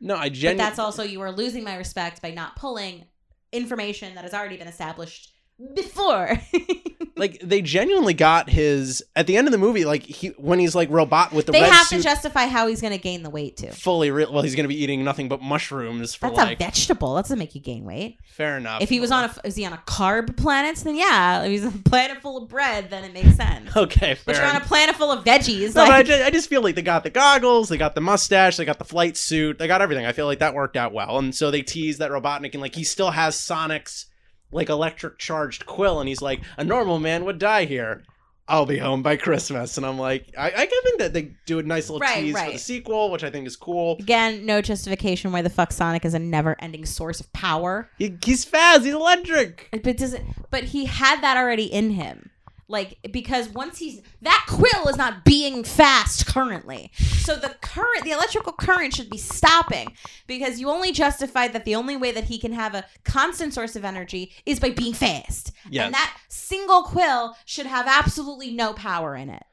No, 0.00 0.16
I 0.16 0.30
But 0.30 0.32
genuinely. 0.32 0.58
that's 0.58 0.78
also 0.78 1.02
you 1.04 1.20
are 1.20 1.30
losing 1.30 1.62
my 1.62 1.76
respect 1.76 2.20
by 2.22 2.32
not 2.32 2.56
pulling 2.56 3.04
information 3.52 4.14
that 4.14 4.24
has 4.24 4.34
already 4.34 4.56
been 4.56 4.68
established 4.68 5.32
before. 5.74 6.40
like 7.22 7.38
they 7.40 7.62
genuinely 7.62 8.14
got 8.14 8.50
his 8.50 9.02
at 9.16 9.26
the 9.26 9.36
end 9.36 9.46
of 9.46 9.52
the 9.52 9.58
movie. 9.58 9.84
Like 9.84 10.02
he 10.02 10.28
when 10.30 10.58
he's 10.58 10.74
like 10.74 10.90
robot 10.90 11.32
with 11.32 11.46
the 11.46 11.52
they 11.52 11.62
red 11.62 11.70
have 11.72 11.86
suit, 11.86 11.98
to 11.98 12.02
justify 12.02 12.46
how 12.46 12.66
he's 12.66 12.80
going 12.80 12.92
to 12.92 12.98
gain 12.98 13.22
the 13.22 13.30
weight 13.30 13.56
too. 13.56 13.68
fully 13.68 14.10
real. 14.10 14.32
Well, 14.32 14.42
he's 14.42 14.54
gonna 14.56 14.68
be 14.68 14.82
eating 14.82 15.04
nothing 15.04 15.28
but 15.28 15.40
mushrooms 15.40 16.14
for 16.14 16.26
That's 16.26 16.36
like. 16.38 16.60
a 16.60 16.64
vegetable. 16.64 17.14
That 17.14 17.22
doesn't 17.22 17.38
make 17.38 17.54
you 17.54 17.60
gain 17.60 17.84
weight. 17.84 18.18
fair 18.26 18.56
enough. 18.56 18.82
If 18.82 18.88
he 18.88 18.98
was 19.00 19.10
on 19.10 19.24
a, 19.24 19.34
is 19.46 19.54
he 19.56 19.64
on 19.64 19.72
a 19.72 19.82
carb 19.86 20.36
planet? 20.36 20.76
Then 20.78 20.96
yeah. 20.96 21.42
If 21.44 21.50
he's 21.50 21.64
on 21.64 21.74
a 21.74 21.88
planet 21.88 22.20
full 22.20 22.42
of 22.42 22.48
bread, 22.48 22.90
then 22.90 23.04
it 23.04 23.12
makes 23.14 23.36
sense. 23.36 23.70
okay, 23.76 24.14
fair 24.14 24.18
But 24.26 24.34
you're 24.36 24.44
on 24.44 24.50
enough. 24.56 24.64
a 24.64 24.68
planet 24.68 24.96
full 24.96 25.12
of 25.12 25.24
veggies. 25.24 25.74
No, 25.74 25.84
but 25.84 25.90
I 25.92 25.96
like- 25.98 26.06
just, 26.06 26.22
I 26.24 26.30
just 26.30 26.48
feel 26.48 26.62
like 26.62 26.74
they 26.74 26.82
got 26.82 27.04
the 27.04 27.10
goggles, 27.10 27.68
they 27.68 27.76
got 27.76 27.94
the 27.94 28.00
mustache, 28.00 28.56
they 28.56 28.64
got 28.64 28.78
the 28.78 28.84
flight 28.84 29.16
suit, 29.16 29.58
they 29.58 29.66
got 29.68 29.80
everything. 29.80 30.04
I 30.06 30.12
feel 30.12 30.26
like 30.26 30.40
that 30.40 30.54
worked 30.54 30.76
out 30.76 30.92
well. 30.92 31.18
And 31.18 31.34
so 31.34 31.50
they 31.52 31.62
tease 31.62 31.98
that 31.98 32.10
Robotnik 32.10 32.52
and 32.54 32.60
like 32.60 32.74
he 32.74 32.82
still 32.84 33.10
has 33.12 33.38
Sonic's 33.38 34.06
like 34.52 34.68
electric 34.68 35.18
charged 35.18 35.66
quill, 35.66 36.00
and 36.00 36.08
he's 36.08 36.22
like, 36.22 36.42
a 36.56 36.64
normal 36.64 36.98
man 36.98 37.24
would 37.24 37.38
die 37.38 37.64
here. 37.64 38.04
I'll 38.48 38.66
be 38.66 38.78
home 38.78 39.02
by 39.02 39.16
Christmas. 39.16 39.76
And 39.76 39.86
I'm 39.86 39.98
like, 39.98 40.34
I, 40.36 40.48
I 40.50 40.66
think 40.66 40.98
that 40.98 41.12
they 41.12 41.32
do 41.46 41.58
a 41.58 41.62
nice 41.62 41.88
little 41.88 42.00
Right, 42.00 42.22
tease 42.22 42.38
for 42.38 42.52
the 42.52 42.58
sequel, 42.58 43.10
which 43.10 43.24
I 43.24 43.30
think 43.30 43.46
is 43.46 43.56
cool. 43.56 43.96
Again, 44.00 44.44
no 44.44 44.60
justification 44.60 45.32
why 45.32 45.42
the 45.42 45.48
fuck 45.48 45.72
Sonic 45.72 46.04
is 46.04 46.12
a 46.12 46.18
never-ending 46.18 46.84
source 46.84 47.20
of 47.20 47.32
power. 47.32 47.88
He, 47.98 48.18
he's 48.22 48.44
fast, 48.44 48.84
he's 48.84 48.94
electric. 48.94 49.68
But 49.82 49.96
doesn't 49.96 50.50
but 50.50 50.64
he 50.64 50.86
had 50.86 51.22
that 51.22 51.36
already 51.36 51.64
in 51.64 51.92
him. 51.92 52.30
Like 52.68 52.98
because 53.10 53.48
once 53.48 53.78
he's 53.78 54.00
that 54.22 54.46
quill 54.48 54.88
is 54.88 54.96
not 54.96 55.24
being 55.24 55.64
fast 55.64 56.26
currently. 56.26 56.90
So 56.96 57.36
the 57.36 57.54
current 57.60 58.04
the 58.04 58.12
electrical 58.12 58.52
current 58.52 58.94
should 58.94 59.10
be 59.10 59.18
stopping 59.18 59.92
because 60.26 60.58
you 60.58 60.70
only 60.70 60.92
justified 60.92 61.52
that 61.52 61.64
the 61.64 61.74
only 61.74 61.96
way 61.96 62.12
that 62.12 62.24
he 62.24 62.38
can 62.38 62.52
have 62.52 62.74
a 62.74 62.86
constant 63.04 63.52
source 63.52 63.76
of 63.76 63.84
energy 63.84 64.32
is 64.46 64.58
by 64.58 64.70
being 64.70 64.94
fast. 64.94 65.52
Yes. 65.68 65.86
And 65.86 65.94
that 65.94 66.16
single 66.28 66.82
quill 66.82 67.36
should 67.44 67.66
have 67.66 67.86
absolutely 67.86 68.52
no 68.52 68.72
power 68.72 69.14
in 69.16 69.28
it. 69.28 69.44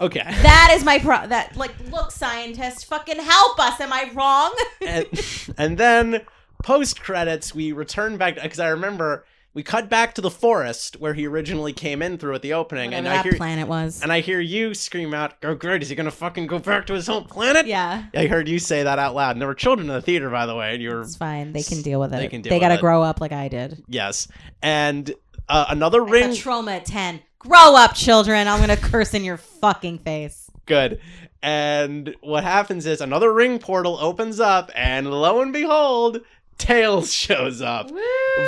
Okay. 0.00 0.24
That 0.24 0.72
is 0.74 0.84
my 0.84 0.98
pro 0.98 1.26
that 1.28 1.56
like 1.56 1.72
look 1.90 2.10
scientist 2.10 2.86
fucking 2.86 3.20
help 3.20 3.60
us 3.60 3.80
am 3.80 3.92
I 3.92 4.10
wrong? 4.12 4.54
and, 4.86 5.54
and 5.56 5.78
then 5.78 6.22
post 6.64 7.00
credits, 7.00 7.54
we 7.54 7.72
return 7.72 8.16
back 8.16 8.36
because 8.42 8.58
I 8.58 8.68
remember 8.68 9.26
we 9.54 9.62
cut 9.62 9.88
back 9.88 10.14
to 10.14 10.20
the 10.20 10.30
forest 10.30 11.00
where 11.00 11.14
he 11.14 11.26
originally 11.26 11.72
came 11.72 12.02
in 12.02 12.18
through 12.18 12.34
at 12.34 12.42
the 12.42 12.52
opening, 12.52 12.90
Whatever 12.90 12.98
and 12.98 13.08
I 13.08 13.16
that 13.18 13.24
hear 13.24 13.34
planet 13.34 13.68
was. 13.68 14.02
and 14.02 14.12
I 14.12 14.20
hear 14.20 14.40
you 14.40 14.74
scream 14.74 15.14
out, 15.14 15.40
"Go 15.40 15.54
great! 15.54 15.82
Is 15.82 15.88
he 15.88 15.94
gonna 15.94 16.10
fucking 16.10 16.46
go 16.48 16.58
back 16.58 16.86
to 16.88 16.92
his 16.94 17.06
home 17.06 17.24
planet?" 17.24 17.66
yeah. 17.66 18.04
I 18.14 18.26
heard 18.26 18.48
you 18.48 18.58
say 18.58 18.82
that 18.82 18.98
out 18.98 19.14
loud. 19.14 19.32
And 19.32 19.40
there 19.40 19.48
were 19.48 19.54
children 19.54 19.88
in 19.88 19.94
the 19.94 20.02
theater, 20.02 20.28
by 20.28 20.46
the 20.46 20.54
way, 20.56 20.74
and 20.74 20.82
you 20.82 20.90
were 20.90 21.02
It's 21.02 21.16
fine. 21.16 21.52
They 21.52 21.62
can 21.62 21.82
deal 21.82 22.00
with 22.00 22.12
it. 22.12 22.18
They 22.18 22.28
can 22.28 22.42
deal 22.42 22.50
They 22.50 22.58
gotta 22.60 22.74
it. 22.74 22.80
grow 22.80 23.02
up 23.02 23.20
like 23.20 23.32
I 23.32 23.48
did. 23.48 23.82
yes, 23.88 24.28
and 24.62 25.12
uh, 25.48 25.66
another 25.68 26.04
I 26.04 26.10
ring. 26.10 26.34
trauma 26.34 26.72
at 26.72 26.86
10. 26.86 27.20
Grow 27.38 27.76
up, 27.76 27.94
children. 27.94 28.48
I'm 28.48 28.56
going 28.64 28.74
to 28.74 28.82
curse 28.82 29.12
in 29.12 29.22
your 29.22 29.36
fucking 29.36 29.98
face. 29.98 30.50
Good. 30.64 30.98
And 31.42 32.14
what 32.22 32.42
happens 32.42 32.86
is 32.86 33.02
another 33.02 33.30
ring 33.30 33.58
portal 33.58 33.98
opens 34.00 34.40
up, 34.40 34.70
and 34.74 35.10
lo 35.10 35.42
and 35.42 35.52
behold, 35.52 36.20
Tails 36.58 37.12
shows 37.12 37.60
up. 37.60 37.90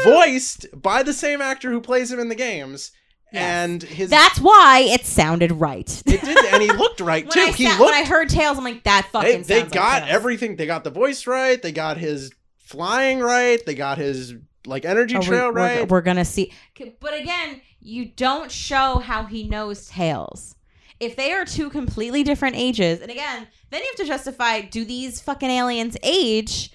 voiced 0.04 0.66
by 0.74 1.02
the 1.02 1.12
same 1.12 1.40
actor 1.40 1.70
who 1.70 1.80
plays 1.80 2.10
him 2.10 2.18
in 2.20 2.28
the 2.28 2.34
games. 2.34 2.92
Yes. 3.32 3.42
And 3.42 3.82
his 3.82 4.08
That's 4.08 4.40
why 4.40 4.86
it 4.88 5.04
sounded 5.04 5.50
right. 5.52 6.02
it 6.06 6.20
did, 6.22 6.38
and 6.54 6.62
he 6.62 6.70
looked 6.72 7.00
right 7.00 7.24
when, 7.26 7.32
too. 7.32 7.40
I 7.40 7.50
he 7.52 7.64
sat- 7.64 7.78
looked. 7.80 7.90
when 7.92 8.02
I 8.02 8.06
heard 8.06 8.28
Tails, 8.28 8.56
I'm 8.56 8.64
like, 8.64 8.84
that 8.84 9.08
fucking 9.10 9.30
they, 9.30 9.42
they 9.42 9.60
sounds 9.60 9.72
got 9.72 9.82
like 9.94 10.02
Tails. 10.04 10.14
everything. 10.14 10.56
They 10.56 10.66
got 10.66 10.84
the 10.84 10.90
voice 10.90 11.26
right. 11.26 11.60
They 11.60 11.72
got 11.72 11.96
his 11.98 12.32
flying 12.56 13.18
right. 13.18 13.64
They 13.66 13.74
got 13.74 13.98
his 13.98 14.34
like 14.64 14.84
energy 14.84 15.16
Oh, 15.16 15.20
we- 15.20 15.26
trail 15.26 15.46
we're, 15.48 15.52
right. 15.52 15.88
We're 15.88 16.00
gonna 16.02 16.24
see, 16.24 16.52
but 17.00 17.14
again, 17.14 17.60
you 17.80 18.06
don't 18.06 18.50
show 18.50 18.98
how 19.00 19.24
he 19.24 19.48
knows 19.48 19.88
Tails. 19.88 20.54
If 20.98 21.16
they 21.16 21.32
are 21.32 21.44
two 21.44 21.68
completely 21.68 22.22
different 22.22 22.56
ages, 22.56 23.00
and 23.02 23.10
again, 23.10 23.46
then 23.70 23.80
you 23.82 23.86
have 23.88 23.96
to 23.96 24.06
justify: 24.06 24.60
do 24.62 24.84
these 24.84 25.20
fucking 25.20 25.50
aliens 25.50 25.96
age, 26.02 26.70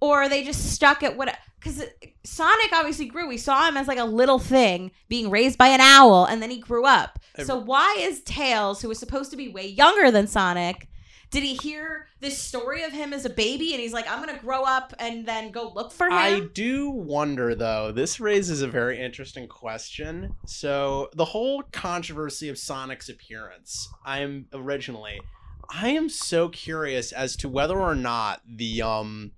or 0.00 0.22
are 0.22 0.28
they 0.28 0.44
just 0.44 0.72
stuck 0.72 1.02
at 1.02 1.16
what? 1.16 1.36
Because 1.58 1.82
Sonic 2.24 2.70
obviously 2.72 3.06
grew. 3.06 3.26
We 3.28 3.38
saw 3.38 3.66
him 3.68 3.76
as 3.76 3.88
like 3.88 3.98
a 3.98 4.04
little 4.04 4.38
thing 4.38 4.92
being 5.08 5.30
raised 5.30 5.58
by 5.58 5.68
an 5.68 5.80
owl, 5.80 6.24
and 6.26 6.40
then 6.42 6.50
he 6.50 6.58
grew 6.58 6.84
up. 6.84 7.18
So 7.44 7.56
why 7.58 7.96
is 7.98 8.22
Tails, 8.22 8.80
who 8.82 8.88
was 8.88 8.98
supposed 8.98 9.30
to 9.32 9.36
be 9.36 9.48
way 9.48 9.66
younger 9.66 10.10
than 10.10 10.26
Sonic, 10.26 10.88
Did 11.30 11.42
he 11.42 11.54
hear 11.54 12.06
this 12.20 12.38
story 12.38 12.82
of 12.84 12.92
him 12.92 13.12
as 13.12 13.24
a 13.24 13.30
baby 13.30 13.72
and 13.72 13.80
he's 13.82 13.92
like, 13.92 14.08
I'm 14.10 14.24
gonna 14.24 14.38
grow 14.38 14.62
up 14.62 14.94
and 14.98 15.26
then 15.26 15.50
go 15.50 15.72
look 15.74 15.92
for 15.92 16.06
him? 16.06 16.12
I 16.12 16.40
do 16.54 16.88
wonder 16.90 17.54
though. 17.54 17.90
This 17.92 18.20
raises 18.20 18.62
a 18.62 18.68
very 18.68 19.00
interesting 19.00 19.48
question. 19.48 20.34
So 20.46 21.10
the 21.14 21.24
whole 21.24 21.62
controversy 21.72 22.48
of 22.48 22.58
Sonic's 22.58 23.08
appearance, 23.08 23.88
I'm 24.04 24.46
originally, 24.52 25.20
I 25.68 25.88
am 25.88 26.08
so 26.08 26.48
curious 26.48 27.10
as 27.12 27.34
to 27.38 27.48
whether 27.48 27.78
or 27.78 27.96
not 27.96 28.40
the 28.48 28.82
um 28.82 29.32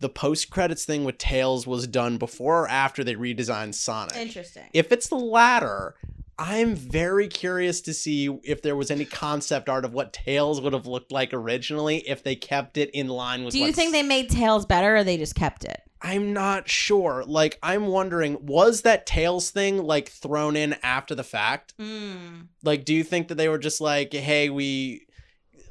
the 0.00 0.08
post 0.08 0.50
credits 0.50 0.84
thing 0.84 1.04
with 1.04 1.18
Tails 1.18 1.66
was 1.66 1.86
done 1.86 2.16
before 2.16 2.62
or 2.62 2.68
after 2.68 3.04
they 3.04 3.14
redesigned 3.14 3.74
Sonic. 3.74 4.16
Interesting. 4.16 4.64
If 4.72 4.92
it's 4.92 5.08
the 5.08 5.16
latter, 5.16 5.94
I'm 6.38 6.74
very 6.74 7.28
curious 7.28 7.82
to 7.82 7.92
see 7.92 8.34
if 8.42 8.62
there 8.62 8.74
was 8.74 8.90
any 8.90 9.04
concept 9.04 9.68
art 9.68 9.84
of 9.84 9.92
what 9.92 10.14
Tails 10.14 10.60
would 10.62 10.72
have 10.72 10.86
looked 10.86 11.12
like 11.12 11.34
originally 11.34 11.98
if 11.98 12.22
they 12.22 12.34
kept 12.34 12.78
it 12.78 12.90
in 12.90 13.08
line 13.08 13.44
with 13.44 13.52
Do 13.52 13.58
you 13.60 13.72
think 13.72 13.92
they 13.92 14.02
made 14.02 14.30
Tails 14.30 14.64
better 14.64 14.96
or 14.96 15.04
they 15.04 15.18
just 15.18 15.34
kept 15.34 15.64
it? 15.64 15.82
I'm 16.00 16.32
not 16.32 16.66
sure. 16.66 17.24
Like, 17.26 17.58
I'm 17.62 17.86
wondering, 17.86 18.46
was 18.46 18.82
that 18.82 19.04
Tails 19.04 19.50
thing 19.50 19.82
like 19.82 20.08
thrown 20.08 20.56
in 20.56 20.76
after 20.82 21.14
the 21.14 21.22
fact? 21.22 21.74
Mm. 21.78 22.46
Like, 22.62 22.86
do 22.86 22.94
you 22.94 23.04
think 23.04 23.28
that 23.28 23.34
they 23.34 23.48
were 23.50 23.58
just 23.58 23.80
like, 23.80 24.14
hey, 24.14 24.48
we. 24.48 25.06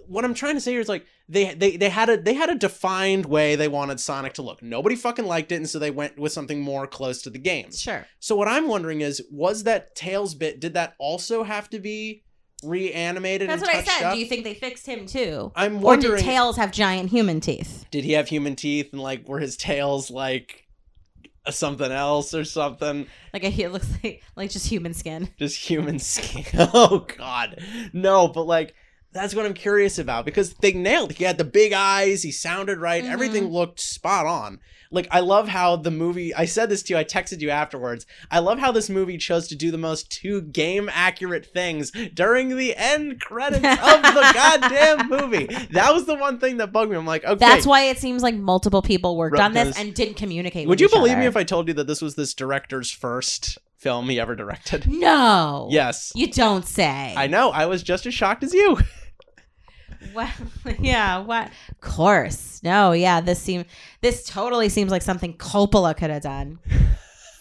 What 0.05 0.23
I'm 0.23 0.35
trying 0.35 0.53
to 0.53 0.61
say 0.61 0.71
here 0.71 0.81
is 0.81 0.89
like 0.89 1.05
they 1.29 1.53
they 1.53 1.77
they 1.77 1.89
had 1.89 2.09
a 2.09 2.17
they 2.17 2.33
had 2.33 2.49
a 2.49 2.55
defined 2.55 3.27
way 3.27 3.55
they 3.55 3.67
wanted 3.67 3.99
Sonic 3.99 4.33
to 4.33 4.41
look. 4.41 4.63
Nobody 4.63 4.95
fucking 4.95 5.25
liked 5.25 5.51
it, 5.51 5.55
and 5.55 5.69
so 5.69 5.77
they 5.77 5.91
went 5.91 6.17
with 6.17 6.31
something 6.31 6.59
more 6.59 6.87
close 6.87 7.21
to 7.21 7.29
the 7.29 7.37
games. 7.37 7.79
Sure. 7.79 8.05
So 8.19 8.35
what 8.35 8.47
I'm 8.47 8.67
wondering 8.67 9.01
is, 9.01 9.21
was 9.31 9.63
that 9.63 9.95
Tails 9.95 10.33
bit? 10.33 10.59
Did 10.59 10.73
that 10.73 10.95
also 10.97 11.43
have 11.43 11.69
to 11.69 11.79
be 11.79 12.23
reanimated? 12.63 13.49
That's 13.49 13.61
and 13.61 13.67
what 13.71 13.75
I 13.75 13.83
said. 13.83 14.07
Up? 14.07 14.13
Do 14.15 14.19
you 14.19 14.25
think 14.25 14.43
they 14.43 14.55
fixed 14.55 14.87
him 14.87 15.05
too? 15.05 15.51
I'm 15.55 15.81
wondering. 15.81 16.13
Or 16.13 16.17
did 16.17 16.25
Tails 16.25 16.57
have 16.57 16.71
giant 16.71 17.11
human 17.11 17.39
teeth? 17.39 17.85
did 17.91 18.03
he 18.03 18.13
have 18.13 18.27
human 18.27 18.55
teeth 18.55 18.89
and 18.91 19.01
like 19.01 19.27
were 19.27 19.39
his 19.39 19.55
tails 19.55 20.09
like 20.09 20.67
something 21.49 21.91
else 21.91 22.33
or 22.33 22.43
something? 22.43 23.05
Like 23.33 23.43
a, 23.43 23.49
it 23.49 23.71
looks 23.71 23.87
like 24.03 24.23
like 24.35 24.49
just 24.49 24.65
human 24.65 24.95
skin. 24.95 25.29
just 25.37 25.57
human 25.57 25.99
skin. 25.99 26.43
oh 26.73 27.05
god. 27.17 27.63
No, 27.93 28.27
but 28.27 28.47
like 28.47 28.73
that's 29.11 29.33
what 29.33 29.45
I'm 29.45 29.53
curious 29.53 29.97
about 29.97 30.25
because 30.25 30.53
they 30.55 30.71
nailed. 30.73 31.13
He 31.13 31.23
had 31.23 31.37
the 31.37 31.43
big 31.43 31.73
eyes, 31.73 32.23
he 32.23 32.31
sounded 32.31 32.77
right, 32.79 33.03
Mhm. 33.03 33.09
everything 33.11 33.47
looked 33.49 33.79
spot 33.79 34.25
on. 34.25 34.59
Like 34.91 35.07
I 35.11 35.19
love 35.19 35.47
how 35.49 35.75
the 35.75 35.91
movie 35.91 36.33
I 36.33 36.45
said 36.45 36.69
this 36.69 36.81
to 36.83 36.93
you, 36.93 36.97
I 36.99 37.03
texted 37.03 37.41
you 37.41 37.51
afterwards. 37.51 38.07
I 38.31 38.39
love 38.39 38.57
how 38.57 38.71
this 38.71 38.89
movie 38.89 39.19
chose 39.19 39.47
to 39.49 39.55
do 39.55 39.69
the 39.69 39.77
most 39.77 40.09
two 40.11 40.41
game 40.41 40.89
accurate 40.91 41.45
things 41.45 41.91
during 42.13 42.55
the 42.57 42.75
end 42.75 43.21
credits 43.21 43.57
of 43.63 44.01
the 44.01 44.31
goddamn 44.33 45.07
movie. 45.09 45.45
That 45.73 45.93
was 45.93 46.05
the 46.05 46.15
one 46.15 46.39
thing 46.39 46.57
that 46.57 46.71
bugged 46.71 46.89
me. 46.89 46.97
I'm 46.97 47.05
like, 47.05 47.23
okay. 47.23 47.35
That's 47.35 47.67
why 47.67 47.83
it 47.83 47.99
seems 47.99 48.23
like 48.23 48.33
multiple 48.35 48.81
people 48.81 49.15
worked 49.15 49.39
on 49.39 49.53
this 49.53 49.77
and 49.77 49.93
didn't 49.93 50.15
communicate. 50.15 50.67
Would 50.67 50.81
you 50.81 50.89
believe 50.89 51.11
other. 51.13 51.21
me 51.21 51.27
if 51.27 51.37
I 51.37 51.43
told 51.43 51.67
you 51.67 51.75
that 51.75 51.85
this 51.85 52.01
was 52.01 52.15
this 52.15 52.33
director's 52.33 52.89
first 52.91 53.59
film 53.79 54.09
he 54.09 54.19
ever 54.19 54.35
directed? 54.35 54.85
No. 54.99 55.67
Yes. 55.71 56.11
You 56.13 56.27
don't 56.27 56.65
say. 56.65 57.13
I 57.15 57.27
know. 57.27 57.49
I 57.51 57.65
was 57.65 57.81
just 57.81 58.05
as 58.05 58.13
shocked 58.13 58.43
as 58.43 58.53
you. 58.53 58.77
Well, 60.13 60.31
yeah. 60.79 61.17
What? 61.19 61.49
Of 61.69 61.81
course. 61.81 62.61
No. 62.63 62.93
Yeah. 62.93 63.19
This 63.19 63.37
seem. 63.39 63.65
This 63.99 64.23
totally 64.23 64.69
seems 64.69 64.91
like 64.91 65.01
something 65.01 65.33
Coppola 65.33 65.95
could 65.95 66.09
have 66.09 66.21
done. 66.23 66.59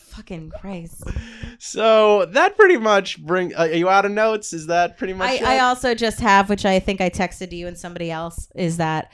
Fucking 0.08 0.50
Christ. 0.60 1.04
So 1.60 2.26
that 2.26 2.56
pretty 2.56 2.76
much 2.76 3.24
bring. 3.24 3.54
Uh, 3.54 3.60
are 3.60 3.66
you 3.68 3.88
out 3.88 4.04
of 4.06 4.10
notes? 4.10 4.52
Is 4.52 4.66
that 4.66 4.98
pretty 4.98 5.12
much? 5.12 5.30
I, 5.30 5.34
it? 5.34 5.42
I 5.44 5.58
also 5.60 5.94
just 5.94 6.18
have, 6.18 6.50
which 6.50 6.66
I 6.66 6.80
think 6.80 7.00
I 7.00 7.10
texted 7.10 7.50
to 7.50 7.56
you 7.56 7.68
and 7.68 7.78
somebody 7.78 8.10
else, 8.10 8.48
is 8.56 8.78
that 8.78 9.12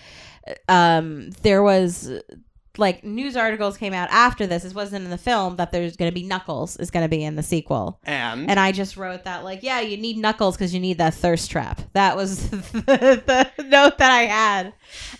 um, 0.68 1.28
there 1.42 1.62
was 1.62 2.10
like 2.78 3.04
news 3.04 3.36
articles 3.36 3.76
came 3.76 3.92
out 3.92 4.08
after 4.10 4.46
this. 4.46 4.62
This 4.62 4.74
wasn't 4.74 5.04
in 5.04 5.10
the 5.10 5.18
film 5.18 5.56
that 5.56 5.72
there's 5.72 5.96
going 5.96 6.10
to 6.10 6.14
be 6.14 6.22
Knuckles 6.24 6.76
is 6.76 6.90
going 6.90 7.04
to 7.04 7.08
be 7.08 7.22
in 7.22 7.36
the 7.36 7.42
sequel. 7.42 8.00
and, 8.04 8.50
And 8.50 8.58
I 8.58 8.72
just 8.72 8.96
wrote 8.96 9.24
that 9.24 9.44
like, 9.44 9.62
yeah, 9.62 9.80
you 9.80 9.96
need 9.96 10.16
Knuckles 10.16 10.56
because 10.56 10.74
you 10.74 10.80
need 10.80 10.98
that 10.98 11.14
thirst 11.14 11.50
trap. 11.50 11.80
That 11.92 12.16
was 12.16 12.50
the, 12.50 13.50
the 13.56 13.64
note 13.64 13.98
that 13.98 14.10
I 14.10 14.22
had. 14.22 14.66
Uh, 14.66 14.70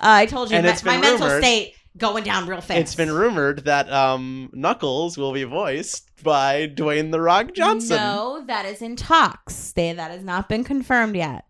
I 0.00 0.26
told 0.26 0.50
you 0.50 0.60
my, 0.60 0.76
my 0.84 0.98
mental 0.98 1.30
state 1.40 1.74
going 1.96 2.24
down 2.24 2.46
real 2.48 2.60
fast. 2.60 2.80
it's 2.80 2.94
been 2.94 3.12
rumored 3.12 3.64
that 3.66 3.90
um, 3.92 4.50
Knuckles 4.52 5.16
will 5.16 5.32
be 5.32 5.44
voiced 5.44 6.10
by 6.24 6.66
Dwayne 6.66 7.12
the 7.12 7.20
Rock 7.20 7.52
Johnson. 7.54 7.96
No, 7.98 8.42
that 8.46 8.66
is 8.66 8.82
in 8.82 8.96
talks. 8.96 9.72
They, 9.72 9.92
that 9.92 10.10
has 10.10 10.24
not 10.24 10.48
been 10.48 10.64
confirmed 10.64 11.14
yet. 11.14 11.44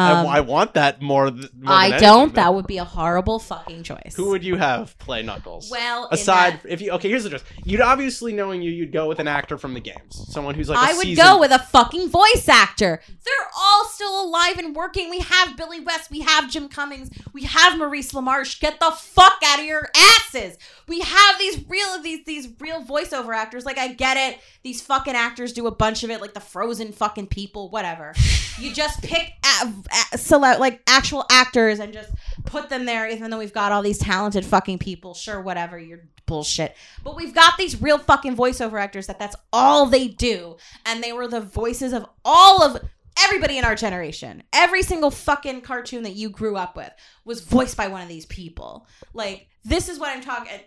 I, 0.00 0.20
Um, 0.20 0.26
I 0.26 0.40
want 0.40 0.74
that 0.74 1.00
more. 1.02 1.30
Th- 1.30 1.50
more 1.58 1.72
I 1.74 1.98
don't. 1.98 2.34
That 2.34 2.54
would 2.54 2.66
be 2.66 2.78
a 2.78 2.84
horrible 2.84 3.38
fucking 3.38 3.82
choice. 3.82 4.14
Who 4.16 4.30
would 4.30 4.42
you 4.44 4.56
have 4.56 4.98
play 4.98 5.22
Knuckles? 5.22 5.68
well 5.70 6.08
Aside, 6.10 6.60
that- 6.62 6.72
if 6.72 6.80
you 6.80 6.92
okay, 6.92 7.08
here's 7.08 7.24
the 7.24 7.30
twist. 7.30 7.44
You'd 7.64 7.80
obviously 7.80 8.32
knowing 8.32 8.62
you, 8.62 8.70
you'd 8.70 8.92
go 8.92 9.08
with 9.08 9.18
an 9.18 9.28
actor 9.28 9.58
from 9.58 9.74
the 9.74 9.80
games, 9.80 10.24
someone 10.30 10.54
who's 10.54 10.68
like 10.68 10.78
a 10.78 10.92
I 10.92 10.96
would 10.96 11.02
seasoned- 11.06 11.26
go 11.26 11.38
with 11.40 11.50
a 11.52 11.58
fucking 11.58 12.08
voice 12.08 12.48
actor. 12.48 13.00
They're 13.08 13.48
all 13.58 13.84
still 13.86 14.24
alive 14.24 14.58
and 14.58 14.74
working. 14.74 15.10
We 15.10 15.20
have 15.20 15.56
Billy 15.56 15.80
West. 15.80 16.10
We 16.10 16.20
have 16.20 16.50
Jim 16.50 16.68
Cummings. 16.68 17.10
We 17.32 17.44
have 17.44 17.78
Maurice 17.78 18.12
LaMarche. 18.12 18.60
Get 18.60 18.80
the 18.80 18.90
fuck 18.92 19.40
out 19.44 19.58
of 19.60 19.64
your 19.64 19.88
asses. 19.96 20.56
We 20.88 21.00
have 21.00 21.38
these 21.38 21.64
real 21.68 22.02
these 22.02 22.24
these 22.24 22.48
real 22.58 22.82
voiceover 22.82 23.34
actors. 23.36 23.64
Like 23.64 23.78
I 23.78 23.88
get 23.88 24.16
it. 24.16 24.40
These 24.62 24.82
fucking 24.82 25.14
actors 25.14 25.52
do 25.52 25.66
a 25.66 25.70
bunch 25.70 26.02
of 26.04 26.10
it, 26.10 26.20
like 26.20 26.34
the 26.34 26.40
Frozen 26.40 26.92
fucking 26.92 27.28
people, 27.28 27.70
whatever. 27.70 28.12
you 28.58 28.72
just 28.74 29.00
pick 29.02 29.32
a, 29.62 29.72
select 30.16 30.60
like 30.60 30.82
actual 30.86 31.24
actors 31.30 31.78
and 31.80 31.92
just 31.92 32.10
put 32.44 32.68
them 32.68 32.84
there. 32.84 33.08
Even 33.08 33.30
though 33.30 33.38
we've 33.38 33.52
got 33.52 33.72
all 33.72 33.82
these 33.82 33.98
talented 33.98 34.44
fucking 34.44 34.78
people, 34.78 35.14
sure, 35.14 35.40
whatever. 35.40 35.78
You're 35.78 36.08
bullshit. 36.26 36.76
But 37.02 37.16
we've 37.16 37.34
got 37.34 37.58
these 37.58 37.80
real 37.80 37.98
fucking 37.98 38.36
voiceover 38.36 38.80
actors 38.80 39.06
that 39.08 39.18
that's 39.18 39.36
all 39.52 39.86
they 39.86 40.08
do, 40.08 40.56
and 40.86 41.02
they 41.02 41.12
were 41.12 41.28
the 41.28 41.40
voices 41.40 41.92
of 41.92 42.06
all 42.24 42.62
of 42.62 42.82
everybody 43.24 43.58
in 43.58 43.64
our 43.64 43.74
generation. 43.74 44.42
Every 44.52 44.82
single 44.82 45.10
fucking 45.10 45.62
cartoon 45.62 46.04
that 46.04 46.14
you 46.14 46.30
grew 46.30 46.56
up 46.56 46.76
with 46.76 46.92
was 47.24 47.40
voiced 47.40 47.76
by 47.76 47.88
one 47.88 48.02
of 48.02 48.08
these 48.08 48.26
people. 48.26 48.86
Like 49.12 49.48
this 49.64 49.88
is 49.88 49.98
what 49.98 50.10
I'm 50.10 50.22
talking. 50.22 50.60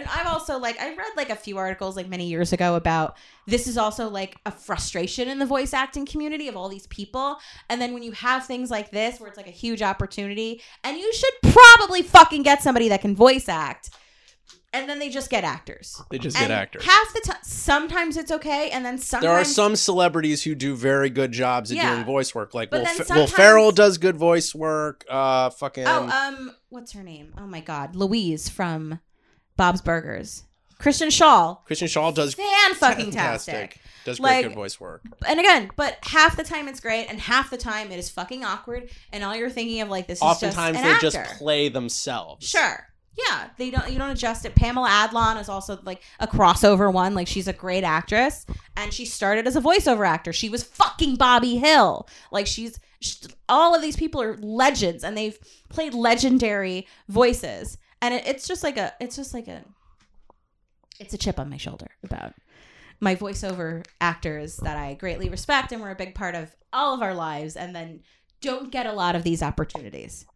And 0.00 0.08
I've 0.08 0.26
also 0.26 0.58
like 0.58 0.78
I 0.80 0.94
read 0.94 1.12
like 1.16 1.30
a 1.30 1.36
few 1.36 1.58
articles 1.58 1.96
like 1.96 2.08
many 2.08 2.26
years 2.26 2.52
ago 2.52 2.74
about 2.76 3.16
this 3.46 3.66
is 3.66 3.76
also 3.76 4.08
like 4.08 4.36
a 4.46 4.50
frustration 4.50 5.28
in 5.28 5.38
the 5.38 5.46
voice 5.46 5.72
acting 5.74 6.06
community 6.06 6.48
of 6.48 6.56
all 6.56 6.68
these 6.68 6.86
people. 6.86 7.38
And 7.68 7.80
then 7.80 7.92
when 7.94 8.02
you 8.02 8.12
have 8.12 8.46
things 8.46 8.70
like 8.70 8.90
this 8.90 9.18
where 9.18 9.28
it's 9.28 9.36
like 9.36 9.48
a 9.48 9.50
huge 9.50 9.82
opportunity 9.82 10.62
and 10.84 10.96
you 10.96 11.12
should 11.12 11.52
probably 11.52 12.02
fucking 12.02 12.42
get 12.42 12.62
somebody 12.62 12.88
that 12.90 13.00
can 13.00 13.16
voice 13.16 13.48
act. 13.48 13.90
And 14.74 14.86
then 14.86 14.98
they 14.98 15.08
just 15.08 15.30
get 15.30 15.44
actors. 15.44 16.00
They 16.10 16.18
just 16.18 16.36
And 16.36 16.48
get 16.48 16.50
actors. 16.58 16.84
Half 16.84 17.14
the 17.14 17.20
time, 17.20 17.38
sometimes 17.42 18.18
it's 18.18 18.30
okay, 18.30 18.68
and 18.70 18.84
then 18.84 18.98
sometimes 18.98 19.22
there 19.22 19.32
are 19.40 19.44
some 19.44 19.76
celebrities 19.76 20.42
who 20.42 20.54
do 20.54 20.76
very 20.76 21.08
good 21.08 21.32
jobs 21.32 21.70
at 21.70 21.78
Yeah. 21.78 21.94
doing 21.94 22.04
voice 22.04 22.34
work. 22.34 22.52
Like 22.52 22.68
But 22.70 22.80
Will, 22.80 22.84
then 22.84 22.98
Will 22.98 23.04
sometimes- 23.06 23.32
Ferrell 23.32 23.72
does 23.72 23.96
good 23.96 24.16
voice 24.16 24.54
work. 24.54 25.06
Uh, 25.08 25.48
fucking. 25.48 25.86
Oh, 25.86 26.08
um, 26.10 26.54
what's 26.68 26.92
her 26.92 27.02
name? 27.02 27.32
Oh 27.38 27.46
my 27.46 27.60
God, 27.60 27.96
Louise 27.96 28.50
from 28.50 29.00
Bob's 29.58 29.82
Burgers. 29.82 30.44
Kristen 30.78 31.08
Schaal, 31.08 31.64
Kristen 31.66 31.88
Schaal 31.88 32.14
does 32.14 32.34
fan 32.34 32.74
fucking 32.76 33.10
tastic. 33.10 33.80
Does 34.04 34.20
great 34.20 34.30
Like- 34.30 34.44
good 34.46 34.54
voice 34.54 34.78
work. 34.80 35.02
And 35.26 35.38
again, 35.40 35.70
but 35.76 35.98
half 36.02 36.36
the 36.36 36.44
time 36.44 36.68
it's 36.68 36.78
great, 36.80 37.06
and 37.10 37.20
half 37.20 37.50
the 37.50 37.56
time 37.58 37.90
it 37.90 37.98
is 37.98 38.08
fucking 38.08 38.44
awkward, 38.44 38.88
and 39.12 39.24
all 39.24 39.34
you're 39.36 39.50
thinking 39.50 39.80
of 39.80 39.88
like 39.90 40.06
this 40.06 40.18
is 40.18 40.22
Oftentimes 40.22 40.80
they 40.80 40.90
an 40.92 41.00
just 41.00 41.18
play 41.36 41.68
themselves. 41.68 42.46
Sure. 42.48 42.86
Yeah, 43.28 43.48
they 43.56 43.70
don't. 43.70 43.90
You 43.90 43.98
don't 43.98 44.10
adjust 44.10 44.44
it. 44.44 44.54
Pamela 44.54 44.88
Adlon 44.88 45.40
is 45.40 45.48
also 45.48 45.80
like 45.82 46.00
a 46.20 46.28
crossover 46.28 46.92
one. 46.92 47.14
Like 47.16 47.26
she's 47.26 47.48
a 47.48 47.52
great 47.52 47.82
actress, 47.82 48.46
and 48.76 48.92
she 48.94 49.04
started 49.04 49.48
as 49.48 49.56
a 49.56 49.60
voiceover 49.60 50.06
actor. 50.06 50.32
She 50.32 50.48
was 50.48 50.62
fucking 50.62 51.16
Bobby 51.16 51.56
Hill. 51.58 52.08
Like 52.30 52.46
she's 52.46 52.78
sh 53.00 53.16
all 53.48 53.74
of 53.74 53.82
these 53.82 53.96
people 53.96 54.22
are 54.22 54.36
legends, 54.36 55.02
and 55.02 55.16
they've 55.18 55.36
played 55.68 55.94
legendary 55.94 56.86
voices. 57.08 57.76
And 58.00 58.14
it, 58.14 58.26
it's 58.26 58.46
just 58.46 58.62
like 58.62 58.76
a. 58.76 58.92
It's 59.00 59.16
just 59.16 59.34
like 59.34 59.48
a. 59.48 59.64
It's 61.00 61.14
a 61.14 61.18
chip 61.18 61.38
on 61.38 61.50
my 61.50 61.56
shoulder 61.56 61.88
about 62.02 62.34
my 63.00 63.14
voiceover 63.14 63.84
actors 64.00 64.56
that 64.56 64.76
I 64.76 64.94
greatly 64.94 65.28
respect 65.28 65.70
and 65.72 65.80
were 65.80 65.90
a 65.90 65.96
big 65.96 66.14
part 66.14 66.34
of 66.34 66.54
all 66.72 66.94
of 66.94 67.02
our 67.02 67.14
lives, 67.14 67.56
and 67.56 67.74
then 67.74 68.00
don't 68.40 68.70
get 68.70 68.86
a 68.86 68.92
lot 68.92 69.14
of 69.16 69.22
these 69.24 69.42
opportunities. 69.42 70.26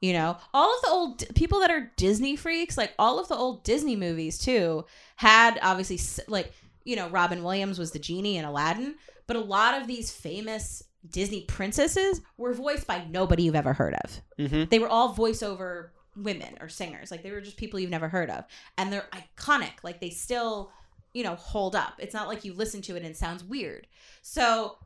You 0.00 0.12
know, 0.12 0.36
all 0.54 0.72
of 0.76 0.82
the 0.82 0.90
old 0.90 1.34
people 1.34 1.60
that 1.60 1.70
are 1.72 1.90
Disney 1.96 2.36
freaks, 2.36 2.78
like 2.78 2.92
all 2.98 3.18
of 3.18 3.28
the 3.28 3.34
old 3.36 3.64
Disney 3.64 3.96
movies 3.96 4.38
too, 4.38 4.84
had 5.16 5.58
obviously 5.62 5.98
like 6.28 6.52
you 6.84 6.94
know 6.94 7.08
Robin 7.08 7.42
Williams 7.42 7.78
was 7.78 7.90
the 7.90 7.98
genie 7.98 8.36
in 8.36 8.44
Aladdin, 8.44 8.94
but 9.26 9.36
a 9.36 9.40
lot 9.40 9.80
of 9.80 9.88
these 9.88 10.10
famous 10.12 10.84
Disney 11.08 11.42
princesses 11.42 12.20
were 12.36 12.54
voiced 12.54 12.86
by 12.86 13.04
nobody 13.10 13.44
you've 13.44 13.54
ever 13.56 13.72
heard 13.72 13.94
of. 14.04 14.20
hmm 14.38 14.64
They 14.70 14.78
were 14.78 14.88
all 14.88 15.14
voiceover 15.14 15.90
women 16.22 16.56
or 16.60 16.68
singers, 16.68 17.10
like 17.10 17.22
they 17.22 17.30
were 17.30 17.40
just 17.40 17.56
people 17.56 17.78
you've 17.78 17.90
never 17.90 18.08
heard 18.08 18.30
of, 18.30 18.44
and 18.76 18.92
they're 18.92 19.08
iconic. 19.12 19.82
Like 19.82 20.00
they 20.00 20.10
still, 20.10 20.70
you 21.12 21.24
know, 21.24 21.34
hold 21.34 21.74
up. 21.74 21.94
It's 21.98 22.14
not 22.14 22.28
like 22.28 22.44
you 22.44 22.54
listen 22.54 22.82
to 22.82 22.94
it 22.94 22.98
and 22.98 23.06
it 23.06 23.16
sounds 23.16 23.44
weird. 23.44 23.86
So 24.22 24.76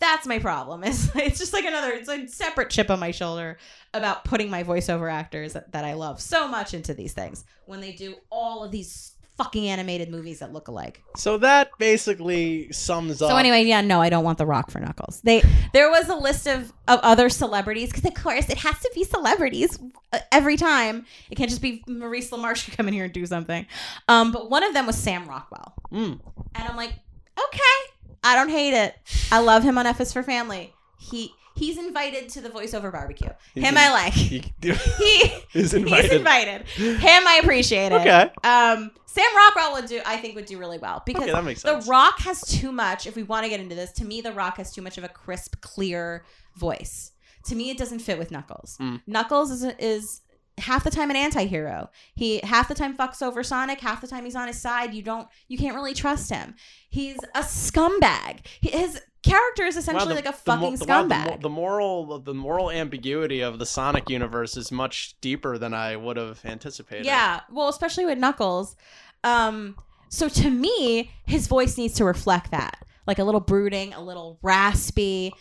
that's 0.00 0.26
my 0.26 0.38
problem. 0.38 0.82
It's 0.88 1.14
it's 1.16 1.38
just 1.38 1.52
like 1.52 1.64
another 1.64 1.90
it's 1.90 2.08
a 2.08 2.26
separate 2.28 2.70
chip 2.70 2.90
on 2.90 3.00
my 3.00 3.10
shoulder 3.10 3.58
about 3.92 4.24
putting 4.24 4.50
my 4.50 4.64
voiceover 4.64 5.12
actors 5.12 5.52
that, 5.54 5.72
that 5.72 5.84
I 5.84 5.94
love 5.94 6.20
so 6.20 6.48
much 6.48 6.74
into 6.74 6.94
these 6.94 7.12
things 7.12 7.44
when 7.66 7.80
they 7.80 7.92
do 7.92 8.14
all 8.30 8.64
of 8.64 8.70
these 8.70 9.12
fucking 9.38 9.68
animated 9.68 10.10
movies 10.10 10.40
that 10.40 10.52
look 10.52 10.68
alike. 10.68 11.02
So 11.16 11.38
that 11.38 11.70
basically 11.78 12.70
sums 12.72 13.22
up. 13.22 13.30
So 13.30 13.36
anyway, 13.36 13.62
yeah, 13.64 13.80
no, 13.80 14.02
I 14.02 14.10
don't 14.10 14.24
want 14.24 14.36
The 14.38 14.44
Rock 14.46 14.70
for 14.70 14.80
Knuckles. 14.80 15.20
They 15.22 15.42
there 15.72 15.88
was 15.90 16.08
a 16.08 16.14
list 16.16 16.46
of, 16.46 16.72
of 16.86 17.00
other 17.02 17.28
celebrities 17.30 17.88
because 17.90 18.04
of 18.04 18.14
course 18.14 18.50
it 18.50 18.58
has 18.58 18.78
to 18.80 18.90
be 18.94 19.04
celebrities 19.04 19.78
uh, 20.12 20.18
every 20.32 20.56
time. 20.56 21.06
It 21.30 21.36
can't 21.36 21.48
just 21.48 21.62
be 21.62 21.82
Maurice 21.88 22.30
LaMarche 22.30 22.76
come 22.76 22.88
in 22.88 22.94
here 22.94 23.04
and 23.04 23.12
do 23.12 23.24
something. 23.24 23.66
Um, 24.08 24.32
but 24.32 24.50
one 24.50 24.62
of 24.64 24.74
them 24.74 24.86
was 24.86 24.96
Sam 24.98 25.26
Rockwell, 25.28 25.72
Mm. 25.92 26.20
and 26.54 26.68
I'm 26.68 26.76
like, 26.76 26.92
okay, 27.38 27.92
I 28.24 28.34
don't 28.34 28.50
hate 28.50 28.74
it. 28.74 28.94
I 29.32 29.38
love 29.38 29.62
him 29.62 29.78
on 29.78 29.86
F 29.86 30.00
is 30.00 30.12
for 30.12 30.22
Family. 30.22 30.74
He 30.98 31.32
he's 31.58 31.76
invited 31.78 32.28
to 32.30 32.40
the 32.40 32.48
voiceover 32.48 32.90
barbecue. 32.92 33.28
He's 33.54 33.64
him 33.64 33.74
in- 33.74 33.78
I 33.78 33.92
like. 33.92 34.12
He, 34.12 34.38
He 34.62 34.70
he's 34.70 35.42
he's 35.52 35.74
invited. 35.74 36.12
invited. 36.12 36.62
Him 36.68 37.26
I 37.26 37.40
appreciate 37.42 37.92
it. 37.92 38.00
Okay. 38.00 38.30
Um, 38.44 38.90
Sam 39.06 39.24
Rockwell 39.36 39.72
would 39.74 39.86
do, 39.86 40.00
I 40.06 40.16
think, 40.18 40.34
would 40.36 40.46
do 40.46 40.58
really 40.58 40.78
well 40.78 41.02
because 41.04 41.22
Okay, 41.24 41.32
that 41.32 41.44
makes 41.44 41.62
The. 41.62 41.82
Rock 41.88 42.20
has 42.20 42.40
too 42.42 42.70
much. 42.72 43.06
If 43.06 43.16
we 43.16 43.22
want 43.24 43.44
to 43.44 43.50
get 43.50 43.58
into 43.60 43.74
this, 43.74 43.90
to 43.92 44.04
me, 44.04 44.20
The 44.20 44.32
Rock 44.32 44.58
has 44.58 44.72
too 44.72 44.82
much 44.82 44.96
of 44.98 45.04
a 45.04 45.08
crisp, 45.08 45.60
clear 45.60 46.24
voice. 46.56 47.12
To 47.46 47.54
me, 47.54 47.70
it 47.70 47.78
doesn't 47.78 48.00
fit 48.00 48.18
with 48.18 48.30
Knuckles. 48.30 48.76
Mm. 48.80 49.00
Knuckles 49.06 49.50
is 49.50 49.64
is 49.78 50.20
half 50.58 50.84
the 50.84 50.90
time 50.90 51.10
an 51.10 51.16
anti-hero. 51.16 51.90
He 52.14 52.40
half 52.42 52.68
the 52.68 52.74
time 52.74 52.96
fucks 52.96 53.22
over 53.22 53.42
Sonic, 53.42 53.80
half 53.80 54.00
the 54.00 54.06
time 54.06 54.24
he's 54.24 54.36
on 54.36 54.46
his 54.48 54.60
side. 54.60 54.94
You 54.94 55.02
don't 55.02 55.28
you 55.48 55.56
can't 55.58 55.74
really 55.74 55.94
trust 55.94 56.30
him. 56.30 56.54
He's 56.90 57.16
a 57.34 57.40
scumbag. 57.40 58.40
He, 58.60 58.70
his 58.70 59.00
character 59.22 59.64
is 59.64 59.76
essentially 59.76 60.04
Wow, 60.14 60.20
the- 60.20 60.26
like 60.26 60.26
a 60.26 60.32
fucking 60.32 60.72
the- 60.72 60.78
the 60.78 60.84
scumbag. 60.86 61.26
mo- 61.26 61.38
The, 61.40 61.48
moral, 61.48 62.18
the 62.20 62.34
moral 62.34 62.70
ambiguity 62.70 63.40
of 63.40 63.58
the 63.58 63.66
Sonic 63.66 64.08
universe 64.08 64.56
is 64.56 64.70
much 64.72 65.16
deeper 65.20 65.58
than 65.58 65.74
I 65.74 65.96
would 65.96 66.16
have 66.16 66.40
anticipated. 66.44 67.04
Yeah, 67.06 67.40
well, 67.50 67.68
especially 67.68 68.06
with 68.06 68.18
Knuckles. 68.18 68.76
Um, 69.24 69.76
so 70.08 70.28
to 70.28 70.50
me, 70.50 71.10
his 71.26 71.46
voice 71.48 71.76
needs 71.76 71.94
to 71.94 72.04
reflect 72.04 72.52
that, 72.52 72.86
like 73.06 73.18
a 73.18 73.24
little 73.24 73.40
brooding, 73.40 73.92
a 73.92 74.00
little 74.00 74.38
raspy. 74.42 75.32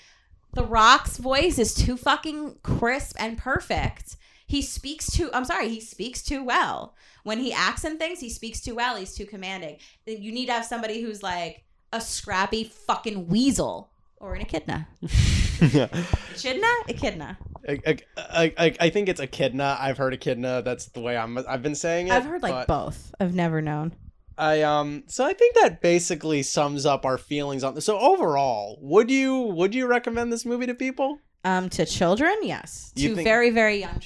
The 0.54 0.64
Rock's 0.66 1.18
voice 1.18 1.60
is 1.60 1.74
too 1.76 1.96
fucking 1.98 2.58
crisp 2.64 3.16
and 3.20 3.38
perfect. 3.38 4.18
He 4.48 4.62
speaks 4.62 5.12
too. 5.12 5.30
I'm 5.34 5.46
sorry, 5.46 5.68
he 5.70 5.80
speaks 5.82 6.24
too 6.24 6.44
well. 6.44 6.96
When 7.24 7.38
he 7.40 7.52
acts 7.54 7.84
in 7.84 7.98
things, 7.98 8.20
he 8.22 8.30
speaks 8.30 8.62
too 8.62 8.76
well. 8.76 8.96
He's 8.96 9.14
too 9.14 9.26
commanding. 9.26 9.78
You 10.06 10.32
need 10.32 10.46
to 10.48 10.54
have 10.54 10.66
somebody 10.66 11.02
who's 11.02 11.22
like 11.22 11.64
a 11.94 12.00
scrappy 12.02 12.64
fucking 12.64 13.28
weasel 13.28 13.90
or 14.18 14.36
an 14.36 14.42
echidna. 14.42 14.88
Echidna, 15.62 16.68
echidna. 16.88 17.38
I, 17.68 17.80
I, 17.86 17.98
I, 18.18 18.54
I- 18.58 18.76
I 18.80 18.90
think 18.90 19.10
it's 19.10 19.20
echidna. 19.20 19.78
I've 19.80 19.98
heard 19.98 20.14
echidna. 20.14 20.62
That's 20.62 20.86
the 20.88 21.02
way 21.02 21.18
I'm. 21.18 21.38
I've 21.48 21.62
been 21.64 21.76
saying 21.76 22.08
it. 22.08 22.14
I've 22.14 22.26
heard 22.26 22.42
like 22.42 22.68
both. 22.68 23.14
I've 23.20 23.34
never 23.36 23.62
known. 23.62 23.94
I 24.38 24.62
um. 24.62 25.04
So 25.08 25.26
I 25.26 25.34
think 25.34 25.56
that 25.56 25.82
basically 25.82 26.44
sums 26.44 26.86
up 26.86 27.06
our 27.06 27.18
feelings 27.18 27.64
on 27.64 27.76
this. 27.76 27.86
So 27.86 27.98
overall, 28.00 28.78
would 28.82 29.10
you 29.12 29.36
would 29.42 29.74
you 29.76 29.88
recommend 29.88 30.32
this 30.32 30.46
movie 30.46 30.68
to 30.68 30.76
people? 30.76 31.20
Um, 31.44 31.70
to 31.72 31.86
children, 31.86 32.36
yes. 32.44 32.92
You 32.96 33.10
to 33.10 33.16
think- 33.16 33.26
very, 33.28 33.50
very 33.52 33.80
young. 33.80 34.00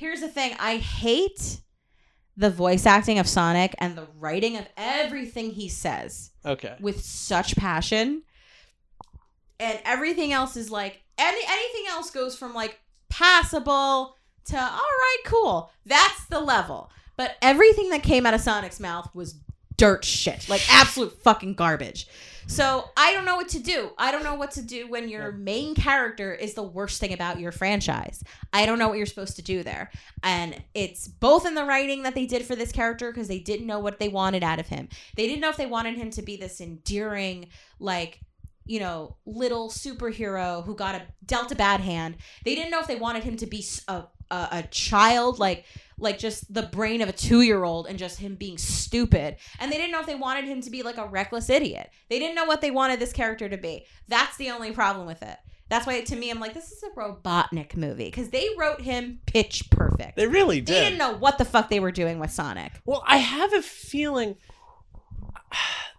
Here's 0.00 0.20
the 0.20 0.28
thing: 0.28 0.56
I 0.58 0.78
hate 0.78 1.60
the 2.34 2.48
voice 2.48 2.86
acting 2.86 3.18
of 3.18 3.28
Sonic 3.28 3.74
and 3.78 3.96
the 3.98 4.06
writing 4.18 4.56
of 4.56 4.66
everything 4.78 5.50
he 5.50 5.68
says 5.68 6.30
Okay. 6.46 6.74
with 6.80 7.04
such 7.04 7.54
passion, 7.54 8.22
and 9.58 9.78
everything 9.84 10.32
else 10.32 10.56
is 10.56 10.70
like 10.70 11.02
any 11.18 11.40
anything 11.46 11.84
else 11.90 12.10
goes 12.10 12.34
from 12.34 12.54
like 12.54 12.80
passable 13.10 14.16
to 14.46 14.56
all 14.58 14.70
right, 14.70 15.18
cool. 15.26 15.70
That's 15.84 16.24
the 16.26 16.40
level. 16.40 16.90
But 17.18 17.36
everything 17.42 17.90
that 17.90 18.02
came 18.02 18.24
out 18.24 18.32
of 18.32 18.40
Sonic's 18.40 18.80
mouth 18.80 19.14
was 19.14 19.34
dirt 19.76 20.02
shit, 20.02 20.48
like 20.48 20.62
absolute 20.72 21.12
fucking 21.22 21.54
garbage. 21.54 22.06
So 22.46 22.90
I 22.96 23.12
don't 23.12 23.24
know 23.24 23.36
what 23.36 23.48
to 23.50 23.58
do. 23.58 23.90
I 23.98 24.12
don't 24.12 24.24
know 24.24 24.34
what 24.34 24.50
to 24.52 24.62
do 24.62 24.88
when 24.88 25.08
your 25.08 25.32
main 25.32 25.74
character 25.74 26.32
is 26.32 26.54
the 26.54 26.62
worst 26.62 27.00
thing 27.00 27.12
about 27.12 27.40
your 27.40 27.52
franchise. 27.52 28.22
I 28.52 28.66
don't 28.66 28.78
know 28.78 28.88
what 28.88 28.96
you're 28.96 29.06
supposed 29.06 29.36
to 29.36 29.42
do 29.42 29.62
there. 29.62 29.90
And 30.22 30.62
it's 30.74 31.08
both 31.08 31.46
in 31.46 31.54
the 31.54 31.64
writing 31.64 32.02
that 32.04 32.14
they 32.14 32.26
did 32.26 32.44
for 32.44 32.56
this 32.56 32.72
character 32.72 33.10
because 33.10 33.28
they 33.28 33.38
didn't 33.38 33.66
know 33.66 33.78
what 33.78 33.98
they 33.98 34.08
wanted 34.08 34.42
out 34.42 34.58
of 34.58 34.68
him. 34.68 34.88
They 35.16 35.26
didn't 35.26 35.40
know 35.40 35.50
if 35.50 35.56
they 35.56 35.66
wanted 35.66 35.96
him 35.96 36.10
to 36.10 36.22
be 36.22 36.36
this 36.36 36.60
endearing, 36.60 37.48
like, 37.78 38.20
you 38.70 38.78
know, 38.78 39.16
little 39.26 39.68
superhero 39.68 40.64
who 40.64 40.76
got 40.76 40.94
a 40.94 41.02
dealt 41.26 41.50
a 41.50 41.56
bad 41.56 41.80
hand. 41.80 42.16
They 42.44 42.54
didn't 42.54 42.70
know 42.70 42.78
if 42.78 42.86
they 42.86 42.94
wanted 42.94 43.24
him 43.24 43.36
to 43.38 43.46
be 43.46 43.64
a 43.88 44.04
a 44.30 44.62
child, 44.70 45.40
like 45.40 45.64
like 45.98 46.20
just 46.20 46.54
the 46.54 46.62
brain 46.62 47.02
of 47.02 47.08
a 47.08 47.12
two 47.12 47.42
year 47.42 47.64
old, 47.64 47.88
and 47.88 47.98
just 47.98 48.20
him 48.20 48.36
being 48.36 48.58
stupid. 48.58 49.38
And 49.58 49.72
they 49.72 49.76
didn't 49.76 49.90
know 49.90 49.98
if 49.98 50.06
they 50.06 50.14
wanted 50.14 50.44
him 50.44 50.60
to 50.60 50.70
be 50.70 50.84
like 50.84 50.98
a 50.98 51.06
reckless 51.08 51.50
idiot. 51.50 51.90
They 52.08 52.20
didn't 52.20 52.36
know 52.36 52.44
what 52.44 52.60
they 52.60 52.70
wanted 52.70 53.00
this 53.00 53.12
character 53.12 53.48
to 53.48 53.56
be. 53.56 53.86
That's 54.06 54.36
the 54.36 54.50
only 54.50 54.70
problem 54.70 55.04
with 55.04 55.22
it. 55.22 55.36
That's 55.68 55.84
why 55.84 56.00
to 56.00 56.16
me, 56.16 56.30
I'm 56.30 56.38
like, 56.38 56.54
this 56.54 56.70
is 56.70 56.84
a 56.84 56.90
Robotnik 56.90 57.76
movie 57.76 58.04
because 58.04 58.30
they 58.30 58.46
wrote 58.56 58.82
him 58.82 59.18
pitch 59.26 59.68
perfect. 59.70 60.16
They 60.16 60.28
really 60.28 60.60
did. 60.60 60.66
They 60.66 60.74
did. 60.74 60.84
didn't 60.84 60.98
know 60.98 61.16
what 61.16 61.38
the 61.38 61.44
fuck 61.44 61.70
they 61.70 61.80
were 61.80 61.92
doing 61.92 62.20
with 62.20 62.30
Sonic. 62.30 62.70
Well, 62.84 63.02
I 63.04 63.16
have 63.16 63.52
a 63.52 63.62
feeling 63.62 64.36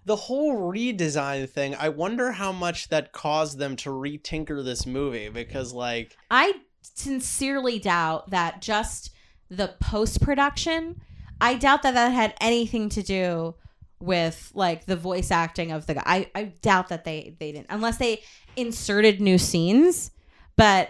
the 0.06 0.16
whole 0.16 0.72
redesign 0.72 1.50
thing, 1.50 1.76
I 1.76 1.90
wonder 1.90 2.32
how 2.32 2.52
much 2.52 2.90
that 2.90 3.12
caused 3.12 3.60
them 3.60 3.76
to 3.78 3.90
retinker 3.90 4.64
this 4.64 4.86
movie 4.86 5.30
because 5.30 5.74
like 5.74 6.18
I 6.30 6.54
sincerely 6.82 7.80
doubt 7.80 8.32
that 8.32 8.62
just 8.62 9.12
the 9.50 9.76
post 9.80 10.22
production, 10.22 11.02
I 11.40 11.56
doubt 11.56 11.84
that 11.84 11.94
that 11.94 12.10
had 12.10 12.34
anything 12.42 12.90
to 12.90 13.04
do 13.04 13.56
with 14.00 14.52
like 14.56 14.86
the 14.86 14.96
voice 14.96 15.30
acting 15.30 15.72
of 15.72 15.86
the 15.86 15.96
guy. 15.96 16.04
I, 16.06 16.32
I 16.34 16.44
doubt 16.62 16.90
that 16.90 17.04
they 17.04 17.36
they 17.40 17.52
didn't 17.52 17.68
unless 17.70 17.98
they 17.98 18.24
inserted 18.56 19.22
new 19.22 19.38
scenes, 19.38 20.12
but 20.56 20.90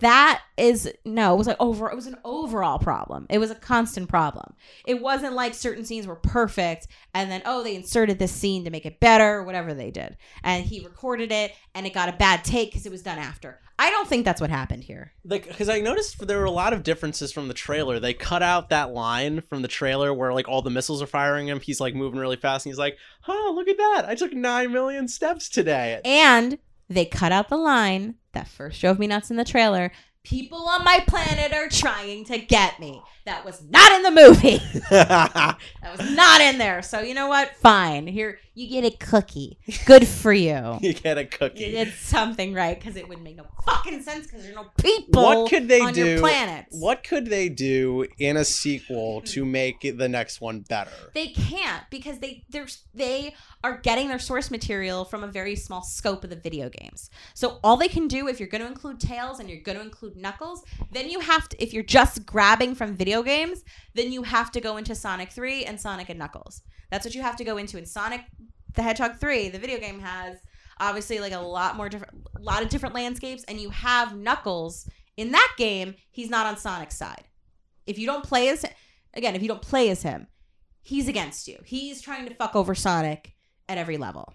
that 0.00 0.42
is 0.56 0.92
no, 1.04 1.34
it 1.34 1.38
was 1.38 1.46
like 1.46 1.56
over 1.60 1.90
it 1.90 1.96
was 1.96 2.06
an 2.06 2.16
overall 2.24 2.78
problem. 2.78 3.26
It 3.30 3.38
was 3.38 3.50
a 3.50 3.54
constant 3.54 4.08
problem. 4.08 4.54
It 4.86 5.00
wasn't 5.00 5.34
like 5.34 5.54
certain 5.54 5.84
scenes 5.84 6.06
were 6.06 6.16
perfect 6.16 6.86
and 7.12 7.30
then 7.30 7.42
oh 7.44 7.62
they 7.62 7.74
inserted 7.74 8.18
this 8.18 8.32
scene 8.32 8.64
to 8.64 8.70
make 8.70 8.86
it 8.86 9.00
better 9.00 9.38
or 9.38 9.44
whatever 9.44 9.74
they 9.74 9.90
did. 9.90 10.16
And 10.42 10.64
he 10.64 10.84
recorded 10.84 11.32
it 11.32 11.52
and 11.74 11.86
it 11.86 11.94
got 11.94 12.08
a 12.08 12.12
bad 12.12 12.44
take 12.44 12.72
cuz 12.72 12.86
it 12.86 12.92
was 12.92 13.02
done 13.02 13.18
after. 13.18 13.60
I 13.76 13.90
don't 13.90 14.06
think 14.06 14.24
that's 14.24 14.40
what 14.40 14.50
happened 14.50 14.84
here. 14.84 15.12
like 15.24 15.48
because 15.48 15.68
I 15.68 15.80
noticed 15.80 16.24
there 16.26 16.38
were 16.38 16.44
a 16.44 16.50
lot 16.50 16.72
of 16.72 16.84
differences 16.84 17.32
from 17.32 17.48
the 17.48 17.54
trailer. 17.54 17.98
They 17.98 18.14
cut 18.14 18.42
out 18.42 18.68
that 18.68 18.92
line 18.92 19.42
from 19.48 19.62
the 19.62 19.68
trailer 19.68 20.14
where 20.14 20.32
like 20.32 20.48
all 20.48 20.62
the 20.62 20.70
missiles 20.70 21.02
are 21.02 21.06
firing 21.06 21.48
him. 21.48 21.60
He's 21.60 21.80
like 21.80 21.94
moving 21.94 22.20
really 22.20 22.36
fast 22.36 22.64
and 22.64 22.70
he's 22.70 22.78
like, 22.78 22.96
"Oh, 23.26 23.52
look 23.54 23.66
at 23.66 23.76
that! 23.76 24.04
I 24.08 24.14
took 24.14 24.32
nine 24.32 24.72
million 24.72 25.08
steps 25.08 25.48
today." 25.48 26.00
And 26.04 26.58
they 26.88 27.04
cut 27.04 27.32
out 27.32 27.48
the 27.48 27.56
line 27.56 28.16
that 28.32 28.48
first 28.48 28.80
drove 28.80 28.98
me 28.98 29.06
nuts 29.06 29.30
in 29.30 29.36
the 29.36 29.44
trailer. 29.44 29.92
People 30.22 30.68
on 30.68 30.84
my 30.84 31.04
planet 31.06 31.52
are 31.52 31.68
trying 31.68 32.24
to 32.26 32.38
get 32.38 32.80
me. 32.80 33.02
That 33.26 33.44
was 33.44 33.62
not 33.70 33.90
in 33.92 34.02
the 34.02 34.10
movie. 34.10 34.60
That 34.90 35.98
was 35.98 36.10
not 36.16 36.40
in 36.40 36.58
there. 36.58 36.82
So 36.82 37.00
you 37.00 37.14
know 37.14 37.28
what? 37.28 37.54
Fine. 37.56 38.06
Here 38.06 38.38
you 38.54 38.68
get 38.68 38.84
a 38.84 38.96
cookie. 38.96 39.58
Good 39.86 40.06
for 40.06 40.32
you. 40.32 40.78
you 40.80 40.92
get 40.94 41.18
a 41.18 41.22
You 41.22 41.28
cookie. 41.28 41.70
did 41.72 41.92
something 41.94 42.54
right 42.54 42.78
because 42.78 42.96
it 42.96 43.06
wouldn't 43.08 43.24
make 43.24 43.36
no 43.36 43.46
fucking 43.66 44.02
sense 44.02 44.26
because 44.26 44.42
there's 44.42 44.54
no 44.54 44.66
people 44.78 45.22
What 45.22 45.50
could 45.50 45.68
they 45.68 45.80
on 45.80 45.92
do? 45.92 46.06
your 46.06 46.18
planets. 46.20 46.74
What 46.78 47.02
could 47.04 47.26
they 47.26 47.48
do 47.48 48.06
in 48.18 48.36
a 48.36 48.44
sequel 48.44 49.20
to 49.22 49.44
make 49.44 49.80
the 49.96 50.08
next 50.08 50.40
one 50.40 50.60
better? 50.60 50.90
They 51.14 51.28
can't 51.28 51.82
because 51.90 52.18
they 52.20 52.44
they're 52.50 52.66
they 52.94 53.34
are 53.62 53.78
getting 53.78 54.08
their 54.08 54.18
source 54.18 54.50
material 54.50 55.04
from 55.04 55.24
a 55.24 55.28
very 55.28 55.56
small 55.56 55.82
scope 55.82 56.24
of 56.24 56.30
the 56.30 56.36
video 56.36 56.68
games. 56.68 57.10
So 57.34 57.58
all 57.64 57.76
they 57.76 57.88
can 57.88 58.08
do 58.08 58.28
if 58.28 58.38
you're 58.38 58.48
going 58.48 58.62
to 58.62 58.68
include 58.68 59.00
Tails 59.00 59.40
and 59.40 59.48
you're 59.50 59.60
going 59.62 59.78
to 59.78 59.84
include 59.84 60.16
Knuckles, 60.16 60.62
then 60.92 61.08
you 61.10 61.20
have 61.20 61.48
to 61.50 61.62
if 61.62 61.72
you're 61.72 61.82
just 61.82 62.24
grabbing 62.26 62.74
from 62.74 62.94
video 62.94 63.13
games, 63.22 63.62
then 63.94 64.12
you 64.12 64.22
have 64.22 64.50
to 64.52 64.60
go 64.60 64.76
into 64.76 64.94
Sonic 64.94 65.30
3 65.30 65.64
and 65.64 65.80
Sonic 65.80 66.08
and 66.08 66.18
Knuckles. 66.18 66.62
That's 66.90 67.04
what 67.04 67.14
you 67.14 67.22
have 67.22 67.36
to 67.36 67.44
go 67.44 67.56
into 67.56 67.78
in 67.78 67.86
Sonic 67.86 68.22
the 68.74 68.82
Hedgehog 68.82 69.18
3. 69.18 69.50
The 69.50 69.58
video 69.58 69.78
game 69.78 70.00
has 70.00 70.38
obviously 70.80 71.20
like 71.20 71.32
a 71.32 71.38
lot 71.38 71.76
more 71.76 71.88
different 71.88 72.26
a 72.36 72.42
lot 72.42 72.62
of 72.62 72.68
different 72.68 72.94
landscapes 72.94 73.44
and 73.44 73.60
you 73.60 73.70
have 73.70 74.16
Knuckles 74.16 74.88
in 75.16 75.30
that 75.30 75.52
game, 75.56 75.94
he's 76.10 76.30
not 76.30 76.46
on 76.46 76.56
Sonic's 76.56 76.96
side. 76.96 77.24
If 77.86 77.98
you 77.98 78.06
don't 78.06 78.24
play 78.24 78.48
as 78.48 78.64
again, 79.14 79.36
if 79.36 79.42
you 79.42 79.48
don't 79.48 79.62
play 79.62 79.90
as 79.90 80.02
him, 80.02 80.26
he's 80.82 81.08
against 81.08 81.46
you. 81.48 81.58
He's 81.64 82.00
trying 82.00 82.26
to 82.28 82.34
fuck 82.34 82.56
over 82.56 82.74
Sonic 82.74 83.34
at 83.68 83.78
every 83.78 83.96
level. 83.96 84.34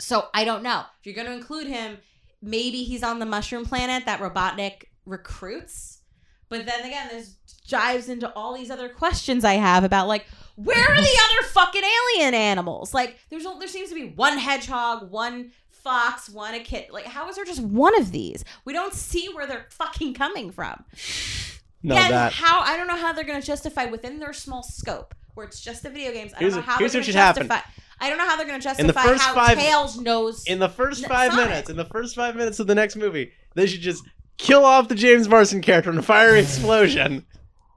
So 0.00 0.28
I 0.34 0.44
don't 0.44 0.62
know. 0.62 0.82
If 1.00 1.06
you're 1.06 1.14
going 1.14 1.26
to 1.26 1.32
include 1.32 1.66
him, 1.66 1.98
maybe 2.42 2.84
he's 2.84 3.02
on 3.02 3.18
the 3.18 3.26
mushroom 3.26 3.64
planet 3.64 4.06
that 4.06 4.20
Robotnik 4.20 4.84
recruits. 5.06 6.02
But 6.48 6.66
then 6.66 6.84
again, 6.84 7.08
there's 7.10 7.36
dives 7.68 8.08
into 8.08 8.30
all 8.32 8.54
these 8.56 8.70
other 8.70 8.88
questions 8.88 9.44
I 9.44 9.54
have 9.54 9.84
about 9.84 10.08
like 10.08 10.24
where 10.56 10.78
are 10.80 10.96
the 10.96 11.00
other 11.40 11.48
fucking 11.48 11.82
alien 11.84 12.34
animals? 12.34 12.92
Like 12.94 13.16
there's 13.30 13.44
there 13.58 13.68
seems 13.68 13.88
to 13.90 13.94
be 13.94 14.08
one 14.10 14.38
hedgehog, 14.38 15.10
one 15.10 15.52
fox, 15.70 16.28
one 16.28 16.54
a 16.54 16.60
kid. 16.60 16.86
Like, 16.90 17.04
how 17.06 17.28
is 17.28 17.36
there 17.36 17.44
just 17.44 17.60
one 17.62 17.96
of 18.00 18.10
these? 18.10 18.44
We 18.64 18.72
don't 18.72 18.92
see 18.92 19.28
where 19.32 19.46
they're 19.46 19.66
fucking 19.70 20.14
coming 20.14 20.50
from. 20.50 20.84
No, 21.80 21.94
Again, 21.94 22.10
that. 22.10 22.32
how 22.32 22.58
I 22.62 22.76
don't 22.76 22.88
know 22.88 22.96
how 22.96 23.12
they're 23.12 23.22
going 23.22 23.40
to 23.40 23.46
justify 23.46 23.84
within 23.84 24.18
their 24.18 24.32
small 24.32 24.64
scope, 24.64 25.14
where 25.34 25.46
it's 25.46 25.60
just 25.60 25.84
the 25.84 25.90
video 25.90 26.10
games. 26.10 26.34
I 26.34 26.38
Here's 26.40 26.54
don't 26.54 26.66
know 26.66 26.72
how 26.72 26.78
here's 26.80 26.92
they're 26.92 27.02
going 27.02 27.12
to 27.12 27.18
happen. 27.20 27.46
justify. 27.46 27.70
I 28.00 28.08
don't 28.08 28.18
know 28.18 28.26
how 28.26 28.36
they're 28.36 28.48
going 28.48 28.60
to 28.60 28.68
In 28.80 28.86
the 28.88 28.92
justify 28.92 29.02
first 29.12 29.22
how 29.22 29.34
five- 29.34 29.58
Tails 29.58 29.96
knows. 29.96 30.44
in 30.48 30.58
the 30.58 30.68
first 30.68 31.06
five 31.06 31.30
Sonic. 31.30 31.48
minutes, 31.48 31.70
in 31.70 31.76
the 31.76 31.84
first 31.84 32.16
five 32.16 32.34
minutes 32.34 32.58
of 32.58 32.66
the 32.66 32.74
next 32.74 32.96
movie, 32.96 33.30
they 33.54 33.68
should 33.68 33.80
just 33.80 34.02
kill 34.38 34.64
off 34.64 34.88
the 34.88 34.96
James 34.96 35.28
Marsden 35.28 35.60
character 35.62 35.90
in 35.92 35.98
a 35.98 36.02
fiery 36.02 36.40
explosion 36.40 37.24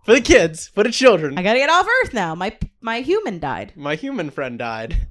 for 0.04 0.14
the 0.14 0.22
kids, 0.22 0.68
for 0.68 0.84
the 0.84 0.92
children. 0.92 1.38
I 1.38 1.44
got 1.44 1.54
to 1.54 1.60
get 1.60 1.70
off 1.70 1.88
Earth 2.04 2.14
now. 2.14 2.36
My 2.36 2.58
my 2.82 3.02
human 3.02 3.40
died. 3.40 3.74
My 3.76 3.96
human 3.96 4.30
friend 4.30 4.58
died. 4.60 5.08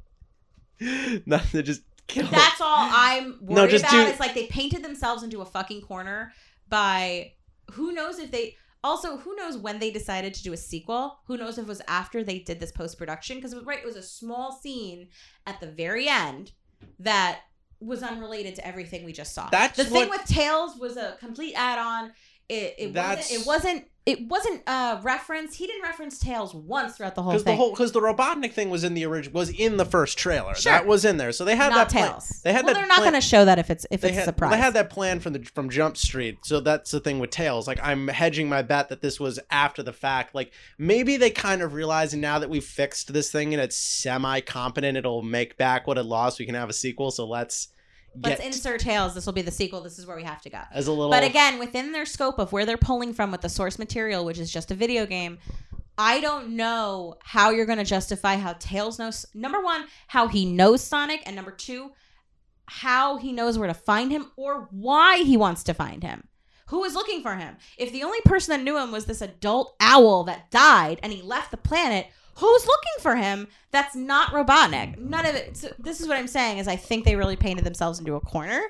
Not 1.27 1.45
to 1.51 1.63
just 1.63 1.83
kill. 2.07 2.27
That's 2.27 2.61
all 2.61 2.89
I'm 2.91 3.39
worried 3.43 3.55
No, 3.57 3.67
just 3.67 3.85
about. 3.85 4.07
do- 4.07 4.11
Is 4.13 4.21
like 4.21 4.35
they 4.35 4.47
painted 4.47 4.83
themselves 4.83 5.23
into 5.23 5.41
a 5.41 5.45
fucking 5.45 5.83
corner 5.83 6.33
by 6.69 7.33
who 7.73 7.93
knows 7.93 8.19
if 8.19 8.31
they 8.31 8.57
also 8.83 9.19
who 9.19 9.37
knows 9.37 9.59
when 9.59 9.79
they 9.79 9.91
decided 9.91 10.33
to 10.35 10.43
do 10.43 10.53
a 10.53 10.57
sequel. 10.57 11.19
Who 11.27 11.37
knows 11.37 11.59
if 11.59 11.65
it 11.65 11.69
was 11.69 11.83
after 11.87 12.25
they 12.25 12.39
did 12.39 12.61
this 12.61 12.73
post 12.73 12.97
production 12.99 13.37
because 13.37 13.55
right 13.65 13.79
it 13.79 13.85
was 13.85 13.97
a 13.97 14.03
small 14.03 14.53
scene 14.53 15.09
at 15.47 15.61
the 15.61 15.67
very 15.67 16.09
end 16.09 16.53
that 16.99 17.41
was 17.79 18.03
unrelated 18.03 18.55
to 18.57 18.67
everything 18.67 19.05
we 19.05 19.13
just 19.13 19.35
saw. 19.35 19.49
That's 19.51 19.77
the 19.77 19.85
thing 19.85 20.09
what- 20.09 20.21
with 20.21 20.25
Tails 20.29 20.77
was 20.79 20.97
a 20.97 21.17
complete 21.21 21.55
add 21.55 21.79
on. 21.79 22.13
It, 22.49 22.75
it 22.79 22.95
wasn't 22.95 23.31
it 23.43 23.47
wasn't 23.47 23.85
it 24.11 24.29
wasn't 24.29 24.63
uh 24.67 24.99
reference 25.03 25.55
he 25.55 25.67
didn't 25.67 25.83
reference 25.83 26.19
Tails 26.19 26.55
once 26.55 26.97
throughout 26.97 27.15
the 27.15 27.23
whole 27.23 27.33
because 27.33 27.45
thing. 27.45 27.53
the 27.53 27.57
whole 27.57 27.71
because 27.71 27.93
the 27.93 28.01
Robotnik 28.01 28.53
thing 28.53 28.71
was 28.71 28.83
in 28.85 28.95
the 28.95 29.05
original 29.07 29.39
was 29.39 29.51
in 29.51 29.77
the 29.77 29.85
first 29.85 30.19
trailer. 30.19 30.55
Sure. 30.55 30.73
That 30.73 30.87
was 30.87 31.05
in 31.05 31.17
there, 31.17 31.33
so 31.33 31.45
they 31.45 31.57
had 31.57 31.71
not 31.71 31.89
that 31.89 31.91
plan- 31.91 32.11
Tails. 32.11 32.41
They 32.43 32.53
had 32.53 32.65
well, 32.65 32.75
that 32.75 32.81
they're 32.81 32.89
not 32.89 32.99
going 32.99 33.15
to 33.15 33.21
show 33.21 33.45
that 33.45 33.59
if 33.59 33.71
it's 33.71 33.87
if 33.91 34.05
it's 34.05 34.15
had, 34.15 34.23
a 34.23 34.25
surprise. 34.25 34.51
They 34.51 34.59
had 34.59 34.75
that 34.75 34.91
plan 34.91 35.21
from 35.21 35.35
the 35.35 35.45
from 35.45 35.71
Jump 35.71 35.97
Street, 35.97 36.39
so 36.43 36.61
that's 36.61 36.91
the 36.91 37.01
thing 37.01 37.19
with 37.19 37.31
Tails. 37.31 37.67
Like 37.67 37.79
I'm 37.83 38.09
hedging 38.09 38.49
my 38.49 38.63
bet 38.63 38.89
that 38.89 39.01
this 39.01 39.21
was 39.21 39.39
after 39.51 39.83
the 39.83 39.93
fact. 39.93 40.35
Like 40.35 40.53
maybe 40.79 41.17
they 41.17 41.31
kind 41.31 41.63
of 41.63 41.75
realize 41.75 42.13
now 42.15 42.39
that 42.39 42.51
we've 42.51 42.65
fixed 42.65 43.13
this 43.13 43.31
thing 43.31 43.55
and 43.55 43.63
it's 43.63 43.77
semi 43.77 44.41
competent, 44.41 44.97
it'll 44.97 45.23
make 45.23 45.57
back 45.57 45.87
what 45.87 45.99
it 45.99 46.05
lost. 46.05 46.39
We 46.39 46.47
can 46.47 46.55
have 46.55 46.69
a 46.69 46.75
sequel, 46.75 47.11
so 47.11 47.27
let's 47.27 47.69
Let's 48.23 48.41
insert 48.41 48.81
Tails. 48.81 49.15
This 49.15 49.27
will 49.27 49.33
be 49.33 49.43
the 49.43 49.51
sequel. 49.51 49.81
This 49.81 49.99
is 49.99 50.07
where 50.07 50.17
we 50.17 50.25
have 50.25 50.43
to 50.43 50.51
go. 50.51 50.61
as 50.73 50.87
a 50.87 50.93
little. 50.93 51.11
But 51.11 51.25
again, 51.25 51.59
within 51.59 51.93
their 51.93 52.05
scope 52.07 52.39
of 52.39 52.53
where 52.53 52.67
they're 52.67 52.77
pulling 52.77 53.13
from 53.15 53.31
with 53.31 53.41
the 53.41 53.49
source 53.49 53.79
material, 53.79 54.25
which 54.25 54.39
is 54.39 54.53
just 54.53 54.71
a 54.71 54.75
video 54.75 55.07
game, 55.07 55.39
I 55.97 56.21
don't 56.21 56.57
know 56.57 57.17
how 57.23 57.51
you're 57.51 57.67
going 57.67 57.79
to 57.79 57.85
justify 57.85 58.37
how 58.37 58.55
Tails 58.55 58.99
knows. 58.99 59.27
Number 59.35 59.61
one, 59.61 59.85
how 60.09 60.29
he 60.29 60.45
knows 60.45 60.83
Sonic, 60.83 61.23
and 61.27 61.37
number 61.37 61.51
two, 61.51 61.93
how 62.67 63.17
he 63.19 63.33
knows 63.33 63.59
where 63.59 63.69
to 63.69 63.75
find 63.75 64.11
him 64.11 64.31
or 64.37 64.69
why 64.71 65.19
he 65.19 65.37
wants 65.37 65.63
to 65.65 65.75
find 65.75 66.03
him. 66.03 66.27
Who 66.69 66.85
is 66.85 66.95
looking 66.95 67.21
for 67.21 67.35
him? 67.35 67.57
If 67.77 67.93
the 67.93 68.05
only 68.05 68.21
person 68.25 68.57
that 68.57 68.65
knew 68.65 68.79
him 68.79 68.93
was 68.93 69.07
this 69.07 69.21
adult 69.21 69.75
owl 69.81 70.25
that 70.25 70.51
died 70.53 71.01
and 71.03 71.13
he 71.13 71.21
left 71.21 71.51
the 71.51 71.57
planet, 71.57 72.07
who's 72.37 72.67
looking 72.67 73.01
for 73.01 73.17
him 73.17 73.49
that's 73.71 73.95
not 73.95 74.33
Robotnik? 74.33 74.99
None 74.99 75.27
of 75.27 75.35
it. 75.35 75.57
So 75.57 75.69
this 75.79 76.01
is 76.01 76.09
what 76.09 76.17
I'm 76.17 76.27
saying 76.27 76.59
is 76.59 76.69
I 76.69 76.77
think 76.77 77.05
they 77.05 77.17
really 77.17 77.37
painted 77.37 77.65
themselves 77.65 77.99
into 77.99 78.15
a 78.15 78.21
corner. 78.21 78.63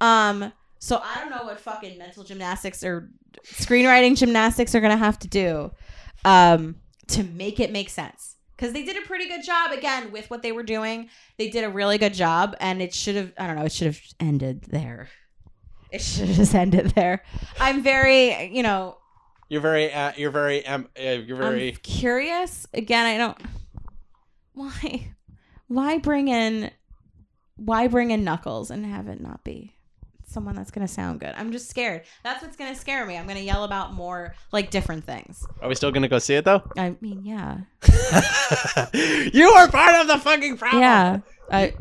Um 0.00 0.52
so 0.78 1.00
I 1.02 1.20
don't 1.20 1.30
know 1.30 1.44
what 1.44 1.60
fucking 1.60 1.98
mental 1.98 2.24
gymnastics 2.24 2.84
or 2.84 3.10
screenwriting 3.44 4.16
gymnastics 4.16 4.74
are 4.74 4.80
to 4.80 4.96
have 4.96 5.18
to 5.20 5.28
do 5.28 5.72
um 6.24 6.76
to 7.08 7.24
make 7.24 7.60
it 7.60 7.70
make 7.70 7.90
sense. 7.90 8.36
Cuz 8.56 8.72
they 8.72 8.84
did 8.84 8.96
a 8.96 9.06
pretty 9.06 9.28
good 9.28 9.44
job 9.44 9.72
again 9.72 10.12
with 10.12 10.30
what 10.30 10.42
they 10.42 10.52
were 10.52 10.62
doing. 10.62 11.08
They 11.38 11.50
did 11.50 11.64
a 11.64 11.70
really 11.70 11.98
good 11.98 12.14
job 12.14 12.56
and 12.60 12.80
it 12.80 12.94
should 12.94 13.16
have 13.16 13.32
I 13.38 13.46
don't 13.46 13.56
know, 13.56 13.64
it 13.64 13.72
should 13.72 13.86
have 13.86 14.00
ended 14.20 14.62
there. 14.68 15.08
It 15.90 16.00
should 16.00 16.26
have 16.28 16.36
just 16.36 16.54
ended 16.54 16.86
there. 16.90 17.22
I'm 17.60 17.80
very, 17.82 18.46
you 18.52 18.64
know, 18.64 18.98
you're 19.48 19.60
very 19.60 19.92
uh, 19.92 20.12
you're 20.16 20.30
very 20.30 20.66
um, 20.66 20.88
uh, 20.98 21.02
you're 21.02 21.36
very 21.36 21.70
I'm 21.70 21.76
curious. 21.76 22.66
Again, 22.74 23.06
I 23.06 23.16
don't. 23.18 23.38
Why, 24.52 25.08
why 25.66 25.98
bring 25.98 26.28
in, 26.28 26.70
why 27.56 27.88
bring 27.88 28.10
in 28.12 28.22
Knuckles 28.24 28.70
and 28.70 28.86
have 28.86 29.08
it 29.08 29.20
not 29.20 29.42
be 29.42 29.74
someone 30.26 30.54
that's 30.54 30.70
gonna 30.70 30.86
sound 30.88 31.18
good? 31.20 31.34
I'm 31.36 31.50
just 31.52 31.68
scared. 31.68 32.02
That's 32.22 32.40
what's 32.42 32.56
gonna 32.56 32.74
scare 32.76 33.04
me. 33.04 33.16
I'm 33.16 33.26
gonna 33.26 33.40
yell 33.40 33.64
about 33.64 33.92
more 33.94 34.34
like 34.52 34.70
different 34.70 35.04
things. 35.04 35.44
Are 35.60 35.68
we 35.68 35.74
still 35.74 35.90
gonna 35.90 36.08
go 36.08 36.18
see 36.20 36.34
it 36.34 36.44
though? 36.44 36.62
I 36.76 36.94
mean, 37.00 37.24
yeah, 37.24 37.58
you 39.32 39.48
are 39.50 39.68
part 39.68 39.94
of 40.00 40.06
the 40.06 40.18
fucking 40.18 40.56
problem. 40.58 40.82
yeah. 40.82 41.18
I, 41.50 41.74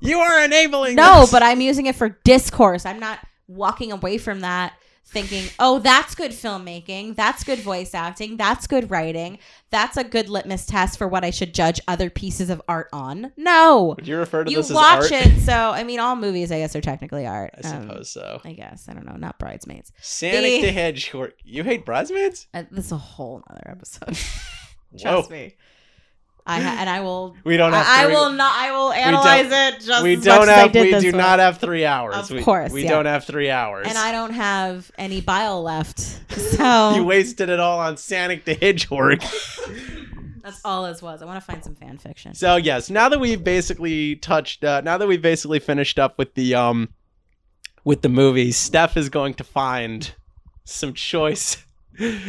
You 0.00 0.18
are 0.18 0.44
enabling. 0.44 0.94
no, 0.96 1.20
this. 1.22 1.30
but 1.30 1.42
I'm 1.42 1.60
using 1.60 1.86
it 1.86 1.94
for 1.94 2.08
discourse. 2.24 2.84
I'm 2.86 2.98
not 3.00 3.18
walking 3.46 3.92
away 3.92 4.18
from 4.18 4.40
that 4.40 4.72
thinking, 5.10 5.44
oh, 5.58 5.78
that's 5.78 6.14
good 6.14 6.32
filmmaking. 6.32 7.16
That's 7.16 7.42
good 7.44 7.58
voice 7.60 7.94
acting. 7.94 8.36
That's 8.36 8.66
good 8.66 8.90
writing. 8.90 9.38
That's 9.70 9.96
a 9.96 10.04
good 10.04 10.28
litmus 10.28 10.66
test 10.66 10.98
for 10.98 11.08
what 11.08 11.24
I 11.24 11.30
should 11.30 11.54
judge 11.54 11.80
other 11.88 12.10
pieces 12.10 12.50
of 12.50 12.60
art 12.68 12.88
on. 12.92 13.32
No. 13.36 13.94
Would 13.96 14.06
you 14.06 14.18
refer 14.18 14.44
to 14.44 14.50
You 14.50 14.58
this 14.58 14.70
watch 14.70 15.10
as 15.10 15.12
art? 15.12 15.26
it. 15.26 15.40
So, 15.40 15.52
I 15.52 15.84
mean, 15.84 15.98
all 16.00 16.14
movies, 16.16 16.52
I 16.52 16.58
guess, 16.58 16.76
are 16.76 16.80
technically 16.80 17.26
art. 17.26 17.54
I 17.62 17.68
Um, 17.68 17.82
suppose 17.88 18.10
so. 18.10 18.40
I 18.44 18.52
guess. 18.52 18.86
I 18.88 18.94
don't 18.94 19.06
know. 19.06 19.16
Not 19.16 19.38
Bridesmaids. 19.38 19.92
Sonic 20.00 20.42
the- 20.42 20.60
the 20.62 20.72
Hedgehog. 20.72 21.32
You 21.44 21.64
hate 21.64 21.84
bridesmaids? 21.86 22.46
Uh, 22.54 22.64
this 22.70 22.86
is 22.86 22.92
a 22.92 22.96
whole 22.98 23.42
other 23.48 23.62
episode. 23.66 24.16
Whoa. 24.90 24.98
Trust 25.00 25.30
me. 25.30 25.54
I 26.48 26.60
ha- 26.60 26.76
and 26.80 26.88
I 26.88 27.00
will. 27.02 27.36
We 27.44 27.58
don't 27.58 27.74
have. 27.74 27.86
I, 27.86 28.04
I 28.04 28.06
will 28.06 28.32
not. 28.32 28.56
I 28.56 28.72
will 28.72 28.90
analyze 28.92 29.46
it 29.52 29.84
just 29.84 30.02
We 30.02 30.16
don't 30.16 30.48
as 30.48 30.72
have. 30.72 30.74
We 30.74 30.98
do 30.98 31.10
one. 31.10 31.18
not 31.18 31.38
have 31.40 31.58
three 31.58 31.84
hours. 31.84 32.16
Of 32.16 32.30
we, 32.30 32.42
course, 32.42 32.72
we 32.72 32.84
yeah. 32.84 32.88
don't 32.88 33.04
have 33.04 33.24
three 33.24 33.50
hours. 33.50 33.86
and 33.86 33.98
I 33.98 34.12
don't 34.12 34.32
have 34.32 34.90
any 34.96 35.20
bile 35.20 35.62
left. 35.62 36.20
So 36.38 36.90
you 36.94 37.04
wasted 37.04 37.48
it 37.48 37.58
all 37.60 37.80
on 37.80 37.96
Sonic 37.96 38.44
the 38.44 38.54
Hedgehog. 38.54 39.20
that's 40.42 40.60
all 40.64 40.84
this 40.84 41.02
was. 41.02 41.20
I 41.20 41.24
want 41.24 41.36
to 41.36 41.44
find 41.44 41.62
some 41.62 41.74
fan 41.74 41.98
fiction. 41.98 42.34
so 42.34 42.56
yes, 42.56 42.90
now 42.90 43.08
that 43.08 43.18
we've 43.18 43.42
basically 43.42 44.16
touched, 44.16 44.62
uh, 44.64 44.80
now 44.80 44.98
that 44.98 45.06
we've 45.08 45.20
basically 45.22 45.58
finished 45.58 45.98
up 45.98 46.16
with 46.16 46.34
the 46.34 46.54
um, 46.54 46.90
with 47.84 48.02
the 48.02 48.08
movies, 48.08 48.56
Steph 48.56 48.96
is 48.96 49.08
going 49.08 49.34
to 49.34 49.44
find 49.44 50.12
some 50.64 50.94
choice 50.94 51.58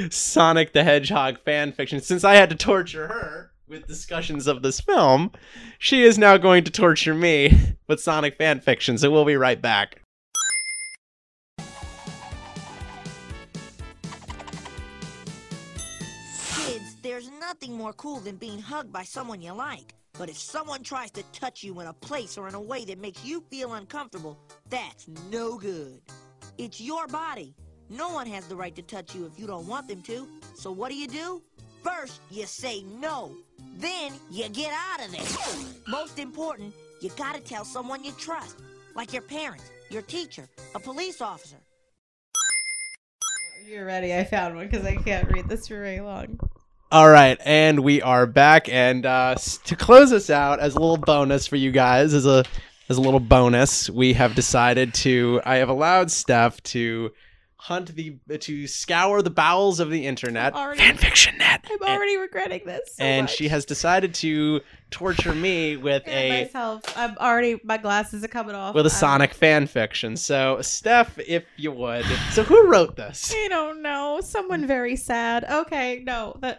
Sonic 0.10 0.74
the 0.74 0.84
Hedgehog 0.84 1.40
fan 1.40 1.72
fiction. 1.72 2.02
Since 2.02 2.24
I 2.24 2.36
had 2.36 2.50
to 2.50 2.56
torture 2.56 3.08
her 3.08 3.49
with 3.70 3.86
discussions 3.88 4.48
of 4.48 4.64
this 4.64 4.82
film, 4.82 5.32
she 5.78 6.02
is 6.04 6.18
now 6.18 6.38
going 6.38 6.64
to 6.64 6.72
torture 6.72 7.14
me 7.14 7.76
with 7.88 8.02
Sonic 8.02 8.38
fan 8.38 8.60
fiction. 8.60 8.98
So 8.98 9.12
we'll 9.12 9.26
be 9.26 9.38
right 9.38 9.62
back. 9.62 10.02
Kids, 16.66 16.96
there's 17.04 17.30
nothing 17.40 17.74
more 17.74 17.94
cool 17.94 18.20
than 18.20 18.36
being 18.36 18.60
hugged 18.60 18.92
by 18.92 19.04
someone 19.04 19.42
you 19.42 19.54
like. 19.54 19.94
But 20.18 20.30
if 20.30 20.38
someone 20.38 20.84
tries 20.84 21.12
to 21.12 21.24
touch 21.32 21.64
you 21.64 21.80
in 21.80 21.88
a 21.88 21.94
place 21.94 22.38
or 22.38 22.48
in 22.48 22.56
a 22.56 22.60
way 22.60 22.84
that 22.86 23.00
makes 23.00 23.24
you 23.24 23.42
feel 23.50 23.74
uncomfortable, 23.76 24.38
that's 24.70 25.08
no 25.30 25.58
good. 25.58 26.02
It's 26.58 26.82
your 26.82 27.08
body. 27.08 27.56
No 27.90 28.10
one 28.10 28.28
has 28.28 28.48
the 28.48 28.56
right 28.56 28.76
to 28.76 28.82
touch 28.82 29.16
you 29.16 29.26
if 29.26 29.40
you 29.40 29.48
don't 29.48 29.66
want 29.66 29.88
them 29.88 30.02
to. 30.04 30.28
So 30.56 30.72
what 30.72 30.90
do 30.90 30.96
you 30.96 31.08
do? 31.08 31.42
First, 31.84 32.20
you 32.30 32.46
say 32.46 32.84
no. 32.84 33.32
Then, 33.80 34.12
you 34.30 34.50
get 34.50 34.74
out 34.74 35.06
of 35.06 35.12
there. 35.14 35.74
Most 35.88 36.20
important, 36.20 36.74
you 37.02 37.10
gotta 37.18 37.40
tell 37.40 37.64
someone 37.64 38.04
you 38.04 38.12
trust. 38.18 38.58
Like 38.94 39.14
your 39.14 39.22
parents, 39.22 39.72
your 39.90 40.02
teacher, 40.02 40.50
a 40.76 40.80
police 40.80 41.22
officer. 41.22 41.56
You're 43.66 43.86
ready. 43.86 44.14
I 44.14 44.26
found 44.26 44.58
one 44.58 44.68
because 44.68 44.86
I 44.86 44.98
can't 44.98 45.32
read 45.32 45.48
this 45.48 45.70
for 45.70 45.76
very 45.76 46.02
long. 46.02 46.40
All 46.92 47.10
right, 47.10 47.38
and 47.46 47.80
we 47.80 48.02
are 48.02 48.26
back. 48.26 48.68
And 48.68 49.06
uh, 49.06 49.36
to 49.36 49.76
close 49.78 50.12
us 50.12 50.30
out, 50.30 50.60
as 50.60 50.76
a 50.76 50.80
little 50.80 50.98
bonus 50.98 51.48
for 51.48 51.56
you 51.56 51.72
guys, 51.72 52.14
as 52.14 52.26
a 52.26 52.44
as 52.90 52.98
a 52.98 53.02
little 53.02 53.22
bonus, 53.22 53.90
we 53.90 54.12
have 54.14 54.36
decided 54.36 54.94
to. 54.96 55.40
I 55.46 55.58
have 55.58 55.70
allowed 55.70 56.12
Steph 56.12 56.62
to 56.64 57.12
hunt 57.62 57.94
the 57.94 58.16
to 58.40 58.66
scour 58.68 59.22
the 59.22 59.30
bowels 59.30 59.82
of 59.82 59.90
the 59.90 60.08
internet, 60.08 60.54
already- 60.54 60.80
fanfiction 60.82 61.38
net, 61.38 61.66
I'm 61.70 61.82
and, 61.82 61.90
already 61.90 62.16
regretting 62.16 62.62
this. 62.66 62.96
so 62.96 63.04
and 63.04 63.26
much. 63.26 63.36
she 63.36 63.50
has 63.50 63.66
decided 63.66 64.14
to 64.16 64.62
torture 64.92 65.36
me 65.36 65.76
with 65.76 66.04
And 66.06 66.16
a 66.16 66.44
myself. 66.46 66.82
I'm 66.98 67.18
already. 67.18 67.60
My 67.66 67.76
glasses 67.78 68.24
are 68.24 68.30
coming 68.30 68.56
off. 68.56 68.74
with 68.76 68.86
a 68.86 68.90
I'm- 68.90 68.98
Sonic 68.98 69.34
fan 69.34 69.68
fiction. 69.68 70.16
So, 70.16 70.60
Steph, 70.62 71.20
if 71.20 71.44
you 71.58 71.72
would, 71.74 72.06
so 72.32 72.44
who 72.44 72.68
wrote 72.70 72.96
this? 72.96 73.34
I 73.36 73.48
don't 73.50 73.82
know. 73.82 74.22
Someone 74.24 74.66
very 74.66 74.96
sad. 74.96 75.44
Okay, 75.44 76.02
no. 76.06 76.38
The 76.40 76.58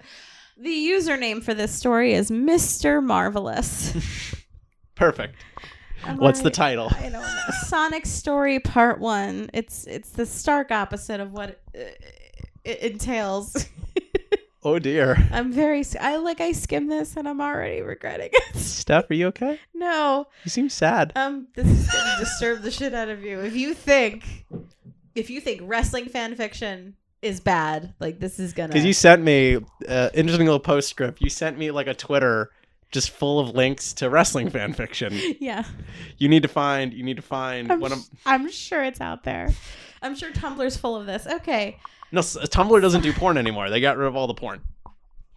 the 0.58 0.68
username 0.90 1.42
for 1.42 1.54
this 1.54 1.72
story 1.74 2.12
is 2.12 2.30
Mr. 2.30 3.02
Marvelous. 3.02 3.94
Perfect. 4.94 5.34
I'm 6.04 6.16
What's 6.16 6.40
the 6.40 6.50
title? 6.50 6.90
I 6.96 7.02
don't 7.02 7.12
know. 7.12 7.26
Sonic 7.66 8.06
Story 8.06 8.58
Part 8.60 9.00
One. 9.00 9.50
It's 9.52 9.86
it's 9.86 10.10
the 10.10 10.26
stark 10.26 10.70
opposite 10.70 11.20
of 11.20 11.32
what 11.32 11.60
it, 11.74 12.04
it 12.64 12.78
entails. 12.80 13.66
Oh 14.62 14.78
dear. 14.78 15.16
I'm 15.32 15.52
very. 15.52 15.82
I 15.98 16.16
like. 16.16 16.40
I 16.40 16.52
skimmed 16.52 16.90
this 16.90 17.16
and 17.16 17.26
I'm 17.26 17.40
already 17.40 17.80
regretting 17.80 18.28
it. 18.32 18.56
Steph, 18.56 19.10
are 19.10 19.14
you 19.14 19.28
okay? 19.28 19.58
no. 19.72 20.26
You 20.44 20.50
seem 20.50 20.68
sad. 20.68 21.12
Um. 21.16 21.48
This 21.54 21.66
is 21.66 21.90
gonna 21.90 22.18
disturb 22.18 22.60
the 22.60 22.70
shit 22.70 22.92
out 22.92 23.08
of 23.08 23.22
you. 23.24 23.40
If 23.40 23.56
you 23.56 23.72
think, 23.72 24.44
if 25.14 25.30
you 25.30 25.40
think 25.40 25.62
wrestling 25.64 26.10
fan 26.10 26.36
fiction 26.36 26.94
is 27.22 27.40
bad, 27.40 27.94
like 28.00 28.20
this 28.20 28.38
is 28.38 28.52
gonna. 28.52 28.68
Because 28.68 28.84
you 28.84 28.92
sent 28.92 29.22
me 29.22 29.60
uh, 29.88 30.10
interesting 30.12 30.46
little 30.46 30.60
postscript. 30.60 31.22
You 31.22 31.30
sent 31.30 31.56
me 31.56 31.70
like 31.70 31.86
a 31.86 31.94
Twitter 31.94 32.50
just 32.90 33.10
full 33.10 33.38
of 33.38 33.54
links 33.54 33.92
to 33.94 34.10
wrestling 34.10 34.50
fan 34.56 34.72
fiction. 34.72 35.18
Yeah. 35.38 35.64
You 36.18 36.28
need 36.28 36.42
to 36.42 36.48
find. 36.48 36.92
You 36.92 37.02
need 37.02 37.16
to 37.16 37.22
find 37.22 37.70
I'm, 37.72 37.80
one 37.80 37.92
of. 37.92 37.98
I'm 38.26 38.50
sure 38.50 38.82
it's 38.82 39.00
out 39.00 39.24
there. 39.24 39.50
I'm 40.02 40.14
sure 40.14 40.30
Tumblr's 40.30 40.76
full 40.76 40.96
of 40.96 41.06
this. 41.06 41.26
Okay. 41.26 41.78
No, 42.12 42.20
Tumblr 42.20 42.80
doesn't 42.80 43.02
do 43.02 43.12
porn 43.12 43.38
anymore. 43.38 43.70
They 43.70 43.80
got 43.80 43.96
rid 43.96 44.08
of 44.08 44.16
all 44.16 44.26
the 44.26 44.34
porn. 44.34 44.60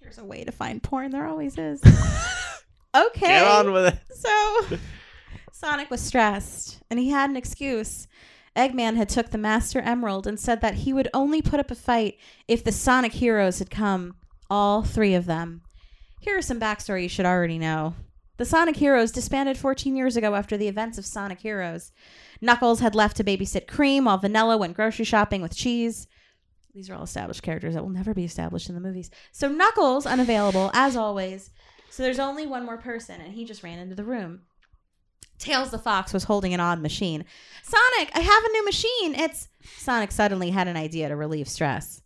There's 0.01 0.17
a 0.17 0.23
way 0.23 0.43
to 0.43 0.51
find 0.51 0.81
porn. 0.81 1.11
There 1.11 1.27
always 1.27 1.57
is. 1.57 1.81
okay. 2.95 3.27
Get 3.27 3.47
on 3.47 3.71
with 3.71 3.93
it. 3.93 3.99
So 4.15 4.77
Sonic 5.51 5.91
was 5.91 6.01
stressed 6.01 6.81
and 6.89 6.99
he 6.99 7.09
had 7.09 7.29
an 7.29 7.37
excuse. 7.37 8.07
Eggman 8.55 8.95
had 8.95 9.09
took 9.09 9.31
the 9.31 9.37
Master 9.37 9.79
Emerald 9.79 10.27
and 10.27 10.39
said 10.39 10.61
that 10.61 10.75
he 10.75 10.93
would 10.93 11.07
only 11.13 11.41
put 11.41 11.59
up 11.59 11.71
a 11.71 11.75
fight 11.75 12.19
if 12.47 12.63
the 12.63 12.71
Sonic 12.71 13.13
heroes 13.13 13.59
had 13.59 13.69
come, 13.71 14.15
all 14.49 14.83
three 14.83 15.15
of 15.15 15.25
them. 15.25 15.61
Here 16.23 16.37
are 16.37 16.41
some 16.41 16.59
backstory 16.59 17.03
you 17.03 17.09
should 17.09 17.25
already 17.25 17.59
know. 17.59 17.95
The 18.37 18.45
Sonic 18.45 18.77
Heroes 18.77 19.11
disbanded 19.11 19.57
14 19.57 19.93
years 19.93 20.15
ago 20.15 20.35
after 20.35 20.55
the 20.55 20.69
events 20.69 20.97
of 20.97 21.05
Sonic 21.05 21.41
Heroes. 21.41 21.91
Knuckles 22.39 22.79
had 22.79 22.95
left 22.95 23.17
to 23.17 23.25
babysit 23.25 23.67
Cream 23.67 24.05
while 24.05 24.17
Vanilla 24.17 24.55
went 24.55 24.73
grocery 24.73 25.03
shopping 25.03 25.41
with 25.41 25.53
Cheese. 25.53 26.07
These 26.73 26.89
are 26.89 26.95
all 26.95 27.03
established 27.03 27.43
characters 27.43 27.73
that 27.73 27.83
will 27.83 27.89
never 27.89 28.13
be 28.13 28.23
established 28.23 28.69
in 28.69 28.75
the 28.75 28.79
movies. 28.79 29.11
So 29.33 29.49
Knuckles, 29.49 30.05
unavailable, 30.05 30.71
as 30.73 30.95
always. 30.95 31.49
So 31.89 32.03
there's 32.03 32.19
only 32.19 32.47
one 32.47 32.65
more 32.65 32.77
person, 32.77 33.19
and 33.19 33.33
he 33.33 33.43
just 33.43 33.61
ran 33.61 33.79
into 33.79 33.95
the 33.95 34.05
room. 34.05 34.43
Tails 35.39 35.71
the 35.71 35.77
Fox 35.77 36.13
was 36.13 36.23
holding 36.23 36.53
an 36.53 36.61
odd 36.61 36.81
machine. 36.81 37.25
Sonic, 37.63 38.11
I 38.15 38.21
have 38.21 38.43
a 38.45 38.51
new 38.53 38.63
machine. 38.63 39.13
It's. 39.15 39.49
Sonic 39.77 40.13
suddenly 40.13 40.51
had 40.51 40.69
an 40.69 40.77
idea 40.77 41.09
to 41.09 41.17
relieve 41.17 41.49
stress. 41.49 42.01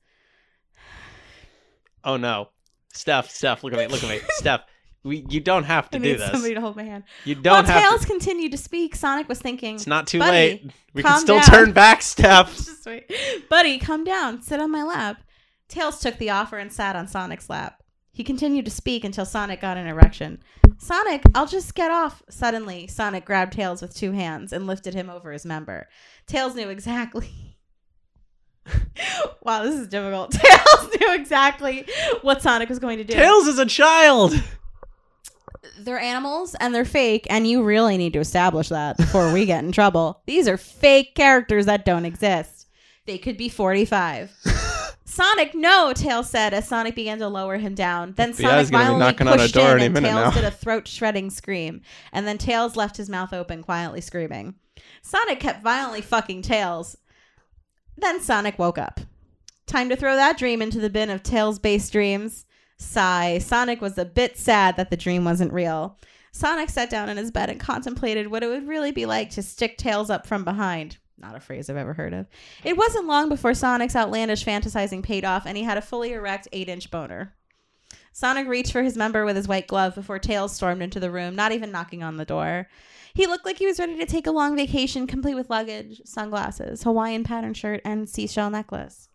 Oh 2.03 2.17
no, 2.17 2.49
Steph, 2.97 3.29
Steph, 3.29 3.63
look 3.63 3.73
at 3.73 3.79
me, 3.79 3.87
look 3.87 4.03
at 4.03 4.09
me, 4.09 4.19
Steph. 4.29 4.61
We, 5.03 5.25
you 5.29 5.39
don't 5.39 5.63
have 5.63 5.89
to 5.91 5.97
I 5.97 5.99
do 6.01 6.09
need 6.09 6.19
this. 6.19 6.31
somebody 6.31 6.55
to 6.55 6.59
hold 6.61 6.75
my 6.75 6.83
hand. 6.83 7.03
You 7.23 7.35
don't 7.35 7.65
have. 7.65 7.81
Tails 7.81 8.01
To, 8.01 8.07
continued 8.07 8.51
to 8.51 8.57
speak, 8.57 8.95
Sonic 8.95 9.29
was 9.29 9.39
thinking, 9.39 9.75
it's 9.75 9.87
not 9.87 10.07
too 10.07 10.19
late. 10.19 10.69
We 10.93 11.03
can 11.03 11.19
still 11.19 11.37
down. 11.37 11.45
turn 11.45 11.71
back, 11.71 12.01
Steph. 12.01 12.53
Just 12.57 12.85
wait. 12.85 13.09
Buddy, 13.49 13.77
come 13.77 14.03
down. 14.03 14.41
Sit 14.41 14.59
on 14.59 14.71
my 14.71 14.83
lap. 14.83 15.21
Tails 15.69 15.99
took 15.99 16.17
the 16.17 16.29
offer 16.31 16.57
and 16.57 16.73
sat 16.73 16.95
on 16.95 17.07
Sonic's 17.07 17.49
lap. 17.49 17.81
He 18.11 18.23
continued 18.23 18.65
to 18.65 18.71
speak 18.71 19.03
until 19.03 19.25
Sonic 19.25 19.61
got 19.61 19.77
an 19.77 19.85
erection. 19.87 20.39
Sonic, 20.79 21.21
I'll 21.35 21.45
just 21.47 21.75
get 21.75 21.91
off. 21.91 22.23
Suddenly, 22.29 22.87
Sonic 22.87 23.25
grabbed 23.25 23.53
Tails 23.53 23.81
with 23.81 23.95
two 23.95 24.11
hands 24.11 24.51
and 24.51 24.65
lifted 24.67 24.93
him 24.93 25.09
over 25.09 25.31
his 25.31 25.45
member. 25.45 25.87
Tails 26.25 26.55
knew 26.55 26.69
exactly. 26.69 27.46
wow, 29.43 29.63
this 29.63 29.75
is 29.75 29.87
difficult. 29.87 30.31
Tails 30.33 30.89
knew 30.99 31.13
exactly 31.15 31.85
what 32.21 32.41
Sonic 32.41 32.69
was 32.69 32.79
going 32.79 32.97
to 32.97 33.03
do. 33.03 33.13
Tails 33.13 33.47
is 33.47 33.59
a 33.59 33.65
child. 33.65 34.33
they're 35.79 35.99
animals 35.99 36.55
and 36.55 36.73
they're 36.73 36.85
fake, 36.85 37.27
and 37.29 37.47
you 37.47 37.63
really 37.63 37.97
need 37.97 38.13
to 38.13 38.19
establish 38.19 38.69
that 38.69 38.97
before 38.97 39.31
we 39.33 39.45
get 39.45 39.63
in 39.63 39.71
trouble. 39.71 40.21
These 40.25 40.47
are 40.47 40.57
fake 40.57 41.15
characters 41.15 41.65
that 41.65 41.85
don't 41.85 42.05
exist. 42.05 42.67
They 43.05 43.17
could 43.17 43.37
be 43.37 43.47
45. 43.49 44.31
Sonic, 45.05 45.55
no, 45.55 45.93
Tails 45.95 46.29
said 46.29 46.53
as 46.53 46.67
Sonic 46.67 46.93
began 46.93 47.17
to 47.19 47.27
lower 47.29 47.57
him 47.57 47.73
down. 47.73 48.13
Then 48.17 48.33
FBI's 48.33 48.39
Sonic 48.41 48.67
violently 48.67 48.99
knocking 48.99 49.27
on 49.27 49.33
our 49.33 49.39
pushed 49.39 49.55
door 49.55 49.77
in 49.77 49.81
any 49.81 49.85
and 49.85 49.95
Tails 49.95 50.05
now. 50.05 50.31
did 50.31 50.43
a 50.43 50.51
throat-shredding 50.51 51.29
scream. 51.29 51.81
And 52.11 52.27
then 52.27 52.37
Tails 52.37 52.75
left 52.75 52.97
his 52.97 53.09
mouth 53.09 53.33
open, 53.33 53.63
quietly 53.63 54.01
screaming. 54.01 54.55
Sonic 55.01 55.39
kept 55.39 55.63
violently 55.63 56.01
fucking 56.01 56.41
Tails. 56.43 56.97
Then 57.97 58.21
Sonic 58.21 58.59
woke 58.59 58.77
up. 58.77 58.99
Time 59.65 59.89
to 59.89 59.95
throw 59.95 60.15
that 60.15 60.37
dream 60.37 60.61
into 60.61 60.79
the 60.79 60.89
bin 60.89 61.09
of 61.09 61.23
Tails-based 61.23 61.91
dreams. 61.91 62.45
Sigh. 62.77 63.39
Sonic 63.39 63.81
was 63.81 63.97
a 63.97 64.05
bit 64.05 64.37
sad 64.37 64.77
that 64.77 64.89
the 64.89 64.97
dream 64.97 65.25
wasn't 65.25 65.51
real. 65.51 65.97
Sonic 66.31 66.69
sat 66.69 66.89
down 66.89 67.09
in 67.09 67.17
his 67.17 67.31
bed 67.31 67.49
and 67.49 67.59
contemplated 67.59 68.27
what 68.27 68.43
it 68.43 68.47
would 68.47 68.67
really 68.67 68.91
be 68.91 69.05
like 69.05 69.31
to 69.31 69.41
stick 69.41 69.77
Tails 69.77 70.09
up 70.09 70.27
from 70.27 70.43
behind. 70.43 70.97
Not 71.17 71.35
a 71.35 71.39
phrase 71.39 71.69
I've 71.69 71.77
ever 71.77 71.93
heard 71.93 72.13
of. 72.13 72.27
It 72.63 72.77
wasn't 72.77 73.07
long 73.07 73.27
before 73.27 73.55
Sonic's 73.55 73.95
outlandish 73.95 74.45
fantasizing 74.45 75.01
paid 75.01 75.25
off 75.25 75.47
and 75.47 75.57
he 75.57 75.63
had 75.63 75.79
a 75.79 75.81
fully 75.81 76.13
erect 76.13 76.47
8 76.51 76.69
inch 76.69 76.91
boner. 76.91 77.33
Sonic 78.13 78.47
reached 78.47 78.71
for 78.71 78.83
his 78.83 78.95
member 78.95 79.25
with 79.25 79.35
his 79.35 79.47
white 79.47 79.67
glove 79.67 79.95
before 79.95 80.19
Tails 80.19 80.53
stormed 80.53 80.83
into 80.83 80.99
the 80.99 81.11
room, 81.11 81.35
not 81.35 81.51
even 81.51 81.71
knocking 81.71 82.03
on 82.03 82.17
the 82.17 82.25
door. 82.25 82.67
He 83.17 83.25
looked 83.25 83.47
like 83.47 83.57
he 83.57 83.65
was 83.65 83.79
ready 83.79 83.97
to 83.97 84.05
take 84.05 84.27
a 84.27 84.31
long 84.31 84.55
vacation, 84.55 85.07
complete 85.07 85.33
with 85.33 85.49
luggage, 85.49 86.03
sunglasses, 86.05 86.83
Hawaiian 86.83 87.23
pattern 87.23 87.55
shirt, 87.55 87.81
and 87.83 88.07
seashell 88.07 88.51
necklace. 88.51 89.09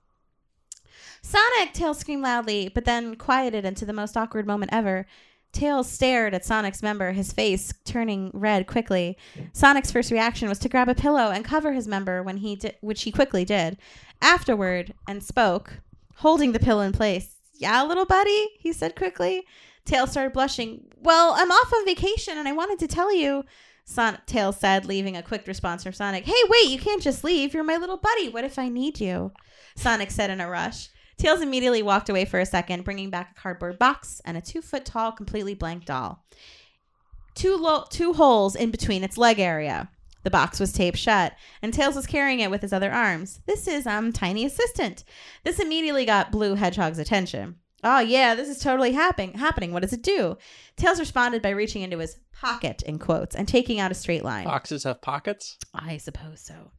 Sonic! 1.23 1.73
Tails 1.73 1.99
screamed 1.99 2.25
loudly, 2.25 2.69
but 2.69 2.85
then 2.85 3.15
quieted 3.15 3.65
into 3.65 3.85
the 3.85 3.93
most 3.93 4.17
awkward 4.17 4.45
moment 4.45 4.73
ever. 4.73 5.07
Tails 5.53 5.89
stared 5.89 6.35
at 6.35 6.45
Sonic's 6.45 6.83
member, 6.83 7.13
his 7.13 7.33
face 7.33 7.73
turning 7.85 8.33
red 8.35 8.67
quickly. 8.67 9.17
Sonic's 9.53 9.93
first 9.93 10.11
reaction 10.11 10.49
was 10.49 10.59
to 10.59 10.69
grab 10.69 10.89
a 10.89 10.97
pillow 10.97 11.31
and 11.31 11.45
cover 11.45 11.73
his 11.73 11.87
member 11.87 12.25
when 12.25 12.39
he 12.39 12.57
di- 12.57 12.75
which 12.81 13.03
he 13.03 13.13
quickly 13.13 13.45
did. 13.45 13.79
Afterward, 14.21 14.95
and 15.07 15.23
spoke, 15.23 15.75
holding 16.17 16.51
the 16.51 16.59
pillow 16.59 16.83
in 16.83 16.91
place. 16.91 17.37
"Yeah, 17.55 17.81
little 17.85 18.07
buddy," 18.07 18.49
he 18.59 18.73
said 18.73 18.97
quickly. 18.97 19.47
Tails 19.85 20.11
started 20.11 20.33
blushing. 20.33 20.91
"Well, 21.01 21.35
I'm 21.37 21.53
off 21.53 21.73
on 21.73 21.85
vacation 21.85 22.37
and 22.37 22.49
I 22.49 22.53
wanted 22.53 22.81
to 22.81 22.89
tell 22.89 23.15
you." 23.15 23.45
Son- 23.93 24.19
Tails 24.27 24.57
said, 24.57 24.87
leaving 24.87 25.17
a 25.17 25.23
quick 25.23 25.47
response 25.47 25.83
from 25.83 25.93
Sonic. 25.93 26.25
"Hey, 26.25 26.43
wait, 26.49 26.71
you 26.71 26.79
can't 26.79 27.03
just 27.03 27.23
leave. 27.25 27.53
You're 27.55 27.65
my 27.65 27.77
little 27.77 27.99
buddy. 27.99 28.29
What 28.29 28.45
if 28.45 28.59
I 28.59 28.69
need 28.69 29.01
you?" 29.01 29.33
Sonic 29.77 30.11
said 30.11 30.31
in 30.31 30.41
a 30.41 30.49
rush. 30.49 30.89
Tails 31.19 31.41
immediately 31.41 31.83
walked 31.83 32.09
away 32.09 32.25
for 32.25 32.41
a 32.41 32.47
second, 32.47 32.85
bringing 32.85 33.11
back 33.11 33.33
a 33.33 33.41
cardboard 33.41 33.79
box 33.79 34.21
and 34.25 34.37
a 34.37 34.41
two 34.41 34.63
foot 34.63 34.85
tall, 34.85 35.13
completely 35.13 35.55
blank 35.55 35.85
doll. 35.85 36.25
Two, 37.35 37.57
lo- 37.57 37.85
two 37.91 38.13
holes 38.15 38.57
in 38.57 38.71
between 38.71 39.05
its 39.05 39.19
leg 39.19 39.39
area. 39.39 39.89
The 40.25 40.31
box 40.31 40.61
was 40.61 40.73
taped 40.73 40.99
shut, 40.99 41.35
and 41.61 41.73
Tails 41.75 41.97
was 41.97 42.07
carrying 42.07 42.41
it 42.41 42.51
with 42.51 42.63
his 42.63 42.73
other 42.73 42.93
arms. 42.93 43.41
This 43.47 43.67
is, 43.67 43.87
um, 43.87 44.13
Tiny 44.13 44.45
Assistant. 44.45 45.05
This 45.43 45.59
immediately 45.59 46.05
got 46.05 46.31
Blue 46.31 46.55
Hedgehog's 46.55 46.99
attention. 46.99 47.57
Oh, 47.83 47.99
yeah, 48.01 48.35
this 48.35 48.49
is 48.49 48.59
totally 48.59 48.93
happen- 48.93 49.35
happening. 49.35 49.73
What 49.73 49.83
does 49.83 49.93
it 49.93 50.03
do? 50.03 50.37
Tails 50.77 51.01
responded 51.01 51.43
by 51.43 51.51
reaching 51.51 51.83
into 51.83 51.99
his 51.99 52.19
pocket, 52.33 52.83
in 52.83 52.99
quotes, 52.99 53.35
and 53.35 53.49
taking 53.49 53.81
out 53.81 53.91
a 53.91 53.95
straight 53.95 54.25
line. 54.25 54.45
Boxes 54.45 54.85
have 54.85 55.01
pockets. 55.03 55.57
I 55.75 55.97
suppose 55.97 56.41
so. 56.41 56.71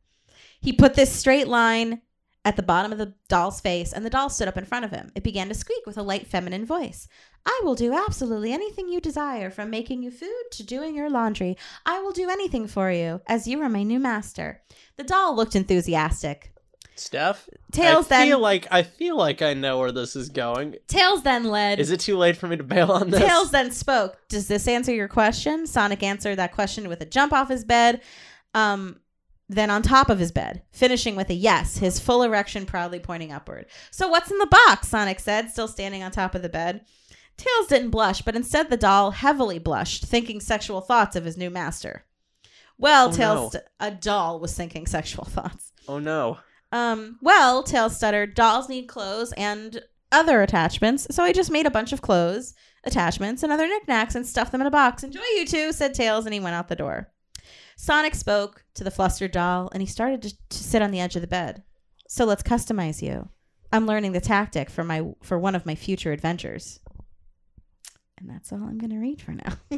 He 0.61 0.71
put 0.71 0.93
this 0.93 1.11
straight 1.11 1.47
line 1.47 2.01
at 2.45 2.55
the 2.55 2.63
bottom 2.63 2.91
of 2.91 2.97
the 2.97 3.13
doll's 3.29 3.61
face, 3.61 3.93
and 3.93 4.05
the 4.05 4.09
doll 4.09 4.29
stood 4.29 4.47
up 4.47 4.57
in 4.57 4.65
front 4.65 4.85
of 4.85 4.91
him. 4.91 5.11
It 5.15 5.23
began 5.23 5.47
to 5.49 5.53
squeak 5.53 5.85
with 5.85 5.97
a 5.97 6.03
light 6.03 6.27
feminine 6.27 6.65
voice. 6.65 7.07
I 7.45 7.61
will 7.63 7.75
do 7.75 7.93
absolutely 7.93 8.53
anything 8.53 8.87
you 8.89 9.01
desire, 9.01 9.49
from 9.49 9.69
making 9.69 10.03
you 10.03 10.11
food 10.11 10.43
to 10.51 10.63
doing 10.63 10.95
your 10.95 11.09
laundry. 11.09 11.57
I 11.85 11.99
will 12.01 12.11
do 12.13 12.29
anything 12.29 12.67
for 12.67 12.91
you, 12.91 13.21
as 13.27 13.47
you 13.47 13.61
are 13.61 13.69
my 13.69 13.83
new 13.83 13.99
master. 13.99 14.61
The 14.97 15.03
doll 15.03 15.35
looked 15.35 15.55
enthusiastic. 15.55 16.52
Steph, 16.95 17.49
Tails 17.71 18.05
I 18.07 18.09
then 18.09 18.27
feel 18.27 18.39
like 18.39 18.67
I 18.71 18.83
feel 18.83 19.17
like 19.17 19.41
I 19.41 19.53
know 19.53 19.79
where 19.79 19.91
this 19.91 20.15
is 20.15 20.29
going. 20.29 20.75
Tails 20.87 21.23
then 21.23 21.45
led 21.45 21.79
Is 21.79 21.89
it 21.91 21.99
too 21.99 22.17
late 22.17 22.37
for 22.37 22.47
me 22.47 22.55
to 22.57 22.63
bail 22.63 22.91
on 22.91 23.09
this? 23.09 23.19
Tails 23.19 23.51
then 23.51 23.71
spoke. 23.71 24.17
Does 24.29 24.47
this 24.47 24.67
answer 24.67 24.93
your 24.93 25.07
question? 25.07 25.65
Sonic 25.67 26.03
answered 26.03 26.35
that 26.37 26.53
question 26.53 26.87
with 26.89 27.01
a 27.01 27.05
jump 27.05 27.33
off 27.33 27.49
his 27.49 27.63
bed, 27.63 28.01
um, 28.53 28.99
then 29.49 29.69
on 29.69 29.81
top 29.81 30.09
of 30.09 30.19
his 30.19 30.31
bed, 30.31 30.61
finishing 30.71 31.15
with 31.15 31.29
a 31.29 31.33
yes, 31.33 31.77
his 31.77 31.99
full 31.99 32.21
erection 32.23 32.65
proudly 32.65 32.99
pointing 32.99 33.31
upward. 33.31 33.65
So 33.91 34.07
what's 34.07 34.31
in 34.31 34.37
the 34.37 34.47
box? 34.67 34.87
Sonic 34.87 35.19
said, 35.19 35.49
still 35.49 35.67
standing 35.67 36.03
on 36.03 36.11
top 36.11 36.35
of 36.35 36.41
the 36.43 36.49
bed. 36.49 36.81
Tails 37.37 37.67
didn't 37.67 37.89
blush, 37.89 38.21
but 38.21 38.35
instead 38.35 38.69
the 38.69 38.77
doll 38.77 39.09
heavily 39.11 39.57
blushed, 39.57 40.05
thinking 40.05 40.39
sexual 40.39 40.81
thoughts 40.81 41.15
of 41.15 41.25
his 41.25 41.35
new 41.37 41.49
master. 41.49 42.05
Well, 42.77 43.09
Oh, 43.09 43.11
Tails, 43.11 43.53
no. 43.55 43.59
a 43.79 43.89
doll 43.91 44.39
was 44.39 44.53
thinking 44.55 44.85
sexual 44.85 45.25
thoughts. 45.29 45.71
Oh 45.87 45.97
no. 45.99 46.37
Um, 46.73 47.19
well, 47.21 47.61
Tails 47.61 47.95
stuttered, 47.95 48.33
dolls 48.33 48.67
need 48.67 48.87
clothes 48.87 49.31
and 49.37 49.79
other 50.11 50.41
attachments, 50.41 51.05
so 51.11 51.23
I 51.23 51.31
just 51.31 51.51
made 51.51 51.67
a 51.67 51.71
bunch 51.71 51.93
of 51.93 52.01
clothes, 52.01 52.55
attachments, 52.83 53.43
and 53.43 53.53
other 53.53 53.67
knickknacks 53.67 54.15
and 54.15 54.25
stuffed 54.25 54.51
them 54.51 54.61
in 54.61 54.65
a 54.65 54.71
box. 54.71 55.03
Enjoy, 55.03 55.21
you 55.35 55.45
two, 55.45 55.71
said 55.71 55.93
Tails, 55.93 56.25
and 56.25 56.33
he 56.33 56.39
went 56.39 56.55
out 56.55 56.69
the 56.69 56.75
door. 56.75 57.11
Sonic 57.77 58.15
spoke 58.15 58.65
to 58.73 58.83
the 58.83 58.89
flustered 58.89 59.31
doll, 59.31 59.69
and 59.71 59.83
he 59.83 59.87
started 59.87 60.23
to, 60.23 60.33
to 60.49 60.57
sit 60.57 60.81
on 60.81 60.89
the 60.89 60.99
edge 60.99 61.15
of 61.15 61.21
the 61.21 61.27
bed. 61.27 61.61
So 62.07 62.25
let's 62.25 62.41
customize 62.41 63.03
you. 63.03 63.29
I'm 63.71 63.85
learning 63.85 64.13
the 64.13 64.21
tactic 64.21 64.71
for 64.71 64.83
my 64.83 65.03
for 65.21 65.37
one 65.37 65.53
of 65.55 65.67
my 65.67 65.75
future 65.75 66.11
adventures. 66.11 66.79
And 68.17 68.29
that's 68.29 68.51
all 68.51 68.63
I'm 68.63 68.79
gonna 68.79 68.99
read 68.99 69.21
for 69.21 69.33
now. 69.33 69.53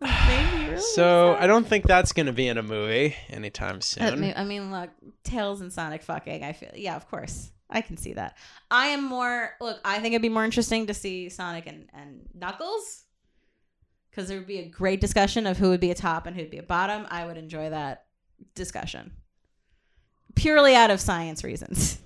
That 0.00 0.28
made 0.28 0.58
me 0.60 0.66
really 0.70 0.80
So 0.82 1.34
sad. 1.34 1.42
I 1.42 1.46
don't 1.46 1.66
think 1.66 1.86
that's 1.86 2.12
gonna 2.12 2.32
be 2.32 2.48
in 2.48 2.58
a 2.58 2.62
movie 2.62 3.14
anytime 3.28 3.76
I 3.76 3.80
soon. 3.80 4.20
mean, 4.20 4.34
I 4.36 4.44
mean, 4.44 4.70
look, 4.70 4.90
Tails 5.24 5.60
and 5.60 5.72
Sonic 5.72 6.02
fucking. 6.02 6.44
I 6.44 6.52
feel, 6.52 6.70
yeah, 6.74 6.96
of 6.96 7.08
course, 7.10 7.50
I 7.70 7.80
can 7.80 7.96
see 7.96 8.12
that. 8.14 8.36
I 8.70 8.88
am 8.88 9.04
more 9.04 9.50
look. 9.60 9.80
I 9.84 9.98
think 10.00 10.12
it'd 10.14 10.22
be 10.22 10.28
more 10.28 10.44
interesting 10.44 10.86
to 10.86 10.94
see 10.94 11.28
Sonic 11.28 11.66
and, 11.66 11.88
and 11.94 12.28
Knuckles 12.34 13.04
because 14.10 14.28
there 14.28 14.38
would 14.38 14.46
be 14.46 14.58
a 14.58 14.68
great 14.68 15.00
discussion 15.00 15.46
of 15.46 15.56
who 15.58 15.70
would 15.70 15.80
be 15.80 15.90
a 15.90 15.94
top 15.94 16.26
and 16.26 16.36
who'd 16.36 16.50
be 16.50 16.58
a 16.58 16.62
bottom. 16.62 17.06
I 17.10 17.24
would 17.26 17.38
enjoy 17.38 17.70
that 17.70 18.04
discussion 18.54 19.12
purely 20.34 20.74
out 20.74 20.90
of 20.90 21.00
science 21.00 21.44
reasons. 21.44 21.98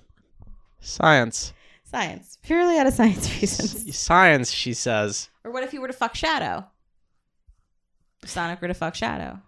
Science. 0.79 1.53
Science, 1.83 2.37
purely 2.43 2.77
out 2.77 2.85
of 2.87 2.93
science 2.93 3.29
reasons. 3.41 3.97
Science, 3.97 4.51
she 4.51 4.73
says. 4.73 5.29
Or 5.43 5.51
what 5.51 5.63
if 5.63 5.73
you 5.73 5.79
were 5.81 5.87
to 5.87 5.93
fuck 5.93 6.15
Shadow? 6.15 6.65
Sonic 8.27 8.61
were 8.61 8.67
to 8.67 8.73
fuck 8.73 8.95
Shadow. 8.95 9.39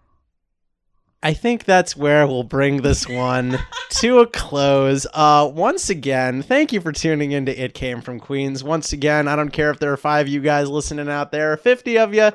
I 1.22 1.34
think 1.34 1.64
that's 1.64 1.94
where 1.94 2.26
we'll 2.26 2.44
bring 2.44 2.78
this 2.78 3.06
one 3.06 3.58
to 3.90 4.20
a 4.20 4.26
close. 4.26 5.06
Uh, 5.12 5.50
once 5.52 5.90
again, 5.90 6.40
thank 6.40 6.72
you 6.72 6.80
for 6.80 6.92
tuning 6.92 7.32
in 7.32 7.44
to 7.44 7.52
It 7.52 7.74
Came 7.74 8.00
from 8.00 8.18
Queens. 8.18 8.64
Once 8.64 8.94
again, 8.94 9.28
I 9.28 9.36
don't 9.36 9.50
care 9.50 9.70
if 9.70 9.78
there 9.78 9.92
are 9.92 9.98
five 9.98 10.26
of 10.26 10.32
you 10.32 10.40
guys 10.40 10.70
listening 10.70 11.10
out 11.10 11.30
there, 11.30 11.58
50 11.58 11.98
of 11.98 12.14
you, 12.14 12.30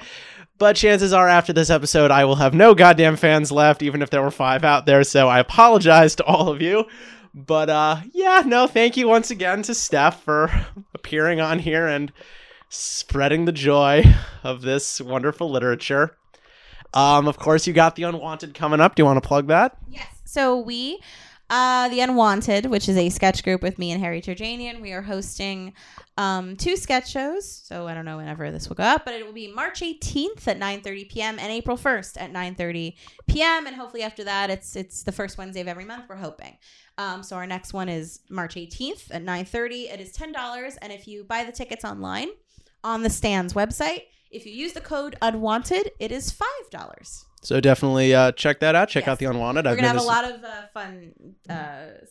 but 0.59 0.75
chances 0.75 1.13
are 1.13 1.27
after 1.27 1.51
this 1.51 1.71
episode, 1.71 2.11
I 2.11 2.25
will 2.25 2.35
have 2.35 2.53
no 2.53 2.75
goddamn 2.75 3.15
fans 3.15 3.51
left, 3.51 3.81
even 3.81 4.03
if 4.03 4.11
there 4.11 4.21
were 4.21 4.29
five 4.29 4.63
out 4.63 4.85
there. 4.85 5.03
So 5.03 5.27
I 5.27 5.39
apologize 5.39 6.15
to 6.17 6.23
all 6.23 6.49
of 6.49 6.61
you. 6.61 6.85
But 7.33 7.69
uh, 7.71 7.97
yeah, 8.13 8.43
no, 8.45 8.67
thank 8.67 8.95
you 8.95 9.07
once 9.07 9.31
again 9.31 9.63
to 9.63 9.73
Steph 9.73 10.21
for 10.23 10.51
appearing 10.93 11.41
on 11.41 11.59
here 11.59 11.87
and 11.87 12.13
spreading 12.69 13.45
the 13.45 13.51
joy 13.51 14.03
of 14.43 14.61
this 14.61 15.01
wonderful 15.01 15.49
literature. 15.49 16.15
Um, 16.95 17.27
of 17.27 17.37
course, 17.37 17.67
you 17.67 17.73
got 17.73 17.95
the 17.95 18.03
Unwanted 18.03 18.53
coming 18.53 18.79
up. 18.79 18.95
Do 18.95 19.01
you 19.01 19.05
want 19.05 19.21
to 19.21 19.27
plug 19.27 19.47
that? 19.47 19.77
Yes. 19.89 20.07
So 20.23 20.57
we, 20.57 21.01
uh, 21.49 21.89
the 21.89 21.99
Unwanted, 21.99 22.67
which 22.67 22.87
is 22.89 22.97
a 22.97 23.09
sketch 23.09 23.43
group 23.43 23.61
with 23.61 23.77
me 23.77 23.91
and 23.91 24.01
Harry 24.01 24.21
Turjanian, 24.21 24.81
we 24.81 24.93
are 24.93 25.01
hosting 25.01 25.73
um, 26.17 26.55
two 26.55 26.77
sketch 26.77 27.11
shows. 27.11 27.49
So 27.49 27.87
I 27.87 27.93
don't 27.93 28.05
know 28.05 28.17
whenever 28.17 28.49
this 28.49 28.69
will 28.69 28.75
go 28.75 28.83
up, 28.83 29.03
but 29.05 29.13
it 29.13 29.25
will 29.25 29.33
be 29.33 29.51
March 29.51 29.81
18th 29.81 30.47
at 30.47 30.59
9:30 30.59 31.09
p.m. 31.09 31.37
and 31.37 31.51
April 31.51 31.77
1st 31.77 32.21
at 32.21 32.31
9:30 32.33 32.95
p.m. 33.27 33.67
And 33.67 33.75
hopefully 33.75 34.03
after 34.03 34.23
that, 34.23 34.49
it's 34.49 34.75
it's 34.75 35.03
the 35.03 35.11
first 35.11 35.37
Wednesday 35.37 35.61
of 35.61 35.67
every 35.67 35.85
month. 35.85 36.05
We're 36.09 36.15
hoping. 36.15 36.57
Um, 36.97 37.23
so 37.23 37.35
our 37.35 37.45
next 37.45 37.73
one 37.73 37.89
is 37.89 38.21
March 38.29 38.55
18th 38.55 39.13
at 39.13 39.23
9:30. 39.23 39.93
It 39.93 39.99
is 39.99 40.11
ten 40.13 40.31
dollars, 40.31 40.77
and 40.77 40.93
if 40.93 41.07
you 41.07 41.25
buy 41.25 41.43
the 41.43 41.51
tickets 41.51 41.83
online 41.83 42.29
on 42.83 43.03
the 43.03 43.09
Stands 43.09 43.53
website, 43.53 44.03
if 44.31 44.45
you 44.45 44.51
use 44.53 44.73
the 44.73 44.81
code 44.81 45.15
Unwanted, 45.21 45.91
it 45.99 46.11
is 46.11 46.31
five 46.31 46.69
dollars. 46.71 47.25
So 47.41 47.59
definitely 47.59 48.15
uh, 48.15 48.31
check 48.31 48.59
that 48.61 48.73
out. 48.73 48.89
Check 48.89 49.03
Yes. 49.03 49.09
out 49.09 49.19
the 49.19 49.25
Unwanted. 49.25 49.65
We're 49.65 49.71
I've 49.71 49.77
gonna 49.77 49.87
have 49.89 49.97
a 49.97 50.01
lot 50.01 50.23
of 50.25 50.43
uh, 50.43 50.47
fun 50.73 51.11
uh, 51.47 51.53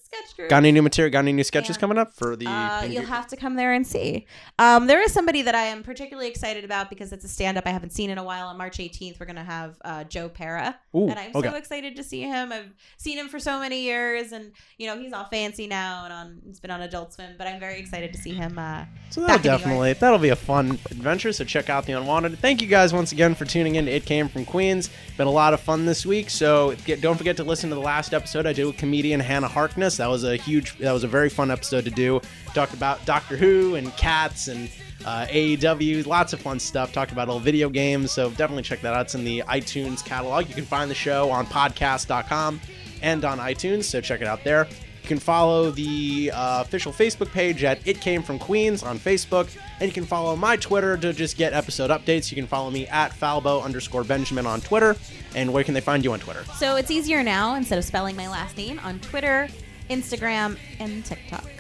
sketch 0.05 0.36
groups. 0.36 0.48
Got 0.51 0.59
any 0.59 0.70
new 0.70 0.80
material? 0.82 1.10
Got 1.10 1.20
any 1.20 1.32
new 1.32 1.42
sketches 1.42 1.74
Yeah. 1.74 1.80
coming 1.80 1.98
up 1.98 2.12
for 2.14 2.36
the? 2.36 2.46
Uh, 2.46 2.84
you'll 2.84 3.05
have 3.05 3.26
to 3.28 3.36
come 3.36 3.56
there 3.56 3.72
and 3.72 3.84
see. 3.84 4.26
Um, 4.60 4.86
there 4.86 5.02
is 5.02 5.12
somebody 5.12 5.42
that 5.42 5.56
I 5.56 5.62
am 5.64 5.82
particularly 5.82 6.28
excited 6.28 6.64
about 6.64 6.88
because 6.88 7.12
it's 7.12 7.24
a 7.24 7.28
stand 7.28 7.59
up 7.59 7.66
I 7.66 7.70
haven't 7.70 7.90
seen 7.90 8.10
in 8.10 8.18
a 8.18 8.22
while. 8.22 8.46
On 8.46 8.56
March 8.56 8.78
18th, 8.78 9.18
we're 9.18 9.26
going 9.26 9.34
to 9.34 9.42
have 9.42 9.76
uh, 9.84 10.05
Joe 10.05 10.28
Pera. 10.28 10.78
Ooh, 10.94 11.09
and 11.09 11.18
I'm 11.18 11.34
okay. 11.34 11.48
so 11.48 11.56
excited 11.56 11.96
to 11.96 12.05
see 12.05 12.20
him. 12.22 12.52
I've 12.52 12.72
seen 12.98 13.18
him 13.18 13.28
for 13.28 13.40
so 13.40 13.59
many 13.59 13.82
years, 13.82 14.30
and 14.30 14.52
you 14.78 14.86
know 14.86 14.96
he's 14.96 15.12
all 15.12 15.24
fancy 15.24 15.66
now 15.66 16.05
and 16.05 16.12
on. 16.12 16.42
It's 16.48 16.60
been 16.60 16.70
on 16.70 16.82
Adult 16.82 17.12
Swim, 17.12 17.34
but 17.36 17.48
I'm 17.48 17.59
very 17.59 17.80
excited 17.80 18.12
to 18.12 18.20
see 18.20 18.34
him. 18.34 18.56
Uh, 18.56 18.84
So 19.10 19.20
that'll 19.22 19.36
back 19.38 19.38
in 19.38 19.42
New 19.42 19.51
York. 19.51 19.60
definitely 19.62 19.92
that'll 19.94 20.18
be 20.20 20.28
a 20.28 20.36
fun 20.36 20.78
adventure. 20.92 21.32
So 21.32 21.42
check 21.44 21.68
out 21.68 21.86
the 21.86 21.92
Unwanted. 21.94 22.38
Thank 22.38 22.62
you 22.62 22.68
guys 22.68 22.92
once 22.92 23.10
again 23.10 23.34
for 23.34 23.46
tuning 23.46 23.74
in. 23.74 23.88
It 23.88 24.05
came 24.06 24.28
from 24.28 24.44
Queens. 24.44 24.90
Been 25.16 25.28
a 25.28 25.30
lot 25.30 25.54
of 25.54 25.60
fun 25.60 25.86
this 25.86 26.04
week. 26.04 26.28
So 26.28 26.74
get, 26.84 27.00
don't 27.00 27.16
forget 27.16 27.36
to 27.36 27.44
listen 27.44 27.70
to 27.70 27.76
the 27.76 27.80
last 27.80 28.12
episode 28.12 28.46
I 28.46 28.52
did 28.52 28.66
with 28.66 28.76
comedian 28.76 29.20
Hannah 29.20 29.46
Harkness. 29.46 29.96
That 29.98 30.08
was 30.08 30.24
a 30.24 30.36
huge. 30.36 30.76
That 30.78 30.92
was 30.92 31.04
a 31.04 31.08
very 31.08 31.28
fun 31.28 31.52
episode 31.52 31.84
to 31.84 31.90
do. 31.90 32.20
Talked 32.52 32.74
about 32.74 33.04
Doctor 33.06 33.36
Who 33.36 33.76
and 33.76 33.96
cats 33.96 34.48
and 34.48 34.68
uh, 35.04 35.26
AEW. 35.26 36.04
Lots 36.06 36.32
of 36.32 36.40
fun 36.40 36.58
stuff. 36.58 36.92
Talked 36.92 37.12
about 37.12 37.28
old 37.28 37.42
video 37.42 37.68
games. 37.68 38.10
So 38.10 38.30
definitely 38.30 38.64
check 38.64 38.80
that 38.80 38.94
out. 38.94 39.02
It's 39.02 39.14
in 39.14 39.24
the 39.24 39.44
iTunes 39.46 40.04
catalog. 40.04 40.48
You 40.48 40.54
can 40.54 40.64
find 40.64 40.90
the 40.90 40.96
show 40.96 41.30
on 41.30 41.46
podcast.com 41.46 42.60
and 43.02 43.24
on 43.24 43.38
iTunes. 43.38 43.84
So 43.84 44.00
check 44.00 44.20
it 44.20 44.26
out 44.26 44.42
there. 44.42 44.66
You 45.05 45.09
can 45.09 45.18
follow 45.18 45.70
the 45.70 46.31
uh, 46.32 46.62
official 46.62 46.90
Facebook 46.90 47.31
page 47.31 47.62
at 47.62 47.86
It 47.86 48.01
Came 48.01 48.22
From 48.22 48.39
Queens 48.39 48.82
on 48.82 48.98
Facebook, 48.98 49.55
and 49.78 49.86
you 49.86 49.93
can 49.93 50.06
follow 50.06 50.35
my 50.35 50.56
Twitter 50.56 50.97
to 50.97 51.12
just 51.12 51.36
get 51.36 51.52
episode 51.52 51.90
updates. 51.90 52.31
You 52.31 52.36
can 52.36 52.47
follow 52.47 52.70
me 52.70 52.86
at 52.86 53.12
Falbo 53.12 53.62
underscore 53.62 54.02
Benjamin 54.02 54.47
on 54.47 54.62
Twitter. 54.62 54.97
And 55.35 55.52
where 55.52 55.62
can 55.62 55.74
they 55.74 55.82
find 55.82 56.02
you 56.02 56.14
on 56.14 56.20
Twitter? 56.20 56.43
so 56.56 56.76
it's 56.76 56.90
easier 56.90 57.22
now 57.22 57.55
instead 57.55 57.76
of 57.76 57.85
spelling 57.85 58.16
my 58.16 58.28
last 58.28 58.56
name 58.56 58.78
on 58.82 58.98
Twitter, 59.01 59.47
Instagram, 59.90 60.56
and 60.81 61.05
TikTok. 61.05 61.51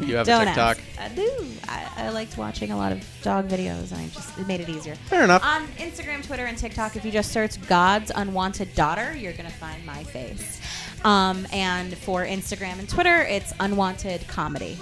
You 0.00 0.16
have 0.16 0.26
Don't 0.26 0.42
a 0.42 0.46
TikTok. 0.46 0.78
ask. 0.96 1.00
I 1.00 1.14
do. 1.14 1.46
I, 1.68 1.88
I 1.96 2.08
liked 2.08 2.38
watching 2.38 2.72
a 2.72 2.76
lot 2.76 2.90
of 2.90 3.04
dog 3.22 3.48
videos, 3.48 3.92
and 3.92 4.00
I 4.00 4.08
just 4.08 4.36
it 4.36 4.48
made 4.48 4.60
it 4.60 4.68
easier. 4.68 4.96
Fair 5.06 5.22
enough. 5.22 5.44
On 5.44 5.64
Instagram, 5.76 6.26
Twitter, 6.26 6.46
and 6.46 6.58
TikTok, 6.58 6.96
if 6.96 7.04
you 7.04 7.12
just 7.12 7.30
search 7.30 7.60
God's 7.68 8.10
Unwanted 8.12 8.74
Daughter, 8.74 9.16
you're 9.16 9.32
going 9.34 9.48
to 9.48 9.56
find 9.56 9.84
my 9.86 10.02
face. 10.02 10.60
Um, 11.04 11.46
and 11.52 11.96
for 11.96 12.24
Instagram 12.24 12.78
and 12.78 12.88
Twitter, 12.88 13.22
it's 13.22 13.52
Unwanted 13.60 14.26
Comedy. 14.28 14.78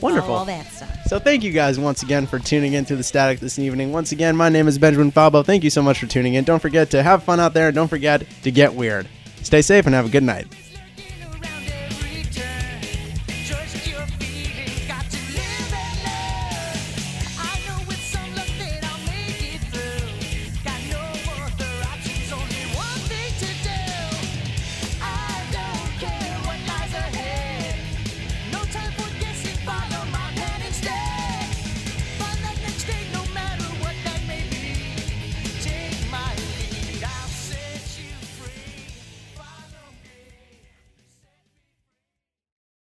Wonderful. 0.00 0.34
all 0.34 0.44
that 0.46 0.66
stuff. 0.66 1.04
So 1.06 1.18
thank 1.18 1.44
you 1.44 1.52
guys 1.52 1.78
once 1.78 2.02
again 2.02 2.26
for 2.26 2.38
tuning 2.38 2.72
in 2.72 2.84
to 2.86 2.96
the 2.96 3.02
Static 3.02 3.38
this 3.38 3.58
evening. 3.58 3.92
Once 3.92 4.12
again, 4.12 4.34
my 4.34 4.48
name 4.48 4.66
is 4.66 4.78
Benjamin 4.78 5.12
Falbo. 5.12 5.44
Thank 5.44 5.62
you 5.62 5.70
so 5.70 5.82
much 5.82 5.98
for 5.98 6.06
tuning 6.06 6.34
in. 6.34 6.44
Don't 6.44 6.60
forget 6.60 6.90
to 6.92 7.02
have 7.02 7.22
fun 7.22 7.38
out 7.38 7.52
there. 7.52 7.70
Don't 7.70 7.88
forget 7.88 8.24
to 8.42 8.50
get 8.50 8.74
weird. 8.74 9.06
Stay 9.42 9.60
safe 9.60 9.86
and 9.86 9.94
have 9.94 10.06
a 10.06 10.10
good 10.10 10.22
night. 10.22 10.46